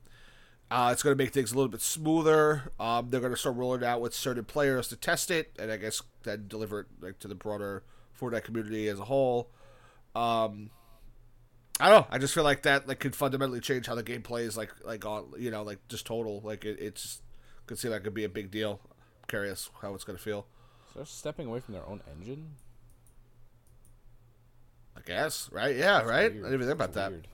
Uh, 0.70 0.89
it's 0.91 1.03
going 1.03 1.16
to 1.16 1.22
make 1.22 1.33
things 1.33 1.53
a 1.53 1.55
little 1.55 1.68
bit 1.68 1.83
smoother. 1.83 2.72
Um, 2.80 3.11
they're 3.11 3.20
going 3.20 3.33
to 3.33 3.39
start 3.39 3.57
rolling 3.57 3.83
it 3.83 3.87
out 3.87 4.01
with 4.01 4.14
certain 4.14 4.45
players 4.45 4.89
to 4.89 4.97
test 4.97 5.30
it, 5.30 5.55
and 5.59 5.70
I 5.70 5.76
guess 5.76 6.03
then 6.22 6.47
deliver 6.49 6.80
it 6.80 6.87
like 7.01 7.18
to 7.20 7.28
the 7.28 7.35
broader 7.35 7.83
Fortnite 8.18 8.45
community 8.45 8.89
as 8.89 8.99
a 8.99 9.05
whole. 9.05 9.51
Um, 10.14 10.70
I 11.83 11.89
don't 11.89 12.03
know. 12.03 12.07
I 12.11 12.18
just 12.18 12.33
feel 12.33 12.45
like 12.45 12.62
that 12.62 12.87
like 12.87 13.01
could 13.01 13.16
fundamentally 13.16 13.59
change 13.59 13.87
how 13.89 13.97
the 13.97 14.05
game 14.05 14.22
plays. 14.22 14.57
Like 14.57 14.70
like 14.85 15.05
on 15.05 15.33
you 15.37 15.51
know 15.51 15.64
like 15.64 15.80
just 15.89 16.07
total 16.07 16.41
like 16.45 16.64
it, 16.64 16.78
it's 16.78 17.20
could 17.66 17.76
see 17.78 17.89
that 17.89 18.05
could 18.05 18.14
be 18.14 18.22
a 18.22 18.28
big 18.28 18.53
deal. 18.53 18.80
I'm 18.93 19.26
curious 19.26 19.68
how 19.80 19.93
it's 19.95 20.05
going 20.05 20.16
to 20.16 20.22
feel. 20.22 20.47
So 20.93 21.01
they're 21.01 21.07
stepping 21.07 21.49
away 21.49 21.59
from 21.59 21.74
their 21.74 21.85
own 21.85 22.01
engine. 22.12 22.51
I 24.97 25.01
guess 25.05 25.49
right? 25.53 25.74
Yeah, 25.74 26.03
right. 26.03 26.09
I 26.09 26.20
Weird. 26.28 26.33
didn't 26.35 26.55
even 26.55 26.61
think 26.61 26.72
about 26.72 26.93
That's 26.93 27.07
that. 27.07 27.11
weird. 27.11 27.28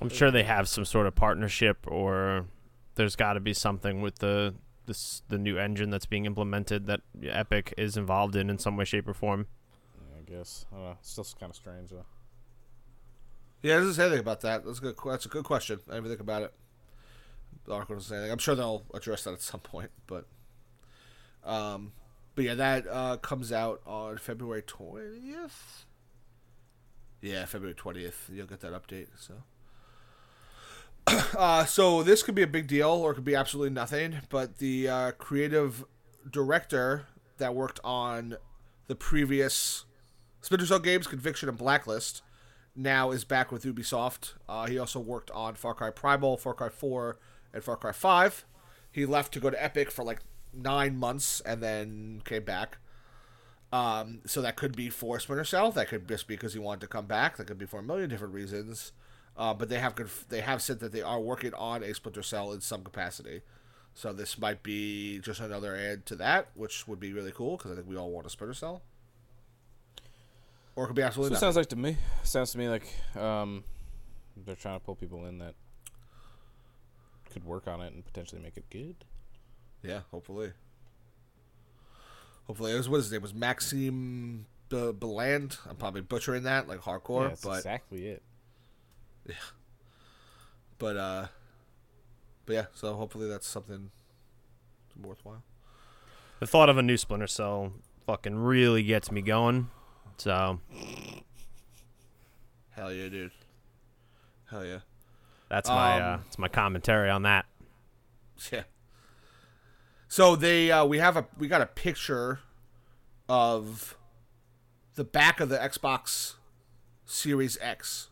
I'm 0.00 0.08
sure 0.08 0.30
they 0.30 0.44
have 0.44 0.66
some 0.68 0.86
sort 0.86 1.06
of 1.06 1.14
partnership, 1.14 1.86
or 1.86 2.46
there's 2.94 3.16
got 3.16 3.34
to 3.34 3.40
be 3.40 3.52
something 3.52 4.00
with 4.00 4.20
the 4.20 4.54
this 4.86 5.22
the 5.28 5.36
new 5.38 5.58
engine 5.58 5.90
that's 5.90 6.06
being 6.06 6.24
implemented 6.24 6.86
that 6.86 7.02
Epic 7.22 7.74
is 7.76 7.98
involved 7.98 8.34
in 8.34 8.48
in 8.48 8.58
some 8.58 8.76
way, 8.78 8.86
shape, 8.86 9.06
or 9.06 9.12
form. 9.14 9.46
Yeah, 10.00 10.18
I 10.20 10.38
guess. 10.38 10.64
I 10.72 10.76
don't 10.76 10.84
know. 10.84 10.96
It's 11.00 11.10
still 11.10 11.26
kind 11.38 11.50
of 11.50 11.56
strange 11.56 11.90
though. 11.90 12.06
Yeah, 13.62 13.78
doesn't 13.78 13.94
say 13.94 14.02
anything 14.02 14.20
about 14.20 14.40
that. 14.40 14.64
That's 14.64 14.78
a 14.78 14.82
good. 14.82 14.96
That's 15.04 15.26
a 15.26 15.28
good 15.28 15.44
question. 15.44 15.80
I 15.88 15.94
didn't 15.94 16.08
think 16.08 16.20
about 16.20 16.42
it. 16.42 16.52
The 17.64 17.74
article 17.74 17.94
doesn't 17.96 18.08
say 18.08 18.16
anything. 18.16 18.32
I'm 18.32 18.38
sure 18.38 18.54
they'll 18.56 18.82
address 18.92 19.22
that 19.24 19.34
at 19.34 19.40
some 19.40 19.60
point, 19.60 19.90
but, 20.08 20.26
um, 21.44 21.92
but 22.34 22.44
yeah, 22.44 22.54
that 22.54 22.86
uh, 22.90 23.18
comes 23.18 23.52
out 23.52 23.80
on 23.86 24.18
February 24.18 24.62
twentieth. 24.62 25.86
Yeah, 27.20 27.44
February 27.44 27.74
twentieth. 27.74 28.28
You'll 28.32 28.48
get 28.48 28.60
that 28.62 28.72
update. 28.72 29.06
So, 29.16 29.44
uh, 31.38 31.64
so 31.64 32.02
this 32.02 32.24
could 32.24 32.34
be 32.34 32.42
a 32.42 32.48
big 32.48 32.66
deal, 32.66 32.90
or 32.90 33.12
it 33.12 33.14
could 33.14 33.24
be 33.24 33.36
absolutely 33.36 33.70
nothing. 33.70 34.16
But 34.28 34.58
the 34.58 34.88
uh, 34.88 35.10
creative 35.12 35.84
director 36.28 37.06
that 37.38 37.54
worked 37.54 37.78
on 37.84 38.36
the 38.88 38.96
previous 38.96 39.84
Splinter 40.40 40.66
Cell 40.66 40.80
games, 40.80 41.06
Conviction 41.06 41.48
and 41.48 41.56
Blacklist, 41.56 42.22
now 42.74 43.10
is 43.10 43.24
back 43.24 43.52
with 43.52 43.64
Ubisoft. 43.64 44.34
Uh, 44.48 44.66
he 44.66 44.78
also 44.78 45.00
worked 45.00 45.30
on 45.32 45.54
Far 45.54 45.74
Cry 45.74 45.90
Primal, 45.90 46.36
Far 46.36 46.54
Cry 46.54 46.68
4, 46.68 47.18
and 47.52 47.62
Far 47.62 47.76
Cry 47.76 47.92
5. 47.92 48.44
He 48.90 49.06
left 49.06 49.32
to 49.34 49.40
go 49.40 49.50
to 49.50 49.62
Epic 49.62 49.90
for 49.90 50.04
like 50.04 50.20
nine 50.52 50.96
months 50.96 51.40
and 51.40 51.62
then 51.62 52.22
came 52.24 52.44
back. 52.44 52.78
Um, 53.72 54.20
so 54.26 54.42
that 54.42 54.56
could 54.56 54.76
be 54.76 54.90
for 54.90 55.18
Splinter 55.18 55.44
Cell. 55.44 55.72
That 55.72 55.88
could 55.88 56.06
just 56.06 56.26
be 56.26 56.34
because 56.34 56.52
he 56.52 56.58
wanted 56.58 56.82
to 56.82 56.86
come 56.88 57.06
back. 57.06 57.36
That 57.36 57.46
could 57.46 57.58
be 57.58 57.66
for 57.66 57.80
a 57.80 57.82
million 57.82 58.10
different 58.10 58.34
reasons. 58.34 58.92
Uh, 59.34 59.54
but 59.54 59.70
they 59.70 59.78
have 59.78 59.94
conf- 59.94 60.26
they 60.28 60.42
have 60.42 60.60
said 60.60 60.80
that 60.80 60.92
they 60.92 61.00
are 61.00 61.18
working 61.18 61.54
on 61.54 61.82
a 61.82 61.94
Splinter 61.94 62.22
Cell 62.22 62.52
in 62.52 62.60
some 62.60 62.84
capacity. 62.84 63.40
So 63.94 64.12
this 64.12 64.38
might 64.38 64.62
be 64.62 65.18
just 65.20 65.40
another 65.40 65.74
add 65.74 66.04
to 66.06 66.16
that, 66.16 66.48
which 66.54 66.86
would 66.86 67.00
be 67.00 67.14
really 67.14 67.32
cool 67.32 67.56
because 67.56 67.72
I 67.72 67.76
think 67.76 67.88
we 67.88 67.96
all 67.96 68.10
want 68.10 68.26
a 68.26 68.30
Splinter 68.30 68.54
Cell. 68.54 68.82
Or 70.76 70.84
it 70.84 70.86
could 70.88 70.96
be 70.96 71.02
So 71.02 71.06
absolutely 71.06 71.36
it 71.36 71.40
sounds 71.40 71.56
like 71.56 71.68
to 71.68 71.76
me. 71.76 71.96
Sounds 72.22 72.52
to 72.52 72.58
me 72.58 72.68
like 72.68 72.86
um, 73.16 73.64
they're 74.36 74.54
trying 74.54 74.78
to 74.78 74.84
pull 74.84 74.94
people 74.94 75.26
in 75.26 75.38
that 75.38 75.54
could 77.32 77.44
work 77.44 77.66
on 77.66 77.80
it 77.80 77.92
and 77.92 78.04
potentially 78.04 78.40
make 78.40 78.56
it 78.56 78.68
good. 78.70 78.96
Yeah, 79.82 80.00
hopefully. 80.10 80.52
Hopefully, 82.46 82.72
it 82.72 82.76
was 82.76 82.88
what 82.88 82.98
his 82.98 83.12
name 83.12 83.22
was 83.22 83.34
Maxime 83.34 84.46
B- 84.68 84.92
Beland. 84.92 85.58
I'm 85.68 85.76
probably 85.76 86.00
butchering 86.00 86.44
that 86.44 86.68
like 86.68 86.80
yeah, 86.86 86.92
hardcore, 86.92 87.28
that's 87.28 87.42
but 87.42 87.58
exactly 87.58 88.06
it. 88.08 88.22
Yeah. 89.28 89.34
But 90.78 90.96
uh, 90.96 91.26
but 92.46 92.52
yeah. 92.52 92.64
So 92.74 92.94
hopefully 92.94 93.28
that's 93.28 93.46
something 93.46 93.90
worthwhile. 95.00 95.42
The 96.40 96.46
thought 96.46 96.68
of 96.68 96.76
a 96.76 96.82
new 96.82 96.96
Splinter 96.96 97.28
Cell 97.28 97.72
fucking 98.06 98.34
really 98.36 98.82
gets 98.82 99.12
me 99.12 99.22
going. 99.22 99.70
So 100.18 100.60
Hell 102.70 102.92
yeah, 102.92 103.08
dude. 103.08 103.30
Hell 104.50 104.64
yeah. 104.64 104.78
that's 105.48 105.68
my 105.68 106.00
uh, 106.00 106.14
Um, 106.14 106.20
that's 106.24 106.38
my 106.38 106.48
commentary 106.48 107.10
on 107.10 107.22
that. 107.22 107.46
Yeah. 108.50 108.62
So 110.08 110.36
they 110.36 110.70
uh, 110.70 110.84
we 110.84 110.98
have 110.98 111.16
a 111.16 111.26
we 111.38 111.48
got 111.48 111.60
a 111.60 111.66
picture 111.66 112.40
of 113.28 113.96
the 114.94 115.04
back 115.04 115.40
of 115.40 115.48
the 115.48 115.56
Xbox 115.58 116.34
Series 117.04 117.56
X. 117.60 118.08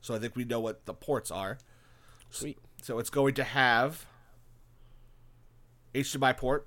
So 0.00 0.14
I 0.14 0.18
think 0.18 0.34
we 0.34 0.44
know 0.44 0.60
what 0.60 0.86
the 0.86 0.94
ports 0.94 1.30
are. 1.30 1.58
Sweet. 2.30 2.58
So 2.82 2.98
it's 2.98 3.10
going 3.10 3.34
to 3.34 3.44
have 3.44 4.06
HDMI 5.94 6.36
port, 6.36 6.66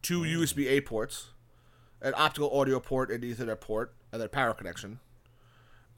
two 0.00 0.22
USB 0.22 0.66
A 0.68 0.80
ports, 0.80 1.30
an 2.02 2.14
optical 2.16 2.56
audio 2.58 2.80
port 2.80 3.10
and 3.10 3.22
Ethernet 3.22 3.60
port, 3.60 3.94
and 4.12 4.20
then 4.20 4.28
power 4.28 4.54
connection. 4.54 5.00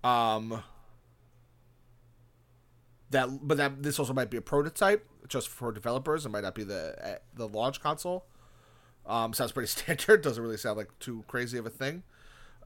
Um, 0.04 0.62
that 3.10 3.28
but 3.46 3.56
that 3.56 3.82
this 3.82 3.98
also 3.98 4.12
might 4.12 4.30
be 4.30 4.36
a 4.36 4.42
prototype 4.42 5.06
just 5.28 5.48
for 5.48 5.72
developers. 5.72 6.26
It 6.26 6.30
might 6.30 6.42
not 6.42 6.54
be 6.54 6.64
the 6.64 6.96
uh, 7.02 7.18
the 7.34 7.48
launch 7.48 7.80
console. 7.80 8.26
Um, 9.06 9.32
sounds 9.32 9.52
pretty 9.52 9.68
standard. 9.68 10.22
Doesn't 10.22 10.42
really 10.42 10.56
sound 10.56 10.76
like 10.76 10.96
too 10.98 11.24
crazy 11.28 11.58
of 11.58 11.66
a 11.66 11.70
thing. 11.70 12.02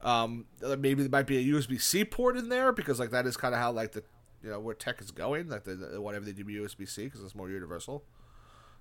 Um, 0.03 0.45
uh, 0.63 0.75
maybe 0.77 1.03
there 1.03 1.11
might 1.11 1.27
be 1.27 1.37
a 1.37 1.53
USB 1.53 1.79
C 1.79 2.03
port 2.03 2.35
in 2.35 2.49
there 2.49 2.71
because 2.71 2.99
like 2.99 3.11
that 3.11 3.27
is 3.27 3.37
kind 3.37 3.53
of 3.53 3.61
how 3.61 3.71
like 3.71 3.91
the 3.91 4.03
you 4.43 4.49
know 4.49 4.59
where 4.59 4.73
tech 4.73 5.01
is 5.01 5.11
going. 5.11 5.49
Like 5.49 5.63
they, 5.63 5.75
they 5.75 5.97
want 5.97 6.15
everything 6.15 6.43
to 6.43 6.51
USB 6.51 6.87
C 6.87 7.05
because 7.05 7.23
it's 7.23 7.35
more 7.35 7.49
universal. 7.49 8.03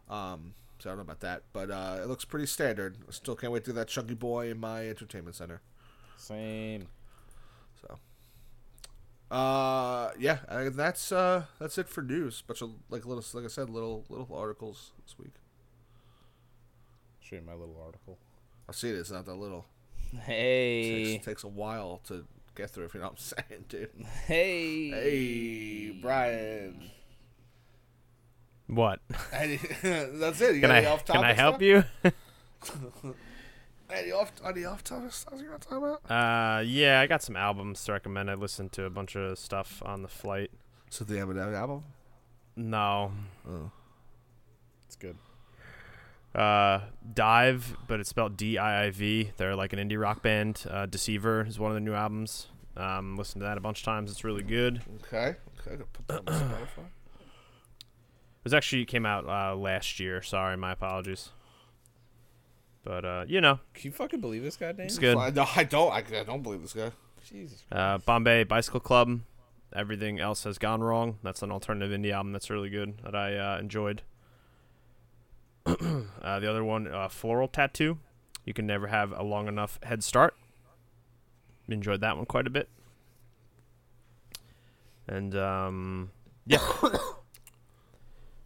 Um, 0.09 0.55
so 0.81 0.89
I 0.89 0.93
don't 0.93 0.99
know 0.99 1.03
about 1.03 1.21
that, 1.21 1.43
but 1.53 1.71
uh, 1.71 1.99
it 2.03 2.09
looks 2.09 2.25
pretty 2.25 2.47
standard. 2.47 2.97
I 3.09 3.13
still 3.13 3.37
can't 3.37 3.53
wait 3.53 3.65
to 3.65 3.71
do 3.71 3.75
that 3.75 3.89
chunky 3.89 4.15
boy 4.15 4.51
in 4.51 4.59
my 4.59 4.89
entertainment 4.89 5.37
center. 5.37 5.61
Same. 6.17 6.89
So, 7.81 7.99
uh, 9.35 10.11
yeah, 10.19 10.39
that's 10.73 11.13
uh, 11.13 11.45
that's 11.59 11.79
it 11.79 11.89
for 11.89 12.03
news. 12.03 12.43
Bunch 12.43 12.63
of 12.63 12.71
like 12.89 13.05
little, 13.05 13.25
like 13.35 13.45
I 13.45 13.49
said, 13.49 13.69
little 13.71 14.05
little 14.09 14.29
articles 14.35 14.93
this 15.05 15.19
week. 15.19 15.35
Show 17.21 17.37
you 17.37 17.43
my 17.43 17.55
little 17.55 17.81
article. 17.85 18.19
I 18.69 18.73
see 18.73 18.89
it. 18.89 18.97
It's 18.97 19.11
not 19.11 19.27
that 19.27 19.35
little. 19.35 19.67
Hey. 20.25 21.13
Takes, 21.13 21.27
takes 21.27 21.45
a 21.45 21.49
while 21.49 22.01
to 22.09 22.25
get 22.55 22.71
through. 22.71 22.87
If 22.87 22.95
you 22.95 23.01
know 23.01 23.07
what 23.07 23.13
I'm 23.13 23.45
saying, 23.49 23.65
dude. 23.69 23.91
Hey. 24.27 24.91
Hey, 24.91 25.99
Brian. 26.01 26.91
What? 28.71 29.01
That's 29.33 30.41
it. 30.41 30.55
You 30.55 30.61
Can 30.61 30.69
got 30.69 30.71
any 30.71 30.87
I 30.87 30.91
off 30.93 31.05
can 31.05 31.25
I 31.25 31.33
help 31.33 31.57
stuff? 31.57 31.63
you? 31.63 31.85
Any 33.93 34.13
off 34.13 34.31
any 34.47 34.65
off 34.65 34.85
topic 34.85 35.11
stuff 35.13 35.35
you 35.43 35.51
want 35.51 35.63
to 35.63 35.69
talk 35.69 35.79
about? 35.79 36.09
Uh, 36.09 36.61
yeah, 36.61 37.01
I 37.01 37.09
got 37.09 37.25
some 37.25 37.35
albums 37.35 37.83
to 37.87 37.93
recommend. 37.93 38.31
I 38.31 38.35
listened 38.35 38.71
to 38.73 38.85
a 38.85 38.91
bunch 38.91 39.17
of 39.17 39.37
stuff 39.37 39.83
on 39.85 40.03
the 40.03 40.09
flight. 40.09 40.53
So 40.91 41.05
the 41.05 41.15
Eminem 41.17 41.53
album. 41.57 41.83
No, 42.55 43.11
Oh. 43.49 43.73
It's 44.87 44.95
good. 44.95 45.17
uh, 46.37 46.81
Dive, 47.15 47.77
but 47.89 47.99
it's 47.99 48.11
spelled 48.11 48.37
D-I-I-V. 48.37 49.33
They're 49.37 49.57
like 49.57 49.73
an 49.73 49.81
indie 49.81 50.01
rock 50.01 50.23
band. 50.23 50.65
Uh, 50.71 50.87
Deceiver 50.87 51.45
is 51.49 51.59
one 51.59 51.73
of 51.73 51.75
the 51.75 51.81
new 51.81 51.95
albums. 51.95 52.47
Um, 52.77 53.17
listened 53.17 53.41
to 53.41 53.47
that 53.47 53.59
a 53.59 53.61
bunch 53.61 53.81
of 53.81 53.85
times. 53.87 54.13
It's 54.13 54.23
really 54.23 54.45
good. 54.45 54.83
Okay. 55.07 55.35
Okay. 55.67 55.83
I'll 55.83 55.87
put 55.93 56.07
that 56.09 56.19
on 56.33 56.51
Spotify. 56.51 56.87
It 58.41 58.45
was 58.45 58.55
actually 58.55 58.87
came 58.87 59.05
out 59.05 59.29
uh, 59.29 59.55
last 59.55 60.01
year. 60.01 60.23
Sorry, 60.23 60.57
my 60.57 60.73
apologies. 60.73 61.29
But 62.83 63.05
uh, 63.05 63.25
you 63.29 63.43
know, 63.43 63.61
Can 63.75 63.89
you 63.89 63.93
fucking 63.93 64.21
believe 64.21 64.43
this 64.43 64.57
guy, 64.57 64.73
Dane? 64.73 64.87
it's 64.87 64.99
good. 64.99 65.17
No, 65.35 65.47
I 65.55 65.65
don't. 65.65 65.93
I, 65.93 65.99
I 65.99 66.25
don't 66.25 66.43
believe 66.43 66.63
this 66.63 66.73
guy. 66.73 66.91
Jesus. 67.23 67.63
Uh, 67.71 67.99
Bombay 67.99 68.45
Bicycle 68.45 68.81
Club. 68.81 69.21
Everything 69.77 70.19
else 70.19 70.45
has 70.45 70.57
gone 70.57 70.81
wrong. 70.83 71.19
That's 71.23 71.43
an 71.43 71.53
alternative 71.53 71.97
indie 71.97 72.13
album 72.13 72.33
that's 72.33 72.51
really 72.51 72.71
good 72.71 72.95
that 73.05 73.15
I 73.15 73.37
uh, 73.37 73.59
enjoyed. 73.59 74.03
uh, 75.67 76.41
the 76.41 76.51
other 76.51 76.65
one, 76.65 76.89
uh, 76.89 77.09
Floral 77.09 77.47
Tattoo. 77.47 77.99
You 78.45 78.55
can 78.55 78.67
never 78.67 78.87
have 78.87 79.13
a 79.13 79.23
long 79.23 79.47
enough 79.47 79.79
head 79.83 80.03
start. 80.03 80.35
Enjoyed 81.69 82.01
that 82.01 82.17
one 82.17 82.27
quite 82.27 82.47
a 82.47 82.51
bit. 82.51 82.69
And 85.07 85.37
um, 85.37 86.11
yeah, 86.47 86.67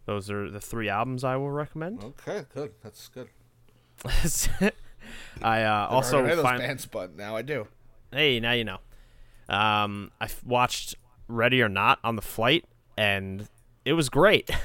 those 0.05 0.29
are 0.31 0.49
the 0.49 0.61
three 0.61 0.89
albums 0.89 1.23
I 1.23 1.35
will 1.35 1.51
recommend. 1.51 2.03
Okay, 2.27 2.45
good. 2.53 2.71
That's 2.83 3.07
good. 3.09 3.29
I 5.41 5.63
uh, 5.63 5.81
Never 5.83 5.93
also 5.93 6.17
heard 6.17 6.25
of 6.25 6.25
any 6.27 6.35
those 6.37 6.43
find 6.43 6.59
bands, 6.59 6.85
but 6.85 7.15
now 7.15 7.35
I 7.35 7.41
do. 7.41 7.67
Hey, 8.11 8.39
now 8.39 8.51
you 8.53 8.63
know. 8.63 8.79
Um, 9.49 10.11
I 10.19 10.25
f- 10.25 10.43
watched 10.43 10.95
Ready 11.27 11.61
or 11.61 11.69
Not 11.69 11.99
on 12.03 12.15
the 12.15 12.21
flight, 12.21 12.65
and 12.97 13.47
it 13.83 13.93
was 13.93 14.09
great. 14.09 14.49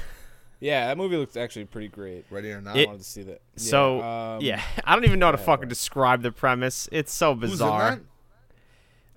Yeah, 0.63 0.85
that 0.85 0.95
movie 0.97 1.17
looked 1.17 1.37
actually 1.37 1.65
pretty 1.65 1.87
great. 1.87 2.23
Ready 2.29 2.51
or 2.51 2.61
not? 2.61 2.75
I 2.75 2.81
It- 2.81 2.85
wanted 2.87 2.99
to 2.99 3.03
see 3.03 3.23
that. 3.23 3.41
so 3.55 3.97
yeah, 3.97 4.33
um, 4.35 4.41
yeah, 4.43 4.61
I 4.85 4.93
don't 4.93 5.05
even 5.05 5.17
know 5.17 5.25
how 5.25 5.31
to 5.31 5.39
yeah, 5.39 5.43
fucking 5.43 5.61
right. 5.63 5.69
describe 5.69 6.21
the 6.21 6.31
premise. 6.31 6.87
It's 6.91 7.11
so 7.11 7.33
Who's 7.33 7.45
in 7.45 7.49
bizarre. 7.53 7.81
Uh, 7.93 7.97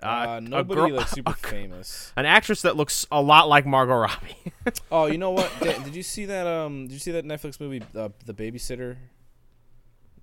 Uh, 0.03 0.35
a 0.37 0.41
nobody 0.41 0.81
girl- 0.81 0.91
like 0.97 1.07
super 1.09 1.31
a- 1.31 1.33
famous. 1.35 2.11
An 2.15 2.25
actress 2.25 2.61
that 2.63 2.75
looks 2.75 3.07
a 3.11 3.21
lot 3.21 3.47
like 3.47 3.65
Margot 3.65 3.95
Robbie. 3.95 4.37
Oh, 4.91 5.05
you 5.05 5.17
know 5.19 5.29
what? 5.31 5.51
Dan, 5.61 5.83
did 5.83 5.95
you 5.95 6.01
see 6.03 6.25
that? 6.25 6.47
Um, 6.47 6.87
did 6.87 6.93
you 6.93 6.99
see 6.99 7.11
that 7.11 7.23
Netflix 7.25 7.59
movie, 7.59 7.83
uh, 7.95 8.09
The 8.25 8.33
Babysitter? 8.33 8.97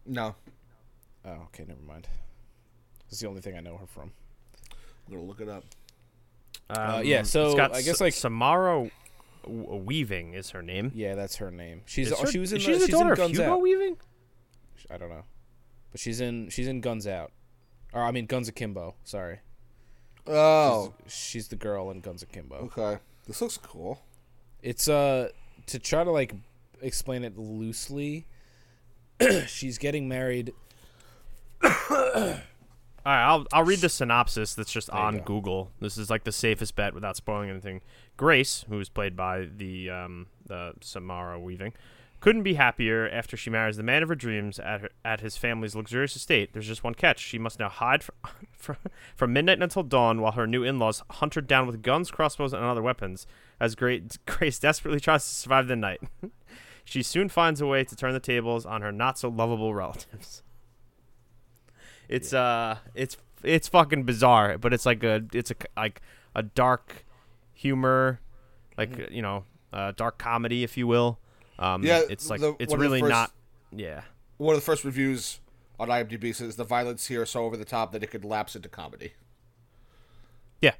No. 0.05 0.35
Oh, 1.25 1.31
okay, 1.47 1.65
never 1.67 1.81
mind. 1.83 2.09
It's 3.09 3.21
the 3.21 3.29
only 3.29 3.41
thing 3.41 3.57
I 3.57 3.61
know 3.61 3.77
her 3.77 3.87
from. 3.87 4.11
I'm 5.07 5.15
gonna 5.15 5.25
look 5.27 5.41
it 5.41 5.49
up. 5.49 5.65
Um, 6.71 7.05
yeah, 7.05 7.21
it's 7.21 7.31
so 7.31 7.55
got 7.55 7.73
I 7.75 7.83
guess, 7.83 7.95
S- 7.97 8.01
like- 8.01 8.15
Samara 8.15 8.91
Weaving 9.47 10.35
is 10.35 10.51
her 10.51 10.63
name. 10.63 10.91
Yeah, 10.95 11.15
that's 11.15 11.37
her 11.37 11.51
name. 11.51 11.83
She's 11.87 12.09
Is 12.09 12.13
oh, 12.15 12.23
her- 12.23 12.27
she 12.31 12.39
was 12.39 12.53
in 12.53 12.59
is 12.59 12.65
the, 12.67 12.73
she 12.73 12.79
the 12.79 12.87
she's 12.87 12.91
daughter 12.95 13.07
in 13.07 13.13
of 13.13 13.19
Guns 13.19 13.31
Hugo 13.39 13.53
Out. 13.53 13.61
Weaving? 13.61 13.97
I 14.91 14.99
don't 14.99 15.09
know, 15.11 15.25
but 15.93 16.01
she's 16.01 16.21
in 16.21 16.49
she's 16.51 16.67
in 16.69 16.81
Guns 16.81 17.07
Out, 17.07 17.31
or 17.93 18.03
I 18.03 18.11
mean 18.11 18.27
Guns 18.27 18.49
Akimbo. 18.49 18.95
Sorry, 19.05 19.39
Oh. 20.27 20.95
she's, 21.05 21.13
she's 21.13 21.49
the 21.49 21.57
girl 21.57 21.91
in 21.91 22.01
Guns 22.01 22.23
Akimbo. 22.23 22.71
Okay. 22.77 22.99
This 23.27 23.41
looks 23.41 23.57
cool. 23.59 24.01
It's 24.63 24.89
uh 24.89 25.29
to 25.67 25.79
try 25.79 26.05
to 26.05 26.11
like 26.11 26.35
explain 26.81 27.25
it 27.25 27.37
loosely. 27.39 28.27
she's 29.47 29.79
getting 29.79 30.09
married. 30.09 30.53
All 33.05 33.13
right, 33.13 33.25
I'll 33.25 33.47
I'll 33.53 33.65
read 33.65 33.81
the 33.81 33.89
synopsis 33.89 34.55
that's 34.55 34.73
just 34.73 34.89
There 34.89 35.01
on. 35.01 35.19
Google. 35.21 35.71
This 35.81 35.99
is 35.99 36.09
like 36.09 36.25
the 36.25 36.33
safest 36.33 36.77
bet 36.77 36.95
without 36.95 37.17
spoiling 37.17 37.51
anything. 37.51 37.81
Grace, 38.17 38.65
who 38.69 38.79
is 38.79 38.89
played 38.89 39.17
by 39.17 39.49
the 39.57 39.91
um, 39.91 40.27
the 40.47 40.75
Samara 40.81 41.41
Weaving, 41.41 41.73
couldn't 42.23 42.45
be 42.45 42.55
happier 42.55 43.09
after 43.11 43.37
she 43.37 43.51
marries 43.51 43.77
the 43.77 43.83
man 43.83 44.01
of 44.05 44.09
her 44.09 44.15
dreams 44.15 44.61
at 44.61 44.81
her, 44.81 44.91
at 45.05 45.21
his 45.21 45.37
family's 45.37 45.75
luxurious 45.75 46.15
estate. 46.15 46.53
There's 46.53 46.69
just 46.69 46.85
one 46.85 46.95
catch: 46.95 47.19
she 47.19 47.37
must 47.37 47.59
now 47.59 47.69
hide 47.69 48.05
from, 48.05 48.15
from, 48.53 48.77
from 49.17 49.33
midnight 49.33 49.61
until 49.61 49.83
dawn 49.83 50.21
while 50.21 50.31
her 50.33 50.47
new 50.47 50.63
in-laws 50.63 51.03
hunt 51.11 51.35
her 51.35 51.41
down 51.41 51.67
with 51.67 51.83
guns, 51.83 52.13
crossbows, 52.13 52.53
and 52.53 52.63
other 52.65 52.81
weapons. 52.81 53.27
As 53.59 53.75
Grace 54.27 54.59
desperately 54.61 55.01
tries 55.01 55.25
to 55.25 55.35
survive 55.35 55.67
the 55.67 55.75
night, 55.75 56.01
she 56.85 57.03
soon 57.03 57.29
finds 57.29 57.61
a 57.61 57.67
way 57.67 57.83
to 57.83 57.97
turn 57.97 58.13
the 58.13 58.21
tables 58.21 58.65
on 58.65 58.83
her 58.83 58.93
not 58.93 59.19
so 59.19 59.29
lovable 59.29 59.75
relatives. 59.75 60.45
It's 62.09 62.33
uh, 62.33 62.79
it's 62.95 63.17
it's 63.43 63.67
fucking 63.67 64.05
bizarre, 64.05 64.59
but 64.59 64.73
it's 64.73 64.87
like 64.87 65.03
a 65.03 65.25
it's 65.33 65.51
a 65.51 65.57
like 65.77 66.01
a 66.37 66.45
dark 66.45 67.05
humor, 67.53 68.21
like 68.79 68.91
Mm-hmm. 68.93 69.13
you 69.13 69.23
know, 69.23 69.45
uh, 69.73 69.93
dark 69.97 70.19
comedy, 70.19 70.63
if 70.63 70.77
you 70.77 70.87
will. 70.87 71.19
Um, 71.59 71.85
Yeah, 71.85 72.03
it's 72.09 72.29
like 72.31 72.41
the- 72.41 72.57
it's 72.59 72.71
one 72.71 72.79
of 72.79 72.85
the 72.85 72.89
really 72.89 73.01
first- 73.01 73.11
not. 73.11 73.33
Yeah, 73.75 74.03
One 74.39 74.55
of 74.55 74.61
the 74.61 74.65
first 74.65 74.85
reviews 74.85 75.41
on 75.81 75.89
IMDb 75.89 76.35
says 76.35 76.57
the 76.57 76.65
violence 76.65 77.07
here 77.07 77.23
is 77.23 77.31
so 77.31 77.45
over 77.45 77.57
the 77.57 77.65
top 77.65 77.93
that 77.93 78.03
it 78.03 78.09
could 78.11 78.25
lapse 78.25 78.55
into 78.57 78.69
comedy. 78.69 79.13
yeah. 80.61 80.73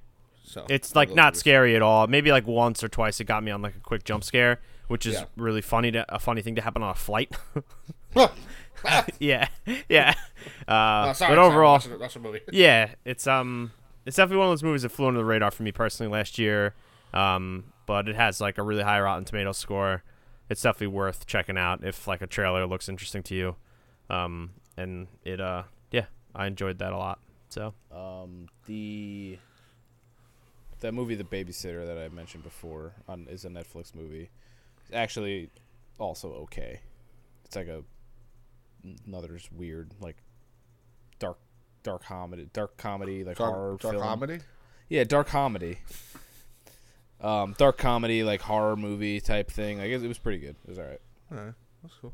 So 0.45 0.67
It's 0.69 0.95
like 0.95 1.11
not 1.15 1.33
movies. 1.33 1.41
scary 1.41 1.77
at 1.77 1.83
all. 1.83 2.07
Maybe 2.07 2.31
like 2.31 2.47
once 2.47 2.83
or 2.85 2.89
twice 2.89 3.19
it 3.21 3.25
got 3.25 3.43
me 3.43 3.51
on 3.51 3.63
like 3.63 3.77
a 3.77 3.81
quick 3.81 4.05
jump 4.05 4.25
scare, 4.25 4.61
which 4.89 5.07
is 5.07 5.15
Yeah. 5.15 5.25
really 5.37 5.63
funny 5.63 5.91
to 5.93 6.05
a 6.15 6.19
funny 6.19 6.43
thing 6.43 6.55
to 6.57 6.61
happen 6.63 6.83
on 6.83 6.91
a 6.91 6.95
flight. 6.95 7.35
yeah, 9.19 9.49
yeah. 9.89 10.15
Uh, 10.69 11.07
Oh, 11.09 11.13
sorry, 11.15 11.35
but 11.35 11.39
overall, 11.39 11.81
sorry, 11.81 11.93
that's 11.93 11.97
a, 11.97 11.99
that's 11.99 12.17
a 12.17 12.19
movie. 12.19 12.41
yeah, 12.53 12.91
it's 13.05 13.27
um, 13.27 13.73
it's 14.05 14.17
definitely 14.17 14.39
one 14.39 14.49
of 14.49 14.53
those 14.53 14.63
movies 14.63 14.83
that 14.83 14.91
flew 14.91 15.07
under 15.07 15.19
the 15.21 15.25
radar 15.25 15.51
for 15.51 15.63
me 15.63 15.73
personally 15.73 16.13
last 16.13 16.39
year. 16.39 16.75
Um, 17.15 17.65
but 17.87 18.09
it 18.09 18.17
has 18.17 18.41
like 18.41 18.59
a 18.59 18.63
really 18.63 18.83
high 18.83 19.01
Rotten 19.01 19.25
Tomato 19.25 19.53
score. 19.53 20.03
It's 20.53 20.61
definitely 20.61 20.89
worth 20.89 21.25
checking 21.27 21.57
out 21.57 21.83
if 21.83 22.07
like 22.07 22.21
a 22.21 22.27
trailer 22.27 22.67
looks 22.67 22.87
interesting 22.87 23.23
to 23.23 23.35
you. 23.35 23.57
Um, 24.11 24.51
and 24.77 25.09
it 25.25 25.41
uh, 25.41 25.63
yeah, 25.91 26.05
I 26.35 26.47
enjoyed 26.47 26.79
that 26.81 26.93
a 26.93 26.99
lot. 26.99 27.21
So 27.49 27.73
Um, 27.91 28.49
the 28.67 29.39
that 30.81 30.93
movie, 30.93 31.15
The 31.15 31.25
Babysitter, 31.25 31.87
that 31.87 31.97
I 31.97 32.15
mentioned 32.15 32.45
before, 32.45 32.93
on 33.09 33.27
is 33.31 33.47
a 33.47 33.49
Netflix 33.49 33.95
movie. 33.95 34.29
It's 34.83 34.95
actually 34.95 35.49
also 35.99 36.33
okay. 36.45 36.81
It's 37.47 37.57
like 37.57 37.69
a 37.69 37.83
another 39.07 39.39
weird 39.57 39.93
like 40.01 40.17
dark 41.19 41.39
dark 41.83 42.05
comedy, 42.05 42.51
dark 42.53 42.77
comedy 42.77 43.25
like 43.25 43.39
horror 43.39 43.71
Dark, 43.71 43.81
dark 43.81 43.95
film. 43.95 44.05
comedy. 44.05 44.39
Yeah, 44.91 45.05
dark 45.05 45.29
comedy. 45.29 45.79
Um, 47.23 47.55
dark 47.57 47.79
comedy 47.79 48.25
like 48.25 48.41
horror 48.41 48.77
movie 48.77 49.21
type 49.21 49.51
thing. 49.51 49.81
I 49.81 49.89
guess 49.89 50.03
it 50.03 50.09
was 50.09 50.19
pretty 50.19 50.39
good. 50.39 50.57
It 50.65 50.69
was 50.69 50.79
all 50.79 50.85
right. 50.87 51.01
Alright, 51.33 51.55
that's 51.83 51.95
cool. 52.01 52.13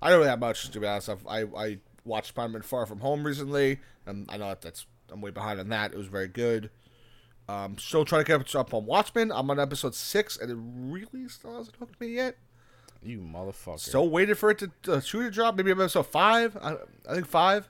I 0.00 0.10
don't 0.10 0.18
really 0.18 0.30
have 0.30 0.40
much 0.40 0.68
to 0.70 0.80
be 0.80 0.86
honest. 0.86 1.08
I've, 1.08 1.26
I 1.26 1.42
I 1.56 1.78
watched 2.04 2.28
Spider-Man 2.28 2.62
Far 2.62 2.86
From 2.86 3.00
Home 3.00 3.24
recently, 3.24 3.78
and 4.06 4.26
I 4.28 4.36
know 4.36 4.48
that 4.48 4.60
that's 4.60 4.86
I'm 5.10 5.20
way 5.20 5.30
behind 5.30 5.58
on 5.60 5.68
that. 5.70 5.92
It 5.92 5.96
was 5.98 6.06
very 6.08 6.28
good. 6.28 6.70
Um, 7.48 7.76
still 7.78 8.04
trying 8.04 8.24
to 8.24 8.38
catch 8.38 8.54
up 8.54 8.72
on 8.72 8.86
Watchmen. 8.86 9.32
I'm 9.32 9.50
on 9.50 9.58
episode 9.58 9.94
six, 9.94 10.36
and 10.38 10.50
it 10.50 10.56
really 10.58 11.28
still 11.28 11.56
hasn't 11.56 11.76
hooked 11.76 12.00
me 12.00 12.08
yet. 12.08 12.36
You 13.02 13.18
motherfucker. 13.20 13.80
Still 13.80 14.08
waiting 14.10 14.34
for 14.36 14.50
it 14.50 14.62
to 14.84 14.92
uh, 14.92 15.00
shoot 15.00 15.26
a 15.26 15.30
drop. 15.30 15.56
Maybe 15.56 15.70
episode 15.72 16.06
five. 16.06 16.56
I, 16.62 16.76
I 17.08 17.14
think 17.14 17.26
five. 17.26 17.68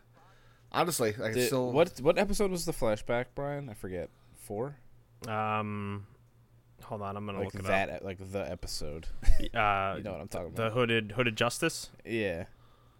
Honestly, 0.70 1.14
I 1.22 1.32
Did- 1.32 1.46
still 1.46 1.72
what 1.72 2.00
what 2.00 2.18
episode 2.18 2.50
was 2.50 2.64
the 2.64 2.72
flashback, 2.72 3.26
Brian? 3.34 3.68
I 3.68 3.74
forget. 3.74 4.10
Four. 4.34 4.76
um, 5.28 6.06
hold 6.92 7.02
on, 7.02 7.16
I'm 7.16 7.24
gonna 7.24 7.38
Like 7.38 7.54
look 7.54 7.62
it 7.64 7.66
that, 7.68 7.88
e- 8.02 8.04
like 8.04 8.18
the 8.32 8.50
episode. 8.50 9.06
Uh, 9.54 9.94
You 9.96 10.02
know 10.04 10.12
what 10.12 10.20
I'm 10.20 10.28
talking 10.28 10.52
the 10.54 10.62
about? 10.66 10.72
hooded 10.74 11.12
hooded 11.12 11.36
justice. 11.36 11.90
Yeah. 12.04 12.44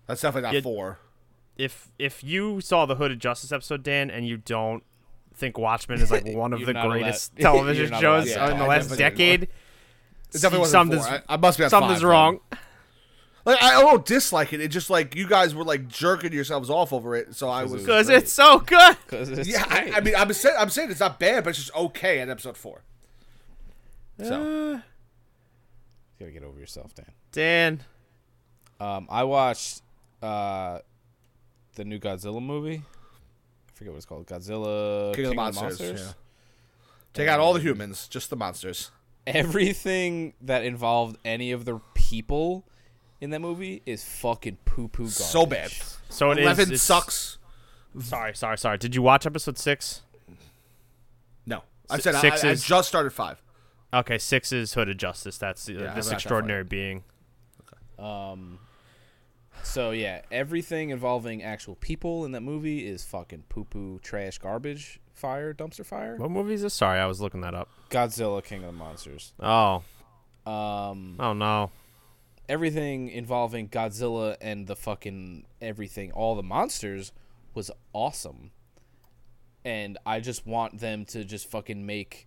That's 0.07 0.23
definitely 0.23 0.47
not 0.49 0.55
Yeah. 0.55 0.61
four. 0.63 0.99
If 1.59 1.93
if 1.99 2.25
you 2.25 2.61
saw 2.63 2.87
the 2.87 2.95
hooded 2.97 3.21
justice 3.21 3.53
episode, 3.53 3.83
Dan, 3.83 4.11
and 4.11 4.27
you 4.27 4.39
don't 4.39 4.83
think 5.35 5.59
Watchmen 5.59 6.01
is 6.01 6.11
like 6.11 6.25
one 6.35 6.53
of 6.55 6.65
the 6.65 6.73
not 6.73 6.87
allowed- 6.87 6.93
greatest 7.01 7.37
television 7.37 7.89
shows 8.01 8.25
to 8.33 8.43
in 8.45 8.51
the 8.51 8.57
talk. 8.57 8.69
last 8.69 8.89
Definitely 8.89 8.97
decade, 8.97 9.43
It 9.45 9.51
definitely 10.33 10.59
wasn't 10.61 10.73
something's 10.73 11.07
four. 11.07 11.23
I, 11.29 11.35
I 11.35 11.37
must 11.37 11.59
be 11.59 11.65
at 11.65 11.71
something's 11.71 12.01
five, 12.01 12.09
wrong. 12.09 12.41
then. 12.51 12.59
Like 13.45 13.63
I 13.63 13.81
don't 13.81 14.07
dislike 14.07 14.53
it. 14.53 14.61
It 14.61 14.69
just 14.69 14.89
like 14.89 15.15
you 15.17 15.27
guys 15.29 15.55
were 15.55 15.65
like 15.65 15.89
jerking 15.89 16.33
yourselves 16.33 16.71
off 16.71 16.93
over 16.93 17.15
it. 17.17 17.35
So 17.35 17.49
I 17.49 17.65
was. 17.65 17.73
was 17.73 17.83
Because 17.83 18.07
great. 18.07 18.23
it's 18.23 18.33
so 18.33 18.61
good. 18.61 18.97
It's 19.11 19.49
yeah, 19.49 19.65
I. 19.69 19.93
I 19.97 20.01
mean, 20.01 20.15
I'm 20.17 20.33
saying 20.33 20.57
I'm 20.59 20.71
saying 20.71 20.91
it's 20.93 21.01
not 21.01 21.19
bad, 21.21 21.45
but 21.45 21.51
it's 21.51 21.59
just 21.59 21.75
okay 21.77 22.21
at 22.21 22.29
episode 22.31 22.57
four. 22.57 22.83
So 24.21 24.35
Uh, 24.35 24.77
you 24.77 24.83
gotta 26.21 26.33
get 26.33 26.43
over 26.45 26.59
yourself, 26.59 26.95
Dan. 26.95 27.07
Dan, 27.33 27.85
Um, 28.81 29.07
I 29.11 29.25
watched 29.25 29.83
uh, 30.23 30.79
the 31.75 31.85
new 31.85 31.99
Godzilla 31.99 32.43
movie. 32.43 32.83
I 32.85 33.73
forget 33.75 33.93
what 33.93 33.97
it's 33.99 34.07
called. 34.07 34.27
Godzilla 34.27 35.15
King 35.15 35.25
of 35.27 35.31
the 35.31 35.37
Monsters, 35.37 36.01
yeah. 36.01 36.13
take 37.15 37.29
out 37.29 37.41
all 37.41 37.53
the 37.55 37.61
humans, 37.61 38.07
just 38.09 38.29
the 38.31 38.37
monsters. 38.37 38.91
Everything 39.27 40.35
that 40.41 40.65
involved 40.65 41.17
any 41.25 41.53
of 41.53 41.65
the 41.65 41.81
people 41.95 42.67
in 43.21 43.31
that 43.31 43.41
movie 43.41 43.83
is 43.87 44.05
fucking 44.05 44.59
poo 44.65 44.89
poo 44.89 45.05
garbage. 45.05 45.13
So 45.15 45.47
bad. 45.47 45.71
so 46.09 46.31
it 46.33 46.39
is. 46.39 46.45
Eleven 46.45 46.63
it's- 46.65 46.83
sucks. 46.83 47.39
Sorry, 48.01 48.35
sorry, 48.35 48.57
sorry. 48.59 48.79
Did 48.79 48.95
you 48.95 49.03
watch 49.03 49.27
episode 49.27 49.59
six? 49.59 50.03
No, 51.47 51.63
I 51.91 51.99
said 51.99 52.15
Six 52.17 52.43
I, 52.43 52.51
I 52.51 52.55
just 52.55 52.89
started 52.89 53.11
five. 53.13 53.41
Okay, 53.95 54.19
six 54.19 54.53
is 54.53 54.75
Hooded 54.75 54.99
Justice. 54.99 55.37
That's 55.39 55.69
uh, 55.69 55.73
Yeah, 55.73 55.91
I'm 55.91 55.95
this 55.97 56.07
not 56.07 56.11
that 56.11 56.15
extraordinary 56.17 56.65
being. 56.65 57.05
Um, 57.99 58.59
so 59.63 59.91
yeah, 59.91 60.23
everything 60.31 60.91
involving 60.91 61.43
actual 61.43 61.75
people 61.77 62.25
in 62.25 62.33
that 62.33 62.41
movie 62.41 62.87
is 62.87 63.05
fucking 63.05 63.45
poo 63.49 63.65
poo 63.65 63.99
trash 64.01 64.39
garbage 64.39 64.99
fire 65.13 65.53
dumpster 65.53 65.85
fire. 65.85 66.17
What 66.17 66.31
movie 66.31 66.55
is 66.55 66.63
this? 66.63 66.75
Sorry, 66.75 66.99
I 66.99 67.07
was 67.07 67.21
looking 67.21 67.43
that 67.43 67.55
up. 67.55 67.69
Godzilla 67.91 68.43
King 68.43 68.61
of 68.61 68.67
the 68.67 68.73
Monsters. 68.73 69.35
Oh, 69.39 69.83
Um, 70.47 71.17
oh 71.21 71.33
no. 71.35 71.71
everything 72.49 73.09
involving 73.11 73.69
Godzilla 73.69 74.37
and 74.41 74.67
the 74.67 74.75
fucking 74.75 75.45
everything, 75.61 76.11
all 76.13 76.35
the 76.35 76.43
monsters 76.43 77.13
was 77.55 77.71
awesome. 77.93 78.51
And 79.65 79.99
I 80.05 80.19
just 80.21 80.45
want 80.47 80.81
them 80.81 81.05
to 81.07 81.25
just 81.25 81.49
fucking 81.49 81.85
make 81.87 82.27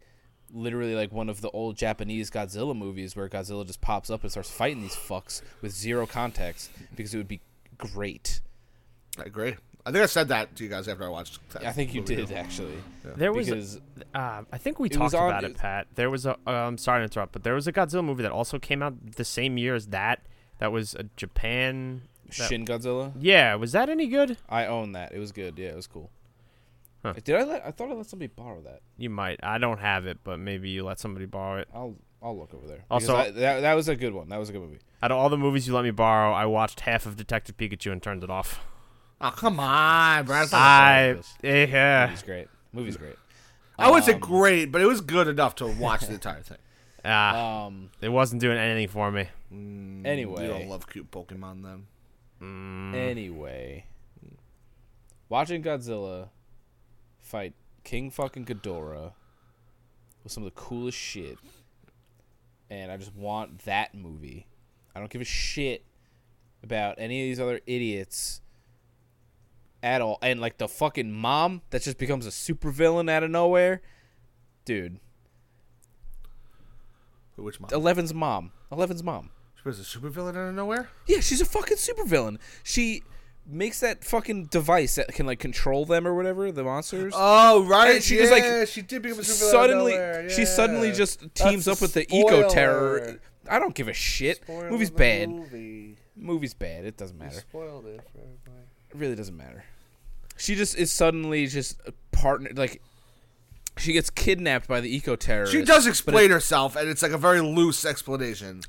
literally 0.56 0.95
like 0.95 1.12
one 1.12 1.30
of 1.30 1.41
the 1.41 1.49
old 1.51 1.76
Japanese 1.78 2.32
Godzilla 2.32 2.76
movies 2.76 3.16
where 3.16 3.28
Godzilla 3.30 3.66
just 3.68 3.82
pops 3.82 4.10
up 4.10 4.22
and 4.24 4.32
starts 4.32 4.49
fighting 4.49 4.82
these 4.82 4.95
fucks 4.95 5.41
with 5.62 5.72
zero 5.74 6.08
context 6.08 6.72
because 6.95 7.14
it 7.14 7.18
would 7.18 7.28
be 7.28 7.41
great. 7.78 8.41
I 9.20 9.24
agree. 9.24 9.56
I 9.86 9.91
think 9.91 10.01
I 10.01 10.08
said 10.08 10.30
that 10.30 10.56
to 10.56 10.64
you 10.64 10.70
guys 10.70 10.88
after 10.88 11.03
I 11.03 11.10
watched. 11.10 11.39
that 11.51 11.64
I 11.64 11.72
think 11.72 11.93
you 11.93 12.01
movie. 12.01 12.16
did 12.16 12.32
actually. 12.32 12.74
There 13.03 13.32
was, 13.32 13.45
Because 13.47 13.82
uh, 14.16 14.41
I 14.51 14.58
think 14.58 14.80
we 14.80 14.89
talked 14.89 15.14
on- 15.14 15.30
about 15.30 15.43
it, 15.43 15.56
Pat. 15.58 15.86
There 15.93 16.10
was 16.10 16.26
a. 16.26 16.32
Uh, 16.47 16.51
I'm 16.51 16.80
sorry 16.80 17.01
to 17.01 17.03
interrupt, 17.03 17.32
but 17.34 17.43
there 17.43 17.53
was 17.53 17.68
a 17.68 17.72
Godzilla 17.74 18.03
movie 18.03 18.24
that 18.24 18.32
also 18.32 18.58
came 18.58 18.82
out 18.82 19.12
the 19.18 19.24
same 19.26 19.58
year 19.60 19.76
as 19.76 19.88
that. 19.88 20.26
That 20.58 20.72
was 20.72 20.95
a 20.95 21.03
Japan. 21.16 22.01
that- 22.26 22.34
Shin 22.34 22.66
Godzilla, 22.66 23.14
Yeah, 23.20 23.53
was 23.56 23.74
that 23.74 23.88
any 23.89 24.08
good? 24.08 24.38
I 24.49 24.66
own 24.66 24.93
that. 24.93 25.12
It 25.12 25.20
was 25.20 25.32
good. 25.32 25.60
Yeah, 25.60 25.68
it 25.70 25.76
was 25.76 25.86
cool. 25.86 26.10
Huh. 27.06 27.14
Did 27.24 27.36
I 27.36 27.43
let? 27.43 27.66
I 27.66 27.70
thought 27.72 27.91
I 27.91 27.93
let 27.93 28.08
somebody 28.08 28.32
borrow 28.36 28.62
that. 28.62 28.80
You 28.97 29.12
might. 29.12 29.39
I 29.43 29.60
don't 29.60 29.78
have 29.80 30.08
it, 30.08 30.18
but 30.24 30.39
maybe 30.39 30.70
you 30.70 30.84
let 30.84 30.99
somebody 30.99 31.28
borrow 31.28 31.60
it. 31.62 31.68
I'll 31.74 31.95
I'll 32.22 32.36
look 32.36 32.51
over 32.56 32.66
there. 32.66 32.84
Also- 32.89 33.16
Also, 33.16 33.32
that 33.34 33.60
that 33.62 33.74
was 33.76 33.88
a 33.88 33.95
good 33.95 34.14
one. 34.14 34.30
That 34.30 34.39
was 34.39 34.49
a 34.49 34.53
good 34.53 34.62
movie. 34.62 34.80
Out 35.03 35.12
of 35.12 35.18
all 35.18 35.30
the 35.30 35.38
movies 35.38 35.68
you 35.68 35.76
let 35.76 35.84
me 35.84 35.91
borrow, 35.91 36.34
I 36.34 36.47
watched 36.47 36.80
half 36.80 37.06
of 37.06 37.16
Detective 37.16 37.58
Pikachu 37.58 37.91
and 37.91 38.01
turned 38.01 38.24
it 38.24 38.32
off. 38.32 38.60
Oh 39.22 39.30
come 39.30 39.60
on, 39.60 40.26
Brad. 40.26 40.49
That's 40.49 40.51
not- 40.51 40.60
I 40.62 41.22
yeah. 41.43 42.08
Movie's 42.08 42.24
great. 42.24 42.47
Movie's 42.74 42.97
great. 42.97 43.16
I 43.78 43.91
would 43.91 44.03
say 44.03 44.14
great, 44.14 44.72
but 44.72 44.82
it 44.82 44.86
was 44.88 45.01
good 45.01 45.28
enough 45.28 45.53
to 45.56 45.68
watch 45.68 46.01
the 46.08 46.14
entire 46.14 46.41
thing. 46.41 46.58
Ah, 47.08 47.66
Um. 47.68 47.91
it 48.01 48.10
wasn't 48.10 48.41
doing 48.41 48.58
anything 48.58 48.88
for 48.88 49.12
me. 49.12 49.28
Anyway. 49.51 50.41
you 50.41 50.47
don't 50.47 50.68
love 50.68 50.89
cute 50.89 51.12
Pokemon 51.12 51.62
then. 51.62 51.86
Mm, 52.41 52.95
Anyway, 52.95 53.86
watching 55.30 55.62
Godzilla 55.62 56.30
fight 57.36 57.53
King 57.83 58.11
fucking 58.11 58.45
Ghidorah 58.45 59.11
with 60.23 60.31
some 60.31 60.43
of 60.43 60.53
the 60.53 60.59
coolest 60.59 60.97
shit, 60.97 61.38
and 62.69 62.89
I 62.89 62.95
just 62.95 63.13
want 63.13 63.65
that 63.65 63.93
movie. 63.93 64.47
I 64.95 64.99
don't 64.99 65.11
give 65.11 65.19
a 65.19 65.25
shit 65.25 65.83
about 66.63 66.95
any 66.97 67.21
of 67.21 67.25
these 67.25 67.39
other 67.41 67.59
idiots 67.67 68.39
at 69.83 70.01
all. 70.01 70.17
And 70.21 70.39
like 70.39 70.57
the 70.59 70.70
fucking 70.70 71.12
mom 71.12 71.62
that 71.71 71.82
just 71.82 71.97
becomes 71.97 72.25
a 72.25 72.29
supervillain 72.29 73.12
out 73.12 73.24
of 73.24 73.32
nowhere, 73.32 73.82
dude. 74.63 75.01
Which 77.36 77.59
mom? 77.59 77.70
Eleven's 77.74 78.13
mom. 78.13 78.53
Eleven's 78.71 79.03
mom. 79.03 79.32
She 79.57 79.67
was 79.67 79.78
a 79.78 79.83
supervillain 79.83 80.37
out 80.37 80.47
of 80.47 80.55
nowhere. 80.55 80.87
Yeah, 81.05 81.20
she's 81.20 81.41
a 81.41 81.45
fucking 81.45 81.75
supervillain. 81.75 82.37
She 82.63 83.03
makes 83.47 83.80
that 83.82 84.04
fucking 84.04 84.46
device 84.46 84.96
that 84.96 85.09
can 85.09 85.26
like 85.26 85.39
control 85.39 85.86
them 85.86 86.08
or 86.08 86.16
whatever, 86.16 86.51
the 86.51 86.63
monsters. 86.63 87.13
Oh 87.16 87.63
right, 87.66 87.96
And 87.96 88.04
she 88.04 88.16
yeah, 88.16 88.22
just, 88.22 88.32
like, 88.32 88.67
she 88.67 88.82
did 88.82 89.01
become 89.01 89.24
suddenly 89.24 89.93
nowhere, 89.93 90.30
she 90.30 90.46
suddenly 90.46 90.92
just 90.92 91.22
teams 91.36 91.66
That's 91.66 91.78
up 91.78 91.82
with 91.82 91.93
the 91.93 92.08
eco 92.16 92.50
terror. 92.50 93.20
I 93.50 93.59
don't 93.59 93.76
give 93.76 93.88
a 93.88 93.93
shit. 93.93 94.38
Spoiled 94.38 94.72
Movie's 94.72 94.89
bad. 94.89 95.30
Movie. 95.30 95.97
Movie's 96.16 96.54
bad. 96.54 96.86
It 96.86 96.97
doesn't 96.97 97.17
matter. 97.17 97.36
Spoiled 97.36 97.86
it 97.86 98.01
for 98.12 98.20
everybody. 98.20 98.66
It 98.89 98.96
really 98.96 99.16
doesn't 99.16 99.38
matter. 99.38 99.63
She 100.38 100.55
just 100.55 100.76
is 100.78 100.92
suddenly 100.92 101.46
just 101.47 101.80
a 101.86 101.93
partner 102.12 102.50
like 102.55 102.82
she 103.78 103.93
gets 103.93 104.09
kidnapped 104.09 104.67
by 104.67 104.82
the 104.82 104.93
eco 104.93 105.16
terror. 105.16 105.47
She 105.47 105.63
does 105.63 105.86
explain 105.86 106.32
herself, 106.32 106.76
and 106.76 106.89
it's 106.89 107.01
like 107.01 107.12
a 107.12 107.17
very 107.17 107.42
loose 107.42 107.86
explanation. 107.86 108.62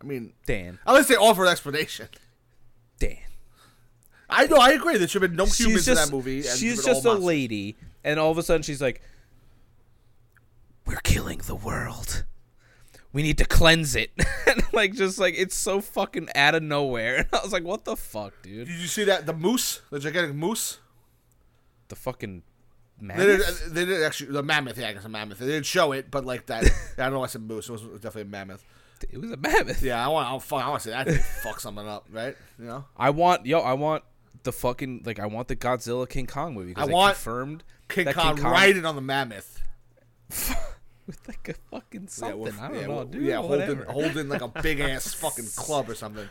I 0.00 0.06
mean, 0.06 0.32
Dan. 0.46 0.78
at 0.86 0.94
least 0.94 1.08
they 1.08 1.16
offer 1.16 1.44
an 1.44 1.50
explanation. 1.50 2.08
Dan. 2.98 3.16
I 4.30 4.46
know, 4.46 4.56
I 4.56 4.70
agree. 4.70 4.96
There 4.98 5.08
should 5.08 5.22
have 5.22 5.30
been 5.30 5.36
no 5.36 5.46
humans 5.46 5.86
just, 5.86 5.88
in 5.88 5.94
that 5.94 6.10
movie. 6.10 6.46
And 6.46 6.58
She's 6.58 6.84
just 6.84 7.04
a 7.04 7.08
monsters. 7.08 7.24
lady, 7.24 7.76
and 8.04 8.20
all 8.20 8.30
of 8.30 8.36
a 8.38 8.42
sudden 8.42 8.62
she's 8.62 8.80
like, 8.82 9.00
"We're 10.86 10.96
killing 11.02 11.38
the 11.46 11.54
world. 11.54 12.24
We 13.12 13.22
need 13.22 13.38
to 13.38 13.46
cleanse 13.46 13.96
it." 13.96 14.10
and 14.46 14.62
like, 14.72 14.92
just 14.94 15.18
like 15.18 15.34
it's 15.36 15.54
so 15.56 15.80
fucking 15.80 16.28
out 16.34 16.54
of 16.54 16.62
nowhere. 16.62 17.16
And 17.18 17.28
I 17.32 17.40
was 17.42 17.52
like, 17.52 17.64
"What 17.64 17.84
the 17.84 17.96
fuck, 17.96 18.34
dude? 18.42 18.68
Did 18.68 18.78
you 18.78 18.86
see 18.86 19.04
that? 19.04 19.24
The 19.26 19.32
moose, 19.32 19.80
the 19.90 19.98
gigantic 19.98 20.34
moose. 20.34 20.78
The 21.88 21.96
fucking 21.96 22.42
They 23.00 23.14
did, 23.16 23.38
mammoth." 23.40 23.72
they 23.74 23.84
did 23.86 24.02
actually 24.02 24.32
the 24.32 24.42
mammoth. 24.42 24.76
Yeah, 24.76 24.88
I 24.88 24.92
guess 24.92 25.06
a 25.06 25.08
mammoth. 25.08 25.38
They 25.38 25.46
didn't 25.46 25.64
show 25.66 25.92
it, 25.92 26.10
but 26.10 26.26
like 26.26 26.46
that. 26.46 26.64
I 26.98 27.04
don't 27.04 27.12
know. 27.12 27.18
why 27.20 27.24
I 27.24 27.28
said 27.28 27.42
moose. 27.42 27.68
It 27.70 27.72
was 27.72 27.82
definitely 27.82 28.22
a 28.22 28.24
mammoth. 28.26 28.62
It 29.10 29.20
was 29.20 29.30
a 29.30 29.36
mammoth. 29.36 29.82
Yeah, 29.82 30.04
I 30.04 30.08
want. 30.08 30.28
I 30.28 30.38
fuck. 30.38 30.64
I 30.64 30.68
want 30.68 30.82
to 30.82 30.88
say 30.90 30.94
that 31.04 31.10
fuck 31.42 31.60
something 31.60 31.86
up, 31.88 32.06
right? 32.10 32.36
You 32.58 32.64
know. 32.66 32.84
I 32.96 33.10
want 33.10 33.46
yo. 33.46 33.60
I 33.60 33.72
want 33.74 34.04
the 34.42 34.52
fucking 34.52 35.02
like. 35.04 35.18
I 35.20 35.26
want 35.26 35.48
the 35.48 35.56
Godzilla 35.56 36.08
King 36.08 36.26
Kong 36.26 36.54
movie. 36.54 36.74
I 36.76 36.84
want 36.86 37.14
confirmed 37.14 37.64
King 37.88 38.06
Kong, 38.12 38.34
King 38.36 38.44
Kong 38.44 38.52
riding 38.52 38.84
on 38.86 38.94
the 38.96 39.02
mammoth. 39.02 39.60
with 41.06 41.26
like 41.26 41.48
a 41.48 41.54
fucking 41.70 42.02
Yeah, 42.02 42.08
something. 42.08 42.40
with- 42.40 42.58
I 42.60 42.68
don't 42.68 42.76
yeah, 42.80 42.86
know, 42.86 43.04
dude. 43.04 43.22
yeah, 43.22 43.36
holding 43.36 43.60
whatever. 43.60 43.84
holding 43.84 44.28
like 44.28 44.42
a 44.42 44.48
big 44.62 44.80
ass 44.80 45.14
fucking 45.14 45.46
club 45.56 45.88
or 45.88 45.94
something. 45.94 46.28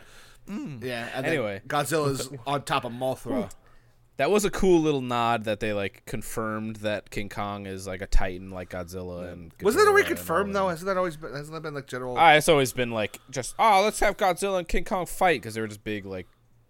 Mm. 0.48 0.82
Yeah. 0.82 1.08
And 1.14 1.26
Anyway. 1.26 1.62
Godzilla's 1.66 2.30
on 2.46 2.62
top 2.62 2.84
of 2.84 2.92
Mothra. 2.92 3.50
That 4.18 4.32
was 4.32 4.44
a 4.44 4.50
cool 4.50 4.80
little 4.80 5.00
nod 5.00 5.44
that 5.44 5.60
they 5.60 5.72
like 5.72 6.02
confirmed 6.04 6.76
that 6.76 7.08
King 7.10 7.28
Kong 7.28 7.66
is 7.66 7.86
like 7.86 8.02
a 8.02 8.06
titan 8.06 8.50
like 8.50 8.70
Godzilla 8.70 9.32
and 9.32 9.52
Wasn't 9.62 9.82
that 9.82 9.88
already 9.88 10.08
confirmed 10.08 10.54
though? 10.54 10.68
Hasn't 10.68 10.86
that 10.86 10.96
always 10.96 11.16
been? 11.16 11.32
Hasn't 11.32 11.52
that 11.52 11.62
been 11.62 11.74
like 11.74 11.86
general? 11.86 12.16
Ah, 12.18 12.32
it's 12.32 12.48
always 12.48 12.72
been 12.72 12.90
like 12.90 13.20
just 13.30 13.54
oh 13.60 13.82
let's 13.84 14.00
have 14.00 14.16
Godzilla 14.16 14.58
and 14.58 14.66
King 14.66 14.84
Kong 14.84 15.06
fight 15.06 15.40
because 15.40 15.54
they 15.54 15.60
were 15.60 15.68
just 15.68 15.84
big 15.84 16.04
like 16.04 16.26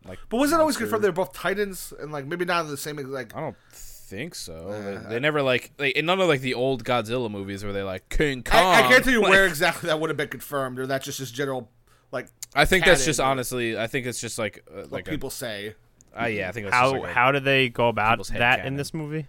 like. 0.06 0.18
but 0.28 0.36
wasn't 0.36 0.58
it 0.58 0.60
always 0.60 0.76
confirmed 0.76 1.02
they're 1.02 1.10
both 1.10 1.32
titans 1.32 1.92
and 1.98 2.12
like 2.12 2.26
maybe 2.26 2.44
not 2.44 2.64
the 2.68 2.76
same 2.76 2.96
like? 2.96 3.34
I 3.34 3.40
don't 3.40 3.56
think 3.72 4.34
so. 4.34 4.68
Uh, 4.68 4.80
they, 4.80 5.14
they 5.14 5.20
never 5.20 5.40
like, 5.40 5.72
like 5.78 5.96
in 5.96 6.04
none 6.04 6.20
of 6.20 6.28
like 6.28 6.42
the 6.42 6.52
old 6.54 6.84
Godzilla 6.84 7.30
movies 7.30 7.64
where 7.64 7.72
they 7.72 7.82
like 7.82 8.10
King 8.10 8.42
Kong. 8.42 8.60
I, 8.62 8.80
I 8.80 8.88
can't 8.88 9.02
tell 9.02 9.12
you 9.12 9.22
like- 9.22 9.30
where 9.30 9.46
exactly 9.54 9.86
that 9.88 9.98
would 9.98 10.10
have 10.10 10.18
been 10.18 10.28
confirmed, 10.28 10.78
or 10.78 10.86
that's 10.86 11.06
just 11.06 11.18
his 11.18 11.30
general 11.30 11.70
like 12.12 12.26
I 12.54 12.66
think 12.66 12.84
that's 12.84 13.06
just 13.06 13.20
honestly. 13.20 13.78
I 13.78 13.86
think 13.86 14.06
it's 14.06 14.20
just 14.20 14.38
like 14.38 14.66
uh, 14.70 14.84
like 14.90 15.08
a, 15.08 15.10
people 15.10 15.30
say. 15.30 15.74
Uh, 16.20 16.26
yeah. 16.26 16.48
I 16.48 16.52
think 16.52 16.66
that's 16.66 16.74
just 16.76 16.92
How 16.94 17.00
like 17.00 17.10
a- 17.10 17.14
how 17.14 17.32
do 17.32 17.40
they 17.40 17.68
go 17.68 17.88
about 17.88 18.12
people's 18.12 18.28
head 18.30 18.40
that 18.40 18.66
in 18.66 18.76
this 18.76 18.92
movie? 18.94 19.26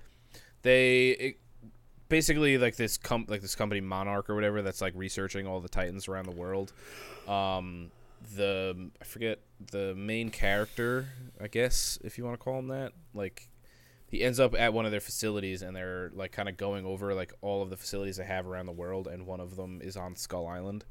they 0.61 1.09
it, 1.09 1.39
basically 2.09 2.57
like 2.57 2.75
this 2.75 2.97
com- 2.97 3.25
like 3.27 3.41
this 3.41 3.55
company 3.55 3.81
Monarch 3.81 4.29
or 4.29 4.35
whatever 4.35 4.61
that's 4.61 4.81
like 4.81 4.93
researching 4.95 5.47
all 5.47 5.59
the 5.59 5.69
titans 5.69 6.07
around 6.07 6.25
the 6.25 6.31
world. 6.35 6.73
Um, 7.27 7.91
the 8.35 8.89
I 9.01 9.05
forget 9.05 9.39
the 9.71 9.93
main 9.95 10.29
character, 10.29 11.07
I 11.41 11.47
guess 11.47 11.97
if 12.03 12.17
you 12.17 12.25
want 12.25 12.39
to 12.39 12.43
call 12.43 12.59
him 12.59 12.67
that. 12.67 12.93
Like 13.13 13.49
he 14.07 14.21
ends 14.23 14.39
up 14.39 14.55
at 14.59 14.73
one 14.73 14.85
of 14.85 14.91
their 14.91 14.99
facilities 14.99 15.61
and 15.61 15.75
they're 15.75 16.09
like 16.15 16.31
kind 16.31 16.49
of 16.49 16.57
going 16.57 16.85
over 16.85 17.13
like 17.13 17.31
all 17.41 17.61
of 17.61 17.69
the 17.69 17.77
facilities 17.77 18.17
they 18.17 18.25
have 18.25 18.47
around 18.47 18.65
the 18.65 18.71
world 18.71 19.07
and 19.07 19.25
one 19.27 19.39
of 19.39 19.55
them 19.55 19.79
is 19.83 19.95
on 19.95 20.15
Skull 20.15 20.47
Island, 20.47 20.83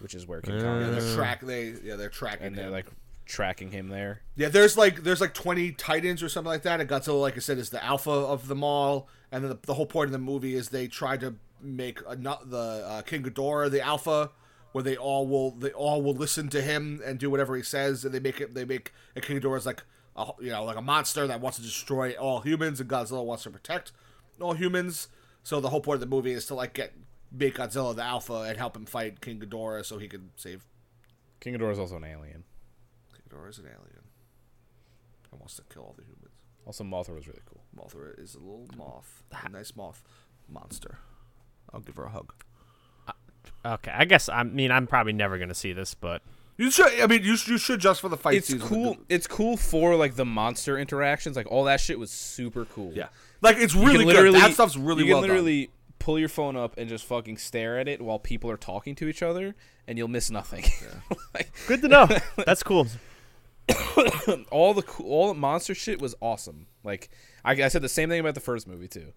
which 0.00 0.14
is 0.14 0.26
where 0.26 0.40
King 0.40 0.60
Kong 0.60 0.80
Yeah, 0.80 0.88
is. 0.88 1.04
they're 1.06 1.14
track. 1.16 1.40
They 1.42 1.74
yeah, 1.84 1.96
they're 1.96 2.08
tracking 2.08 2.46
And 2.48 2.56
they're 2.56 2.66
him. 2.66 2.72
like 2.72 2.86
tracking 3.30 3.70
him 3.70 3.88
there. 3.88 4.20
Yeah, 4.36 4.48
there's 4.48 4.76
like 4.76 5.02
there's 5.02 5.20
like 5.20 5.32
20 5.32 5.72
titans 5.72 6.22
or 6.22 6.28
something 6.28 6.50
like 6.50 6.62
that, 6.62 6.80
and 6.80 6.88
Godzilla, 6.88 7.20
like 7.20 7.36
I 7.36 7.40
said, 7.40 7.58
is 7.58 7.70
the 7.70 7.82
alpha 7.82 8.10
of 8.10 8.48
them 8.48 8.62
all. 8.62 9.08
And 9.32 9.44
then 9.44 9.50
the, 9.50 9.58
the 9.62 9.74
whole 9.74 9.86
point 9.86 10.06
of 10.06 10.12
the 10.12 10.18
movie 10.18 10.54
is 10.54 10.68
they 10.68 10.88
try 10.88 11.16
to 11.18 11.36
make 11.62 12.00
a, 12.06 12.16
not 12.16 12.50
the 12.50 12.84
uh, 12.86 13.02
King 13.02 13.22
Ghidorah 13.22 13.70
the 13.70 13.80
alpha, 13.80 14.30
where 14.72 14.82
they 14.82 14.96
all 14.96 15.26
will 15.26 15.52
they 15.52 15.70
all 15.70 16.02
will 16.02 16.14
listen 16.14 16.48
to 16.50 16.60
him 16.60 17.00
and 17.04 17.18
do 17.18 17.30
whatever 17.30 17.56
he 17.56 17.62
says, 17.62 18.04
and 18.04 18.12
they 18.12 18.20
make 18.20 18.40
it 18.40 18.54
they 18.54 18.64
make 18.64 18.92
a 19.16 19.20
King 19.20 19.40
Ghidorah 19.40 19.58
is 19.58 19.66
like 19.66 19.82
a, 20.16 20.30
you 20.40 20.50
know 20.50 20.64
like 20.64 20.76
a 20.76 20.82
monster 20.82 21.26
that 21.26 21.40
wants 21.40 21.58
to 21.58 21.64
destroy 21.64 22.12
all 22.12 22.40
humans, 22.40 22.80
and 22.80 22.90
Godzilla 22.90 23.24
wants 23.24 23.44
to 23.44 23.50
protect 23.50 23.92
all 24.40 24.54
humans. 24.54 25.08
So 25.42 25.60
the 25.60 25.70
whole 25.70 25.80
point 25.80 25.96
of 25.96 26.00
the 26.00 26.14
movie 26.14 26.32
is 26.32 26.46
to 26.46 26.54
like 26.54 26.74
get 26.74 26.92
make 27.32 27.56
Godzilla 27.56 27.94
the 27.94 28.02
alpha 28.02 28.44
and 28.48 28.58
help 28.58 28.76
him 28.76 28.86
fight 28.86 29.20
King 29.20 29.38
Ghidorah 29.38 29.84
so 29.84 29.98
he 29.98 30.08
can 30.08 30.30
save. 30.36 30.66
King 31.38 31.54
Ghidorah 31.54 31.72
is 31.72 31.78
also 31.78 31.96
an 31.96 32.04
alien. 32.04 32.44
King 33.30 33.38
Ghidorah 33.38 33.50
is 33.50 33.58
an 33.58 33.66
alien 33.66 34.04
and 35.30 35.40
wants 35.40 35.56
to 35.56 35.62
kill 35.72 35.82
all 35.82 35.94
the 35.96 36.02
humans. 36.04 36.34
Also, 36.66 36.84
Mothra 36.84 37.14
was 37.14 37.26
really 37.26 37.40
cool. 37.46 37.62
Mothra 37.76 38.18
is 38.22 38.34
a 38.34 38.38
little 38.38 38.66
moth, 38.76 39.22
a 39.44 39.48
nice 39.48 39.74
moth 39.74 40.02
monster. 40.48 40.98
I'll 41.72 41.80
give 41.80 41.96
her 41.96 42.04
a 42.04 42.10
hug. 42.10 42.32
Uh, 43.08 43.12
okay, 43.74 43.92
I 43.94 44.04
guess 44.04 44.28
I 44.28 44.42
mean 44.42 44.70
I'm 44.70 44.86
probably 44.86 45.12
never 45.12 45.38
gonna 45.38 45.54
see 45.54 45.72
this, 45.72 45.94
but 45.94 46.22
You 46.56 46.70
should. 46.70 47.00
I 47.00 47.06
mean, 47.06 47.22
you, 47.22 47.36
you 47.46 47.58
should 47.58 47.80
just 47.80 48.00
for 48.00 48.08
the 48.08 48.16
fight 48.16 48.36
it's 48.36 48.48
scenes. 48.48 48.62
cool. 48.62 48.96
It's 49.08 49.26
cool 49.26 49.56
for 49.56 49.96
like 49.96 50.16
the 50.16 50.26
monster 50.26 50.78
interactions. 50.78 51.36
Like 51.36 51.50
all 51.50 51.64
that 51.64 51.80
shit 51.80 51.98
was 51.98 52.10
super 52.10 52.64
cool. 52.66 52.92
Yeah, 52.94 53.08
like 53.40 53.56
it's 53.56 53.74
really 53.74 54.04
good. 54.04 54.34
That 54.34 54.52
stuff's 54.52 54.76
really 54.76 55.04
you 55.04 55.06
can 55.06 55.12
well 55.14 55.20
done. 55.22 55.30
literally 55.30 55.70
pull 55.98 56.18
your 56.18 56.28
phone 56.28 56.56
up 56.56 56.76
and 56.78 56.88
just 56.88 57.04
fucking 57.04 57.36
stare 57.36 57.78
at 57.78 57.86
it 57.86 58.00
while 58.00 58.18
people 58.18 58.50
are 58.50 58.56
talking 58.56 58.94
to 58.96 59.08
each 59.08 59.22
other, 59.22 59.54
and 59.86 59.96
you'll 59.96 60.08
miss 60.08 60.30
nothing. 60.30 60.64
like, 61.34 61.52
good 61.68 61.80
to 61.82 61.88
know. 61.88 62.08
That's 62.46 62.62
cool. 62.62 62.86
all 64.50 64.74
the 64.74 64.82
cool, 64.82 65.06
all 65.06 65.28
the 65.28 65.34
monster 65.34 65.74
shit 65.74 66.00
was 66.00 66.14
awesome. 66.20 66.66
Like 66.84 67.10
I, 67.44 67.52
I 67.52 67.68
said 67.68 67.82
the 67.82 67.88
same 67.88 68.08
thing 68.08 68.20
about 68.20 68.34
the 68.34 68.40
first 68.40 68.66
movie 68.66 68.88
too. 68.88 69.12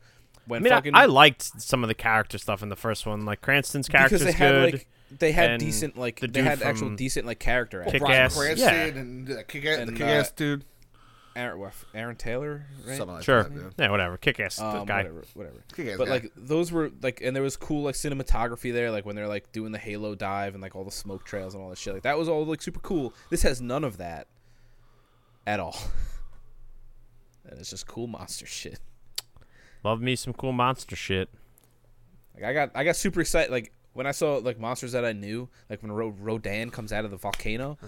When 0.45 0.61
I 0.61 0.63
mean, 0.63 0.73
fucking 0.73 0.95
I 0.95 1.05
liked 1.05 1.61
some 1.61 1.83
of 1.83 1.87
the 1.87 1.93
character 1.93 2.37
stuff 2.37 2.61
in 2.61 2.69
the 2.69 2.75
first 2.75 3.05
one. 3.05 3.25
Like 3.25 3.41
Cranston's 3.41 3.87
character 3.87 4.17
because 4.17 4.25
they 4.25 4.37
had 4.37 4.51
good. 4.51 4.73
like 4.73 4.87
they 5.19 5.31
had 5.31 5.59
decent 5.59 5.97
like 5.97 6.19
the 6.19 6.27
they 6.27 6.41
dude 6.41 6.45
had 6.45 6.61
actual 6.61 6.87
from 6.87 6.95
decent 6.95 7.25
like 7.25 7.39
character 7.39 7.81
actors. 7.81 7.93
Kick- 7.93 8.01
Kick-Ass, 8.01 8.37
Cranston 8.37 8.67
yeah. 8.67 8.83
and 8.83 9.31
uh, 9.31 9.43
kick 9.47 9.65
ass, 9.65 9.75
the 9.77 9.81
And, 9.83 9.97
kick 9.97 10.07
ass 10.07 10.29
uh, 10.29 10.33
dude. 10.35 10.65
Aaron, 11.35 11.59
what, 11.59 11.73
Aaron 11.95 12.15
Taylor, 12.15 12.67
right? 12.85 12.95
Something 12.95 13.15
like 13.15 13.23
sure, 13.23 13.43
that. 13.43 13.53
Yeah. 13.55 13.85
yeah, 13.85 13.91
whatever. 13.91 14.17
Kick 14.17 14.39
ass 14.39 14.59
um, 14.59 14.85
guy. 14.85 14.97
whatever, 14.97 15.23
whatever. 15.33 15.63
Kick-ass 15.75 15.97
But 15.97 16.05
guy. 16.05 16.11
like 16.11 16.31
those 16.35 16.71
were 16.71 16.91
like, 17.01 17.21
and 17.21 17.35
there 17.35 17.41
was 17.41 17.57
cool 17.57 17.83
like 17.83 17.95
cinematography 17.95 18.71
there, 18.71 18.91
like 18.91 19.05
when 19.05 19.15
they're 19.15 19.27
like 19.27 19.51
doing 19.51 19.71
the 19.71 19.79
Halo 19.79 20.13
dive 20.13 20.53
and 20.53 20.61
like 20.61 20.75
all 20.75 20.83
the 20.83 20.91
smoke 20.91 21.23
trails 21.25 21.55
and 21.55 21.63
all 21.63 21.69
that 21.69 21.79
shit. 21.79 21.93
Like 21.93 22.03
that 22.03 22.19
was 22.19 22.29
all 22.29 22.45
like 22.45 22.61
super 22.61 22.81
cool. 22.81 23.15
This 23.31 23.41
has 23.41 23.61
none 23.61 23.83
of 23.83 23.97
that 23.97 24.27
at 25.45 25.59
all. 25.59 25.77
and 27.49 27.59
it's 27.59 27.69
just 27.69 27.87
cool 27.87 28.07
monster 28.07 28.45
shit. 28.45 28.79
Love 29.83 30.01
me 30.01 30.15
some 30.15 30.33
cool 30.33 30.53
monster 30.53 30.95
shit. 30.95 31.29
Like 32.35 32.43
I 32.45 32.53
got, 32.53 32.71
I 32.75 32.83
got 32.83 32.95
super 32.95 33.21
excited. 33.21 33.51
Like 33.51 33.71
when 33.93 34.07
I 34.07 34.11
saw 34.11 34.37
like 34.37 34.59
monsters 34.59 34.93
that 34.93 35.05
I 35.05 35.11
knew, 35.13 35.49
like 35.69 35.81
when 35.83 35.91
Ro- 35.91 36.15
Rodan 36.19 36.69
comes 36.69 36.91
out 36.93 37.05
of 37.05 37.11
the 37.11 37.17
volcano. 37.17 37.77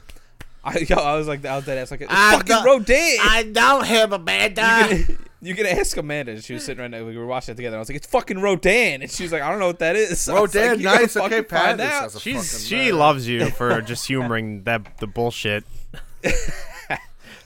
I, 0.68 0.80
yo, 0.80 0.96
I 0.96 1.16
was 1.16 1.28
like, 1.28 1.46
I 1.46 1.56
was 1.58 1.66
dead 1.66 1.78
ass 1.78 1.92
like, 1.92 2.02
it's 2.02 2.12
I 2.12 2.38
fucking 2.38 2.50
know- 2.50 2.64
Rodan. 2.64 3.18
I 3.22 3.44
know 3.44 3.82
him, 3.82 4.14
Amanda. 4.14 4.88
you 4.90 5.04
can, 5.06 5.18
you 5.42 5.54
can 5.56 5.66
ask 5.68 5.96
Amanda. 5.96 6.42
She 6.42 6.54
was 6.56 6.66
sitting 6.66 6.82
right 6.82 6.90
now. 6.90 7.06
We 7.06 7.16
were 7.16 7.28
watching 7.28 7.54
it 7.54 7.56
together. 7.56 7.76
I 7.76 7.80
was 7.80 7.88
like, 7.88 7.98
"It's 7.98 8.08
fucking 8.08 8.40
Rodan," 8.40 9.04
and 9.04 9.12
she 9.12 9.22
was 9.22 9.32
like, 9.32 9.44
"I 9.44 9.52
don't 9.52 9.60
know 9.60 9.68
what 9.68 9.78
that 9.78 9.96
is." 9.96 10.28
I 10.28 10.34
Rodan, 10.34 10.82
like, 10.82 11.02
nice. 11.02 11.16
Okay, 11.16 11.30
fucking 11.30 11.46
Pat. 11.46 11.80
out." 11.80 12.02
has 12.12 12.20
She's 12.20 12.68
she 12.68 12.92
loves 12.92 13.28
you 13.28 13.52
for 13.52 13.80
just 13.82 14.08
humoring 14.08 14.64
that 14.64 14.98
the 14.98 15.06
bullshit. 15.06 15.66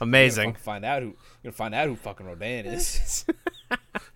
You're 0.00 0.08
Amazing. 0.08 0.54
find 0.54 0.84
out 0.84 1.02
who. 1.02 1.08
You're 1.08 1.16
gonna 1.44 1.52
find 1.52 1.74
out 1.74 1.86
who 1.88 1.96
fucking 1.96 2.26
Rodan 2.26 2.66
is. 2.66 3.24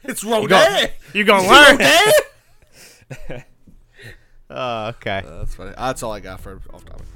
It's 0.02 0.22
You 0.22 0.32
Rodan. 0.32 0.48
go, 0.48 0.86
you 1.18 1.24
gonna 1.24 1.48
learn? 3.30 3.42
Uh, 4.50 4.92
okay. 4.96 5.22
That's 5.24 5.54
funny. 5.54 5.72
That's 5.76 6.02
all 6.02 6.12
I 6.12 6.20
got 6.20 6.40
for 6.40 6.60
off 6.72 6.84
topic. 6.84 7.06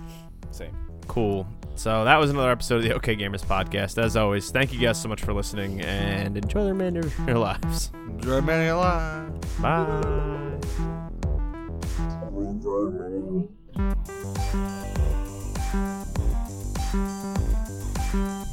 Same. 0.50 0.74
Cool. 1.08 1.46
So 1.74 2.04
that 2.04 2.16
was 2.16 2.30
another 2.30 2.50
episode 2.50 2.76
of 2.76 2.82
the 2.84 2.94
OK 2.94 3.16
Gamers 3.16 3.44
podcast. 3.44 4.02
As 4.02 4.16
always, 4.16 4.50
thank 4.50 4.72
you 4.72 4.80
guys 4.80 5.00
so 5.00 5.08
much 5.08 5.22
for 5.22 5.32
listening 5.34 5.80
and 5.82 6.36
enjoy 6.36 6.62
the 6.64 6.72
remainder 6.72 7.00
of 7.00 7.18
your 7.28 7.38
lives. 7.38 7.90
Enjoy 8.08 8.40
many 8.40 8.70
lives. 8.70 9.46
Bye. 9.60 10.44